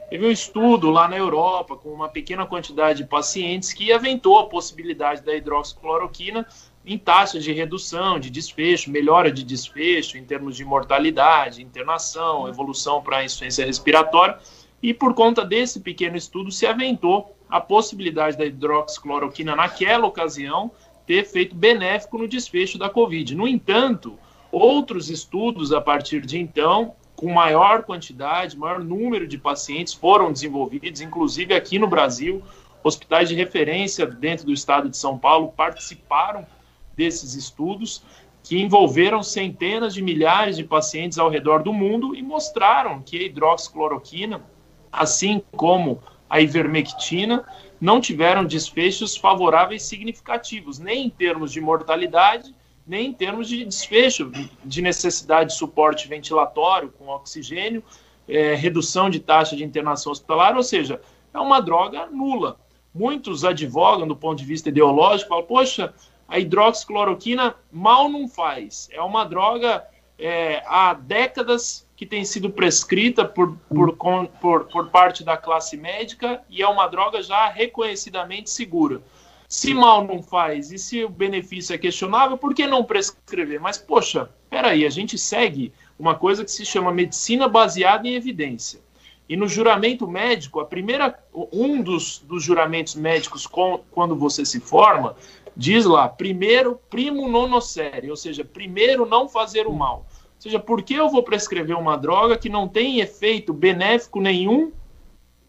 teve 0.10 0.28
um 0.28 0.32
estudo 0.32 0.92
lá 0.92 1.08
na 1.08 1.18
Europa 1.18 1.76
com 1.76 1.90
uma 1.90 2.08
pequena 2.08 2.46
quantidade 2.46 3.00
de 3.00 3.10
pacientes 3.10 3.74
que 3.74 3.92
aventou 3.92 4.38
a 4.38 4.46
possibilidade 4.46 5.24
da 5.24 5.36
hidroxicloroquina 5.36 6.48
em 6.86 7.00
taxas 7.00 7.44
de 7.44 7.52
redução, 7.52 8.20
de 8.20 8.30
desfecho, 8.30 8.92
melhora 8.92 9.32
de 9.32 9.44
desfecho 9.44 10.20
em 10.20 10.24
termos 10.24 10.56
de 10.56 10.64
mortalidade, 10.64 11.64
internação, 11.64 12.48
evolução 12.48 13.02
para 13.02 13.18
a 13.18 13.26
insuficiência 13.26 13.66
respiratória. 13.66 14.38
E 14.84 14.94
por 14.94 15.16
conta 15.16 15.44
desse 15.44 15.80
pequeno 15.80 16.16
estudo 16.16 16.52
se 16.52 16.68
aventou 16.68 17.36
a 17.56 17.62
possibilidade 17.62 18.38
da 18.38 18.46
hidroxicloroquina 18.46 19.56
naquela 19.56 20.06
ocasião 20.06 20.70
ter 21.08 21.20
efeito 21.20 21.56
benéfico 21.56 22.18
no 22.18 22.28
desfecho 22.28 22.78
da 22.78 22.90
Covid. 22.90 23.34
No 23.34 23.48
entanto, 23.48 24.20
outros 24.52 25.10
estudos 25.10 25.72
a 25.72 25.80
partir 25.80 26.26
de 26.26 26.38
então, 26.38 26.96
com 27.16 27.32
maior 27.32 27.84
quantidade, 27.84 28.58
maior 28.58 28.84
número 28.84 29.26
de 29.26 29.38
pacientes 29.38 29.94
foram 29.94 30.34
desenvolvidos, 30.34 31.00
inclusive 31.00 31.54
aqui 31.54 31.80
no 31.80 31.88
Brasil, 31.88 32.44
hospitais 32.84 33.30
de 33.30 33.36
referência 33.36 34.06
dentro 34.06 34.46
do 34.46 34.52
estado 34.52 34.90
de 34.90 34.98
São 34.98 35.18
Paulo 35.18 35.54
participaram 35.56 36.46
desses 36.94 37.36
estudos 37.36 38.04
que 38.44 38.62
envolveram 38.62 39.24
centenas 39.24 39.94
de 39.94 40.02
milhares 40.02 40.58
de 40.58 40.66
pacientes 40.66 41.18
ao 41.18 41.30
redor 41.30 41.64
do 41.64 41.72
mundo 41.72 42.14
e 42.14 42.22
mostraram 42.22 43.02
que 43.02 43.18
a 43.18 43.24
hidroxicloroquina, 43.24 44.44
assim 44.92 45.42
como 45.56 46.02
a 46.30 46.42
ivermectina, 46.42 47.46
não 47.80 48.02
tiveram 48.02 48.46
desfechos 48.46 49.16
favoráveis 49.16 49.84
significativos, 49.84 50.80
nem 50.80 51.06
em 51.06 51.10
termos 51.10 51.52
de 51.52 51.62
mortalidade, 51.62 52.54
nem 52.86 53.08
em 53.08 53.14
termos 53.14 53.48
de 53.48 53.64
desfecho, 53.66 54.32
de 54.64 54.82
necessidade 54.82 55.52
de 55.52 55.58
suporte 55.58 56.08
ventilatório 56.08 56.94
com 56.98 57.08
oxigênio, 57.08 57.84
eh, 58.28 58.56
redução 58.56 59.10
de 59.10 59.20
taxa 59.20 59.56
de 59.56 59.64
internação 59.64 60.12
hospitalar, 60.12 60.56
ou 60.56 60.64
seja, 60.64 61.02
é 61.34 61.40
uma 61.40 61.60
droga 61.60 62.06
nula. 62.08 62.60
Muitos 62.94 63.44
advogam 63.44 64.08
do 64.08 64.16
ponto 64.16 64.38
de 64.38 64.46
vista 64.46 64.70
ideológico, 64.70 65.30
falam, 65.30 65.46
poxa, 65.46 65.94
a 66.28 66.40
hidroxicloroquina 66.40 67.56
mal 67.72 68.10
não 68.10 68.28
faz. 68.28 68.90
É 68.92 69.02
uma 69.02 69.26
droga 69.26 69.86
é, 70.18 70.64
há 70.66 70.94
décadas 70.94 71.86
que 71.96 72.06
tem 72.06 72.26
sido 72.26 72.50
prescrita 72.50 73.26
por, 73.26 73.58
por, 73.70 73.96
por, 74.42 74.66
por 74.66 74.90
parte 74.90 75.24
da 75.24 75.38
classe 75.38 75.78
médica 75.78 76.42
e 76.50 76.62
é 76.62 76.68
uma 76.68 76.88
droga 76.88 77.22
já 77.22 77.48
reconhecidamente 77.50 78.50
segura. 78.50 79.02
Se 79.48 79.74
mal 79.74 80.04
não 80.04 80.22
faz 80.22 80.72
e 80.72 80.78
se 80.78 81.04
o 81.04 81.10
benefício 81.10 81.74
é 81.74 81.78
questionável, 81.78 82.38
por 82.38 82.54
que 82.54 82.66
não 82.66 82.84
prescrever? 82.84 83.60
Mas, 83.60 83.78
poxa, 83.78 84.30
peraí, 84.50 84.86
a 84.86 84.90
gente 84.90 85.18
segue 85.18 85.72
uma 85.98 86.16
coisa 86.16 86.44
que 86.44 86.52
se 86.52 86.66
chama 86.66 86.92
medicina 86.92 87.48
baseada 87.48 88.08
em 88.08 88.16
evidência. 88.16 88.82
E 89.28 89.36
no 89.36 89.48
juramento 89.48 90.08
médico, 90.08 90.60
a 90.60 90.66
primeira, 90.66 91.18
um 91.52 91.82
dos, 91.82 92.20
dos 92.20 92.44
juramentos 92.44 92.96
médicos 92.96 93.48
com, 93.48 93.82
quando 93.92 94.16
você 94.16 94.46
se 94.46 94.60
forma, 94.60 95.16
diz 95.56 95.86
lá, 95.86 96.08
primeiro, 96.08 96.80
primo 96.90 97.28
nonocere, 97.28 98.10
ou 98.10 98.16
seja, 98.16 98.46
primeiro 98.46 99.06
não 99.06 99.28
fazer 99.28 99.66
o 99.66 99.74
mal. 99.74 100.06
Ou 100.10 100.42
seja, 100.42 100.60
por 100.60 100.84
que 100.84 100.94
eu 100.94 101.10
vou 101.10 101.24
prescrever 101.24 101.76
uma 101.76 101.98
droga 101.98 102.38
que 102.38 102.50
não 102.50 102.68
tem 102.68 103.00
efeito 103.00 103.52
benéfico 103.52 104.20
nenhum 104.22 104.72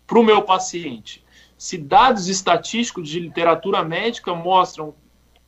para 0.06 0.18
o 0.18 0.24
meu 0.24 0.42
paciente? 0.42 1.26
se 1.56 1.78
dados 1.78 2.28
estatísticos 2.28 3.08
de 3.08 3.18
literatura 3.18 3.82
médica 3.82 4.34
mostram 4.34 4.94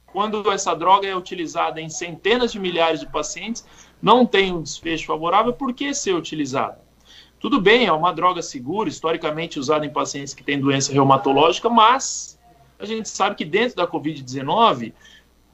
quando 0.07 0.51
essa 0.51 0.75
droga 0.75 1.07
é 1.07 1.15
utilizada 1.15 1.81
em 1.81 1.91
centenas 1.91 2.53
de 2.53 2.59
milhares 2.59 3.01
de 3.01 3.07
pacientes, 3.07 3.65
não 4.01 4.25
tem 4.25 4.53
um 4.53 4.63
desfecho 4.63 5.07
favorável, 5.07 5.53
por 5.53 5.75
que 5.75 5.93
ser 5.93 6.15
utilizada? 6.15 6.81
Tudo 7.41 7.61
bem, 7.61 7.87
é 7.87 7.93
uma 7.93 8.13
droga 8.13 8.43
segura, 8.43 8.89
historicamente 8.89 9.59
usada 9.59 9.87
em 9.87 9.91
pacientes 9.91 10.35
que 10.35 10.43
têm 10.43 10.61
doença 10.61 10.93
reumatológica, 10.93 11.69
mas 11.69 12.39
a 12.79 12.85
gente 12.85 13.09
sabe 13.09 13.37
que 13.37 13.45
dentro 13.45 13.77
da 13.77 13.87
Covid-19, 13.87 14.93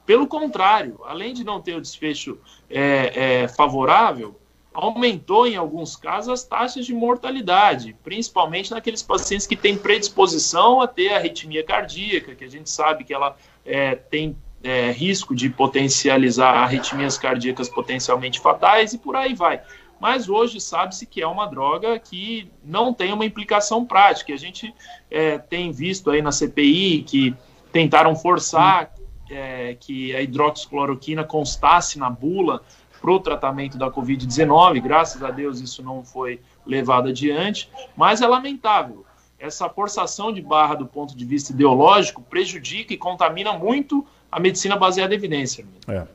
pelo 0.05 0.25
contrário, 0.25 0.99
além 1.05 1.33
de 1.33 1.43
não 1.43 1.61
ter 1.61 1.75
o 1.75 1.81
desfecho 1.81 2.39
é, 2.69 3.43
é, 3.43 3.47
favorável, 3.47 4.39
aumentou 4.73 5.47
em 5.47 5.55
alguns 5.55 5.95
casos 5.95 6.33
as 6.33 6.43
taxas 6.43 6.85
de 6.85 6.93
mortalidade, 6.93 7.95
principalmente 8.03 8.71
naqueles 8.71 9.01
pacientes 9.01 9.47
que 9.47 9.55
têm 9.55 9.77
predisposição 9.77 10.81
a 10.81 10.87
ter 10.87 11.13
arritmia 11.13 11.63
cardíaca, 11.63 12.35
que 12.35 12.43
a 12.43 12.49
gente 12.49 12.69
sabe 12.69 13.03
que 13.03 13.13
ela 13.13 13.37
é, 13.65 13.95
tem 13.95 14.35
é, 14.63 14.91
risco 14.91 15.35
de 15.35 15.49
potencializar 15.49 16.51
arritmias 16.55 17.17
cardíacas 17.17 17.69
potencialmente 17.69 18.39
fatais 18.39 18.93
e 18.93 18.97
por 18.97 19.15
aí 19.15 19.33
vai. 19.33 19.61
Mas 19.99 20.27
hoje 20.29 20.59
sabe-se 20.59 21.05
que 21.05 21.21
é 21.21 21.27
uma 21.27 21.45
droga 21.47 21.97
que 21.97 22.51
não 22.63 22.93
tem 22.93 23.13
uma 23.13 23.25
implicação 23.25 23.85
prática. 23.85 24.33
A 24.33 24.37
gente 24.37 24.73
é, 25.09 25.37
tem 25.37 25.71
visto 25.71 26.11
aí 26.11 26.21
na 26.21 26.31
CPI 26.31 27.03
que 27.03 27.35
tentaram 27.71 28.15
forçar 28.15 28.93
é, 29.29 29.75
que 29.79 30.15
a 30.15 30.21
hidroxicloroquina 30.21 31.23
constasse 31.23 31.97
na 31.97 32.09
bula 32.09 32.61
para 33.01 33.11
o 33.11 33.19
tratamento 33.19 33.77
da 33.77 33.89
Covid-19. 33.89 34.81
Graças 34.81 35.21
a 35.23 35.31
Deus 35.31 35.59
isso 35.61 35.83
não 35.83 36.03
foi 36.03 36.41
levado 36.65 37.09
adiante, 37.09 37.69
mas 37.95 38.21
é 38.21 38.27
lamentável. 38.27 39.05
Essa 39.37 39.69
forçação 39.69 40.31
de 40.31 40.41
barra 40.41 40.75
do 40.75 40.85
ponto 40.87 41.15
de 41.15 41.25
vista 41.25 41.51
ideológico 41.51 42.21
prejudica 42.21 42.93
e 42.93 42.97
contamina 42.97 43.53
muito 43.53 44.05
a 44.31 44.39
medicina 44.39 44.75
baseada 44.75 45.13
em 45.13 45.17
evidência. 45.17 45.65
É. 45.87 46.07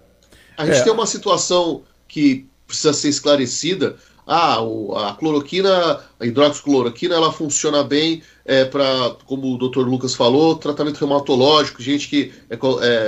A 0.56 0.66
gente 0.66 0.80
É. 0.80 0.82
tem 0.82 0.92
uma 0.92 1.06
situação 1.06 1.82
que 2.08 2.49
precisa 2.70 2.92
ser 2.92 3.08
esclarecida. 3.08 3.96
Ah, 4.26 4.62
o- 4.62 4.94
a 4.96 5.14
cloroquina, 5.14 6.00
a 6.18 6.24
hidroxicloroquina, 6.26 7.14
ela 7.16 7.32
funciona 7.32 7.82
bem 7.82 8.22
é, 8.44 8.64
para, 8.64 9.16
como 9.26 9.54
o 9.54 9.58
Dr. 9.58 9.86
Lucas 9.88 10.14
falou, 10.14 10.54
tratamento 10.56 10.98
reumatológico, 10.98 11.82
gente 11.82 12.08
que 12.08 12.32
é, 12.48 12.56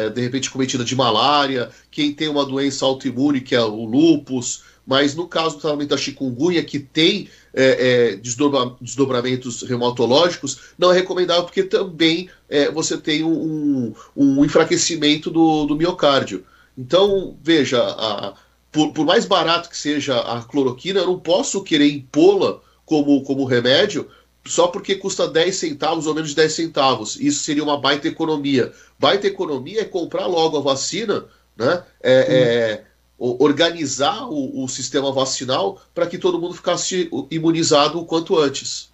é, 0.06 0.10
de 0.10 0.20
repente 0.20 0.50
cometida 0.50 0.84
de 0.84 0.94
malária, 0.96 1.68
quem 1.90 2.12
tem 2.12 2.28
uma 2.28 2.44
doença 2.44 2.84
autoimune, 2.84 3.40
que 3.40 3.54
é 3.54 3.60
o 3.60 3.84
lúpus, 3.84 4.62
mas 4.86 5.14
no 5.14 5.28
caso 5.28 5.56
do 5.56 5.60
tratamento 5.60 5.90
da 5.90 5.96
chikungunya, 5.96 6.62
que 6.64 6.78
tem 6.78 7.28
é, 7.54 8.12
é, 8.12 8.16
desdobra- 8.16 8.74
desdobramentos 8.80 9.62
reumatológicos, 9.62 10.58
não 10.78 10.90
é 10.90 10.94
recomendável 10.94 11.44
porque 11.44 11.62
também 11.62 12.28
é, 12.48 12.70
você 12.70 12.96
tem 12.96 13.22
um, 13.22 13.94
um 14.16 14.44
enfraquecimento 14.44 15.30
do, 15.30 15.66
do 15.66 15.76
miocárdio. 15.76 16.44
Então, 16.76 17.36
veja, 17.42 17.80
a- 17.82 18.34
por, 18.72 18.92
por 18.92 19.04
mais 19.04 19.26
barato 19.26 19.68
que 19.68 19.76
seja 19.76 20.18
a 20.18 20.42
cloroquina, 20.42 21.00
eu 21.00 21.06
não 21.06 21.20
posso 21.20 21.62
querer 21.62 21.92
impô-la 21.92 22.58
como, 22.86 23.22
como 23.22 23.44
remédio 23.44 24.08
só 24.44 24.66
porque 24.66 24.96
custa 24.96 25.28
10 25.28 25.54
centavos 25.54 26.06
ou 26.06 26.14
menos 26.14 26.30
de 26.30 26.36
10 26.36 26.52
centavos. 26.52 27.16
Isso 27.20 27.44
seria 27.44 27.62
uma 27.62 27.80
baita 27.80 28.08
economia. 28.08 28.72
Baita 28.98 29.26
economia 29.26 29.82
é 29.82 29.84
comprar 29.84 30.26
logo 30.26 30.56
a 30.56 30.60
vacina, 30.60 31.24
né? 31.56 31.84
É, 32.02 32.12
é, 32.12 32.84
organizar 33.18 34.26
o, 34.28 34.64
o 34.64 34.68
sistema 34.68 35.12
vacinal 35.12 35.80
para 35.94 36.06
que 36.06 36.18
todo 36.18 36.40
mundo 36.40 36.54
ficasse 36.54 37.08
imunizado 37.30 38.00
o 38.00 38.04
quanto 38.04 38.36
antes. 38.36 38.90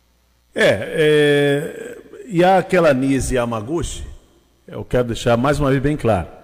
É, 0.55 0.67
é, 0.67 1.99
e 2.27 2.45
aquela 2.45 2.93
Nise 2.93 3.37
Yamaguchi, 3.37 4.05
eu 4.67 4.85
quero 4.85 5.09
deixar 5.09 5.37
mais 5.39 5.59
uma 5.59 5.71
vez 5.71 5.83
bem 5.83 5.97
claro. 5.97 6.38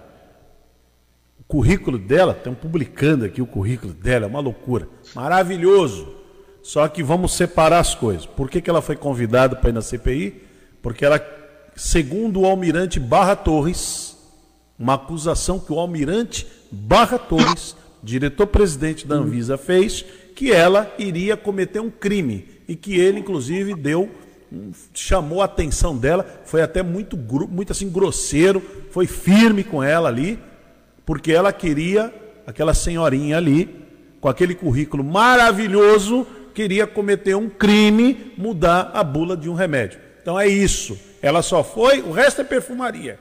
Currículo 1.47 1.97
dela, 1.97 2.33
estão 2.33 2.55
publicando 2.55 3.25
aqui 3.25 3.41
o 3.41 3.45
currículo 3.45 3.93
dela, 3.93 4.25
é 4.25 4.27
uma 4.27 4.39
loucura. 4.39 4.87
Maravilhoso. 5.13 6.07
Só 6.63 6.87
que 6.87 7.03
vamos 7.03 7.33
separar 7.33 7.79
as 7.79 7.93
coisas. 7.93 8.25
Por 8.25 8.49
que, 8.49 8.59
que 8.59 8.69
ela 8.69 8.81
foi 8.81 8.95
convidada 8.95 9.55
para 9.55 9.69
ir 9.69 9.73
na 9.73 9.81
CPI? 9.81 10.41
Porque 10.81 11.05
ela, 11.05 11.23
segundo 11.75 12.41
o 12.41 12.45
almirante 12.45 12.99
Barra 12.99 13.35
Torres, 13.35 14.17
uma 14.77 14.95
acusação 14.95 15.59
que 15.59 15.71
o 15.71 15.79
almirante 15.79 16.47
Barra 16.71 17.19
Torres, 17.19 17.75
diretor-presidente 18.01 19.05
da 19.05 19.15
Anvisa, 19.15 19.57
fez, 19.57 20.03
que 20.35 20.51
ela 20.51 20.91
iria 20.97 21.37
cometer 21.37 21.79
um 21.79 21.91
crime 21.91 22.47
e 22.67 22.75
que 22.75 22.99
ele, 22.99 23.19
inclusive, 23.19 23.75
deu 23.75 24.09
chamou 24.93 25.41
a 25.41 25.45
atenção 25.45 25.97
dela, 25.97 26.25
foi 26.45 26.61
até 26.61 26.81
muito, 26.81 27.17
muito 27.17 27.71
assim 27.71 27.89
grosseiro, 27.89 28.61
foi 28.91 29.05
firme 29.05 29.63
com 29.63 29.83
ela 29.83 30.07
ali, 30.07 30.39
porque 31.05 31.31
ela 31.31 31.53
queria 31.53 32.13
aquela 32.47 32.73
senhorinha 32.73 33.37
ali, 33.37 33.83
com 34.21 34.29
aquele 34.29 34.55
currículo 34.55 35.03
maravilhoso, 35.03 36.25
queria 36.53 36.87
cometer 36.87 37.35
um 37.35 37.49
crime, 37.49 38.33
mudar 38.37 38.91
a 38.93 39.03
bula 39.03 39.35
de 39.35 39.49
um 39.49 39.53
remédio. 39.53 39.99
Então 40.21 40.39
é 40.39 40.47
isso. 40.47 40.97
Ela 41.21 41.41
só 41.41 41.63
foi, 41.63 42.01
o 42.01 42.11
resto 42.11 42.41
é 42.41 42.43
perfumaria 42.43 43.19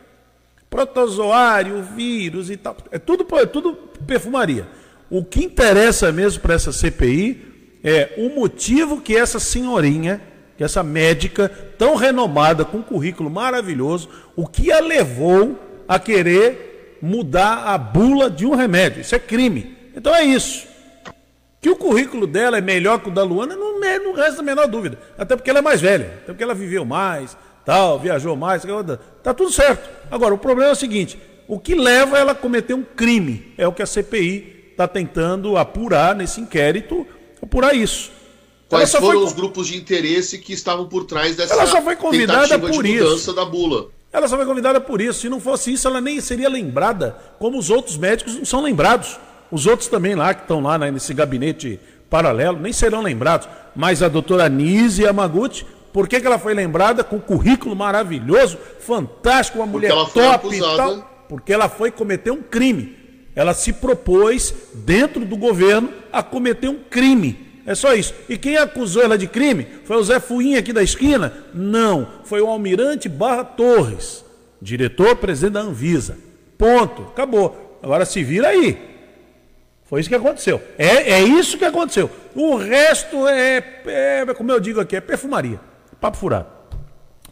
protozoário, 0.74 1.84
vírus 1.84 2.50
e 2.50 2.56
tal. 2.56 2.76
É 2.90 2.98
tudo, 2.98 3.24
é 3.38 3.46
tudo 3.46 3.74
perfumaria. 4.04 4.66
O 5.08 5.24
que 5.24 5.44
interessa 5.44 6.10
mesmo 6.10 6.42
para 6.42 6.54
essa 6.54 6.72
CPI 6.72 7.78
é 7.84 8.14
o 8.18 8.34
motivo 8.34 9.00
que 9.00 9.16
essa 9.16 9.38
senhorinha, 9.38 10.20
que 10.56 10.64
essa 10.64 10.82
médica 10.82 11.48
tão 11.78 11.94
renomada, 11.94 12.64
com 12.64 12.78
um 12.78 12.82
currículo 12.82 13.30
maravilhoso, 13.30 14.08
o 14.34 14.48
que 14.48 14.72
a 14.72 14.80
levou 14.80 15.56
a 15.86 15.96
querer 15.96 16.73
mudar 17.04 17.64
a 17.66 17.76
bula 17.78 18.30
de 18.30 18.46
um 18.46 18.54
remédio. 18.54 19.00
Isso 19.02 19.14
é 19.14 19.18
crime. 19.18 19.76
Então 19.94 20.14
é 20.14 20.24
isso. 20.24 20.66
Que 21.60 21.68
o 21.70 21.76
currículo 21.76 22.26
dela 22.26 22.58
é 22.58 22.60
melhor 22.60 22.98
que 23.00 23.08
o 23.08 23.12
da 23.12 23.22
Luana, 23.22 23.54
não, 23.56 23.78
me- 23.80 23.98
não 23.98 24.12
resta 24.14 24.40
a 24.40 24.44
menor 24.44 24.66
dúvida. 24.66 24.98
Até 25.16 25.36
porque 25.36 25.48
ela 25.50 25.58
é 25.60 25.62
mais 25.62 25.80
velha, 25.80 26.18
até 26.22 26.26
porque 26.32 26.42
ela 26.42 26.54
viveu 26.54 26.84
mais, 26.84 27.36
tal, 27.64 27.98
viajou 27.98 28.36
mais, 28.36 28.62
tá 29.22 29.32
tudo 29.32 29.50
certo. 29.50 29.88
Agora, 30.10 30.34
o 30.34 30.38
problema 30.38 30.70
é 30.70 30.72
o 30.72 30.76
seguinte: 30.76 31.18
o 31.48 31.58
que 31.58 31.74
leva 31.74 32.18
ela 32.18 32.32
a 32.32 32.34
cometer 32.34 32.74
um 32.74 32.82
crime 32.82 33.52
é 33.56 33.66
o 33.66 33.72
que 33.72 33.82
a 33.82 33.86
CPI 33.86 34.68
está 34.72 34.86
tentando 34.88 35.56
apurar 35.56 36.14
nesse 36.14 36.40
inquérito, 36.40 37.06
apurar 37.42 37.74
isso. 37.74 38.10
Quais 38.68 38.90
foram 38.90 39.06
foi 39.06 39.16
os 39.16 39.32
grupos 39.32 39.68
de 39.68 39.76
interesse 39.76 40.38
que 40.38 40.52
estavam 40.52 40.86
por 40.88 41.04
trás 41.04 41.36
dessa 41.36 41.54
Ela 41.54 41.66
só 41.66 41.80
foi 41.80 41.96
convidada 41.96 42.42
tentativa 42.48 42.68
por 42.72 42.82
de 42.82 42.92
isso. 42.94 43.04
mudança 43.04 43.32
da 43.32 43.44
bula? 43.44 43.86
Ela 44.14 44.28
só 44.28 44.36
foi 44.36 44.46
convidada 44.46 44.80
por 44.80 45.00
isso. 45.00 45.22
Se 45.22 45.28
não 45.28 45.40
fosse 45.40 45.72
isso, 45.72 45.88
ela 45.88 46.00
nem 46.00 46.20
seria 46.20 46.48
lembrada, 46.48 47.16
como 47.36 47.58
os 47.58 47.68
outros 47.68 47.96
médicos 47.96 48.36
não 48.36 48.44
são 48.44 48.62
lembrados. 48.62 49.18
Os 49.50 49.66
outros 49.66 49.88
também 49.88 50.14
lá, 50.14 50.32
que 50.32 50.42
estão 50.42 50.60
lá 50.60 50.78
né, 50.78 50.88
nesse 50.88 51.12
gabinete 51.12 51.80
paralelo, 52.08 52.60
nem 52.60 52.72
serão 52.72 53.02
lembrados. 53.02 53.48
Mas 53.74 54.04
a 54.04 54.08
doutora 54.08 54.48
Nise 54.48 55.02
Yamaguchi, 55.02 55.66
por 55.92 56.06
que, 56.06 56.20
que 56.20 56.26
ela 56.28 56.38
foi 56.38 56.54
lembrada 56.54 57.02
com 57.02 57.16
um 57.16 57.20
currículo 57.20 57.74
maravilhoso, 57.74 58.56
fantástico, 58.78 59.58
uma 59.58 59.66
mulher 59.66 59.90
top 59.90 60.54
e 60.54 60.60
tal? 60.60 61.10
Porque 61.28 61.52
ela 61.52 61.68
foi 61.68 61.90
cometer 61.90 62.30
um 62.30 62.40
crime. 62.40 62.96
Ela 63.34 63.52
se 63.52 63.72
propôs, 63.72 64.54
dentro 64.74 65.24
do 65.24 65.36
governo, 65.36 65.92
a 66.12 66.22
cometer 66.22 66.68
um 66.68 66.78
crime. 66.88 67.43
É 67.66 67.74
só 67.74 67.94
isso. 67.94 68.14
E 68.28 68.36
quem 68.36 68.56
acusou 68.56 69.02
ela 69.02 69.16
de 69.16 69.26
crime? 69.26 69.66
Foi 69.84 69.96
o 69.96 70.04
Zé 70.04 70.20
Fuinha 70.20 70.58
aqui 70.58 70.72
da 70.72 70.82
esquina? 70.82 71.32
Não. 71.54 72.06
Foi 72.24 72.40
o 72.40 72.48
Almirante 72.48 73.08
Barra 73.08 73.44
Torres, 73.44 74.24
diretor-presidente 74.60 75.54
da 75.54 75.60
Anvisa. 75.60 76.18
Ponto. 76.58 77.02
Acabou. 77.02 77.78
Agora 77.82 78.04
se 78.04 78.22
vira 78.22 78.48
aí. 78.48 78.78
Foi 79.84 80.00
isso 80.00 80.08
que 80.08 80.14
aconteceu. 80.14 80.60
É, 80.76 81.12
é 81.12 81.22
isso 81.22 81.58
que 81.58 81.64
aconteceu. 81.64 82.10
O 82.34 82.56
resto 82.56 83.28
é, 83.28 83.82
é, 83.86 84.34
como 84.34 84.50
eu 84.50 84.60
digo 84.60 84.80
aqui, 84.80 84.96
é 84.96 85.00
perfumaria. 85.00 85.60
Papo 86.00 86.16
furado. 86.16 86.48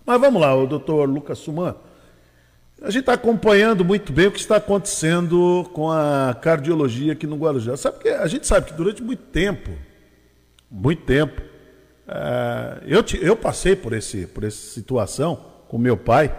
Mas 0.05 0.21
vamos 0.21 0.41
lá, 0.41 0.55
o 0.55 0.67
doutor 0.67 1.09
Lucas 1.09 1.39
Suman. 1.39 1.75
A 2.83 2.91
gente 2.91 3.01
está 3.01 3.13
acompanhando 3.13 3.85
muito 3.85 4.13
bem 4.13 4.27
o 4.27 4.33
que 4.33 4.41
está 4.41 4.57
acontecendo 4.57 5.69
com 5.73 5.91
a 5.91 6.37
cardiologia 6.41 7.13
aqui 7.13 7.27
no 7.27 7.37
Guarujá. 7.37 7.77
Sabe 7.77 8.01
que 8.01 8.09
a 8.09 8.27
gente 8.27 8.47
sabe 8.47 8.67
que 8.67 8.73
durante 8.73 9.03
muito 9.03 9.23
tempo, 9.23 9.71
muito 10.73 11.03
tempo, 11.05 11.41
eh, 12.09 12.79
eu, 12.87 13.03
ti- 13.03 13.19
eu 13.23 13.37
passei 13.37 13.77
por, 13.77 13.93
esse, 13.93 14.27
por 14.27 14.43
essa 14.45 14.57
situação 14.57 15.37
com 15.69 15.77
meu 15.79 15.97
pai, 15.97 16.35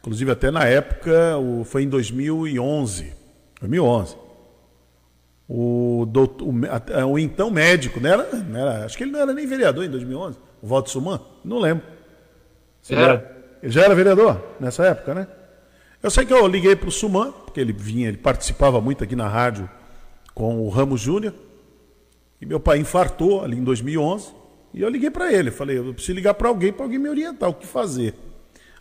inclusive 0.00 0.30
até 0.30 0.50
na 0.50 0.64
época, 0.64 1.36
o, 1.38 1.62
foi 1.64 1.82
em 1.84 1.88
2011. 1.88 3.12
2011. 3.60 4.16
O, 5.48 6.06
doutor, 6.08 6.46
o, 6.48 7.12
o 7.12 7.18
então 7.18 7.50
médico, 7.50 8.00
não 8.00 8.08
era, 8.10 8.32
não 8.36 8.58
era- 8.60 8.84
acho 8.86 8.96
que 8.96 9.04
ele 9.04 9.10
não 9.12 9.20
era 9.20 9.34
nem 9.34 9.46
vereador 9.46 9.84
em 9.84 9.90
2011, 9.90 10.38
o 10.62 10.66
Walter 10.66 10.90
Suman, 10.90 11.20
não 11.44 11.58
lembro. 11.58 11.84
Se 12.80 12.94
ele 12.94 13.02
Era. 13.02 13.32
Ele 13.62 13.70
já 13.70 13.82
era 13.84 13.94
vereador 13.94 14.42
nessa 14.58 14.84
época, 14.86 15.14
né? 15.14 15.26
Eu 16.02 16.10
sei 16.10 16.26
que 16.26 16.32
eu 16.32 16.44
liguei 16.48 16.74
para 16.74 16.88
o 16.88 16.92
Suman, 16.92 17.30
porque 17.30 17.60
ele 17.60 17.72
vinha, 17.72 18.08
ele 18.08 18.16
participava 18.16 18.80
muito 18.80 19.04
aqui 19.04 19.14
na 19.14 19.28
rádio 19.28 19.70
com 20.34 20.58
o 20.60 20.68
Ramos 20.68 21.00
Júnior. 21.00 21.32
E 22.42 22.46
meu 22.46 22.58
pai 22.58 22.78
infartou 22.78 23.44
ali 23.44 23.56
em 23.56 23.62
2011. 23.62 24.34
E 24.74 24.82
eu 24.82 24.88
liguei 24.88 25.10
para 25.10 25.32
ele, 25.32 25.52
falei, 25.52 25.78
eu 25.78 25.94
preciso 25.94 26.14
ligar 26.14 26.34
para 26.34 26.48
alguém, 26.48 26.72
para 26.72 26.84
alguém 26.84 26.98
me 26.98 27.08
orientar 27.08 27.48
o 27.48 27.54
que 27.54 27.66
fazer. 27.66 28.14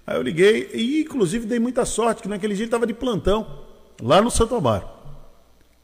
Aí 0.07 0.17
eu 0.17 0.23
liguei 0.23 0.71
e 0.73 1.01
inclusive 1.01 1.45
dei 1.45 1.59
muita 1.59 1.85
sorte 1.85 2.23
que 2.23 2.27
naquele 2.27 2.55
dia 2.55 2.63
ele 2.63 2.67
estava 2.67 2.87
de 2.87 2.93
plantão, 2.93 3.65
lá 4.01 4.19
no 4.19 4.31
Santo 4.31 4.55
Amaro. 4.55 4.89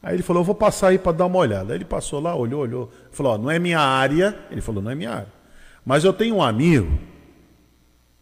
Aí 0.02 0.16
ele 0.16 0.24
falou, 0.24 0.40
eu 0.40 0.44
vou 0.44 0.56
passar 0.56 0.88
aí 0.88 0.98
para 0.98 1.12
dar 1.12 1.26
uma 1.26 1.38
olhada. 1.38 1.72
Aí 1.72 1.78
ele 1.78 1.84
passou 1.84 2.18
lá, 2.18 2.34
olhou, 2.34 2.62
olhou. 2.62 2.90
Falou, 3.12 3.38
não 3.38 3.50
é 3.50 3.60
minha 3.60 3.80
área. 3.80 4.36
Ele 4.50 4.60
falou, 4.60 4.82
não 4.82 4.90
é 4.90 4.94
minha 4.96 5.10
área. 5.10 5.32
Mas 5.84 6.04
eu 6.04 6.12
tenho 6.12 6.36
um 6.36 6.42
amigo 6.42 6.98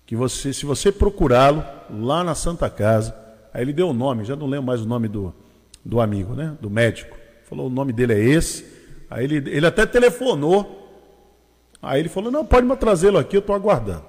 que 0.04 0.14
você, 0.14 0.52
se 0.52 0.66
você 0.66 0.92
procurá-lo 0.92 1.64
lá 1.90 2.22
na 2.22 2.34
Santa 2.34 2.68
Casa, 2.68 3.16
aí 3.54 3.62
ele 3.62 3.72
deu 3.72 3.88
o 3.88 3.94
nome, 3.94 4.24
já 4.24 4.36
não 4.36 4.46
lembro 4.46 4.66
mais 4.66 4.82
o 4.82 4.86
nome 4.86 5.08
do, 5.08 5.34
do 5.84 6.00
amigo, 6.00 6.34
né? 6.34 6.56
Do 6.60 6.68
médico. 6.68 7.16
Falou, 7.44 7.68
o 7.68 7.70
nome 7.70 7.92
dele 7.92 8.12
é 8.12 8.20
esse. 8.20 8.75
Aí 9.10 9.24
ele, 9.24 9.36
ele 9.50 9.66
até 9.66 9.86
telefonou. 9.86 10.82
Aí 11.80 12.00
ele 12.00 12.08
falou, 12.08 12.30
não, 12.30 12.44
pode 12.44 12.66
me 12.66 12.76
trazê-lo 12.76 13.18
aqui, 13.18 13.36
eu 13.36 13.40
estou 13.40 13.54
aguardando. 13.54 14.04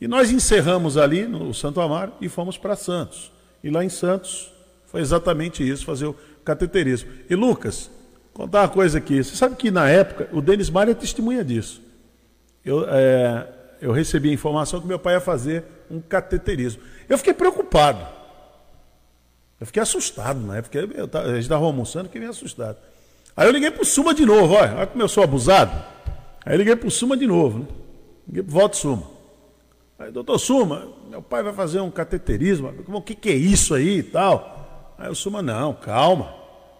E 0.00 0.06
nós 0.06 0.30
encerramos 0.30 0.96
ali 0.96 1.26
no 1.26 1.52
Santo 1.54 1.80
Amaro 1.80 2.12
e 2.20 2.28
fomos 2.28 2.58
para 2.58 2.76
Santos. 2.76 3.32
E 3.62 3.70
lá 3.70 3.84
em 3.84 3.88
Santos 3.88 4.52
foi 4.86 5.00
exatamente 5.00 5.66
isso, 5.66 5.84
fazer 5.84 6.06
o 6.06 6.16
cateterismo. 6.44 7.10
E 7.28 7.34
Lucas, 7.34 7.90
contar 8.32 8.62
uma 8.62 8.68
coisa 8.68 8.98
aqui. 8.98 9.22
Você 9.22 9.34
sabe 9.34 9.56
que 9.56 9.70
na 9.70 9.88
época, 9.88 10.28
o 10.32 10.40
Denis 10.40 10.70
Maia 10.70 10.90
é 10.90 10.94
testemunha 10.94 11.44
disso. 11.44 11.82
Eu, 12.64 12.84
é, 12.88 13.48
eu 13.80 13.92
recebi 13.92 14.30
a 14.30 14.32
informação 14.32 14.80
que 14.80 14.86
meu 14.86 14.98
pai 14.98 15.14
ia 15.14 15.20
fazer 15.20 15.64
um 15.90 16.00
cateterismo. 16.00 16.82
Eu 17.08 17.16
fiquei 17.16 17.32
preocupado. 17.32 18.06
Eu 19.58 19.66
fiquei 19.66 19.82
assustado 19.82 20.40
na 20.40 20.58
época. 20.58 20.78
Eu, 20.78 21.08
a 21.20 21.28
gente 21.28 21.40
estava 21.40 21.64
almoçando, 21.64 22.06
fiquei 22.06 22.20
meio 22.20 22.30
assustado. 22.30 22.76
Aí 23.36 23.46
eu 23.46 23.52
liguei 23.52 23.70
para 23.70 23.82
o 23.82 23.84
Suma 23.84 24.14
de 24.14 24.24
novo, 24.24 24.54
olha, 24.54 24.74
olha 24.76 24.86
como 24.86 25.02
eu 25.02 25.08
sou 25.08 25.22
abusado. 25.22 25.72
Aí 26.44 26.54
eu 26.54 26.58
liguei 26.58 26.74
para 26.74 26.88
o 26.88 26.90
Suma 26.90 27.16
de 27.16 27.26
novo, 27.26 27.58
né? 27.58 27.66
Liguei 28.26 28.42
para 28.42 28.50
o 28.50 28.52
Voto 28.54 28.76
Suma. 28.76 29.16
Aí, 29.98 30.10
doutor 30.10 30.38
Suma, 30.38 30.88
meu 31.08 31.22
pai 31.22 31.42
vai 31.42 31.52
fazer 31.52 31.80
um 31.80 31.90
cateterismo. 31.90 32.72
O 32.88 33.02
que, 33.02 33.14
que 33.14 33.30
é 33.30 33.34
isso 33.34 33.74
aí 33.74 33.98
e 33.98 34.02
tal? 34.02 34.94
Aí 34.98 35.10
o 35.10 35.14
Suma, 35.14 35.42
não, 35.42 35.74
calma. 35.74 36.34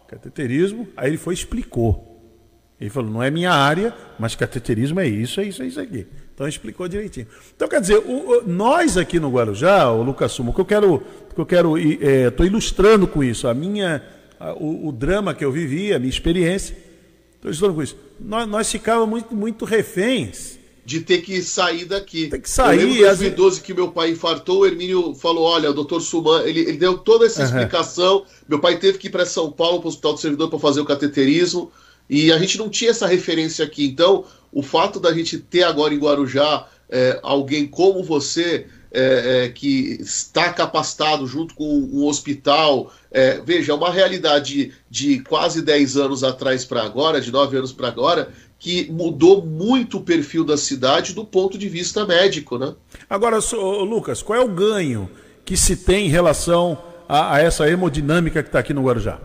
Cateterismo. 0.08 0.88
Aí 0.96 1.10
ele 1.10 1.16
foi 1.16 1.34
e 1.34 1.36
explicou. 1.36 2.06
Ele 2.78 2.90
falou, 2.90 3.10
não 3.10 3.22
é 3.22 3.30
minha 3.30 3.52
área, 3.52 3.94
mas 4.18 4.34
cateterismo 4.34 5.00
é 5.00 5.08
isso, 5.08 5.40
é 5.40 5.44
isso, 5.44 5.62
é 5.62 5.66
isso 5.66 5.80
aqui. 5.80 6.06
Então 6.34 6.46
explicou 6.46 6.86
direitinho. 6.86 7.26
Então, 7.54 7.66
quer 7.66 7.80
dizer, 7.80 7.96
o, 7.96 8.42
o, 8.42 8.42
nós 8.46 8.98
aqui 8.98 9.18
no 9.18 9.30
Guarujá, 9.30 9.90
o 9.90 10.02
Lucas 10.02 10.32
Sumo, 10.32 10.50
o 10.50 10.54
que 10.54 10.60
eu 10.60 10.66
quero, 10.66 11.02
que 11.34 11.40
eu 11.40 11.46
quero, 11.46 11.78
estou 11.78 12.44
é, 12.44 12.48
ilustrando 12.48 13.08
com 13.08 13.24
isso, 13.24 13.48
a 13.48 13.54
minha, 13.54 14.02
o, 14.58 14.88
o, 14.88 14.92
drama 14.92 15.34
que 15.34 15.44
eu 15.44 15.50
vivi, 15.50 15.92
a 15.92 15.98
minha 15.98 16.10
experiência, 16.10 16.76
estou 17.34 17.50
ilustrando 17.50 17.74
com 17.74 17.82
isso. 17.82 17.96
Nós, 18.20 18.48
nós 18.48 18.70
ficávamos 18.70 19.08
muito, 19.08 19.34
muito 19.34 19.64
reféns 19.64 20.58
de 20.84 21.00
ter 21.00 21.18
que 21.18 21.42
sair 21.42 21.84
daqui. 21.84 22.28
Tem 22.28 22.40
que 22.40 22.48
sair. 22.48 22.80
Eu 22.80 22.88
lembro 22.88 23.02
em 23.02 23.06
2012 23.06 23.60
que 23.60 23.74
meu 23.74 23.88
pai 23.88 24.10
infartou, 24.10 24.60
o 24.60 24.66
Hermínio 24.66 25.14
falou: 25.14 25.44
olha, 25.44 25.70
o 25.70 25.74
doutor 25.74 26.00
Suman, 26.00 26.42
ele, 26.44 26.60
ele 26.60 26.76
deu 26.76 26.96
toda 26.96 27.26
essa 27.26 27.40
uhum. 27.40 27.46
explicação. 27.46 28.24
Meu 28.48 28.60
pai 28.60 28.78
teve 28.78 28.96
que 28.96 29.08
ir 29.08 29.10
para 29.10 29.26
São 29.26 29.50
Paulo, 29.50 29.80
para 29.80 29.86
o 29.86 29.88
Hospital 29.88 30.12
do 30.14 30.20
Servidor, 30.20 30.48
para 30.48 30.58
fazer 30.60 30.80
o 30.80 30.84
cateterismo. 30.84 31.72
E 32.08 32.30
a 32.30 32.38
gente 32.38 32.56
não 32.56 32.68
tinha 32.68 32.92
essa 32.92 33.06
referência 33.06 33.64
aqui. 33.64 33.84
Então, 33.84 34.24
o 34.52 34.62
fato 34.62 35.00
da 35.00 35.12
gente 35.12 35.38
ter 35.38 35.64
agora 35.64 35.92
em 35.92 35.98
Guarujá 35.98 36.68
é, 36.88 37.18
alguém 37.22 37.66
como 37.66 38.04
você, 38.04 38.66
é, 38.98 39.44
é, 39.44 39.48
que 39.50 39.98
está 40.00 40.50
capacitado 40.50 41.26
junto 41.26 41.54
com 41.54 41.64
um 41.64 42.06
hospital, 42.06 42.90
é, 43.12 43.42
veja, 43.44 43.72
é 43.72 43.74
uma 43.74 43.90
realidade 43.90 44.72
de 44.90 45.20
quase 45.20 45.60
10 45.60 45.98
anos 45.98 46.24
atrás 46.24 46.64
para 46.64 46.82
agora, 46.82 47.20
de 47.20 47.30
9 47.30 47.58
anos 47.58 47.72
para 47.72 47.88
agora, 47.88 48.30
que 48.58 48.90
mudou 48.90 49.44
muito 49.44 49.98
o 49.98 50.00
perfil 50.00 50.44
da 50.44 50.56
cidade 50.56 51.12
do 51.12 51.26
ponto 51.26 51.58
de 51.58 51.68
vista 51.68 52.06
médico, 52.06 52.56
né? 52.56 52.74
Agora, 53.08 53.38
Lucas, 53.84 54.22
qual 54.22 54.40
é 54.40 54.42
o 54.42 54.48
ganho 54.48 55.10
que 55.44 55.58
se 55.58 55.76
tem 55.76 56.06
em 56.06 56.10
relação 56.10 56.78
a, 57.06 57.34
a 57.34 57.40
essa 57.40 57.68
hemodinâmica 57.68 58.42
que 58.42 58.48
está 58.48 58.60
aqui 58.60 58.72
no 58.72 58.82
Guarujá? 58.82 59.20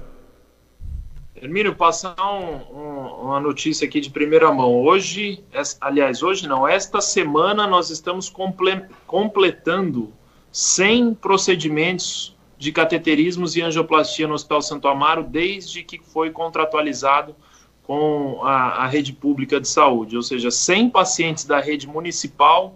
Hermínio, 1.41 1.73
passar 1.73 2.15
um, 2.19 2.53
um, 2.71 3.07
uma 3.23 3.39
notícia 3.39 3.87
aqui 3.87 3.99
de 3.99 4.11
primeira 4.11 4.51
mão. 4.51 4.79
Hoje, 4.83 5.43
aliás, 5.81 6.21
hoje 6.21 6.47
não, 6.47 6.67
esta 6.67 7.01
semana 7.01 7.65
nós 7.65 7.89
estamos 7.89 8.29
comple 8.29 8.83
completando 9.07 10.13
100 10.51 11.15
procedimentos 11.15 12.37
de 12.59 12.71
cateterismos 12.71 13.55
e 13.55 13.61
angioplastia 13.63 14.27
no 14.27 14.35
Hospital 14.35 14.61
Santo 14.61 14.87
Amaro 14.87 15.23
desde 15.23 15.81
que 15.81 15.97
foi 15.97 16.29
contratualizado 16.29 17.35
com 17.81 18.41
a, 18.43 18.83
a 18.83 18.85
rede 18.85 19.11
pública 19.11 19.59
de 19.59 19.67
saúde. 19.67 20.15
Ou 20.15 20.21
seja, 20.21 20.51
100 20.51 20.91
pacientes 20.91 21.43
da 21.43 21.59
rede 21.59 21.87
municipal 21.87 22.75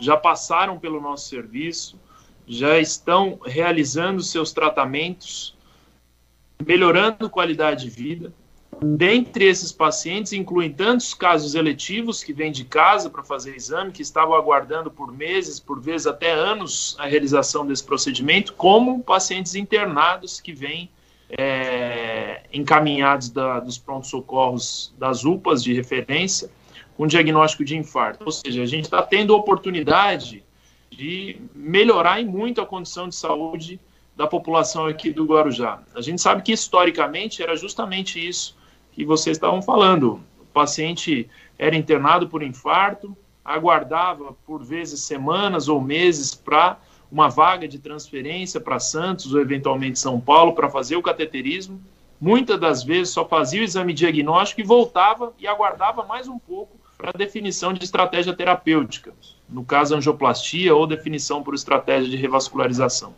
já 0.00 0.16
passaram 0.16 0.78
pelo 0.78 1.02
nosso 1.02 1.28
serviço, 1.28 2.00
já 2.46 2.78
estão 2.78 3.38
realizando 3.44 4.22
seus 4.22 4.52
tratamentos 4.52 5.55
melhorando 6.64 7.28
qualidade 7.28 7.84
de 7.84 7.90
vida. 7.90 8.32
Dentre 8.82 9.46
esses 9.46 9.72
pacientes, 9.72 10.34
incluem 10.34 10.70
tantos 10.70 11.14
casos 11.14 11.54
eletivos 11.54 12.22
que 12.22 12.32
vêm 12.32 12.52
de 12.52 12.64
casa 12.64 13.08
para 13.08 13.22
fazer 13.22 13.56
exame, 13.56 13.90
que 13.90 14.02
estavam 14.02 14.34
aguardando 14.34 14.90
por 14.90 15.10
meses, 15.10 15.58
por 15.58 15.80
vezes 15.80 16.06
até 16.06 16.32
anos, 16.32 16.94
a 16.98 17.06
realização 17.06 17.66
desse 17.66 17.82
procedimento, 17.82 18.52
como 18.52 19.02
pacientes 19.02 19.54
internados 19.54 20.40
que 20.40 20.52
vêm 20.52 20.90
é, 21.30 22.42
encaminhados 22.52 23.30
da, 23.30 23.60
dos 23.60 23.78
prontos-socorros 23.78 24.94
das 24.98 25.24
UPAs 25.24 25.62
de 25.62 25.72
referência 25.72 26.50
com 26.96 27.06
diagnóstico 27.06 27.64
de 27.64 27.76
infarto. 27.76 28.24
Ou 28.24 28.32
seja, 28.32 28.62
a 28.62 28.66
gente 28.66 28.84
está 28.84 29.02
tendo 29.02 29.34
oportunidade 29.34 30.44
de 30.90 31.40
melhorar 31.54 32.20
em 32.20 32.26
muito 32.26 32.60
a 32.60 32.66
condição 32.66 33.08
de 33.08 33.14
saúde 33.14 33.80
da 34.16 34.26
população 34.26 34.86
aqui 34.86 35.12
do 35.12 35.26
Guarujá. 35.26 35.82
A 35.94 36.00
gente 36.00 36.22
sabe 36.22 36.42
que 36.42 36.52
historicamente 36.52 37.42
era 37.42 37.54
justamente 37.54 38.26
isso 38.26 38.56
que 38.92 39.04
vocês 39.04 39.36
estavam 39.36 39.60
falando. 39.60 40.20
O 40.40 40.46
paciente 40.54 41.28
era 41.58 41.76
internado 41.76 42.26
por 42.26 42.42
infarto, 42.42 43.14
aguardava 43.44 44.34
por 44.46 44.64
vezes 44.64 45.02
semanas 45.02 45.68
ou 45.68 45.80
meses 45.80 46.34
para 46.34 46.78
uma 47.12 47.28
vaga 47.28 47.68
de 47.68 47.78
transferência 47.78 48.58
para 48.58 48.80
Santos 48.80 49.34
ou 49.34 49.40
eventualmente 49.40 49.98
São 49.98 50.18
Paulo 50.18 50.54
para 50.54 50.70
fazer 50.70 50.96
o 50.96 51.02
cateterismo. 51.02 51.80
Muitas 52.18 52.58
das 52.58 52.82
vezes 52.82 53.12
só 53.12 53.28
fazia 53.28 53.60
o 53.60 53.64
exame 53.64 53.92
diagnóstico 53.92 54.62
e 54.62 54.64
voltava 54.64 55.34
e 55.38 55.46
aguardava 55.46 56.02
mais 56.04 56.26
um 56.26 56.38
pouco 56.38 56.78
para 56.96 57.12
definição 57.12 57.74
de 57.74 57.84
estratégia 57.84 58.32
terapêutica, 58.32 59.12
no 59.46 59.62
caso 59.62 59.94
angioplastia 59.94 60.74
ou 60.74 60.86
definição 60.86 61.42
por 61.42 61.54
estratégia 61.54 62.08
de 62.08 62.16
revascularização. 62.16 63.14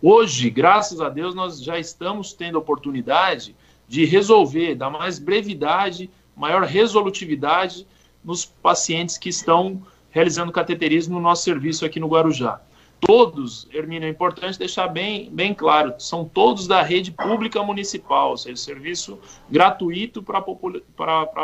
Hoje, 0.00 0.48
graças 0.48 1.00
a 1.00 1.08
Deus, 1.08 1.34
nós 1.34 1.60
já 1.60 1.76
estamos 1.76 2.32
tendo 2.32 2.56
oportunidade 2.56 3.56
de 3.88 4.04
resolver, 4.04 4.76
dar 4.76 4.90
mais 4.90 5.18
brevidade, 5.18 6.08
maior 6.36 6.62
resolutividade 6.62 7.84
nos 8.22 8.44
pacientes 8.44 9.18
que 9.18 9.28
estão 9.28 9.82
realizando 10.10 10.52
cateterismo 10.52 11.16
no 11.16 11.20
nosso 11.20 11.42
serviço 11.42 11.84
aqui 11.84 11.98
no 11.98 12.06
Guarujá. 12.06 12.60
Todos, 13.00 13.68
Hermínio, 13.72 14.06
é 14.06 14.10
importante 14.10 14.58
deixar 14.58 14.86
bem, 14.88 15.30
bem 15.30 15.52
claro, 15.52 15.94
são 15.98 16.24
todos 16.24 16.68
da 16.68 16.82
rede 16.82 17.10
pública 17.10 17.60
municipal, 17.62 18.30
ou 18.30 18.36
seja, 18.36 18.56
serviço 18.56 19.18
gratuito 19.50 20.22
para 20.22 20.38
a 20.38 20.42
popula 20.42 20.80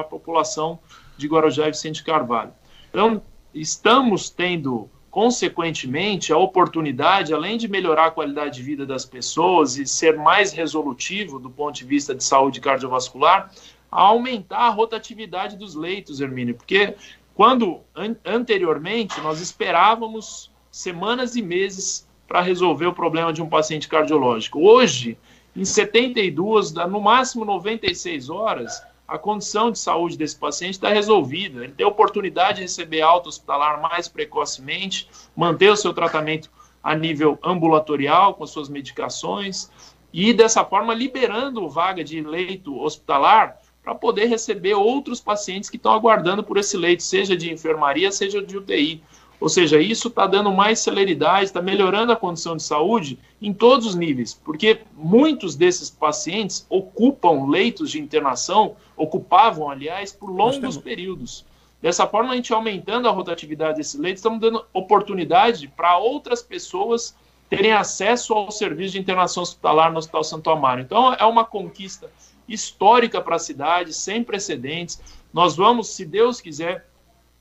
população 0.08 0.78
de 1.16 1.26
Guarujá 1.26 1.66
e 1.66 1.72
Vicente 1.72 2.04
Carvalho. 2.04 2.52
Então, 2.90 3.22
estamos 3.52 4.30
tendo 4.30 4.88
consequentemente, 5.14 6.32
a 6.32 6.36
oportunidade, 6.36 7.32
além 7.32 7.56
de 7.56 7.68
melhorar 7.68 8.06
a 8.06 8.10
qualidade 8.10 8.56
de 8.56 8.64
vida 8.64 8.84
das 8.84 9.04
pessoas 9.04 9.78
e 9.78 9.86
ser 9.86 10.16
mais 10.16 10.52
resolutivo 10.52 11.38
do 11.38 11.48
ponto 11.48 11.76
de 11.76 11.84
vista 11.84 12.12
de 12.12 12.24
saúde 12.24 12.60
cardiovascular, 12.60 13.48
aumentar 13.88 14.62
a 14.62 14.70
rotatividade 14.70 15.56
dos 15.56 15.76
leitos, 15.76 16.20
Hermínio, 16.20 16.56
porque 16.56 16.96
quando 17.32 17.78
an 17.94 18.16
anteriormente 18.24 19.20
nós 19.20 19.40
esperávamos 19.40 20.50
semanas 20.68 21.36
e 21.36 21.42
meses 21.42 22.08
para 22.26 22.40
resolver 22.40 22.86
o 22.86 22.92
problema 22.92 23.32
de 23.32 23.40
um 23.40 23.48
paciente 23.48 23.86
cardiológico. 23.86 24.66
Hoje, 24.66 25.16
em 25.54 25.64
72, 25.64 26.72
no 26.72 27.00
máximo 27.00 27.44
96 27.44 28.30
horas, 28.30 28.82
a 29.06 29.18
condição 29.18 29.70
de 29.70 29.78
saúde 29.78 30.16
desse 30.16 30.36
paciente 30.36 30.74
está 30.74 30.88
resolvida. 30.88 31.62
Ele 31.62 31.72
tem 31.72 31.86
oportunidade 31.86 32.56
de 32.56 32.62
receber 32.62 33.02
alta 33.02 33.28
hospitalar 33.28 33.80
mais 33.80 34.08
precocemente, 34.08 35.08
manter 35.36 35.70
o 35.70 35.76
seu 35.76 35.92
tratamento 35.92 36.50
a 36.82 36.94
nível 36.94 37.38
ambulatorial 37.42 38.34
com 38.34 38.46
suas 38.46 38.68
medicações 38.68 39.70
e 40.12 40.32
dessa 40.32 40.64
forma 40.64 40.94
liberando 40.94 41.68
vaga 41.68 42.04
de 42.04 42.20
leito 42.20 42.78
hospitalar 42.80 43.58
para 43.82 43.94
poder 43.94 44.26
receber 44.26 44.74
outros 44.74 45.20
pacientes 45.20 45.68
que 45.68 45.76
estão 45.76 45.92
aguardando 45.92 46.42
por 46.42 46.56
esse 46.56 46.76
leito, 46.76 47.02
seja 47.02 47.36
de 47.36 47.52
enfermaria, 47.52 48.10
seja 48.10 48.40
de 48.40 48.56
UTI. 48.56 49.02
Ou 49.40 49.48
seja, 49.48 49.80
isso 49.80 50.08
está 50.08 50.26
dando 50.26 50.50
mais 50.52 50.78
celeridade, 50.78 51.44
está 51.44 51.60
melhorando 51.60 52.12
a 52.12 52.16
condição 52.16 52.56
de 52.56 52.62
saúde 52.62 53.18
em 53.42 53.52
todos 53.52 53.86
os 53.86 53.94
níveis, 53.94 54.32
porque 54.32 54.80
muitos 54.96 55.54
desses 55.54 55.90
pacientes 55.90 56.66
ocupam 56.70 57.46
leitos 57.48 57.90
de 57.90 58.00
internação, 58.00 58.76
ocupavam, 58.96 59.68
aliás, 59.68 60.12
por 60.12 60.30
longos 60.30 60.76
períodos. 60.76 61.44
Dessa 61.82 62.06
forma, 62.06 62.32
a 62.32 62.36
gente 62.36 62.52
aumentando 62.52 63.08
a 63.08 63.10
rotatividade 63.10 63.76
desses 63.76 64.00
leitos, 64.00 64.20
estamos 64.20 64.40
dando 64.40 64.64
oportunidade 64.72 65.68
para 65.68 65.98
outras 65.98 66.42
pessoas 66.42 67.14
terem 67.50 67.72
acesso 67.72 68.32
ao 68.32 68.50
serviço 68.50 68.92
de 68.92 68.98
internação 68.98 69.42
hospitalar 69.42 69.92
no 69.92 69.98
Hospital 69.98 70.24
Santo 70.24 70.48
Amaro. 70.48 70.80
Então, 70.80 71.12
é 71.12 71.24
uma 71.24 71.44
conquista 71.44 72.10
histórica 72.48 73.20
para 73.20 73.36
a 73.36 73.38
cidade, 73.38 73.92
sem 73.92 74.24
precedentes. 74.24 75.00
Nós 75.32 75.56
vamos, 75.56 75.88
se 75.88 76.06
Deus 76.06 76.40
quiser, 76.40 76.86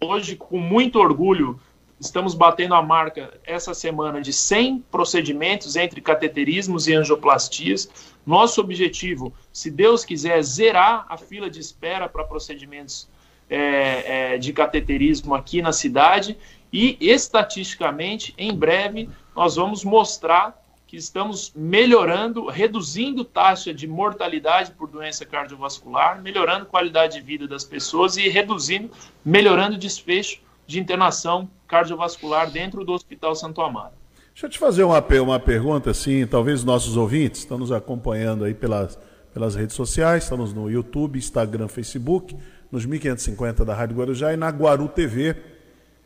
hoje, 0.02 0.36
com 0.36 0.60
muito 0.60 0.99
orgulho, 0.99 1.60
estamos 2.03 2.34
batendo 2.34 2.75
a 2.75 2.81
marca 2.81 3.34
essa 3.45 3.73
semana 3.73 4.21
de 4.21 4.34
100 4.34 4.84
procedimentos 4.91 5.77
entre 5.77 6.01
cateterismos 6.01 6.85
e 6.88 6.93
angioplastias. 6.93 7.89
Nosso 8.25 8.59
objetivo, 8.59 9.34
se 9.53 9.71
Deus 9.71 10.03
quiser, 10.03 10.38
é 10.38 10.43
zerar 10.43 11.05
a 11.07 11.17
fila 11.17 11.49
de 11.49 11.59
espera 11.59 12.09
para 12.09 12.25
procedimentos 12.25 13.07
é, 13.49 14.34
é, 14.34 14.38
de 14.38 14.51
cateterismo 14.51 15.34
aqui 15.34 15.61
na 15.61 15.71
cidade 15.71 16.38
e, 16.71 16.97
estatisticamente, 16.99 18.34
em 18.38 18.53
breve, 18.53 19.09
nós 19.34 19.55
vamos 19.55 19.85
mostrar 19.85 20.61
que 20.85 20.97
estamos 20.97 21.53
melhorando, 21.55 22.47
reduzindo 22.47 23.23
taxa 23.23 23.73
de 23.73 23.88
mortalidade 23.88 24.71
por 24.71 24.89
doença 24.89 25.25
cardiovascular, 25.25 26.21
melhorando 26.21 26.65
qualidade 26.65 27.13
de 27.13 27.21
vida 27.21 27.47
das 27.47 27.63
pessoas 27.63 28.17
e 28.17 28.27
reduzindo, 28.27 28.91
melhorando 29.23 29.77
desfecho 29.77 30.41
de 30.74 30.80
internação 30.80 31.50
cardiovascular 31.68 32.52
dentro 32.52 32.84
do 32.84 32.91
Hospital 32.91 33.36
Santo 33.36 33.62
Amaro. 33.62 33.94
Deixa 34.34 34.48
eu 34.48 34.50
te 34.50 34.60
fazer 34.60 34.84
uma, 34.84 35.00
uma 35.22 35.40
pergunta, 35.40 35.91
assim, 35.91 36.26
talvez 36.26 36.64
nossos 36.64 36.98
ouvintes 36.98 37.41
estão 37.41 37.58
nos 37.58 37.72
acompanhando 37.72 38.44
aí 38.44 38.54
pelas, 38.54 38.98
pelas 39.34 39.56
redes 39.56 39.76
sociais, 39.76 40.24
estamos 40.24 40.54
no 40.54 40.70
YouTube, 40.70 41.18
Instagram, 41.18 41.68
Facebook, 41.68 42.36
nos 42.72 42.86
1550 42.86 43.64
da 43.64 43.76
Rádio 43.76 43.95
Guarujá 43.95 44.34
e 44.34 44.38
na 44.38 44.50
Guaru 44.50 44.88
TV 44.88 45.36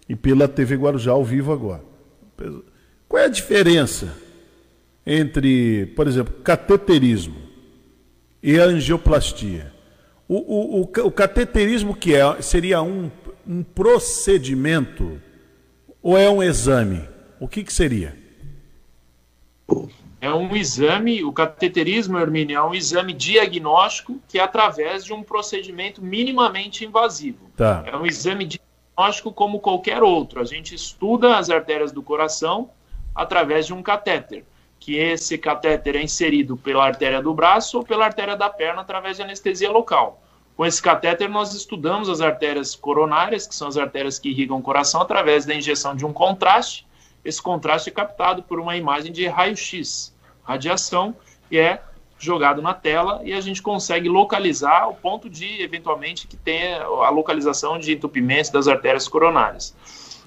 e 0.09 0.15
pela 0.15 0.47
TV 0.47 0.75
Guarujá 0.75 1.11
ao 1.13 1.23
vivo 1.23 1.53
agora. 1.53 1.83
Qual 3.07 3.21
é 3.21 3.25
a 3.25 3.29
diferença 3.29 4.13
entre, 5.05 5.85
por 5.95 6.05
exemplo, 6.05 6.33
cateterismo 6.43 7.47
e 8.43 8.57
angioplastia. 8.57 9.73
O, 10.27 10.35
o, 10.35 10.81
o, 10.81 11.07
o 11.07 11.11
cateterismo 11.11 11.95
que 11.95 12.13
é, 12.13 12.41
seria 12.41 12.81
um, 12.81 13.09
um 13.47 13.63
procedimento 13.63 15.21
ou 16.01 16.17
é 16.17 16.29
um 16.29 16.43
exame? 16.43 17.07
O 17.39 17.47
que, 17.47 17.63
que 17.63 17.71
seria? 17.71 18.17
É 20.19 20.33
um 20.33 20.55
exame, 20.55 21.23
o 21.23 21.31
cateterismo, 21.31 22.17
Hermínio, 22.17 22.57
é 22.57 22.63
um 22.63 22.73
exame 22.73 23.13
diagnóstico 23.13 24.19
que 24.27 24.39
é 24.39 24.43
através 24.43 25.05
de 25.05 25.13
um 25.13 25.23
procedimento 25.23 26.03
minimamente 26.03 26.83
invasivo. 26.83 27.49
Tá. 27.55 27.83
É 27.85 27.95
um 27.95 28.05
exame 28.05 28.45
diagnóstico 28.45 29.31
como 29.31 29.59
qualquer 29.59 30.01
outro. 30.01 30.41
A 30.41 30.45
gente 30.45 30.73
estuda 30.73 31.37
as 31.37 31.49
artérias 31.49 31.91
do 31.91 32.01
coração 32.01 32.71
através 33.15 33.67
de 33.67 33.73
um 33.73 33.81
catéter 33.81 34.43
que 34.79 34.95
esse 34.95 35.37
catéter 35.37 35.95
é 35.95 36.03
inserido 36.03 36.55
pela 36.55 36.85
artéria 36.85 37.21
do 37.21 37.33
braço 37.33 37.77
ou 37.77 37.83
pela 37.83 38.05
artéria 38.05 38.35
da 38.35 38.49
perna 38.49 38.81
através 38.81 39.17
de 39.17 39.23
anestesia 39.23 39.71
local. 39.71 40.21
Com 40.57 40.65
esse 40.65 40.81
catéter, 40.81 41.29
nós 41.29 41.53
estudamos 41.53 42.09
as 42.09 42.19
artérias 42.19 42.75
coronárias, 42.75 43.45
que 43.45 43.53
são 43.53 43.67
as 43.67 43.77
artérias 43.77 44.17
que 44.17 44.29
irrigam 44.29 44.57
o 44.57 44.61
coração, 44.61 44.99
através 44.99 45.45
da 45.45 45.53
injeção 45.53 45.95
de 45.95 46.03
um 46.03 46.11
contraste. 46.11 46.87
Esse 47.23 47.39
contraste 47.39 47.89
é 47.89 47.93
captado 47.93 48.41
por 48.41 48.59
uma 48.59 48.75
imagem 48.75 49.11
de 49.11 49.27
raio-x, 49.27 50.15
radiação, 50.43 51.15
e 51.51 51.59
é 51.59 51.79
jogado 52.17 52.59
na 52.59 52.73
tela 52.73 53.21
e 53.23 53.33
a 53.33 53.39
gente 53.39 53.61
consegue 53.61 54.09
localizar 54.09 54.89
o 54.89 54.95
ponto 54.95 55.29
de, 55.29 55.61
eventualmente, 55.61 56.25
que 56.25 56.35
tenha 56.35 56.83
a 56.83 57.09
localização 57.11 57.77
de 57.77 57.93
entupimentos 57.93 58.49
das 58.49 58.67
artérias 58.67 59.07
coronárias. 59.07 59.75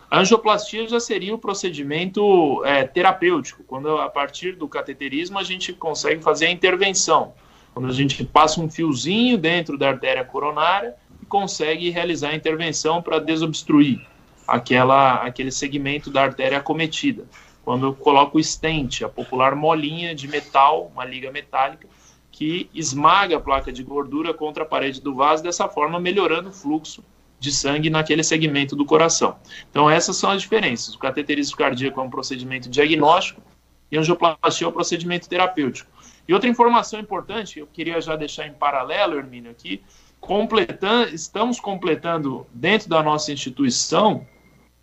A 0.09 0.21
angioplastia 0.21 0.87
já 0.87 1.01
seria 1.01 1.35
o 1.35 1.39
procedimento 1.39 2.65
é, 2.65 2.85
terapêutico, 2.85 3.65
quando 3.65 3.99
a 3.99 4.09
partir 4.09 4.53
do 4.53 4.69
cateterismo 4.69 5.41
a 5.41 5.43
gente 5.43 5.73
consegue 5.73 6.23
fazer 6.23 6.47
a 6.47 6.51
intervenção, 6.51 7.33
quando 7.73 7.89
a 7.89 7.93
gente 7.93 8.25
passa 8.25 8.61
um 8.61 8.69
fiozinho 8.69 9.39
dentro 9.39 9.79
da 9.79 9.89
artéria 9.89 10.25
coronária 10.25 10.95
e 11.23 11.27
consegue 11.27 11.91
realizar 11.91 12.31
a 12.31 12.35
intervenção 12.35 13.03
para 13.03 13.19
desobstruir 13.19 14.07
aquela, 14.47 15.17
aquele 15.17 15.51
segmento 15.51 16.11
da 16.11 16.23
artéria 16.23 16.59
acometida. 16.59 17.25
Quando 17.65 17.87
eu 17.87 17.95
coloco 17.95 18.39
o 18.39 18.43
stent, 18.43 19.03
a 19.03 19.09
popular 19.09 19.55
molinha 19.55 20.15
de 20.15 20.27
metal, 20.27 20.91
uma 20.93 21.05
liga 21.05 21.31
metálica, 21.31 21.87
que 22.33 22.69
esmaga 22.75 23.37
a 23.37 23.41
placa 23.41 23.73
de 23.73 23.83
gordura 23.83 24.33
contra 24.33 24.63
a 24.63 24.67
parede 24.67 25.01
do 25.01 25.15
vaso, 25.15 25.43
dessa 25.43 25.69
forma 25.69 26.01
melhorando 26.01 26.49
o 26.49 26.53
fluxo 26.53 27.05
de 27.39 27.53
sangue 27.53 27.89
naquele 27.89 28.23
segmento 28.23 28.77
do 28.77 28.85
coração. 28.85 29.37
Então, 29.71 29.89
essas 29.89 30.17
são 30.17 30.31
as 30.31 30.43
diferenças. 30.43 30.95
O 30.95 30.99
cateterismo 30.99 31.57
cardíaco 31.57 32.01
é 32.01 32.03
um 32.03 32.11
procedimento 32.11 32.69
diagnóstico 32.69 33.41
e 33.91 33.97
a 33.97 34.01
angioplastia 34.01 34.67
é 34.67 34.69
um 34.69 34.73
procedimento 34.73 35.29
terapêutico. 35.29 35.91
E 36.31 36.33
outra 36.33 36.49
informação 36.49 37.01
importante, 37.01 37.59
eu 37.59 37.67
queria 37.67 38.01
já 38.01 38.15
deixar 38.15 38.47
em 38.47 38.53
paralelo, 38.53 39.19
Hermínio, 39.19 39.51
aqui, 39.51 39.83
completando, 40.21 41.13
estamos 41.13 41.59
completando 41.59 42.47
dentro 42.55 42.89
da 42.89 43.03
nossa 43.03 43.33
instituição 43.33 44.25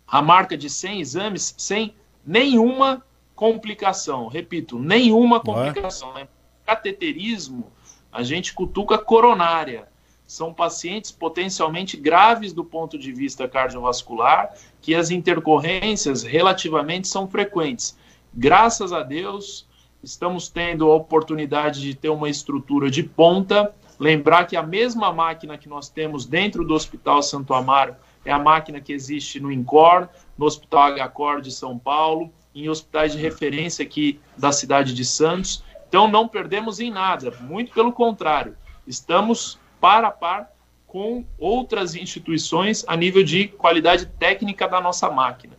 a 0.06 0.20
marca 0.20 0.58
de 0.58 0.68
100 0.68 1.00
exames 1.00 1.54
sem 1.56 1.94
nenhuma 2.22 3.02
complicação. 3.34 4.28
Repito, 4.28 4.78
nenhuma 4.78 5.40
complicação. 5.40 6.18
É? 6.18 6.28
Cateterismo, 6.66 7.72
a 8.12 8.22
gente 8.22 8.52
cutuca 8.52 8.98
coronária 8.98 9.88
são 10.26 10.52
pacientes 10.52 11.10
potencialmente 11.10 11.96
graves 11.96 12.52
do 12.52 12.62
ponto 12.62 12.98
de 12.98 13.10
vista 13.10 13.48
cardiovascular, 13.48 14.52
que 14.82 14.94
as 14.94 15.10
intercorrências 15.10 16.22
relativamente 16.22 17.08
são 17.08 17.26
frequentes. 17.26 17.96
Graças 18.34 18.92
a 18.92 19.02
Deus, 19.02 19.66
estamos 20.02 20.48
tendo 20.48 20.90
a 20.90 20.94
oportunidade 20.94 21.80
de 21.80 21.94
ter 21.94 22.08
uma 22.08 22.28
estrutura 22.28 22.90
de 22.90 23.02
ponta. 23.02 23.74
Lembrar 23.98 24.46
que 24.46 24.56
a 24.56 24.62
mesma 24.62 25.12
máquina 25.12 25.58
que 25.58 25.68
nós 25.68 25.88
temos 25.88 26.24
dentro 26.24 26.64
do 26.64 26.74
Hospital 26.74 27.22
Santo 27.22 27.52
Amaro 27.52 27.96
é 28.24 28.32
a 28.32 28.38
máquina 28.38 28.80
que 28.80 28.92
existe 28.92 29.40
no 29.40 29.50
INCOR, 29.50 30.08
no 30.36 30.46
Hospital 30.46 30.94
HCOR 30.94 31.40
de 31.40 31.50
São 31.50 31.78
Paulo, 31.78 32.30
em 32.54 32.68
hospitais 32.68 33.12
de 33.12 33.18
referência 33.18 33.84
aqui 33.84 34.20
da 34.36 34.52
cidade 34.52 34.94
de 34.94 35.04
Santos. 35.04 35.64
Então, 35.88 36.06
não 36.06 36.28
perdemos 36.28 36.80
em 36.80 36.90
nada, 36.90 37.32
muito 37.40 37.72
pelo 37.72 37.92
contrário, 37.92 38.56
estamos 38.86 39.58
par 39.80 40.04
a 40.04 40.10
par 40.10 40.52
com 40.86 41.24
outras 41.38 41.94
instituições 41.94 42.84
a 42.86 42.96
nível 42.96 43.22
de 43.22 43.48
qualidade 43.48 44.06
técnica 44.06 44.66
da 44.66 44.80
nossa 44.80 45.10
máquina. 45.10 45.54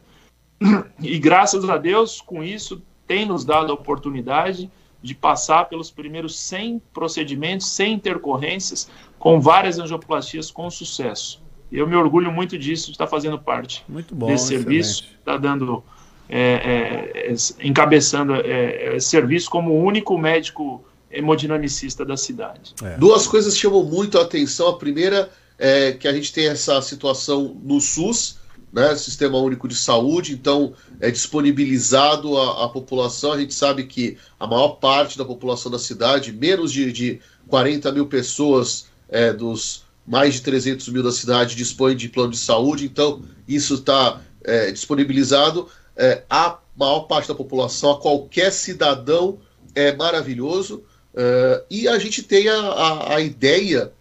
E 1.02 1.18
graças 1.18 1.70
a 1.70 1.78
Deus, 1.78 2.20
com 2.20 2.44
isso, 2.44 2.84
tem 3.10 3.26
nos 3.26 3.44
dado 3.44 3.72
a 3.72 3.74
oportunidade 3.74 4.70
de 5.02 5.16
passar 5.16 5.68
pelos 5.68 5.90
primeiros 5.90 6.40
100 6.40 6.80
procedimentos, 6.94 7.66
100 7.72 7.94
intercorrências, 7.94 8.88
com 9.18 9.42
várias 9.42 9.80
angioplastias 9.80 10.52
com 10.52 10.70
sucesso. 10.70 11.42
Eu 11.72 11.88
me 11.88 11.96
orgulho 11.96 12.32
muito 12.32 12.56
disso, 12.56 12.86
de 12.86 12.92
estar 12.92 13.08
fazendo 13.08 13.40
parte 13.40 13.84
muito 13.90 14.14
bom, 14.14 14.28
desse 14.28 14.54
excelente. 14.54 14.64
serviço, 14.64 15.08
está 15.18 15.38
dando, 15.38 15.84
é, 16.30 17.32
é, 17.32 17.36
encabeçando 17.68 18.36
é, 18.36 18.96
é, 18.96 19.00
serviço 19.00 19.50
como 19.50 19.72
o 19.72 19.84
único 19.84 20.16
médico 20.16 20.86
hemodinamicista 21.10 22.06
da 22.06 22.16
cidade. 22.16 22.76
É. 22.84 22.96
Duas 22.98 23.26
coisas 23.26 23.58
chamam 23.58 23.84
muito 23.84 24.20
a 24.20 24.22
atenção. 24.22 24.68
A 24.68 24.78
primeira 24.78 25.32
é 25.58 25.94
que 25.94 26.08
a 26.08 26.14
gente 26.14 26.32
tem 26.32 26.48
essa 26.48 26.80
situação 26.84 27.58
no 27.64 27.82
SUS, 27.82 28.38
né, 28.72 28.96
Sistema 28.96 29.38
Único 29.38 29.68
de 29.68 29.76
Saúde, 29.76 30.34
então 30.34 30.74
é 31.00 31.10
disponibilizado 31.10 32.38
a, 32.38 32.66
a 32.66 32.70
população. 32.70 33.34
A 33.34 33.40
gente 33.40 33.54
sabe 33.54 33.86
que 33.86 34.18
a 34.40 34.46
maior 34.46 34.76
parte 34.76 35.18
da 35.18 35.26
população 35.26 35.72
da 35.72 35.80
cidade, 35.80 36.32
menos 36.32 36.72
de, 36.72 36.92
de 36.92 37.20
40 37.48 37.92
mil 37.92 38.08
pessoas 38.08 38.88
é, 39.10 39.34
dos 39.34 39.84
mais 40.06 40.36
de 40.36 40.42
300 40.42 40.90
mil 40.90 41.04
da 41.04 41.12
cidade 41.12 41.56
dispõe 41.56 41.96
de 41.96 42.10
plano 42.10 42.32
de 42.32 42.38
saúde, 42.38 42.86
então 42.86 43.22
isso 43.48 43.76
está 43.76 44.22
é, 44.44 44.72
disponibilizado. 44.72 45.68
É, 45.96 46.24
a 46.30 46.58
maior 46.76 47.02
parte 47.02 47.28
da 47.28 47.36
população, 47.36 47.92
a 47.92 48.00
qualquer 48.00 48.52
cidadão, 48.52 49.40
é 49.76 49.96
maravilhoso. 49.96 50.84
Uh, 51.14 51.64
e 51.70 51.88
a 51.88 51.98
gente 51.98 52.22
tem 52.24 52.48
a, 52.48 52.60
a, 52.60 53.16
a, 53.16 53.22
ideia 53.22 53.92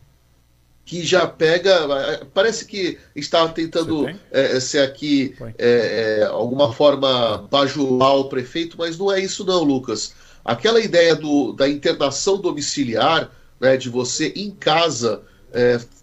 que 0.88 1.04
já 1.04 1.26
pega. 1.26 2.26
Parece 2.32 2.64
que 2.64 2.98
está 3.14 3.46
tentando 3.48 4.08
é, 4.32 4.58
ser 4.58 4.78
aqui 4.78 5.36
é, 5.58 6.22
é, 6.22 6.24
alguma 6.24 6.72
forma 6.72 7.46
bajular 7.50 8.16
o 8.16 8.28
prefeito, 8.30 8.76
mas 8.78 8.96
não 8.96 9.12
é 9.12 9.20
isso, 9.20 9.44
não, 9.44 9.62
Lucas. 9.62 10.14
Aquela 10.42 10.80
ideia 10.80 11.14
do, 11.14 11.52
da 11.52 11.68
internação 11.68 12.38
domiciliar, 12.38 13.30
né, 13.60 13.76
de 13.76 13.90
você 13.90 14.32
em 14.34 14.50
casa 14.50 15.22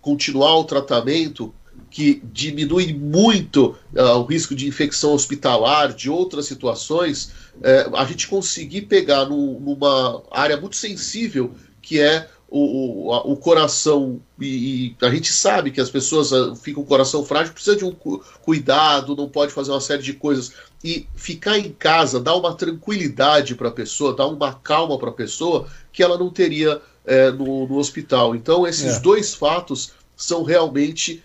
continuar 0.01 0.57
o 0.57 0.63
tratamento, 0.63 1.53
que 1.89 2.21
diminui 2.33 2.93
muito 2.93 3.77
uh, 3.95 4.17
o 4.17 4.23
risco 4.23 4.55
de 4.55 4.67
infecção 4.67 5.13
hospitalar, 5.13 5.93
de 5.93 6.09
outras 6.09 6.47
situações, 6.47 7.31
uh, 7.57 7.95
a 7.95 8.03
gente 8.05 8.27
conseguir 8.27 8.81
pegar 8.81 9.25
no, 9.25 9.59
numa 9.59 10.23
área 10.31 10.57
muito 10.57 10.75
sensível 10.75 11.53
que 11.85 12.01
é 12.01 12.27
o, 12.57 13.09
o, 13.09 13.33
o 13.33 13.35
coração, 13.35 14.21
e, 14.39 14.95
e, 15.01 15.05
a 15.05 15.09
gente 15.09 15.33
sabe 15.33 15.71
que 15.71 15.81
as 15.81 15.89
pessoas 15.89 16.31
uh, 16.31 16.55
ficam 16.55 16.81
com 16.81 16.87
o 16.87 16.89
coração 16.89 17.25
frágil, 17.25 17.51
precisa 17.51 17.75
de 17.75 17.83
um 17.83 17.91
cu 17.91 18.23
cuidado, 18.41 19.13
não 19.13 19.27
pode 19.27 19.51
fazer 19.51 19.71
uma 19.71 19.81
série 19.81 20.01
de 20.01 20.13
coisas. 20.13 20.53
E 20.81 21.05
ficar 21.15 21.57
em 21.57 21.73
casa 21.73 22.17
dá 22.17 22.33
uma 22.33 22.53
tranquilidade 22.53 23.55
para 23.55 23.67
a 23.67 23.71
pessoa, 23.71 24.15
dá 24.15 24.25
uma 24.25 24.53
calma 24.53 24.97
para 24.97 25.09
a 25.09 25.13
pessoa 25.13 25.67
que 25.91 26.01
ela 26.01 26.17
não 26.17 26.29
teria 26.29 26.81
é, 27.05 27.29
no, 27.29 27.67
no, 27.67 27.75
hospital. 27.75 28.33
Então, 28.33 28.65
esses 28.65 28.95
é. 28.95 28.99
dois 29.01 29.35
fatos 29.35 29.91
são 30.15 30.43
realmente 30.43 31.21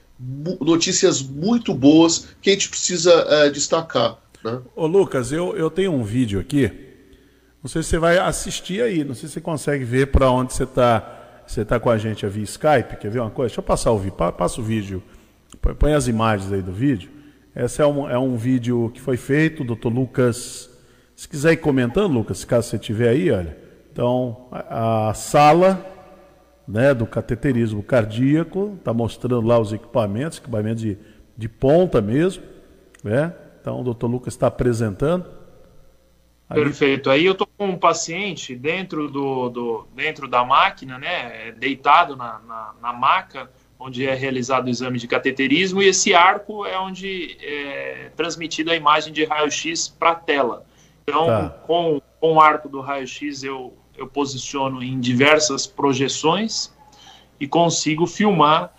notícias 0.61 1.23
muito 1.23 1.73
boas 1.73 2.27
que 2.43 2.51
a 2.51 2.53
gente 2.55 2.69
precisa 2.69 3.13
é, 3.13 3.51
destacar. 3.51 4.19
Né? 4.43 4.61
Ô 4.75 4.85
Lucas, 4.85 5.31
eu, 5.31 5.57
eu 5.57 5.71
tenho 5.71 5.93
um 5.93 6.03
vídeo 6.03 6.41
aqui. 6.41 6.73
Não 7.63 7.71
sei 7.71 7.85
se 7.85 7.91
você 7.91 7.99
vai 7.99 8.19
assistir 8.19 8.83
aí, 8.83 9.05
não 9.05 9.15
sei 9.15 9.29
se 9.29 9.35
você 9.35 9.41
consegue 9.41 9.85
ver 9.85 10.09
para 10.09 10.29
onde 10.29 10.53
você 10.53 10.65
está 10.65 11.19
você 11.51 11.65
tá 11.65 11.81
com 11.81 11.91
a 11.91 11.99
gente 11.99 12.25
via 12.29 12.45
Skype. 12.45 12.97
Quer 13.01 13.11
ver 13.11 13.19
uma 13.19 13.31
coisa? 13.31 13.49
Deixa 13.49 13.61
eu 13.61 13.65
passar 13.65 13.91
o 13.91 13.99
vídeo. 13.99 14.13
Passa 14.13 14.61
o 14.61 14.65
vídeo. 14.65 15.03
Põe 15.79 15.95
as 15.95 16.07
imagens 16.07 16.53
aí 16.53 16.63
do 16.63 16.71
vídeo. 16.71 17.11
Esse 17.57 17.83
é 17.83 17.87
um, 17.87 18.09
é 18.09 18.17
um 18.17 18.37
vídeo 18.37 18.89
que 18.95 19.01
foi 19.01 19.17
feito, 19.17 19.65
doutor 19.65 19.93
Lucas. 19.93 20.71
Se 21.17 21.29
quiser 21.29 21.55
ir 21.55 21.57
comentando, 21.57 22.13
Lucas, 22.13 22.45
caso 22.45 22.69
você 22.69 22.77
estiver 22.77 23.09
aí, 23.09 23.33
olha. 23.33 23.59
Então, 23.93 24.47
a, 24.53 25.09
a 25.09 25.15
sala 25.15 25.85
né, 26.69 26.95
do 26.95 27.05
cateterismo 27.05 27.83
cardíaco, 27.83 28.77
está 28.79 28.95
mostrando 28.95 29.45
lá 29.45 29.59
os 29.59 29.73
equipamentos, 29.73 30.39
equipamentos 30.39 30.81
de, 30.81 30.97
de 31.37 31.49
ponta 31.49 32.01
mesmo. 32.01 32.45
Né? 33.03 33.35
Então 33.61 33.81
o 33.81 33.83
doutor 33.83 34.07
Lucas 34.07 34.35
está 34.35 34.47
apresentando. 34.47 35.27
Ali... 36.51 36.65
Perfeito. 36.65 37.09
Aí 37.09 37.25
eu 37.25 37.33
estou 37.33 37.47
com 37.57 37.69
um 37.69 37.79
paciente 37.79 38.55
dentro, 38.55 39.09
do, 39.09 39.49
do, 39.49 39.89
dentro 39.95 40.29
da 40.29 40.45
máquina, 40.45 40.99
né, 40.99 41.53
deitado 41.53 42.17
na, 42.17 42.41
na, 42.41 42.75
na, 42.83 42.93
maca, 42.93 43.51
onde 43.79 44.07
é 44.07 44.15
realizado 44.15 44.67
o 44.67 44.69
exame 44.69 44.99
de 44.99 45.09
cateterismo, 45.09 45.81
e 45.81 45.89
esse 45.89 46.13
arco 46.13 46.67
é 46.67 46.79
onde 46.79 47.39
é 47.41 48.11
transmitida 48.17 48.73
a 48.73 48.77
imagem 48.77 49.13
de 49.13 49.25
raio-x 49.25 49.89
para 49.89 50.11
a 50.11 50.15
tela. 50.15 50.67
Então, 51.05 51.27
tá. 51.27 51.49
com, 51.67 52.03
com 52.21 52.35
o 52.35 52.41
arco 52.41 52.69
do 52.69 52.81
raio-x, 52.81 53.43
eu 53.43 53.75
eu 54.01 54.07
posiciono 54.07 54.83
em 54.83 54.99
diversas 54.99 55.67
projeções 55.67 56.73
e 57.39 57.47
consigo 57.47 58.07
filmar 58.07 58.73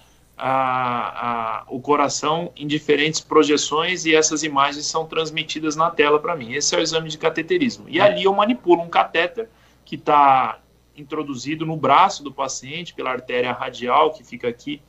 a, 0.43 1.59
a, 1.59 1.63
o 1.67 1.79
coração 1.79 2.51
em 2.55 2.65
diferentes 2.65 3.19
projeções 3.19 4.05
e 4.05 4.15
essas 4.15 4.41
imagens 4.41 4.87
são 4.87 5.05
transmitidas 5.05 5.75
na 5.75 5.91
tela 5.91 6.19
para 6.19 6.35
mim. 6.35 6.53
Esse 6.53 6.73
é 6.73 6.79
o 6.79 6.81
exame 6.81 7.09
de 7.09 7.17
cateterismo. 7.19 7.85
E 7.87 8.01
ali 8.01 8.23
eu 8.23 8.33
manipulo 8.33 8.81
um 8.81 8.89
catéter 8.89 9.47
que 9.85 9.95
está 9.95 10.59
introduzido 10.97 11.63
no 11.63 11.77
braço 11.77 12.23
do 12.23 12.33
paciente 12.33 12.91
pela 12.91 13.11
artéria 13.11 13.53
radial 13.53 14.13
que 14.13 14.23
fica 14.23 14.47
aqui 14.47 14.81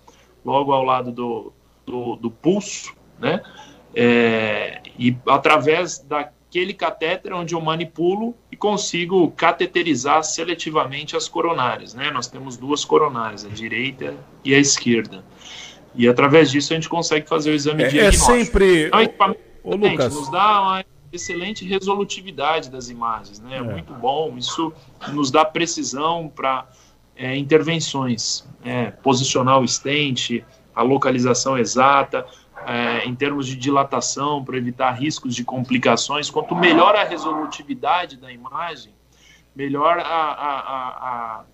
logo 0.43 0.73
ao 0.73 0.83
lado 0.83 1.13
do, 1.13 1.53
do, 1.85 2.17
do 2.17 2.31
pulso, 2.31 2.95
né? 3.19 3.43
É, 3.95 4.81
e 4.99 5.15
através 5.27 5.99
da 5.99 6.33
aquele 6.53 6.75
catéter 6.75 7.33
onde 7.33 7.55
eu 7.55 7.61
manipulo 7.63 8.35
e 8.51 8.57
consigo 8.59 9.31
cateterizar 9.31 10.23
seletivamente 10.23 11.17
as 11.17 11.27
coronárias. 11.27 11.95
Né? 11.95 12.11
Nós 12.11 12.27
temos 12.27 12.59
duas 12.59 12.85
coronárias, 12.85 13.47
a 13.47 13.49
direita 13.49 14.15
e 14.45 14.55
a 14.55 14.59
esquerda. 14.59 15.25
E 15.95 16.09
através 16.09 16.51
disso 16.51 16.73
a 16.73 16.77
gente 16.77 16.89
consegue 16.89 17.29
fazer 17.29 17.51
o 17.51 17.55
exame 17.55 17.85
é, 17.85 17.89
diagnóstico. 17.89 18.33
É 18.33 18.45
sempre. 18.45 18.87
Então, 18.87 19.37
o, 19.63 19.75
o 19.75 19.77
Lucas. 19.77 20.15
nos 20.15 20.31
dá 20.31 20.61
uma 20.63 20.85
excelente 21.13 21.65
resolutividade 21.65 22.71
das 22.71 22.89
imagens. 22.89 23.41
Né? 23.41 23.57
É. 23.57 23.63
Muito 23.63 23.93
bom. 23.95 24.37
Isso 24.37 24.73
nos 25.09 25.31
dá 25.31 25.45
precisão 25.45 26.33
para 26.35 26.67
é, 27.15 27.37
intervenções. 27.37 28.47
É, 28.65 28.91
posicionar 28.91 29.61
o 29.61 29.65
estente, 29.65 30.45
a 30.75 30.83
localização 30.83 31.59
exata 31.59 32.27
é, 32.67 33.05
em 33.05 33.15
termos 33.15 33.47
de 33.47 33.57
dilatação, 33.57 34.45
para 34.45 34.57
evitar 34.57 34.93
riscos 34.93 35.35
de 35.35 35.45
complicações. 35.45 36.31
Quanto 36.31 36.55
melhor 36.55 36.95
a 36.95 37.05
resolutividade 37.05 38.17
da 38.17 38.33
imagem, 38.33 38.95
melhor 39.55 39.99
a, 39.99 40.03
a, 40.05 41.39
a 41.41 41.45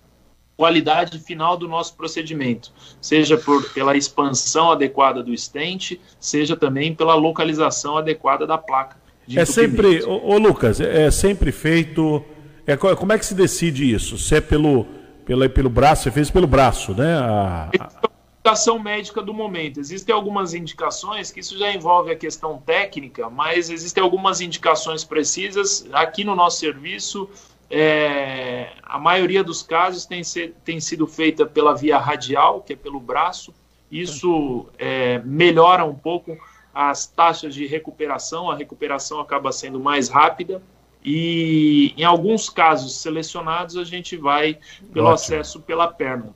qualidade 0.59 1.17
final 1.19 1.55
do 1.55 1.69
nosso 1.69 1.95
procedimento, 1.95 2.73
seja 2.99 3.37
por, 3.37 3.63
pela 3.69 3.95
expansão 3.95 4.69
adequada 4.69 5.23
do 5.23 5.33
estente, 5.33 6.01
seja 6.19 6.53
também 6.53 6.93
pela 6.93 7.15
localização 7.15 7.97
adequada 7.97 8.45
da 8.45 8.57
placa. 8.57 8.97
é 9.33 9.45
sempre, 9.45 10.03
ô, 10.03 10.33
ô, 10.33 10.37
Lucas, 10.37 10.81
é 10.81 11.09
sempre 11.11 11.53
feito. 11.53 12.21
É, 12.67 12.75
como 12.75 13.13
é 13.13 13.17
que 13.17 13.25
se 13.25 13.33
decide 13.33 13.89
isso? 13.89 14.17
Se 14.17 14.35
é 14.35 14.41
pelo, 14.41 14.85
pelo, 15.23 15.49
pelo 15.49 15.69
braço, 15.69 16.03
você 16.03 16.11
fez 16.11 16.29
pelo 16.29 16.45
braço, 16.45 16.93
né? 16.93 17.15
A, 17.15 17.69
a 17.79 18.09
indicação 18.41 18.77
médica 18.77 19.21
do 19.21 19.33
momento. 19.33 19.79
Existem 19.79 20.13
algumas 20.13 20.53
indicações 20.53 21.31
que 21.31 21.39
isso 21.39 21.57
já 21.57 21.71
envolve 21.73 22.11
a 22.11 22.17
questão 22.17 22.57
técnica, 22.57 23.29
mas 23.29 23.69
existem 23.69 24.03
algumas 24.03 24.41
indicações 24.41 25.05
precisas. 25.05 25.87
Aqui 25.93 26.25
no 26.25 26.35
nosso 26.35 26.59
serviço, 26.59 27.29
é, 27.69 28.71
a 28.81 28.97
maioria 28.97 29.43
dos 29.43 29.61
casos 29.61 30.05
tem, 30.05 30.23
ser, 30.23 30.55
tem 30.63 30.79
sido 30.79 31.05
feita 31.05 31.45
pela 31.45 31.75
via 31.75 31.97
radial, 31.97 32.61
que 32.61 32.73
é 32.73 32.75
pelo 32.75 32.99
braço. 32.99 33.53
Isso 33.91 34.67
é, 34.77 35.19
melhora 35.19 35.85
um 35.85 35.95
pouco 35.95 36.37
as 36.73 37.07
taxas 37.07 37.53
de 37.53 37.65
recuperação, 37.65 38.49
a 38.49 38.55
recuperação 38.55 39.19
acaba 39.19 39.51
sendo 39.51 39.79
mais 39.79 40.09
rápida. 40.09 40.61
E 41.03 41.93
em 41.95 42.03
alguns 42.03 42.49
casos 42.49 43.01
selecionados, 43.01 43.77
a 43.77 43.83
gente 43.83 44.17
vai 44.17 44.57
pelo 44.93 45.07
Ótimo. 45.07 45.13
acesso 45.13 45.61
pela 45.61 45.87
perna 45.87 46.33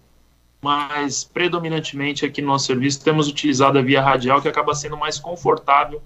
mas 0.64 1.26
predominantemente 1.26 2.26
aqui 2.26 2.42
no 2.42 2.48
nosso 2.48 2.68
serviço 2.68 3.04
temos 3.04 3.28
utilizado 3.28 3.78
a 3.78 3.82
via 3.82 4.02
radial, 4.02 4.42
que 4.42 4.48
acaba 4.48 4.74
sendo 4.74 4.96
mais 4.96 5.20
confortável 5.20 6.02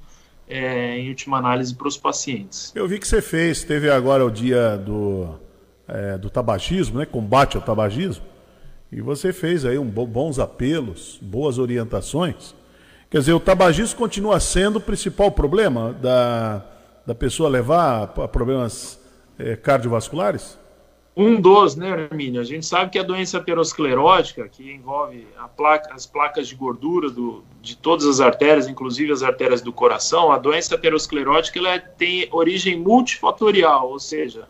é, 0.48 0.98
em 0.98 1.10
última 1.10 1.38
análise 1.38 1.76
para 1.76 1.88
os 1.88 1.98
pacientes. 1.98 2.72
Eu 2.76 2.88
vi 2.88 3.00
que 3.00 3.08
você 3.08 3.22
fez, 3.22 3.64
teve 3.64 3.90
agora 3.90 4.26
o 4.26 4.32
dia 4.32 4.78
do, 4.78 5.36
é, 5.88 6.18
do 6.18 6.30
tabagismo, 6.30 7.00
né, 7.00 7.06
combate 7.06 7.58
ao 7.58 7.64
tabagismo, 7.64 8.26
e 8.92 9.02
você 9.02 9.34
fez 9.34 9.66
aí 9.66 9.78
um, 9.78 9.86
bons 9.86 10.40
apelos, 10.40 11.20
boas 11.22 11.58
orientações. 11.58 12.56
Quer 13.10 13.20
dizer, 13.20 13.34
o 13.34 13.40
tabagismo 13.40 13.98
continua 13.98 14.40
sendo 14.40 14.78
o 14.78 14.82
principal 14.82 15.32
problema 15.32 15.94
da, 15.94 16.66
da 17.06 17.16
pessoa 17.16 17.50
levar 17.50 18.04
a 18.04 18.28
problemas 18.28 19.00
é, 19.38 19.56
cardiovasculares? 19.56 20.58
Um 21.20 21.42
dos, 21.42 21.76
né, 21.76 21.90
Hermínio? 21.90 22.40
A 22.40 22.44
gente 22.44 22.64
sabe 22.64 22.92
que 22.92 23.00
a 23.00 23.04
doença 23.04 23.40
aterosclerótica, 23.40 24.48
que 24.48 24.72
envolve 24.72 25.28
placa, 25.56 25.92
as 25.92 26.06
placas 26.06 26.48
de 26.48 26.54
gordura 26.54 27.10
do, 27.10 27.44
de 27.60 27.76
todas 27.76 28.06
as 28.06 28.20
artérias, 28.20 28.68
inclusive 28.68 29.12
as 29.12 29.24
artérias 29.24 29.60
do 29.60 29.74
coração, 29.74 30.32
a 30.32 30.38
doença 30.38 30.76
aterosclerótica 30.76 31.58
ela 31.58 31.80
tem 31.80 32.30
origem 32.32 32.78
multifatorial, 32.80 33.90
ou 33.90 34.00
seja, 34.00 34.48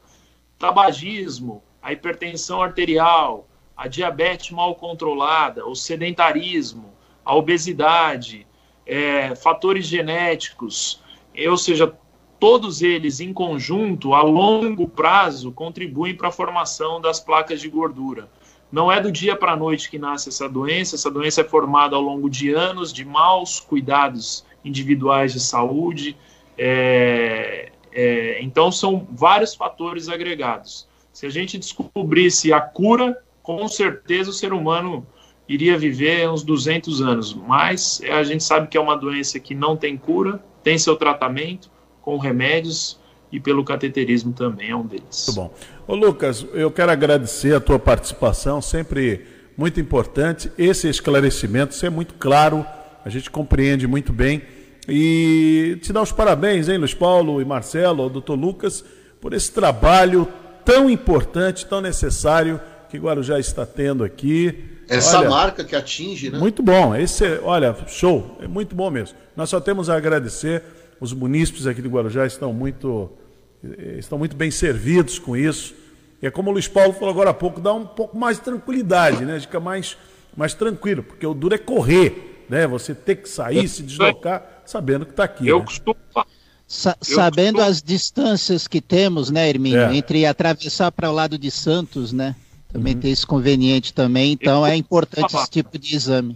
tabagismo, 0.60 1.64
a 1.81 1.94
hipertensão 1.94 2.61
arterial, 2.61 3.48
a 3.77 3.88
diabetes 3.88 4.52
mal 4.52 4.76
controlada, 4.76 5.65
o 5.65 5.73
sedentarismo, 5.73 6.94
a 7.23 7.34
obesidade, 7.34 8.45
é, 8.85 9.34
fatores 9.35 9.85
genéticos, 9.85 11.02
ou 11.48 11.57
seja, 11.57 11.98
todos 12.39 12.81
eles 12.81 13.19
em 13.19 13.34
conjunto, 13.34 14.14
a 14.14 14.22
longo 14.22 14.88
prazo, 14.88 15.51
contribuem 15.51 16.15
para 16.15 16.30
a 16.30 16.31
formação 16.31 17.01
das 17.01 17.19
placas 17.19 17.61
de 17.61 17.69
gordura. 17.69 18.30
Não 18.72 18.91
é 18.91 18.99
do 18.99 19.11
dia 19.11 19.35
para 19.35 19.53
a 19.53 19.55
noite 19.55 19.89
que 19.89 19.97
nasce 19.97 20.30
essa 20.30 20.47
doença, 20.47 20.95
essa 20.95 21.09
doença 21.09 21.41
é 21.41 21.43
formada 21.43 21.95
ao 21.95 22.01
longo 22.01 22.30
de 22.30 22.51
anos 22.51 22.91
de 22.91 23.05
maus 23.05 23.59
cuidados 23.59 24.45
individuais 24.64 25.34
de 25.34 25.39
saúde. 25.39 26.18
É, 26.57 27.72
é, 27.91 28.41
então, 28.41 28.72
são 28.72 29.07
vários 29.11 29.55
fatores 29.55 30.09
agregados. 30.09 30.88
Se 31.14 31.26
a 31.26 31.30
gente 31.30 31.57
descobrisse 31.57 32.51
a 32.51 32.59
cura, 32.59 33.18
com 33.41 33.68
certeza 33.68 34.30
o 34.30 34.34
ser 34.34 34.53
humano 34.53 35.07
iria 35.47 35.77
viver 35.77 36.30
uns 36.30 36.43
200 36.43 37.01
anos, 37.01 37.34
mas 37.34 38.01
a 38.11 38.22
gente 38.23 38.43
sabe 38.43 38.68
que 38.68 38.77
é 38.77 38.81
uma 38.81 38.97
doença 38.97 39.39
que 39.39 39.55
não 39.55 39.77
tem 39.77 39.95
cura, 39.95 40.43
tem 40.61 40.77
seu 40.77 40.97
tratamento, 40.97 41.72
com 42.08 42.18
remédios 42.18 42.98
e 43.30 43.38
pelo 43.38 43.66
cateterismo 43.66 44.32
também 44.32 44.70
é 44.70 44.76
um 44.78 44.86
deles. 44.86 45.26
Muito 45.28 45.36
bom. 45.36 45.54
Ô 45.86 45.94
Lucas, 45.94 46.46
eu 46.54 46.72
quero 46.72 46.90
agradecer 46.90 47.54
a 47.54 47.60
tua 47.60 47.78
participação, 47.78 48.62
sempre 48.62 49.26
muito 49.58 49.78
importante. 49.82 50.50
Esse 50.58 50.88
esclarecimento, 50.88 51.74
isso 51.74 51.86
é 51.86 51.90
muito 51.90 52.14
claro, 52.14 52.66
a 53.04 53.10
gente 53.10 53.30
compreende 53.30 53.86
muito 53.86 54.14
bem. 54.14 54.42
E 54.88 55.78
te 55.82 55.92
dar 55.92 56.02
os 56.02 56.14
parabéns, 56.14 56.70
hein, 56.70 56.78
Luiz 56.78 56.94
Paulo 56.94 57.42
e 57.42 57.46
Marcelo, 57.46 58.04
ao 58.04 58.10
doutor 58.10 58.36
Lucas, 58.36 58.86
por 59.20 59.34
esse 59.34 59.52
trabalho 59.52 60.30
tão 60.64 60.90
importante, 60.90 61.66
tão 61.66 61.82
necessário 61.82 62.58
que 62.90 62.98
Guarujá 62.98 63.38
está 63.38 63.66
tendo 63.66 64.06
aqui. 64.06 64.64
Essa 64.88 65.20
Olha, 65.20 65.30
marca 65.30 65.62
que 65.66 65.76
atinge, 65.76 66.30
né? 66.30 66.40
Muito 66.40 66.64
bom. 66.64 66.96
Esse, 66.96 67.26
é- 67.26 67.42
olha, 67.44 67.76
show. 67.86 68.38
É 68.42 68.48
muito 68.48 68.74
bom 68.74 68.90
mesmo. 68.90 69.18
Nós 69.36 69.50
só 69.50 69.60
temos 69.60 69.90
a 69.90 69.98
agradecer. 69.98 70.64
Os 70.99 71.14
munícipes 71.14 71.68
aqui 71.68 71.82
de 71.82 71.88
Guarujá 71.88 72.26
estão 72.26 72.52
muito, 72.53 73.10
eh, 73.64 73.95
estão 73.99 74.18
muito 74.18 74.36
bem 74.36 74.49
servidos 74.52 75.19
com 75.19 75.36
isso. 75.38 75.74
E 76.22 76.26
é 76.28 76.32
como 76.32 76.49
o 76.49 76.53
Luiz 76.53 76.68
Paulo 76.68 76.94
falou 76.94 77.10
agora 77.10 77.30
há 77.30 77.34
pouco, 77.34 77.61
dá 77.61 77.74
um 77.74 77.86
pouco 77.86 78.18
mais 78.18 78.38
de 78.38 78.44
tranquilidade, 78.44 79.24
né? 79.24 79.40
Fica 79.40 79.60
mais, 79.60 79.95
mais 80.36 80.53
tranquilo, 80.53 81.03
porque 81.03 81.26
o 81.26 81.34
duro 81.34 81.53
é 81.53 81.57
correr, 81.60 82.45
né? 82.49 82.65
Você 82.65 82.95
ter 82.95 83.18
que 83.18 83.30
sair, 83.30 83.68
se 83.68 83.84
deslocar, 83.84 84.64
sabendo 84.65 85.06
que 85.06 85.11
está 85.11 85.26
aqui. 85.26 85.48
Eu 85.48 85.60
né? 85.60 85.65
costumo 85.65 85.95
Sa- 86.68 86.98
sabendo 87.02 87.61
as 87.61 87.82
distâncias 87.82 88.68
que 88.68 88.82
temos, 88.82 89.30
né, 89.30 89.48
Hermínio, 89.49 89.80
É. 89.80 89.95
entre 89.95 90.26
atravessar 90.26 90.91
para 90.91 91.10
o 91.10 91.14
lado 91.14 91.38
de 91.38 91.49
Santos, 91.49 92.11
né? 92.11 92.36
Também 92.74 92.98
tem 92.98 93.10
esse 93.11 93.26
conveniente 93.26 93.94
também, 93.94 94.34
então 94.34 94.68
é 94.68 94.76
importante 94.76 95.34
esse 95.34 95.49
tipo 95.49 95.78
de 95.80 95.95
exame. 95.95 96.36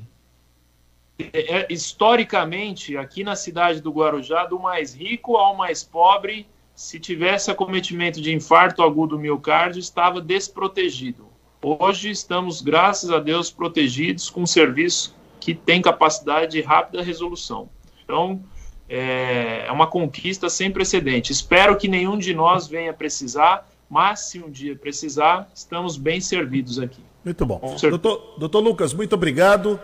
É, 1.34 1.60
é, 1.60 1.68
historicamente, 1.70 2.98
aqui 2.98 3.24
na 3.24 3.36
cidade 3.36 3.82
do 3.82 3.92
Guarujá, 3.92 4.46
do 4.46 4.60
mais 4.60 4.94
rico 4.94 5.38
ao 5.38 5.56
mais 5.56 5.84
pobre, 5.84 6.48
se 6.74 7.00
tivesse 7.00 7.52
acometimento 7.52 8.22
de 8.22 8.34
infarto 8.34 8.82
agudo 8.82 9.16
do 9.16 9.22
miocárdio, 9.22 9.80
estava 9.80 10.22
desprotegido. 10.22 11.28
Hoje 11.62 12.10
estamos, 12.10 12.62
graças 12.62 13.12
a 13.12 13.20
Deus, 13.20 13.52
protegidos 13.52 14.30
com 14.30 14.42
um 14.42 14.48
serviço 14.48 15.16
que 15.40 15.54
tem 15.54 15.82
capacidade 15.82 16.52
de 16.54 16.62
rápida 16.62 17.04
resolução. 17.04 17.70
Então, 18.04 18.44
é 18.90 19.42
é 19.72 19.74
uma 19.74 19.88
conquista 19.88 20.50
sem 20.50 20.70
precedente. 20.70 21.32
Espero 21.32 21.78
que 21.78 21.88
nenhum 21.88 22.18
de 22.18 22.34
nós 22.34 22.68
venha 22.68 22.92
precisar, 22.92 23.66
mas 23.90 24.22
se 24.28 24.40
um 24.40 24.50
dia 24.50 24.76
precisar, 24.76 25.50
estamos 25.56 25.96
bem 25.96 26.20
servidos 26.20 26.78
aqui. 26.78 27.02
Muito 27.24 27.46
bom. 27.46 27.76
Doutor, 27.82 28.36
doutor 28.38 28.60
Lucas, 28.60 28.94
muito 28.94 29.14
obrigado 29.14 29.80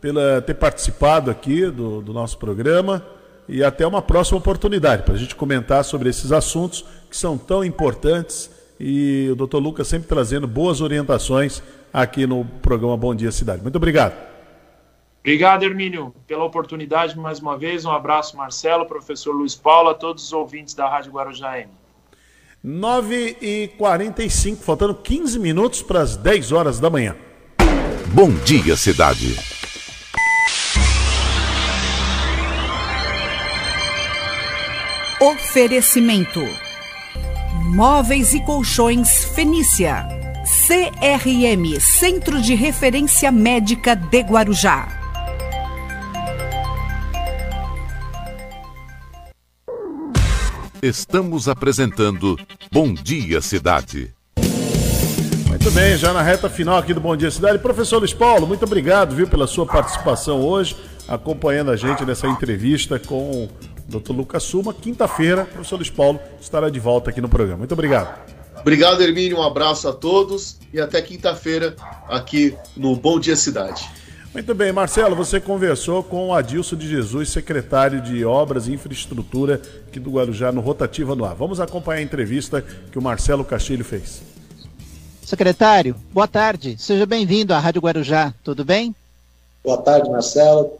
pela 0.00 0.40
ter 0.42 0.54
participado 0.54 1.30
aqui 1.30 1.66
do, 1.70 2.00
do 2.00 2.12
nosso 2.12 2.38
programa 2.38 3.04
e 3.48 3.64
até 3.64 3.86
uma 3.86 4.02
próxima 4.02 4.38
oportunidade 4.38 5.02
para 5.02 5.14
a 5.14 5.18
gente 5.18 5.34
comentar 5.34 5.84
sobre 5.84 6.08
esses 6.08 6.32
assuntos 6.32 6.84
que 7.08 7.16
são 7.16 7.38
tão 7.38 7.64
importantes 7.64 8.50
e 8.78 9.28
o 9.32 9.34
doutor 9.34 9.58
Lucas 9.58 9.88
sempre 9.88 10.06
trazendo 10.06 10.46
boas 10.46 10.80
orientações 10.80 11.62
aqui 11.92 12.26
no 12.26 12.44
programa 12.44 12.96
Bom 12.96 13.14
Dia 13.14 13.32
Cidade. 13.32 13.62
Muito 13.62 13.76
obrigado. 13.76 14.28
Obrigado, 15.20 15.64
Hermínio, 15.64 16.14
pela 16.26 16.44
oportunidade 16.44 17.18
mais 17.18 17.40
uma 17.40 17.58
vez. 17.58 17.84
Um 17.84 17.90
abraço, 17.90 18.36
Marcelo, 18.36 18.86
professor 18.86 19.32
Luiz 19.32 19.54
Paulo, 19.54 19.90
a 19.90 19.94
todos 19.94 20.24
os 20.24 20.32
ouvintes 20.32 20.74
da 20.74 20.88
Rádio 20.88 21.12
Guarujá 21.12 21.58
M. 21.58 21.68
9 22.62 23.36
e 23.40 23.68
45 23.76 24.62
faltando 24.62 24.94
15 24.94 25.38
minutos 25.38 25.82
para 25.82 26.00
as 26.00 26.16
10 26.16 26.52
horas 26.52 26.80
da 26.80 26.88
manhã. 26.88 27.16
Bom 28.14 28.30
dia, 28.44 28.76
cidade. 28.76 29.57
Oferecimento: 35.20 36.40
Móveis 37.74 38.34
e 38.34 38.40
Colchões 38.40 39.24
Fenícia. 39.34 40.06
CRM 40.66 41.80
Centro 41.80 42.40
de 42.40 42.54
Referência 42.54 43.32
Médica 43.32 43.96
de 43.96 44.20
Guarujá. 44.20 44.86
Estamos 50.80 51.48
apresentando 51.48 52.38
Bom 52.70 52.94
Dia 52.94 53.40
Cidade. 53.42 54.14
Muito 55.48 55.70
bem, 55.72 55.96
já 55.98 56.12
na 56.12 56.22
reta 56.22 56.48
final 56.48 56.78
aqui 56.78 56.94
do 56.94 57.00
Bom 57.00 57.16
Dia 57.16 57.32
Cidade. 57.32 57.58
Professor 57.58 57.98
Luiz 57.98 58.14
Paulo, 58.14 58.46
muito 58.46 58.64
obrigado, 58.64 59.16
viu, 59.16 59.26
pela 59.26 59.48
sua 59.48 59.66
participação 59.66 60.40
hoje, 60.40 60.76
acompanhando 61.08 61.72
a 61.72 61.76
gente 61.76 62.04
nessa 62.04 62.28
entrevista 62.28 63.00
com 63.00 63.48
Dr. 63.88 64.12
Lucas 64.12 64.42
Suma. 64.42 64.74
Quinta-feira, 64.74 65.42
o 65.42 65.46
professor 65.46 65.76
Luiz 65.76 65.90
Paulo 65.90 66.20
estará 66.40 66.68
de 66.68 66.78
volta 66.78 67.10
aqui 67.10 67.20
no 67.20 67.28
programa. 67.28 67.58
Muito 67.58 67.72
obrigado. 67.72 68.16
Obrigado, 68.60 69.02
Hermínio. 69.02 69.38
Um 69.38 69.42
abraço 69.42 69.88
a 69.88 69.92
todos 69.92 70.58
e 70.72 70.80
até 70.80 71.00
quinta-feira 71.00 71.74
aqui 72.08 72.54
no 72.76 72.94
Bom 72.94 73.18
Dia 73.18 73.34
Cidade. 73.34 73.88
Muito 74.34 74.54
bem, 74.54 74.70
Marcelo, 74.72 75.16
você 75.16 75.40
conversou 75.40 76.02
com 76.02 76.28
o 76.28 76.34
Adilson 76.34 76.76
de 76.76 76.86
Jesus, 76.86 77.30
secretário 77.30 78.00
de 78.02 78.24
Obras 78.26 78.68
e 78.68 78.72
Infraestrutura 78.72 79.60
aqui 79.88 79.98
do 79.98 80.10
Guarujá, 80.10 80.52
no 80.52 80.60
Rotativa 80.60 81.16
no 81.16 81.24
Ar. 81.24 81.34
Vamos 81.34 81.60
acompanhar 81.60 82.00
a 82.00 82.02
entrevista 82.02 82.62
que 82.92 82.98
o 82.98 83.02
Marcelo 83.02 83.42
Castilho 83.42 83.84
fez. 83.84 84.22
Secretário, 85.22 85.96
boa 86.12 86.28
tarde. 86.28 86.76
Seja 86.78 87.06
bem-vindo 87.06 87.54
à 87.54 87.58
Rádio 87.58 87.80
Guarujá. 87.80 88.34
Tudo 88.44 88.64
bem? 88.64 88.94
Boa 89.64 89.78
tarde, 89.78 90.10
Marcelo. 90.10 90.78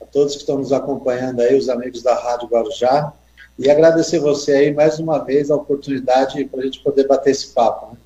A 0.00 0.04
todos 0.04 0.34
que 0.34 0.40
estão 0.40 0.58
nos 0.58 0.72
acompanhando 0.72 1.40
aí, 1.40 1.56
os 1.56 1.68
amigos 1.68 2.02
da 2.02 2.14
Rádio 2.14 2.48
Guarujá. 2.48 3.12
E 3.58 3.68
agradecer 3.68 4.20
você 4.20 4.52
aí 4.52 4.74
mais 4.74 4.98
uma 4.98 5.18
vez 5.18 5.50
a 5.50 5.56
oportunidade 5.56 6.44
para 6.44 6.60
a 6.60 6.64
gente 6.64 6.78
poder 6.80 7.06
bater 7.06 7.30
esse 7.30 7.48
papo. 7.48 7.92
Né? 7.92 7.98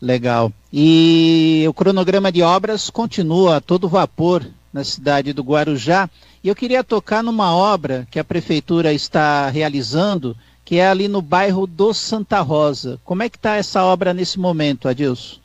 Legal. 0.00 0.52
E 0.72 1.64
o 1.68 1.74
cronograma 1.74 2.30
de 2.30 2.42
obras 2.42 2.88
continua 2.88 3.56
a 3.56 3.60
todo 3.60 3.88
vapor 3.88 4.46
na 4.72 4.84
cidade 4.84 5.32
do 5.32 5.42
Guarujá. 5.42 6.08
E 6.42 6.48
eu 6.48 6.54
queria 6.54 6.82
tocar 6.82 7.22
numa 7.22 7.54
obra 7.54 8.06
que 8.10 8.18
a 8.18 8.24
prefeitura 8.24 8.92
está 8.92 9.48
realizando, 9.48 10.36
que 10.64 10.76
é 10.76 10.88
ali 10.88 11.08
no 11.08 11.20
bairro 11.20 11.66
do 11.66 11.92
Santa 11.92 12.40
Rosa. 12.40 12.98
Como 13.04 13.22
é 13.22 13.28
que 13.28 13.36
está 13.36 13.56
essa 13.56 13.84
obra 13.84 14.14
nesse 14.14 14.38
momento, 14.38 14.88
Adilson? 14.88 15.38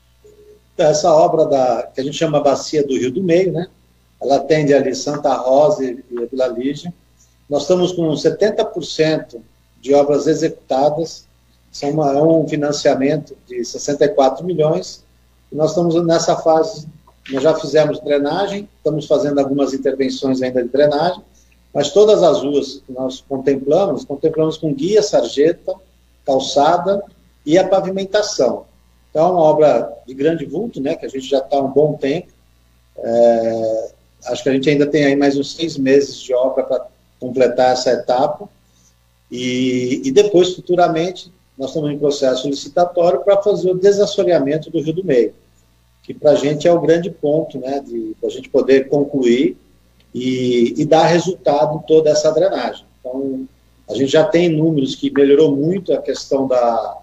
Essa 0.78 1.12
obra 1.12 1.46
da, 1.46 1.90
que 1.94 2.02
a 2.02 2.04
gente 2.04 2.18
chama 2.18 2.40
Bacia 2.40 2.86
do 2.86 2.98
Rio 2.98 3.12
do 3.12 3.24
Meio, 3.24 3.52
né? 3.52 3.68
Ela 4.22 4.38
atende 4.38 4.74
ali 4.74 4.96
Santa 4.96 5.34
Rosa 5.36 5.84
e 5.84 6.04
Vila 6.32 6.48
Lígia. 6.48 6.94
Nós 7.50 7.64
estamos 7.64 7.92
com 7.92 8.10
70% 8.10 9.40
de 9.82 9.94
obras 9.94 10.26
executadas, 10.26 11.26
são 11.72 11.92
uma, 11.92 12.12
é 12.12 12.22
um 12.22 12.48
financiamento 12.48 13.36
de 13.48 13.64
64 13.64 14.44
milhões, 14.46 15.04
nós 15.52 15.72
estamos 15.72 15.96
nessa 16.06 16.36
fase, 16.38 16.88
nós 17.32 17.44
já 17.44 17.54
fizemos 17.54 18.00
drenagem, 18.00 18.68
estamos 18.78 19.06
fazendo 19.08 19.40
algumas 19.40 19.74
intervenções 19.74 20.42
ainda 20.42 20.64
de 20.64 20.70
drenagem, 20.70 21.22
mas 21.74 21.92
todas 21.92 22.24
as 22.24 22.42
ruas 22.42 22.82
que 22.86 22.92
nós 22.92 23.24
contemplamos, 23.28 24.06
contemplamos 24.06 24.58
com 24.58 24.74
guia, 24.74 25.04
sarjeta, 25.04 25.74
calçada 26.26 27.04
e 27.46 27.58
a 27.58 27.68
pavimentação. 27.68 28.66
Então, 29.10 29.28
é 29.28 29.32
uma 29.32 29.42
obra 29.42 29.94
de 30.06 30.14
grande 30.14 30.46
vulto, 30.46 30.82
né, 30.82 30.96
que 30.96 31.06
a 31.06 31.10
gente 31.10 31.28
já 31.28 31.40
está 31.40 31.58
há 31.58 31.62
um 31.62 31.72
bom 31.72 31.94
tempo, 31.94 32.28
é, 32.98 33.92
acho 34.28 34.44
que 34.44 34.50
a 34.50 34.54
gente 34.54 34.70
ainda 34.70 34.88
tem 34.88 35.06
aí 35.06 35.16
mais 35.16 35.38
uns 35.38 35.56
seis 35.56 35.78
meses 35.78 36.20
de 36.20 36.34
obra 36.34 36.64
para 36.64 36.88
completar 37.20 37.74
essa 37.74 37.92
etapa. 37.92 38.50
E, 39.32 40.02
e, 40.04 40.12
depois, 40.12 40.54
futuramente, 40.54 41.32
nós 41.58 41.70
estamos 41.70 41.92
em 41.92 41.98
processo 41.98 42.48
licitatório 42.48 43.22
para 43.22 43.42
fazer 43.42 43.72
o 43.72 43.78
desassoreamento 43.78 44.70
do 44.70 44.82
Rio 44.82 44.94
do 44.94 45.04
Meio, 45.04 45.34
que 46.04 46.14
para 46.14 46.32
a 46.32 46.36
gente 46.36 46.68
é 46.68 46.72
o 46.72 46.82
grande 46.82 47.10
ponto, 47.10 47.60
né, 47.60 47.80
de 47.80 48.16
a 48.24 48.30
gente 48.30 48.50
poder 48.50 48.88
concluir 48.88 49.58
e, 50.14 50.74
e, 50.78 50.86
dar 50.86 51.06
resultado 51.06 51.78
em 51.78 51.88
toda 51.88 52.10
essa 52.10 52.32
drenagem. 52.32 52.86
Então, 53.00 53.48
a 53.90 53.94
gente 53.94 54.12
já 54.12 54.24
tem 54.24 54.50
números 54.50 54.96
que 54.96 55.12
melhorou 55.12 55.56
muito 55.56 55.94
a 55.94 56.02
questão 56.02 56.48
da, 56.48 56.98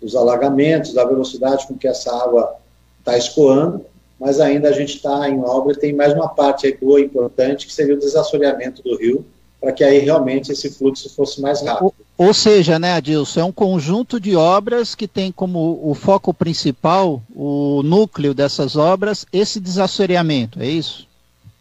dos 0.00 0.14
alagamentos, 0.14 0.92
da 0.92 1.04
velocidade 1.04 1.66
com 1.66 1.76
que 1.76 1.88
essa 1.88 2.14
água 2.14 2.56
está 2.98 3.16
escoando, 3.16 3.84
mas 4.22 4.38
ainda 4.38 4.68
a 4.68 4.72
gente 4.72 4.94
está 4.94 5.28
em 5.28 5.40
obra 5.40 5.72
e 5.72 5.76
tem 5.76 5.92
mais 5.92 6.12
uma 6.12 6.28
parte 6.28 6.64
aí 6.64 6.78
boa, 6.80 7.00
importante, 7.00 7.66
que 7.66 7.72
seria 7.72 7.96
o 7.96 7.98
desassoreamento 7.98 8.80
do 8.80 8.96
rio, 8.96 9.26
para 9.60 9.72
que 9.72 9.82
aí 9.82 9.98
realmente 9.98 10.52
esse 10.52 10.70
fluxo 10.70 11.12
fosse 11.12 11.40
mais 11.40 11.60
rápido. 11.60 11.92
Ou, 12.16 12.26
ou 12.28 12.32
seja, 12.32 12.78
né, 12.78 12.92
Adilson, 12.92 13.40
é 13.40 13.44
um 13.44 13.50
conjunto 13.50 14.20
de 14.20 14.36
obras 14.36 14.94
que 14.94 15.08
tem 15.08 15.32
como 15.32 15.80
o 15.82 15.92
foco 15.92 16.32
principal, 16.32 17.20
o 17.34 17.82
núcleo 17.82 18.32
dessas 18.32 18.76
obras, 18.76 19.26
esse 19.32 19.58
desassoreamento, 19.58 20.62
é 20.62 20.66
isso? 20.66 21.08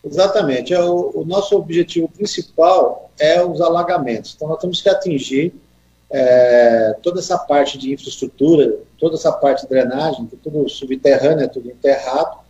Exatamente. 0.05 0.71
É 0.71 0.83
o, 0.83 1.13
o, 1.15 1.25
nosso 1.25 1.55
objetivo 1.55 2.09
principal 2.09 3.09
é 3.19 3.43
os 3.43 3.59
alagamentos. 3.59 4.33
Então, 4.35 4.47
nós 4.47 4.59
temos 4.59 4.83
que 4.83 4.89
atingir 4.89 5.51
é, 6.11 6.95
toda 7.01 7.19
essa 7.19 7.39
parte 7.39 7.79
de 7.79 7.91
infraestrutura, 7.91 8.77
toda 8.99 9.15
essa 9.15 9.31
parte 9.31 9.63
de 9.63 9.69
drenagem, 9.69 10.29
tudo 10.43 10.69
subterrâneo, 10.69 11.49
tudo 11.49 11.71
enterrado, 11.71 12.41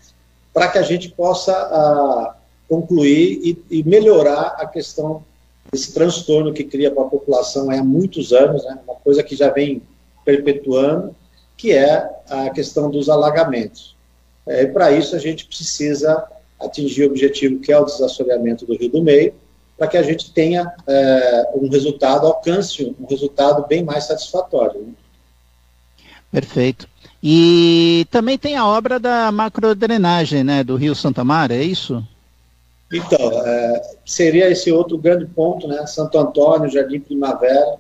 para 0.54 0.68
que 0.68 0.78
a 0.78 0.84
gente 0.84 1.10
possa 1.10 1.54
a, 1.54 2.36
concluir 2.68 3.40
e, 3.44 3.80
e, 3.80 3.84
melhorar 3.84 4.56
a 4.58 4.66
questão 4.66 5.24
desse 5.72 5.94
transtorno 5.94 6.54
que 6.54 6.64
cria 6.64 6.92
para 6.92 7.04
a 7.04 7.10
população 7.10 7.70
há 7.70 7.84
muitos 7.84 8.34
anos, 8.34 8.64
né, 8.66 8.78
uma 8.86 8.96
coisa 8.96 9.24
que 9.24 9.36
já 9.36 9.50
vem 9.50 9.82
perpetuando, 10.26 11.16
que 11.58 11.72
é 11.72 12.10
a 12.30 12.50
questão 12.50 12.90
dos 12.90 13.10
alagamentos. 13.10 13.96
É, 14.48 14.66
para 14.66 14.92
isso, 14.92 15.16
a 15.16 15.20
gente 15.20 15.46
precisa 15.46 16.26
atingir 16.60 17.04
o 17.04 17.08
objetivo 17.08 17.60
que 17.60 17.72
é 17.72 17.80
o 17.80 17.86
desassoreamento 17.86 18.66
do 18.66 18.76
Rio 18.76 18.90
do 18.90 19.04
Meio, 19.04 19.34
para 19.78 19.88
que 19.88 19.98
a 19.98 20.04
gente 20.04 20.32
tenha 20.32 20.72
é, 20.86 21.50
um 21.56 21.68
resultado, 21.70 22.28
alcance 22.28 22.96
um 23.00 23.06
resultado 23.06 23.66
bem 23.68 23.84
mais 23.84 24.06
satisfatório. 24.06 24.80
Né? 24.82 24.94
Perfeito. 26.32 26.88
E 27.24 28.08
também 28.10 28.38
tem 28.38 28.56
a 28.56 28.66
obra 28.66 29.00
da 29.00 29.32
macrodrenagem, 29.32 30.44
né, 30.44 30.64
do 30.64 30.76
Rio 30.76 30.96
Santa 30.96 31.24
Mara, 31.24 31.54
é 31.54 31.64
isso? 31.64 32.04
Então, 32.92 33.32
é, 33.46 33.82
seria 34.06 34.50
esse 34.50 34.72
outro 34.72 34.98
grande 34.98 35.26
ponto, 35.26 35.68
né? 35.68 35.86
Santo 35.86 36.18
Antônio, 36.18 36.70
Jardim 36.70 37.00
Primavera, 37.00 37.78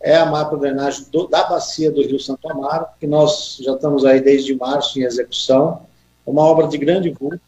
é 0.00 0.16
a 0.16 0.26
macrodrenagem 0.26 1.06
do, 1.10 1.26
da 1.26 1.44
bacia 1.44 1.90
do 1.90 2.02
Rio 2.02 2.20
Santo 2.20 2.48
Amaro, 2.48 2.86
que 3.00 3.06
nós 3.06 3.58
já 3.60 3.72
estamos 3.72 4.04
aí 4.04 4.20
desde 4.20 4.54
março 4.54 5.00
em 5.00 5.02
execução. 5.02 5.82
É 6.24 6.30
uma 6.30 6.42
obra 6.42 6.68
de 6.68 6.78
grande 6.78 7.10
vulto, 7.10 7.40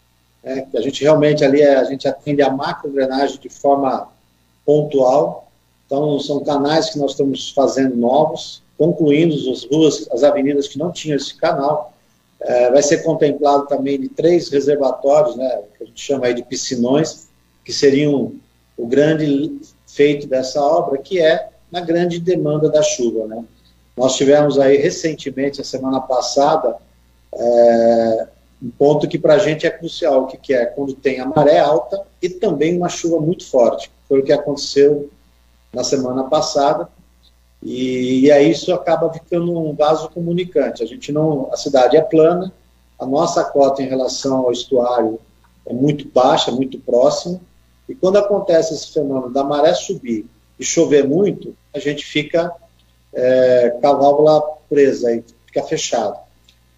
né, 0.43 0.67
a 0.75 0.81
gente 0.81 1.03
realmente 1.03 1.45
ali, 1.45 1.61
é, 1.61 1.77
a 1.77 1.85
gente 1.85 2.09
atende 2.09 2.43
a 2.43 2.51
macrodrenagem 2.51 3.39
de 3.39 3.49
forma 3.49 4.09
pontual. 4.67 5.49
Então, 5.87 6.19
são 6.19 6.43
canais 6.43 6.91
que 6.91 6.99
nós 6.99 7.13
estamos 7.13 7.51
fazendo 7.51 7.97
novos, 7.97 8.63
concluindo 8.77 9.35
as 9.51 9.65
ruas, 9.65 10.09
as 10.11 10.23
avenidas 10.23 10.69
que 10.69 10.79
não 10.79 10.91
tinham 10.93 11.17
esse 11.17 11.35
canal. 11.35 11.93
É, 12.41 12.71
vai 12.71 12.83
ser 12.83 13.03
contemplado 13.03 13.67
também 13.67 13.99
de 13.99 14.09
três 14.09 14.51
reservatórios, 14.51 15.37
né, 15.37 15.63
que 15.77 15.85
a 15.85 15.87
gente 15.87 16.01
chama 16.01 16.27
aí 16.27 16.35
de 16.35 16.43
piscinões, 16.43 17.29
que 17.65 17.73
seriam 17.73 18.35
o 18.77 18.87
grande 18.87 19.59
feito 19.87 20.27
dessa 20.27 20.61
obra, 20.61 20.99
que 20.99 21.21
é 21.21 21.49
na 21.71 21.81
grande 21.81 22.21
demanda 22.21 22.69
da 22.69 22.83
chuva. 22.83 23.27
Né. 23.27 23.45
Nós 23.97 24.17
tivemos 24.17 24.59
aí 24.59 24.77
recentemente, 24.77 25.61
a 25.61 25.65
semana 25.65 26.01
passada, 26.01 26.77
é, 27.33 28.29
um 28.63 28.71
ponto 28.71 29.09
que 29.09 29.19
para 29.19 29.35
a 29.35 29.39
gente 29.39 29.67
é 29.67 29.71
crucial, 29.71 30.27
que, 30.27 30.37
que 30.37 30.55
é? 30.55 30.67
Quando 30.67 30.95
tem 30.95 31.21
a 31.21 31.27
maré 31.27 31.59
alta 31.61 32.03
e 32.21 32.29
também 32.29 32.77
uma 32.77 32.89
chuva 32.89 33.21
muito 33.21 33.47
forte. 33.47 33.91
Foi 34.09 34.21
o 34.21 34.25
que 34.25 34.33
aconteceu 34.33 35.11
na 35.73 35.85
semana 35.85 36.25
passada, 36.25 36.89
e, 37.65 38.21
e 38.21 38.31
aí 38.31 38.51
isso 38.51 38.73
acaba 38.75 39.11
ficando 39.13 39.59
um 39.59 39.75
vaso 39.75 40.11
comunicante. 40.11 40.83
A 40.83 40.87
gente 40.87 41.11
não, 41.11 41.49
a 41.51 41.57
cidade 41.57 41.97
é 41.97 42.03
plana, 42.03 42.53
a 42.99 43.07
nossa 43.07 43.43
cota 43.43 43.83
em 43.83 43.89
relação 43.89 44.39
ao 44.39 44.53
estuário 44.53 45.19
é 45.67 45.73
muito 45.73 46.07
baixa, 46.09 46.53
muito 46.53 46.79
próxima, 46.79 47.41
e 47.89 47.95
quando 47.95 48.17
acontece 48.17 48.75
esse 48.75 48.93
fenômeno 48.93 49.33
da 49.33 49.43
maré 49.43 49.75
subir 49.75 50.27
e 50.59 50.65
chover 50.65 51.07
muito, 51.09 51.57
a 51.75 51.79
gente 51.79 52.05
fica 52.05 52.53
é, 53.13 53.71
com 53.81 53.87
a 53.87 53.93
válvula 53.95 54.43
presa, 54.69 55.23
fica 55.47 55.63
fechado. 55.63 56.19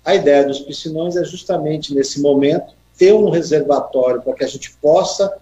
A 0.04 0.14
ideia 0.14 0.44
dos 0.44 0.60
piscinões 0.60 1.16
é 1.16 1.24
justamente 1.24 1.94
nesse 1.94 2.20
momento 2.20 2.74
ter 2.96 3.12
um 3.12 3.28
reservatório 3.28 4.22
para 4.22 4.34
que 4.34 4.44
a 4.44 4.48
gente 4.48 4.72
possa 4.76 5.36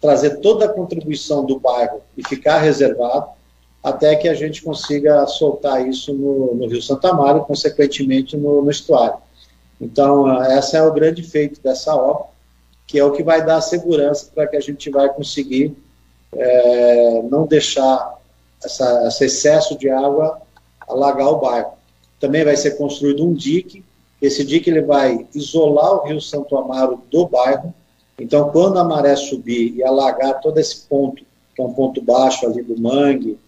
trazer 0.00 0.40
toda 0.40 0.64
a 0.66 0.68
contribuição 0.68 1.44
do 1.44 1.58
bairro 1.58 2.00
e 2.16 2.26
ficar 2.26 2.58
reservado, 2.58 3.28
até 3.82 4.14
que 4.14 4.28
a 4.28 4.34
gente 4.34 4.62
consiga 4.62 5.26
soltar 5.26 5.86
isso 5.88 6.12
no, 6.12 6.54
no 6.54 6.66
Rio 6.66 6.82
Santa 6.82 7.12
Maria 7.12 7.40
consequentemente, 7.40 8.36
no, 8.36 8.62
no 8.62 8.70
estuário. 8.70 9.18
Então, 9.80 10.42
esse 10.52 10.76
é 10.76 10.82
o 10.82 10.92
grande 10.92 11.22
feito 11.22 11.60
dessa 11.62 11.94
obra, 11.94 12.26
que 12.86 12.98
é 12.98 13.04
o 13.04 13.12
que 13.12 13.22
vai 13.22 13.44
dar 13.44 13.60
segurança 13.60 14.30
para 14.34 14.46
que 14.46 14.56
a 14.56 14.60
gente 14.60 14.90
vai 14.90 15.08
conseguir 15.08 15.74
é, 16.32 17.22
não 17.22 17.46
deixar 17.46 18.18
essa, 18.62 19.08
esse 19.08 19.24
excesso 19.24 19.78
de 19.78 19.88
água 19.88 20.40
alagar 20.86 21.28
o 21.28 21.38
bairro. 21.38 21.72
Também 22.18 22.44
vai 22.44 22.56
ser 22.56 22.72
construído 22.72 23.24
um 23.24 23.32
dique, 23.32 23.82
esse 24.20 24.44
dique 24.44 24.68
ele 24.68 24.82
vai 24.82 25.26
isolar 25.34 25.94
o 25.94 26.06
Rio 26.06 26.20
Santo 26.20 26.56
Amaro 26.58 27.00
do 27.10 27.26
bairro, 27.26 27.72
então 28.18 28.50
quando 28.50 28.78
a 28.78 28.84
maré 28.84 29.16
subir 29.16 29.74
e 29.76 29.82
alagar 29.82 30.40
todo 30.40 30.58
esse 30.58 30.82
ponto, 30.82 31.24
que 31.54 31.62
é 31.62 31.64
um 31.64 31.72
ponto 31.72 32.02
baixo 32.02 32.46
ali 32.46 32.62
do 32.62 32.78
mangue, 32.78 33.38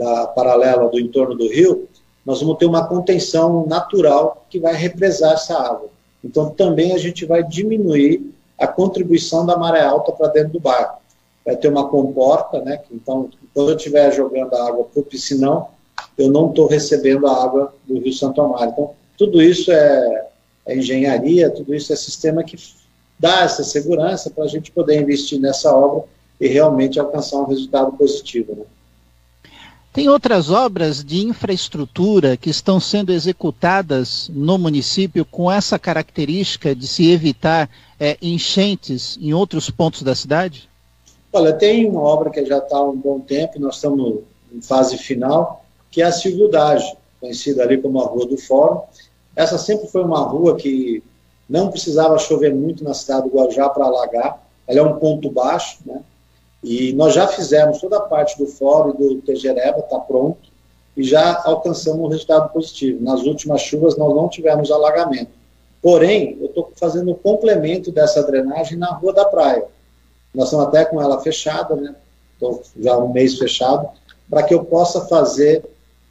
da 0.00 0.26
paralela 0.28 0.88
do 0.88 0.98
entorno 0.98 1.34
do 1.34 1.46
rio, 1.46 1.86
nós 2.24 2.40
vamos 2.40 2.56
ter 2.56 2.64
uma 2.64 2.86
contenção 2.86 3.66
natural 3.66 4.46
que 4.48 4.58
vai 4.58 4.74
represar 4.74 5.34
essa 5.34 5.54
água. 5.58 5.90
Então, 6.24 6.48
também 6.48 6.94
a 6.94 6.98
gente 6.98 7.26
vai 7.26 7.42
diminuir 7.44 8.32
a 8.58 8.66
contribuição 8.66 9.44
da 9.44 9.58
maré 9.58 9.82
alta 9.82 10.10
para 10.10 10.28
dentro 10.28 10.54
do 10.54 10.60
bairro. 10.60 10.94
Vai 11.44 11.54
ter 11.54 11.68
uma 11.68 11.88
comporta, 11.88 12.62
né? 12.62 12.80
Então, 12.90 13.28
quando 13.52 13.70
eu 13.70 13.76
estiver 13.76 14.10
jogando 14.12 14.54
a 14.54 14.68
água 14.68 14.84
para 14.84 15.00
o 15.00 15.04
piscinão, 15.04 15.68
eu 16.16 16.30
não 16.30 16.48
estou 16.48 16.66
recebendo 16.66 17.26
a 17.26 17.44
água 17.44 17.74
do 17.86 17.98
Rio 17.98 18.12
Santo 18.12 18.40
Amaro. 18.40 18.70
Então, 18.70 18.90
tudo 19.18 19.42
isso 19.42 19.70
é, 19.70 20.28
é 20.66 20.78
engenharia, 20.78 21.50
tudo 21.50 21.74
isso 21.74 21.92
é 21.92 21.96
sistema 21.96 22.42
que 22.42 22.56
dá 23.18 23.42
essa 23.42 23.62
segurança 23.62 24.30
para 24.30 24.44
a 24.44 24.48
gente 24.48 24.70
poder 24.70 24.98
investir 24.98 25.38
nessa 25.38 25.74
obra 25.74 26.04
e 26.40 26.48
realmente 26.48 26.98
alcançar 26.98 27.36
um 27.36 27.46
resultado 27.46 27.92
positivo. 27.92 28.54
Né? 28.54 28.64
Tem 29.92 30.08
outras 30.08 30.50
obras 30.50 31.02
de 31.02 31.26
infraestrutura 31.26 32.36
que 32.36 32.48
estão 32.48 32.78
sendo 32.78 33.12
executadas 33.12 34.30
no 34.32 34.56
município 34.56 35.24
com 35.24 35.50
essa 35.50 35.80
característica 35.80 36.74
de 36.76 36.86
se 36.86 37.10
evitar 37.10 37.68
é, 37.98 38.16
enchentes 38.22 39.18
em 39.20 39.34
outros 39.34 39.68
pontos 39.68 40.02
da 40.02 40.14
cidade? 40.14 40.68
Olha, 41.32 41.52
tem 41.52 41.88
uma 41.88 42.02
obra 42.02 42.30
que 42.30 42.44
já 42.44 42.58
está 42.58 42.76
há 42.76 42.88
um 42.88 42.96
bom 42.96 43.18
tempo, 43.18 43.58
nós 43.58 43.76
estamos 43.76 44.20
em 44.52 44.60
fase 44.60 44.96
final, 44.96 45.64
que 45.90 46.00
é 46.00 46.04
a 46.04 46.12
Silvildade, 46.12 46.84
conhecida 47.20 47.64
ali 47.64 47.76
como 47.78 48.00
a 48.00 48.06
Rua 48.06 48.26
do 48.26 48.36
Fórum. 48.36 48.82
Essa 49.34 49.58
sempre 49.58 49.88
foi 49.88 50.04
uma 50.04 50.20
rua 50.20 50.56
que 50.56 51.02
não 51.48 51.68
precisava 51.68 52.16
chover 52.16 52.54
muito 52.54 52.84
na 52.84 52.94
cidade 52.94 53.28
do 53.28 53.34
Guarujá 53.34 53.68
para 53.68 53.86
alagar, 53.86 54.40
ela 54.68 54.78
é 54.78 54.82
um 54.82 55.00
ponto 55.00 55.28
baixo, 55.30 55.78
né? 55.84 56.00
E 56.62 56.92
nós 56.92 57.14
já 57.14 57.26
fizemos 57.26 57.80
toda 57.80 57.96
a 57.96 58.02
parte 58.02 58.36
do 58.38 58.46
fórum 58.46 58.92
do 58.92 59.22
Tejereba, 59.22 59.78
está 59.78 59.98
pronto, 59.98 60.38
e 60.96 61.02
já 61.02 61.42
alcançamos 61.44 62.00
um 62.00 62.08
resultado 62.08 62.52
positivo. 62.52 63.02
Nas 63.02 63.22
últimas 63.22 63.62
chuvas 63.62 63.96
nós 63.96 64.14
não 64.14 64.28
tivemos 64.28 64.70
alagamento. 64.70 65.30
Porém, 65.80 66.36
eu 66.38 66.46
estou 66.46 66.70
fazendo 66.76 67.12
o 67.12 67.14
complemento 67.14 67.90
dessa 67.90 68.22
drenagem 68.22 68.76
na 68.76 68.92
Rua 68.92 69.14
da 69.14 69.24
Praia. 69.24 69.64
Nós 70.34 70.46
estamos 70.46 70.66
até 70.66 70.84
com 70.84 71.00
ela 71.00 71.20
fechada, 71.20 71.74
né? 71.74 71.94
Já 72.78 72.98
um 72.98 73.12
mês 73.12 73.38
fechado, 73.38 73.88
para 74.28 74.42
que 74.42 74.52
eu 74.52 74.64
possa 74.64 75.06
fazer 75.06 75.64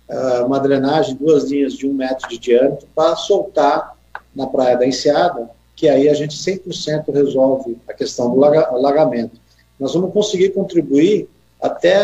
uh, 0.09 0.45
uma 0.45 0.59
drenagem, 0.59 1.15
duas 1.15 1.45
linhas 1.45 1.73
de 1.73 1.87
um 1.87 1.93
metro 1.93 2.27
de 2.27 2.37
diâmetro, 2.37 2.87
para 2.95 3.15
soltar 3.15 3.95
na 4.35 4.47
Praia 4.47 4.77
da 4.77 4.85
Enseada, 4.85 5.49
que 5.75 5.87
aí 5.87 6.09
a 6.09 6.13
gente 6.13 6.35
100% 6.35 7.13
resolve 7.13 7.77
a 7.87 7.93
questão 7.93 8.33
do 8.33 8.43
alagamento 8.43 9.39
nós 9.79 9.93
vamos 9.93 10.11
conseguir 10.11 10.49
contribuir 10.49 11.29
até 11.61 11.97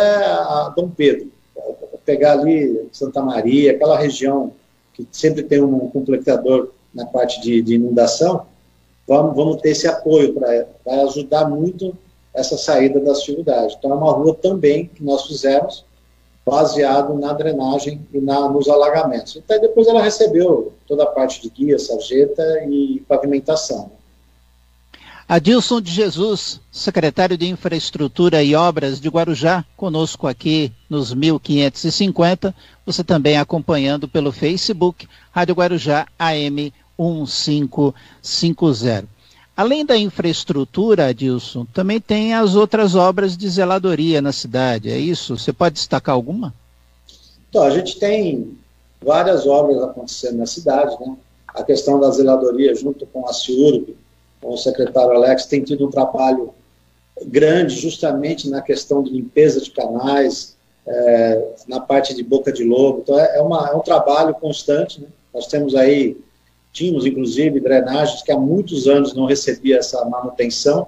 Dom 0.75 0.89
Pedro, 0.89 1.31
pegar 2.05 2.33
ali 2.33 2.87
Santa 2.91 3.21
Maria, 3.21 3.71
aquela 3.71 3.97
região 3.97 4.53
que 4.93 5.07
sempre 5.11 5.43
tem 5.43 5.61
um 5.61 5.89
completador 5.89 6.69
na 6.93 7.05
parte 7.05 7.41
de, 7.41 7.61
de 7.61 7.75
inundação, 7.75 8.45
vamos, 9.07 9.35
vamos 9.35 9.61
ter 9.61 9.71
esse 9.71 9.87
apoio 9.87 10.33
para 10.33 11.01
ajudar 11.03 11.49
muito 11.49 11.95
essa 12.33 12.57
saída 12.57 12.99
da 12.99 13.11
atividade. 13.11 13.75
Então 13.77 13.91
é 13.91 13.93
uma 13.95 14.11
rua 14.11 14.35
também 14.35 14.87
que 14.87 15.03
nós 15.03 15.25
fizemos 15.25 15.85
baseado 16.45 17.15
na 17.15 17.33
drenagem 17.33 18.05
e 18.13 18.19
na, 18.19 18.47
nos 18.49 18.69
alagamentos. 18.69 19.35
Então 19.35 19.59
depois 19.59 19.87
ela 19.87 20.01
recebeu 20.01 20.73
toda 20.87 21.03
a 21.03 21.07
parte 21.07 21.41
de 21.41 21.49
guia, 21.49 21.79
sarjeta 21.79 22.43
e 22.69 23.03
pavimentação. 23.07 23.91
Adilson 25.27 25.81
de 25.81 25.91
Jesus, 25.91 26.61
secretário 26.71 27.35
de 27.35 27.47
Infraestrutura 27.47 28.43
e 28.43 28.53
Obras 28.53 29.01
de 29.01 29.09
Guarujá, 29.09 29.65
conosco 29.75 30.27
aqui 30.27 30.71
nos 30.87 31.15
1550. 31.15 32.53
Você 32.85 33.03
também 33.03 33.35
acompanhando 33.35 34.07
pelo 34.07 34.31
Facebook, 34.31 35.07
Rádio 35.31 35.55
Guarujá 35.55 36.05
AM 36.19 36.71
1550. 36.99 39.07
Além 39.57 39.83
da 39.83 39.97
infraestrutura, 39.97 41.07
Adilson, 41.07 41.65
também 41.73 41.99
tem 41.99 42.35
as 42.35 42.53
outras 42.53 42.93
obras 42.93 43.35
de 43.35 43.49
zeladoria 43.49 44.21
na 44.21 44.31
cidade, 44.31 44.91
é 44.91 44.99
isso? 44.99 45.39
Você 45.39 45.51
pode 45.51 45.73
destacar 45.73 46.13
alguma? 46.13 46.53
Então, 47.49 47.63
a 47.63 47.71
gente 47.71 47.97
tem 47.97 48.55
várias 49.03 49.47
obras 49.47 49.81
acontecendo 49.81 50.37
na 50.37 50.45
cidade, 50.45 50.95
né? 50.99 51.17
A 51.47 51.63
questão 51.63 51.99
da 51.99 52.11
zeladoria 52.11 52.75
junto 52.75 53.07
com 53.07 53.27
a 53.27 53.33
CIURB, 53.33 53.95
o 54.45 54.57
secretário 54.57 55.11
Alex, 55.11 55.45
tem 55.45 55.63
tido 55.63 55.87
um 55.87 55.89
trabalho 55.89 56.53
grande 57.25 57.75
justamente 57.75 58.49
na 58.49 58.61
questão 58.61 59.01
de 59.01 59.09
limpeza 59.11 59.61
de 59.61 59.71
canais, 59.71 60.55
é, 60.85 61.47
na 61.67 61.79
parte 61.79 62.13
de 62.13 62.23
boca 62.23 62.51
de 62.51 62.63
lobo. 62.63 62.99
Então, 63.03 63.19
é, 63.19 63.37
é, 63.37 63.41
uma, 63.41 63.69
é 63.69 63.75
um 63.75 63.79
trabalho 63.79 64.35
constante. 64.35 65.01
Né? 65.01 65.07
Nós 65.33 65.47
temos 65.47 65.75
aí, 65.75 66.17
tínhamos 66.71 67.05
inclusive 67.05 67.59
drenagens 67.59 68.21
que 68.21 68.31
há 68.31 68.37
muitos 68.37 68.87
anos 68.87 69.13
não 69.13 69.25
recebia 69.25 69.77
essa 69.77 70.03
manutenção. 70.05 70.87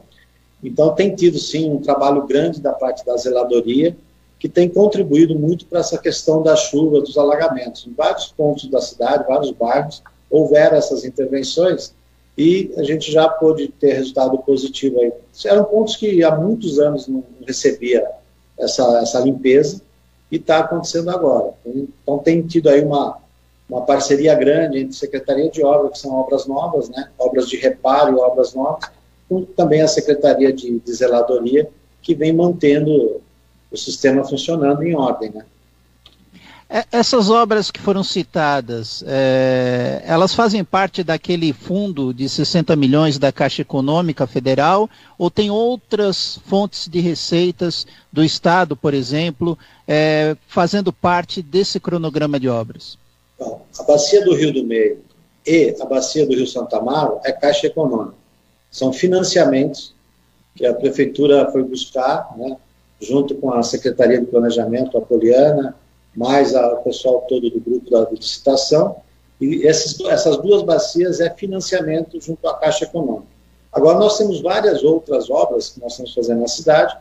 Então, 0.63 0.93
tem 0.93 1.15
tido 1.15 1.39
sim 1.39 1.71
um 1.71 1.81
trabalho 1.81 2.25
grande 2.25 2.59
da 2.61 2.73
parte 2.73 3.05
da 3.05 3.15
zeladoria, 3.15 3.95
que 4.39 4.47
tem 4.47 4.69
contribuído 4.69 5.33
muito 5.37 5.65
para 5.65 5.79
essa 5.79 5.97
questão 5.97 6.43
da 6.43 6.55
chuva, 6.55 7.01
dos 7.01 7.17
alagamentos. 7.17 7.87
Em 7.87 7.93
vários 7.93 8.27
pontos 8.27 8.67
da 8.69 8.81
cidade, 8.81 9.25
vários 9.27 9.51
bairros, 9.51 10.03
houveram 10.29 10.77
essas 10.77 11.03
intervenções 11.03 11.95
e 12.37 12.71
a 12.77 12.83
gente 12.83 13.11
já 13.11 13.27
pôde 13.27 13.67
ter 13.67 13.93
resultado 13.93 14.37
positivo 14.39 14.99
aí. 14.99 15.11
Eram 15.45 15.63
pontos 15.63 15.95
que 15.95 16.23
há 16.23 16.35
muitos 16.35 16.77
anos 16.77 17.07
não 17.07 17.23
recebia 17.45 18.07
essa, 18.59 18.99
essa 18.99 19.19
limpeza 19.19 19.81
e 20.31 20.35
está 20.35 20.59
acontecendo 20.59 21.09
agora. 21.09 21.53
Então 21.65 22.19
tem 22.19 22.45
tido 22.45 22.69
aí 22.69 22.83
uma, 22.83 23.17
uma 23.67 23.81
parceria 23.81 24.35
grande 24.35 24.79
entre 24.79 24.95
a 24.95 24.99
Secretaria 24.99 25.49
de 25.49 25.63
Obras, 25.63 25.93
que 25.93 25.99
são 25.99 26.13
obras 26.13 26.45
novas, 26.45 26.89
né, 26.89 27.09
obras 27.17 27.49
de 27.49 27.57
reparo 27.57 28.15
e 28.15 28.19
obras 28.19 28.53
novas, 28.53 28.89
com 29.27 29.43
também 29.43 29.81
a 29.81 29.87
Secretaria 29.87 30.53
de, 30.53 30.79
de 30.79 30.93
Zeladoria, 30.93 31.67
que 32.01 32.13
vem 32.13 32.33
mantendo 32.33 33.19
o 33.71 33.77
sistema 33.77 34.23
funcionando 34.23 34.83
em 34.83 34.95
ordem. 34.95 35.31
Né. 35.31 35.43
É, 36.69 36.83
essas 36.91 37.29
obras 37.29 37.71
que 37.71 37.79
foram 37.79 38.03
citadas, 38.03 39.01
é, 39.07 40.01
elas 40.05 40.35
fazem 40.35 40.65
parte 40.65 41.01
daquele 41.01 41.53
fundo 41.53 42.13
de 42.13 42.27
60 42.27 42.75
milhões 42.75 43.17
da 43.17 43.31
Caixa 43.31 43.61
Econômica 43.61 44.27
Federal 44.27 44.89
ou 45.17 45.31
tem 45.31 45.49
outras 45.49 46.39
fontes 46.45 46.89
de 46.89 46.99
receitas 46.99 47.87
do 48.11 48.21
Estado, 48.21 48.75
por 48.75 48.93
exemplo, 48.93 49.57
é, 49.87 50.35
fazendo 50.45 50.91
parte 50.91 51.41
desse 51.41 51.79
cronograma 51.79 52.37
de 52.37 52.49
obras? 52.49 52.97
Bom, 53.39 53.65
a 53.79 53.83
Bacia 53.83 54.25
do 54.25 54.35
Rio 54.35 54.51
do 54.51 54.65
Meio 54.65 54.99
e 55.45 55.73
a 55.79 55.85
Bacia 55.85 56.25
do 56.25 56.35
Rio 56.35 56.47
Santa 56.47 56.77
Amaro 56.77 57.21
é 57.23 57.31
Caixa 57.31 57.67
Econômica. 57.67 58.15
São 58.69 58.91
financiamentos 58.91 59.93
que 60.53 60.65
a 60.65 60.73
Prefeitura 60.73 61.49
foi 61.49 61.63
buscar, 61.63 62.29
né, 62.35 62.57
junto 62.99 63.35
com 63.35 63.53
a 63.53 63.63
Secretaria 63.63 64.19
de 64.19 64.25
Planejamento, 64.25 64.97
a 64.97 65.01
Poliana, 65.01 65.73
mais 66.17 66.55
o 66.55 66.77
pessoal 66.77 67.21
todo 67.29 67.47
do 67.47 67.59
grupo 67.59 67.91
da 67.91 68.09
licitação, 68.09 68.95
e 69.39 69.67
esses, 69.67 69.99
essas 70.01 70.37
duas 70.37 70.63
bacias 70.63 71.19
é 71.19 71.29
financiamento 71.29 72.19
junto 72.19 72.47
à 72.47 72.55
Caixa 72.55 72.85
Econômica. 72.85 73.27
Agora, 73.71 73.99
nós 73.99 74.17
temos 74.17 74.41
várias 74.41 74.83
outras 74.83 75.29
obras 75.29 75.69
que 75.69 75.79
nós 75.79 75.91
estamos 75.91 76.15
fazendo 76.15 76.41
na 76.41 76.47
cidade, 76.47 76.97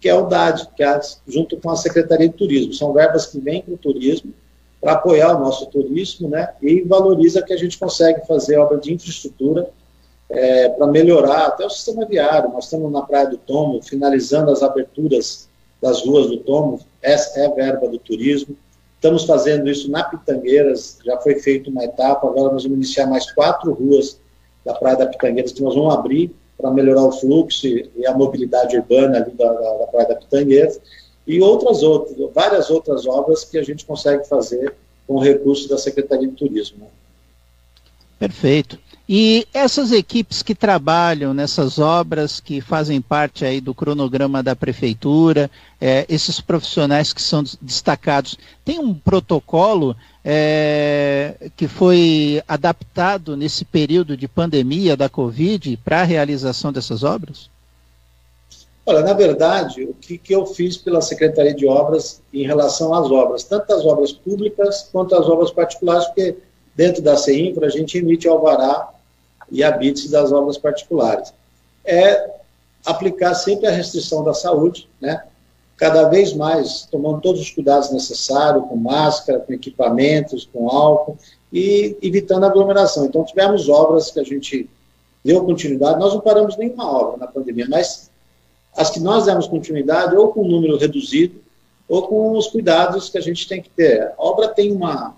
que 0.00 0.08
é 0.08 0.14
o 0.14 0.26
DAD, 0.28 0.68
que 0.76 0.84
é 0.84 1.00
junto 1.26 1.56
com 1.56 1.68
a 1.68 1.76
Secretaria 1.76 2.28
de 2.28 2.34
Turismo. 2.34 2.72
São 2.72 2.92
verbas 2.92 3.26
que 3.26 3.40
vêm 3.40 3.60
para 3.60 3.74
o 3.74 3.76
turismo, 3.76 4.32
para 4.80 4.92
apoiar 4.92 5.36
o 5.36 5.40
nosso 5.40 5.66
turismo, 5.66 6.28
né, 6.28 6.50
e 6.62 6.82
valoriza 6.82 7.42
que 7.42 7.52
a 7.52 7.56
gente 7.56 7.76
consegue 7.76 8.24
fazer 8.24 8.56
obra 8.56 8.78
de 8.78 8.94
infraestrutura 8.94 9.68
é, 10.30 10.68
para 10.68 10.86
melhorar 10.86 11.46
até 11.46 11.66
o 11.66 11.70
sistema 11.70 12.06
viário. 12.06 12.50
Nós 12.50 12.64
estamos 12.64 12.90
na 12.92 13.02
Praia 13.02 13.26
do 13.26 13.36
Tomo, 13.36 13.82
finalizando 13.82 14.52
as 14.52 14.62
aberturas 14.62 15.48
das 15.82 16.06
ruas 16.06 16.28
do 16.28 16.38
Tomo, 16.38 16.78
essa 17.02 17.40
é 17.40 17.46
a 17.46 17.50
verba 17.50 17.88
do 17.88 17.98
turismo. 17.98 18.56
Estamos 18.96 19.24
fazendo 19.24 19.68
isso 19.70 19.90
na 19.90 20.04
Pitangueiras, 20.04 20.98
já 21.04 21.16
foi 21.18 21.36
feita 21.36 21.70
uma 21.70 21.84
etapa, 21.84 22.26
agora 22.26 22.52
nós 22.52 22.64
vamos 22.64 22.76
iniciar 22.76 23.06
mais 23.06 23.30
quatro 23.32 23.72
ruas 23.72 24.20
da 24.64 24.74
Praia 24.74 24.96
da 24.96 25.06
Pitangueiras 25.06 25.52
que 25.52 25.62
nós 25.62 25.74
vamos 25.74 25.94
abrir 25.94 26.34
para 26.58 26.70
melhorar 26.70 27.04
o 27.04 27.12
fluxo 27.12 27.66
e 27.66 28.06
a 28.06 28.12
mobilidade 28.12 28.76
urbana 28.76 29.16
ali 29.16 29.30
da, 29.30 29.50
da, 29.50 29.78
da 29.78 29.86
Praia 29.86 30.08
da 30.08 30.16
Pitangueiras, 30.16 30.80
e 31.26 31.40
outras 31.40 31.82
outras, 31.82 32.16
várias 32.34 32.70
outras 32.70 33.06
obras 33.06 33.44
que 33.44 33.56
a 33.56 33.62
gente 33.62 33.84
consegue 33.86 34.26
fazer 34.28 34.74
com 35.06 35.18
recursos 35.18 35.68
da 35.68 35.78
Secretaria 35.78 36.28
de 36.28 36.34
Turismo. 36.34 36.80
Né? 36.80 36.86
Perfeito. 38.18 38.78
E 39.12 39.44
essas 39.52 39.90
equipes 39.90 40.40
que 40.40 40.54
trabalham 40.54 41.34
nessas 41.34 41.80
obras, 41.80 42.38
que 42.38 42.60
fazem 42.60 43.00
parte 43.00 43.44
aí 43.44 43.60
do 43.60 43.74
cronograma 43.74 44.40
da 44.40 44.54
prefeitura, 44.54 45.50
é, 45.80 46.06
esses 46.08 46.40
profissionais 46.40 47.12
que 47.12 47.20
são 47.20 47.42
destacados, 47.60 48.38
tem 48.64 48.78
um 48.78 48.94
protocolo 48.94 49.96
é, 50.24 51.50
que 51.56 51.66
foi 51.66 52.40
adaptado 52.46 53.36
nesse 53.36 53.64
período 53.64 54.16
de 54.16 54.28
pandemia 54.28 54.96
da 54.96 55.08
Covid 55.08 55.76
para 55.84 56.02
a 56.02 56.04
realização 56.04 56.72
dessas 56.72 57.02
obras? 57.02 57.50
Olha, 58.86 59.00
na 59.00 59.12
verdade, 59.12 59.82
o 59.82 59.94
que, 59.94 60.18
que 60.18 60.32
eu 60.32 60.46
fiz 60.46 60.76
pela 60.76 61.02
Secretaria 61.02 61.52
de 61.52 61.66
Obras 61.66 62.22
em 62.32 62.46
relação 62.46 62.94
às 62.94 63.10
obras, 63.10 63.42
tanto 63.42 63.72
as 63.72 63.84
obras 63.84 64.12
públicas 64.12 64.88
quanto 64.92 65.16
as 65.16 65.28
obras 65.28 65.50
particulares, 65.50 66.06
porque 66.06 66.36
dentro 66.76 67.02
da 67.02 67.16
CEINFRA 67.16 67.66
a 67.66 67.70
gente 67.70 67.98
emite 67.98 68.28
alvará 68.28 68.99
e 69.50 69.62
habites 69.64 70.10
das 70.10 70.32
obras 70.32 70.56
particulares. 70.56 71.32
É 71.84 72.30
aplicar 72.84 73.34
sempre 73.34 73.66
a 73.66 73.70
restrição 73.70 74.24
da 74.24 74.34
saúde, 74.34 74.88
né? 75.00 75.22
cada 75.76 76.08
vez 76.10 76.34
mais 76.34 76.86
tomando 76.90 77.22
todos 77.22 77.40
os 77.40 77.50
cuidados 77.50 77.90
necessários, 77.90 78.66
com 78.68 78.76
máscara, 78.76 79.40
com 79.40 79.52
equipamentos, 79.52 80.48
com 80.52 80.68
álcool, 80.68 81.16
e 81.50 81.96
evitando 82.02 82.44
aglomeração. 82.44 83.06
Então, 83.06 83.24
tivemos 83.24 83.68
obras 83.68 84.10
que 84.10 84.20
a 84.20 84.24
gente 84.24 84.68
deu 85.24 85.42
continuidade, 85.44 85.98
nós 85.98 86.12
não 86.12 86.20
paramos 86.20 86.56
nenhuma 86.56 86.90
obra 86.90 87.16
na 87.16 87.26
pandemia, 87.26 87.66
mas 87.68 88.10
as 88.76 88.90
que 88.90 89.00
nós 89.00 89.24
demos 89.24 89.48
continuidade, 89.48 90.14
ou 90.14 90.28
com 90.28 90.42
um 90.42 90.48
número 90.48 90.76
reduzido, 90.76 91.40
ou 91.88 92.06
com 92.06 92.36
os 92.36 92.46
cuidados 92.46 93.08
que 93.08 93.18
a 93.18 93.20
gente 93.20 93.48
tem 93.48 93.60
que 93.60 93.70
ter. 93.70 94.02
A 94.02 94.14
obra 94.18 94.48
tem 94.48 94.72
uma, 94.72 95.16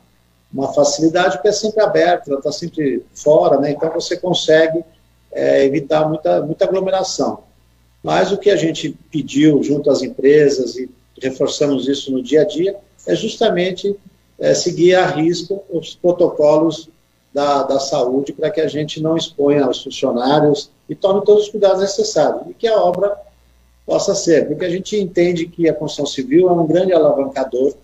uma 0.52 0.72
facilidade 0.72 1.36
porque 1.36 1.48
é 1.48 1.52
sempre 1.52 1.82
aberta, 1.82 2.30
ela 2.30 2.38
está 2.38 2.52
sempre 2.52 3.04
fora, 3.14 3.58
né? 3.58 3.70
então 3.70 3.90
você 3.90 4.16
consegue 4.16 4.84
é, 5.32 5.64
evitar 5.64 6.08
muita, 6.08 6.42
muita 6.42 6.64
aglomeração. 6.64 7.44
Mas 8.02 8.32
o 8.32 8.38
que 8.38 8.50
a 8.50 8.56
gente 8.56 8.96
pediu 9.10 9.62
junto 9.62 9.90
às 9.90 10.02
empresas 10.02 10.76
e 10.76 10.90
reforçamos 11.20 11.88
isso 11.88 12.10
no 12.12 12.22
dia 12.22 12.42
a 12.42 12.44
dia 12.44 12.76
é 13.06 13.14
justamente 13.14 13.96
é, 14.38 14.52
seguir 14.54 14.94
a 14.94 15.06
risco 15.06 15.62
os 15.70 15.94
protocolos 15.94 16.88
da, 17.32 17.62
da 17.62 17.78
saúde 17.78 18.32
para 18.32 18.50
que 18.50 18.60
a 18.60 18.68
gente 18.68 19.00
não 19.00 19.16
exponha 19.16 19.68
os 19.68 19.82
funcionários 19.82 20.70
e 20.88 20.94
tome 20.94 21.24
todos 21.24 21.44
os 21.44 21.48
cuidados 21.48 21.80
necessários 21.80 22.42
e 22.50 22.54
que 22.54 22.66
a 22.66 22.76
obra 22.76 23.16
possa 23.86 24.14
ser, 24.14 24.46
porque 24.46 24.64
a 24.64 24.70
gente 24.70 24.96
entende 24.96 25.46
que 25.46 25.68
a 25.68 25.74
construção 25.74 26.06
civil 26.06 26.48
é 26.48 26.52
um 26.52 26.66
grande 26.66 26.92
alavancador 26.92 27.74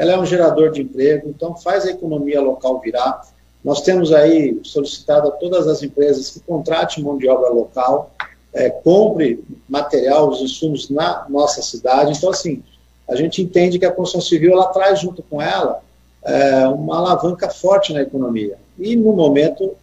ela 0.00 0.12
é 0.12 0.18
um 0.18 0.24
gerador 0.24 0.70
de 0.70 0.80
emprego, 0.80 1.28
então 1.28 1.54
faz 1.54 1.84
a 1.84 1.90
economia 1.90 2.40
local 2.40 2.80
virar. 2.80 3.20
Nós 3.62 3.82
temos 3.82 4.14
aí 4.14 4.58
solicitado 4.64 5.28
a 5.28 5.32
todas 5.32 5.68
as 5.68 5.82
empresas 5.82 6.30
que 6.30 6.40
contratem 6.40 7.04
mão 7.04 7.18
de 7.18 7.28
obra 7.28 7.50
local, 7.50 8.10
é, 8.50 8.70
compre 8.70 9.44
material, 9.68 10.30
os 10.30 10.40
insumos 10.40 10.88
na 10.88 11.26
nossa 11.28 11.60
cidade. 11.60 12.16
Então, 12.16 12.30
assim, 12.30 12.62
a 13.06 13.14
gente 13.14 13.42
entende 13.42 13.78
que 13.78 13.84
a 13.84 13.92
construção 13.92 14.22
civil 14.22 14.52
ela 14.52 14.68
traz 14.68 15.00
junto 15.00 15.22
com 15.22 15.42
ela 15.42 15.82
é, 16.24 16.66
uma 16.68 16.96
alavanca 16.96 17.50
forte 17.50 17.92
na 17.92 18.00
economia. 18.00 18.56
E 18.78 18.96
no 18.96 19.12
momento 19.12 19.76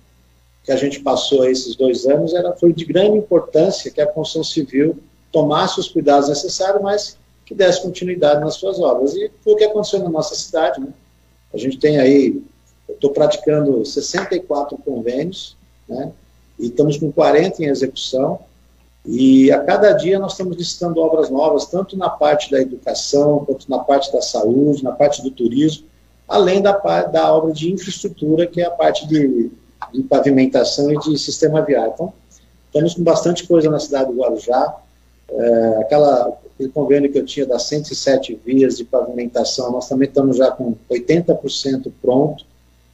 que 0.64 0.72
a 0.72 0.76
gente 0.76 1.00
passou 1.00 1.48
esses 1.48 1.76
dois 1.76 2.08
anos, 2.08 2.34
era, 2.34 2.54
foi 2.54 2.74
de 2.74 2.86
grande 2.86 3.20
importância 3.20 3.92
que 3.92 4.02
a 4.02 4.08
construção 4.08 4.44
civil 4.44 4.98
tomasse 5.32 5.80
os 5.80 5.88
cuidados 5.88 6.28
necessários, 6.28 6.82
mas 6.82 7.18
que 7.48 7.56
desse 7.56 7.82
continuidade 7.82 8.42
nas 8.42 8.56
suas 8.56 8.78
obras. 8.80 9.16
E 9.16 9.32
foi 9.42 9.54
o 9.54 9.56
que 9.56 9.64
aconteceu 9.64 10.04
na 10.04 10.10
nossa 10.10 10.36
cidade. 10.36 10.82
Né? 10.82 10.90
A 11.54 11.58
gente 11.58 11.80
tem 11.80 11.98
aí, 11.98 12.44
eu 12.88 12.96
estou 12.96 13.12
praticando 13.12 13.86
64 13.86 14.78
convênios, 14.80 15.56
né? 15.88 16.12
e 16.60 16.68
estamos 16.68 16.98
com 16.98 17.10
40 17.10 17.64
em 17.64 17.68
execução, 17.68 18.40
e 19.06 19.50
a 19.50 19.62
cada 19.62 19.94
dia 19.94 20.20
nós 20.20 20.34
estamos 20.34 20.58
listando 20.58 21.00
obras 21.00 21.30
novas, 21.30 21.66
tanto 21.68 21.96
na 21.96 22.10
parte 22.10 22.52
da 22.52 22.60
educação, 22.60 23.46
quanto 23.46 23.70
na 23.70 23.80
parte 23.80 24.12
da 24.12 24.22
saúde, 24.22 24.84
na 24.84 24.92
parte 24.92 25.22
do 25.22 25.32
turismo, 25.32 25.88
além 26.28 26.62
da, 26.62 26.74
da 26.74 27.34
obra 27.34 27.54
de 27.54 27.72
infraestrutura, 27.72 28.46
que 28.46 28.60
é 28.60 28.66
a 28.66 28.72
parte 28.72 29.08
de, 29.08 29.50
de 29.94 30.04
pavimentação 30.04 30.92
e 30.92 31.00
de 31.00 31.18
sistema 31.18 31.62
viário. 31.62 31.94
Então, 31.94 32.14
estamos 32.66 32.96
com 32.96 33.04
bastante 33.04 33.48
coisa 33.48 33.70
na 33.70 33.80
cidade 33.80 34.12
do 34.12 34.20
Guarujá, 34.20 34.76
é, 35.30 35.78
aquela, 35.80 36.38
aquele 36.58 36.70
convênio 36.70 37.12
que 37.12 37.20
eu 37.20 37.26
tinha 37.26 37.46
das 37.46 37.64
107 37.64 38.40
vias 38.44 38.78
de 38.78 38.84
pavimentação, 38.84 39.72
nós 39.72 39.88
também 39.88 40.08
estamos 40.08 40.38
já 40.38 40.50
com 40.50 40.76
80% 40.90 41.92
pronto. 42.02 42.44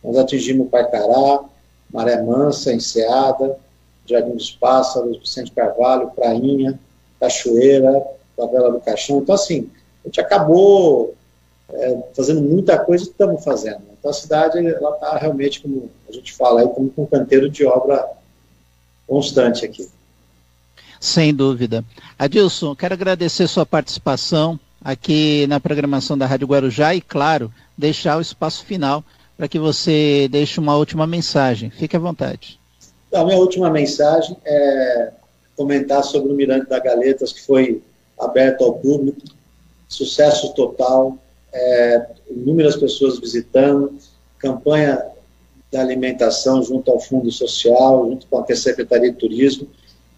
Nós 0.03 0.18
atingimos 0.18 0.69
Paicará, 0.69 1.45
Maré 1.91 2.22
Mansa, 2.22 2.73
Enseada, 2.73 3.57
Jardim 4.06 4.31
dos 4.31 4.52
Pássaros, 4.52 5.18
Vicente 5.18 5.53
Carvalho, 5.53 6.11
Prainha, 6.11 6.77
Cachoeira, 7.22 8.06
Favela 8.35 8.69
do 8.69 8.81
Caixão. 8.81 9.19
Então, 9.19 9.34
assim, 9.34 9.69
a 10.03 10.10
gente 10.10 10.19
acabou 10.19 11.14
é, 11.72 12.03
fazendo 12.14 12.41
muita 12.41 12.77
coisa 12.77 13.06
que 13.06 13.11
estamos 13.11 13.41
fazendo. 13.45 13.81
Então, 13.98 14.11
a 14.11 14.14
cidade 14.14 14.57
ela 14.57 14.95
está 14.95 15.18
realmente, 15.18 15.61
como 15.61 15.90
a 16.10 16.11
gente 16.11 16.34
fala, 16.34 16.60
aí, 16.60 16.68
como 16.68 16.91
um 16.98 17.06
canteiro 17.06 17.49
de 17.49 17.65
obra 17.65 18.06
constante 19.07 19.64
aqui. 19.64 19.88
Sem 21.04 21.36
dúvida. 21.36 21.84
Adilson, 22.18 22.74
quero 22.74 22.94
agradecer 22.94 23.46
sua 23.50 23.66
participação 23.66 24.58
aqui 24.82 25.46
na 25.48 25.60
programação 25.60 26.18
da 26.18 26.26
Rádio 26.26 26.48
Guarujá 26.48 26.96
e, 26.96 27.02
claro, 27.02 27.52
deixar 27.78 28.18
o 28.18 28.22
espaço 28.22 28.64
final 28.64 29.04
para 29.36 29.50
que 29.50 29.60
você 29.60 30.30
deixe 30.32 30.62
uma 30.62 30.78
última 30.78 31.06
mensagem. 31.06 31.70
Fique 31.70 31.98
à 31.98 32.00
vontade. 32.00 32.58
A 33.14 33.22
minha 33.26 33.38
última 33.38 33.70
mensagem 33.70 34.38
é 34.46 35.12
comentar 35.58 36.06
sobre 36.06 36.32
o 36.32 36.36
Mirante 36.36 36.70
da 36.70 36.80
Galetas, 36.80 37.34
que 37.34 37.42
foi 37.42 37.84
aberto 38.18 38.64
ao 38.64 38.76
público, 38.76 39.20
sucesso 39.90 40.54
total, 40.54 41.18
é, 41.52 42.08
inúmeras 42.30 42.78
pessoas 42.78 43.20
visitando, 43.20 43.94
campanha 44.40 45.04
da 45.70 45.82
alimentação 45.82 46.64
junto 46.64 46.90
ao 46.90 47.02
Fundo 47.02 47.30
Social, 47.30 48.06
junto 48.10 48.26
com 48.28 48.40
a 48.40 48.56
Secretaria 48.56 49.12
de 49.12 49.18
Turismo, 49.18 49.68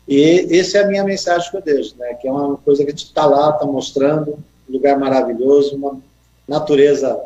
e 0.08 0.48
essa 0.58 0.80
é 0.80 0.84
a 0.84 0.88
minha 0.88 1.04
mensagem 1.04 1.50
que 1.50 1.58
eu 1.58 1.62
deixo, 1.62 1.96
né? 1.98 2.14
Que 2.16 2.28
é 2.28 2.32
uma 2.32 2.58
coisa 2.58 2.84
que 2.84 2.90
a 2.90 2.92
gente 2.92 3.06
está 3.06 3.26
lá, 3.26 3.52
está 3.52 3.66
mostrando, 3.66 4.38
um 4.70 4.74
lugar 4.74 4.98
maravilhoso, 4.98 5.76
uma 5.76 6.00
natureza 6.48 7.20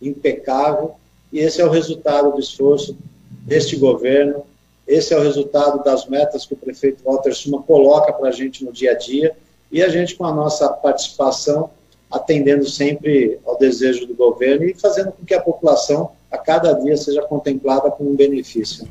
impecável 0.00 0.94
e 1.32 1.40
esse 1.40 1.60
é 1.60 1.64
o 1.64 1.70
resultado 1.70 2.32
do 2.32 2.40
esforço 2.40 2.96
deste 3.30 3.76
governo, 3.76 4.44
esse 4.86 5.12
é 5.12 5.18
o 5.18 5.22
resultado 5.22 5.82
das 5.82 6.06
metas 6.06 6.46
que 6.46 6.54
o 6.54 6.56
prefeito 6.56 7.02
Walter 7.04 7.34
Suma 7.34 7.62
coloca 7.62 8.12
para 8.12 8.28
a 8.28 8.32
gente 8.32 8.64
no 8.64 8.72
dia 8.72 8.92
a 8.92 8.94
dia, 8.94 9.36
e 9.70 9.82
a 9.82 9.88
gente, 9.88 10.14
com 10.14 10.24
a 10.24 10.32
nossa 10.32 10.68
participação, 10.68 11.70
atendendo 12.10 12.68
sempre 12.68 13.38
ao 13.44 13.58
desejo 13.58 14.06
do 14.06 14.14
governo 14.14 14.64
e 14.64 14.74
fazendo 14.74 15.10
com 15.10 15.26
que 15.26 15.34
a 15.34 15.40
população, 15.40 16.12
a 16.30 16.38
cada 16.38 16.72
dia, 16.72 16.96
seja 16.96 17.20
contemplada 17.22 17.90
com 17.90 18.04
um 18.04 18.14
benefício. 18.14 18.88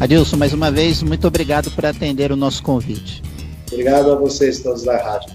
Adilson, 0.00 0.36
mais 0.36 0.52
uma 0.52 0.70
vez, 0.70 1.02
muito 1.02 1.26
obrigado 1.26 1.70
por 1.70 1.86
atender 1.86 2.32
o 2.32 2.36
nosso 2.36 2.62
convite. 2.62 3.22
Obrigado 3.70 4.12
a 4.12 4.16
vocês 4.16 4.60
todos 4.60 4.82
da 4.84 4.96
rádio. 4.96 5.34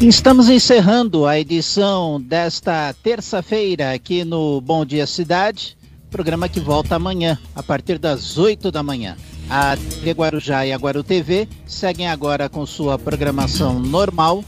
Estamos 0.00 0.48
encerrando 0.48 1.26
a 1.26 1.38
edição 1.38 2.20
desta 2.20 2.94
terça-feira 3.02 3.92
aqui 3.92 4.24
no 4.24 4.60
Bom 4.60 4.84
Dia 4.84 5.06
Cidade, 5.06 5.76
programa 6.10 6.48
que 6.48 6.58
volta 6.58 6.96
amanhã, 6.96 7.38
a 7.54 7.62
partir 7.62 7.98
das 7.98 8.38
8 8.38 8.70
da 8.70 8.82
manhã. 8.82 9.16
A 9.48 9.76
TV 9.76 10.12
Guarujá 10.12 10.64
e 10.64 10.72
a 10.72 10.76
Guaru 10.76 11.02
TV 11.02 11.48
seguem 11.66 12.08
agora 12.08 12.48
com 12.48 12.64
sua 12.64 12.98
programação 12.98 13.78
normal. 13.78 14.44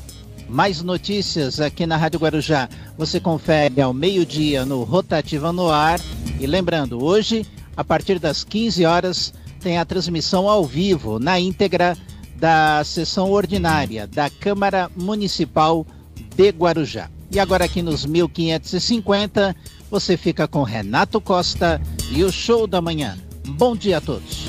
Mais 0.49 0.83
notícias 0.83 1.61
aqui 1.61 1.87
na 1.87 1.97
Rádio 1.97 2.21
Guarujá. 2.21 2.69
Você 2.97 3.19
confere 3.19 3.81
ao 3.81 3.93
meio-dia 3.93 4.65
no 4.65 4.83
Rotativa 4.83 5.53
no 5.53 5.71
Ar. 5.71 6.01
E 6.39 6.47
lembrando, 6.47 7.03
hoje, 7.03 7.47
a 7.77 7.83
partir 7.83 8.19
das 8.19 8.45
15 8.45 8.85
horas, 8.85 9.33
tem 9.61 9.79
a 9.79 9.85
transmissão 9.85 10.49
ao 10.49 10.65
vivo, 10.65 11.19
na 11.19 11.39
íntegra, 11.41 11.97
da 12.37 12.83
sessão 12.85 13.31
ordinária 13.31 14.07
da 14.07 14.29
Câmara 14.29 14.91
Municipal 14.97 15.87
de 16.35 16.51
Guarujá. 16.51 17.09
E 17.31 17.39
agora 17.39 17.65
aqui 17.65 17.81
nos 17.81 18.05
1550, 18.05 19.57
você 19.91 20.17
fica 20.17 20.49
com 20.49 20.63
Renato 20.63 21.21
Costa 21.21 21.81
e 22.11 22.25
o 22.25 22.33
Show 22.33 22.67
da 22.67 22.81
Manhã. 22.81 23.17
Bom 23.47 23.77
dia 23.77 23.99
a 23.99 24.01
todos. 24.01 24.49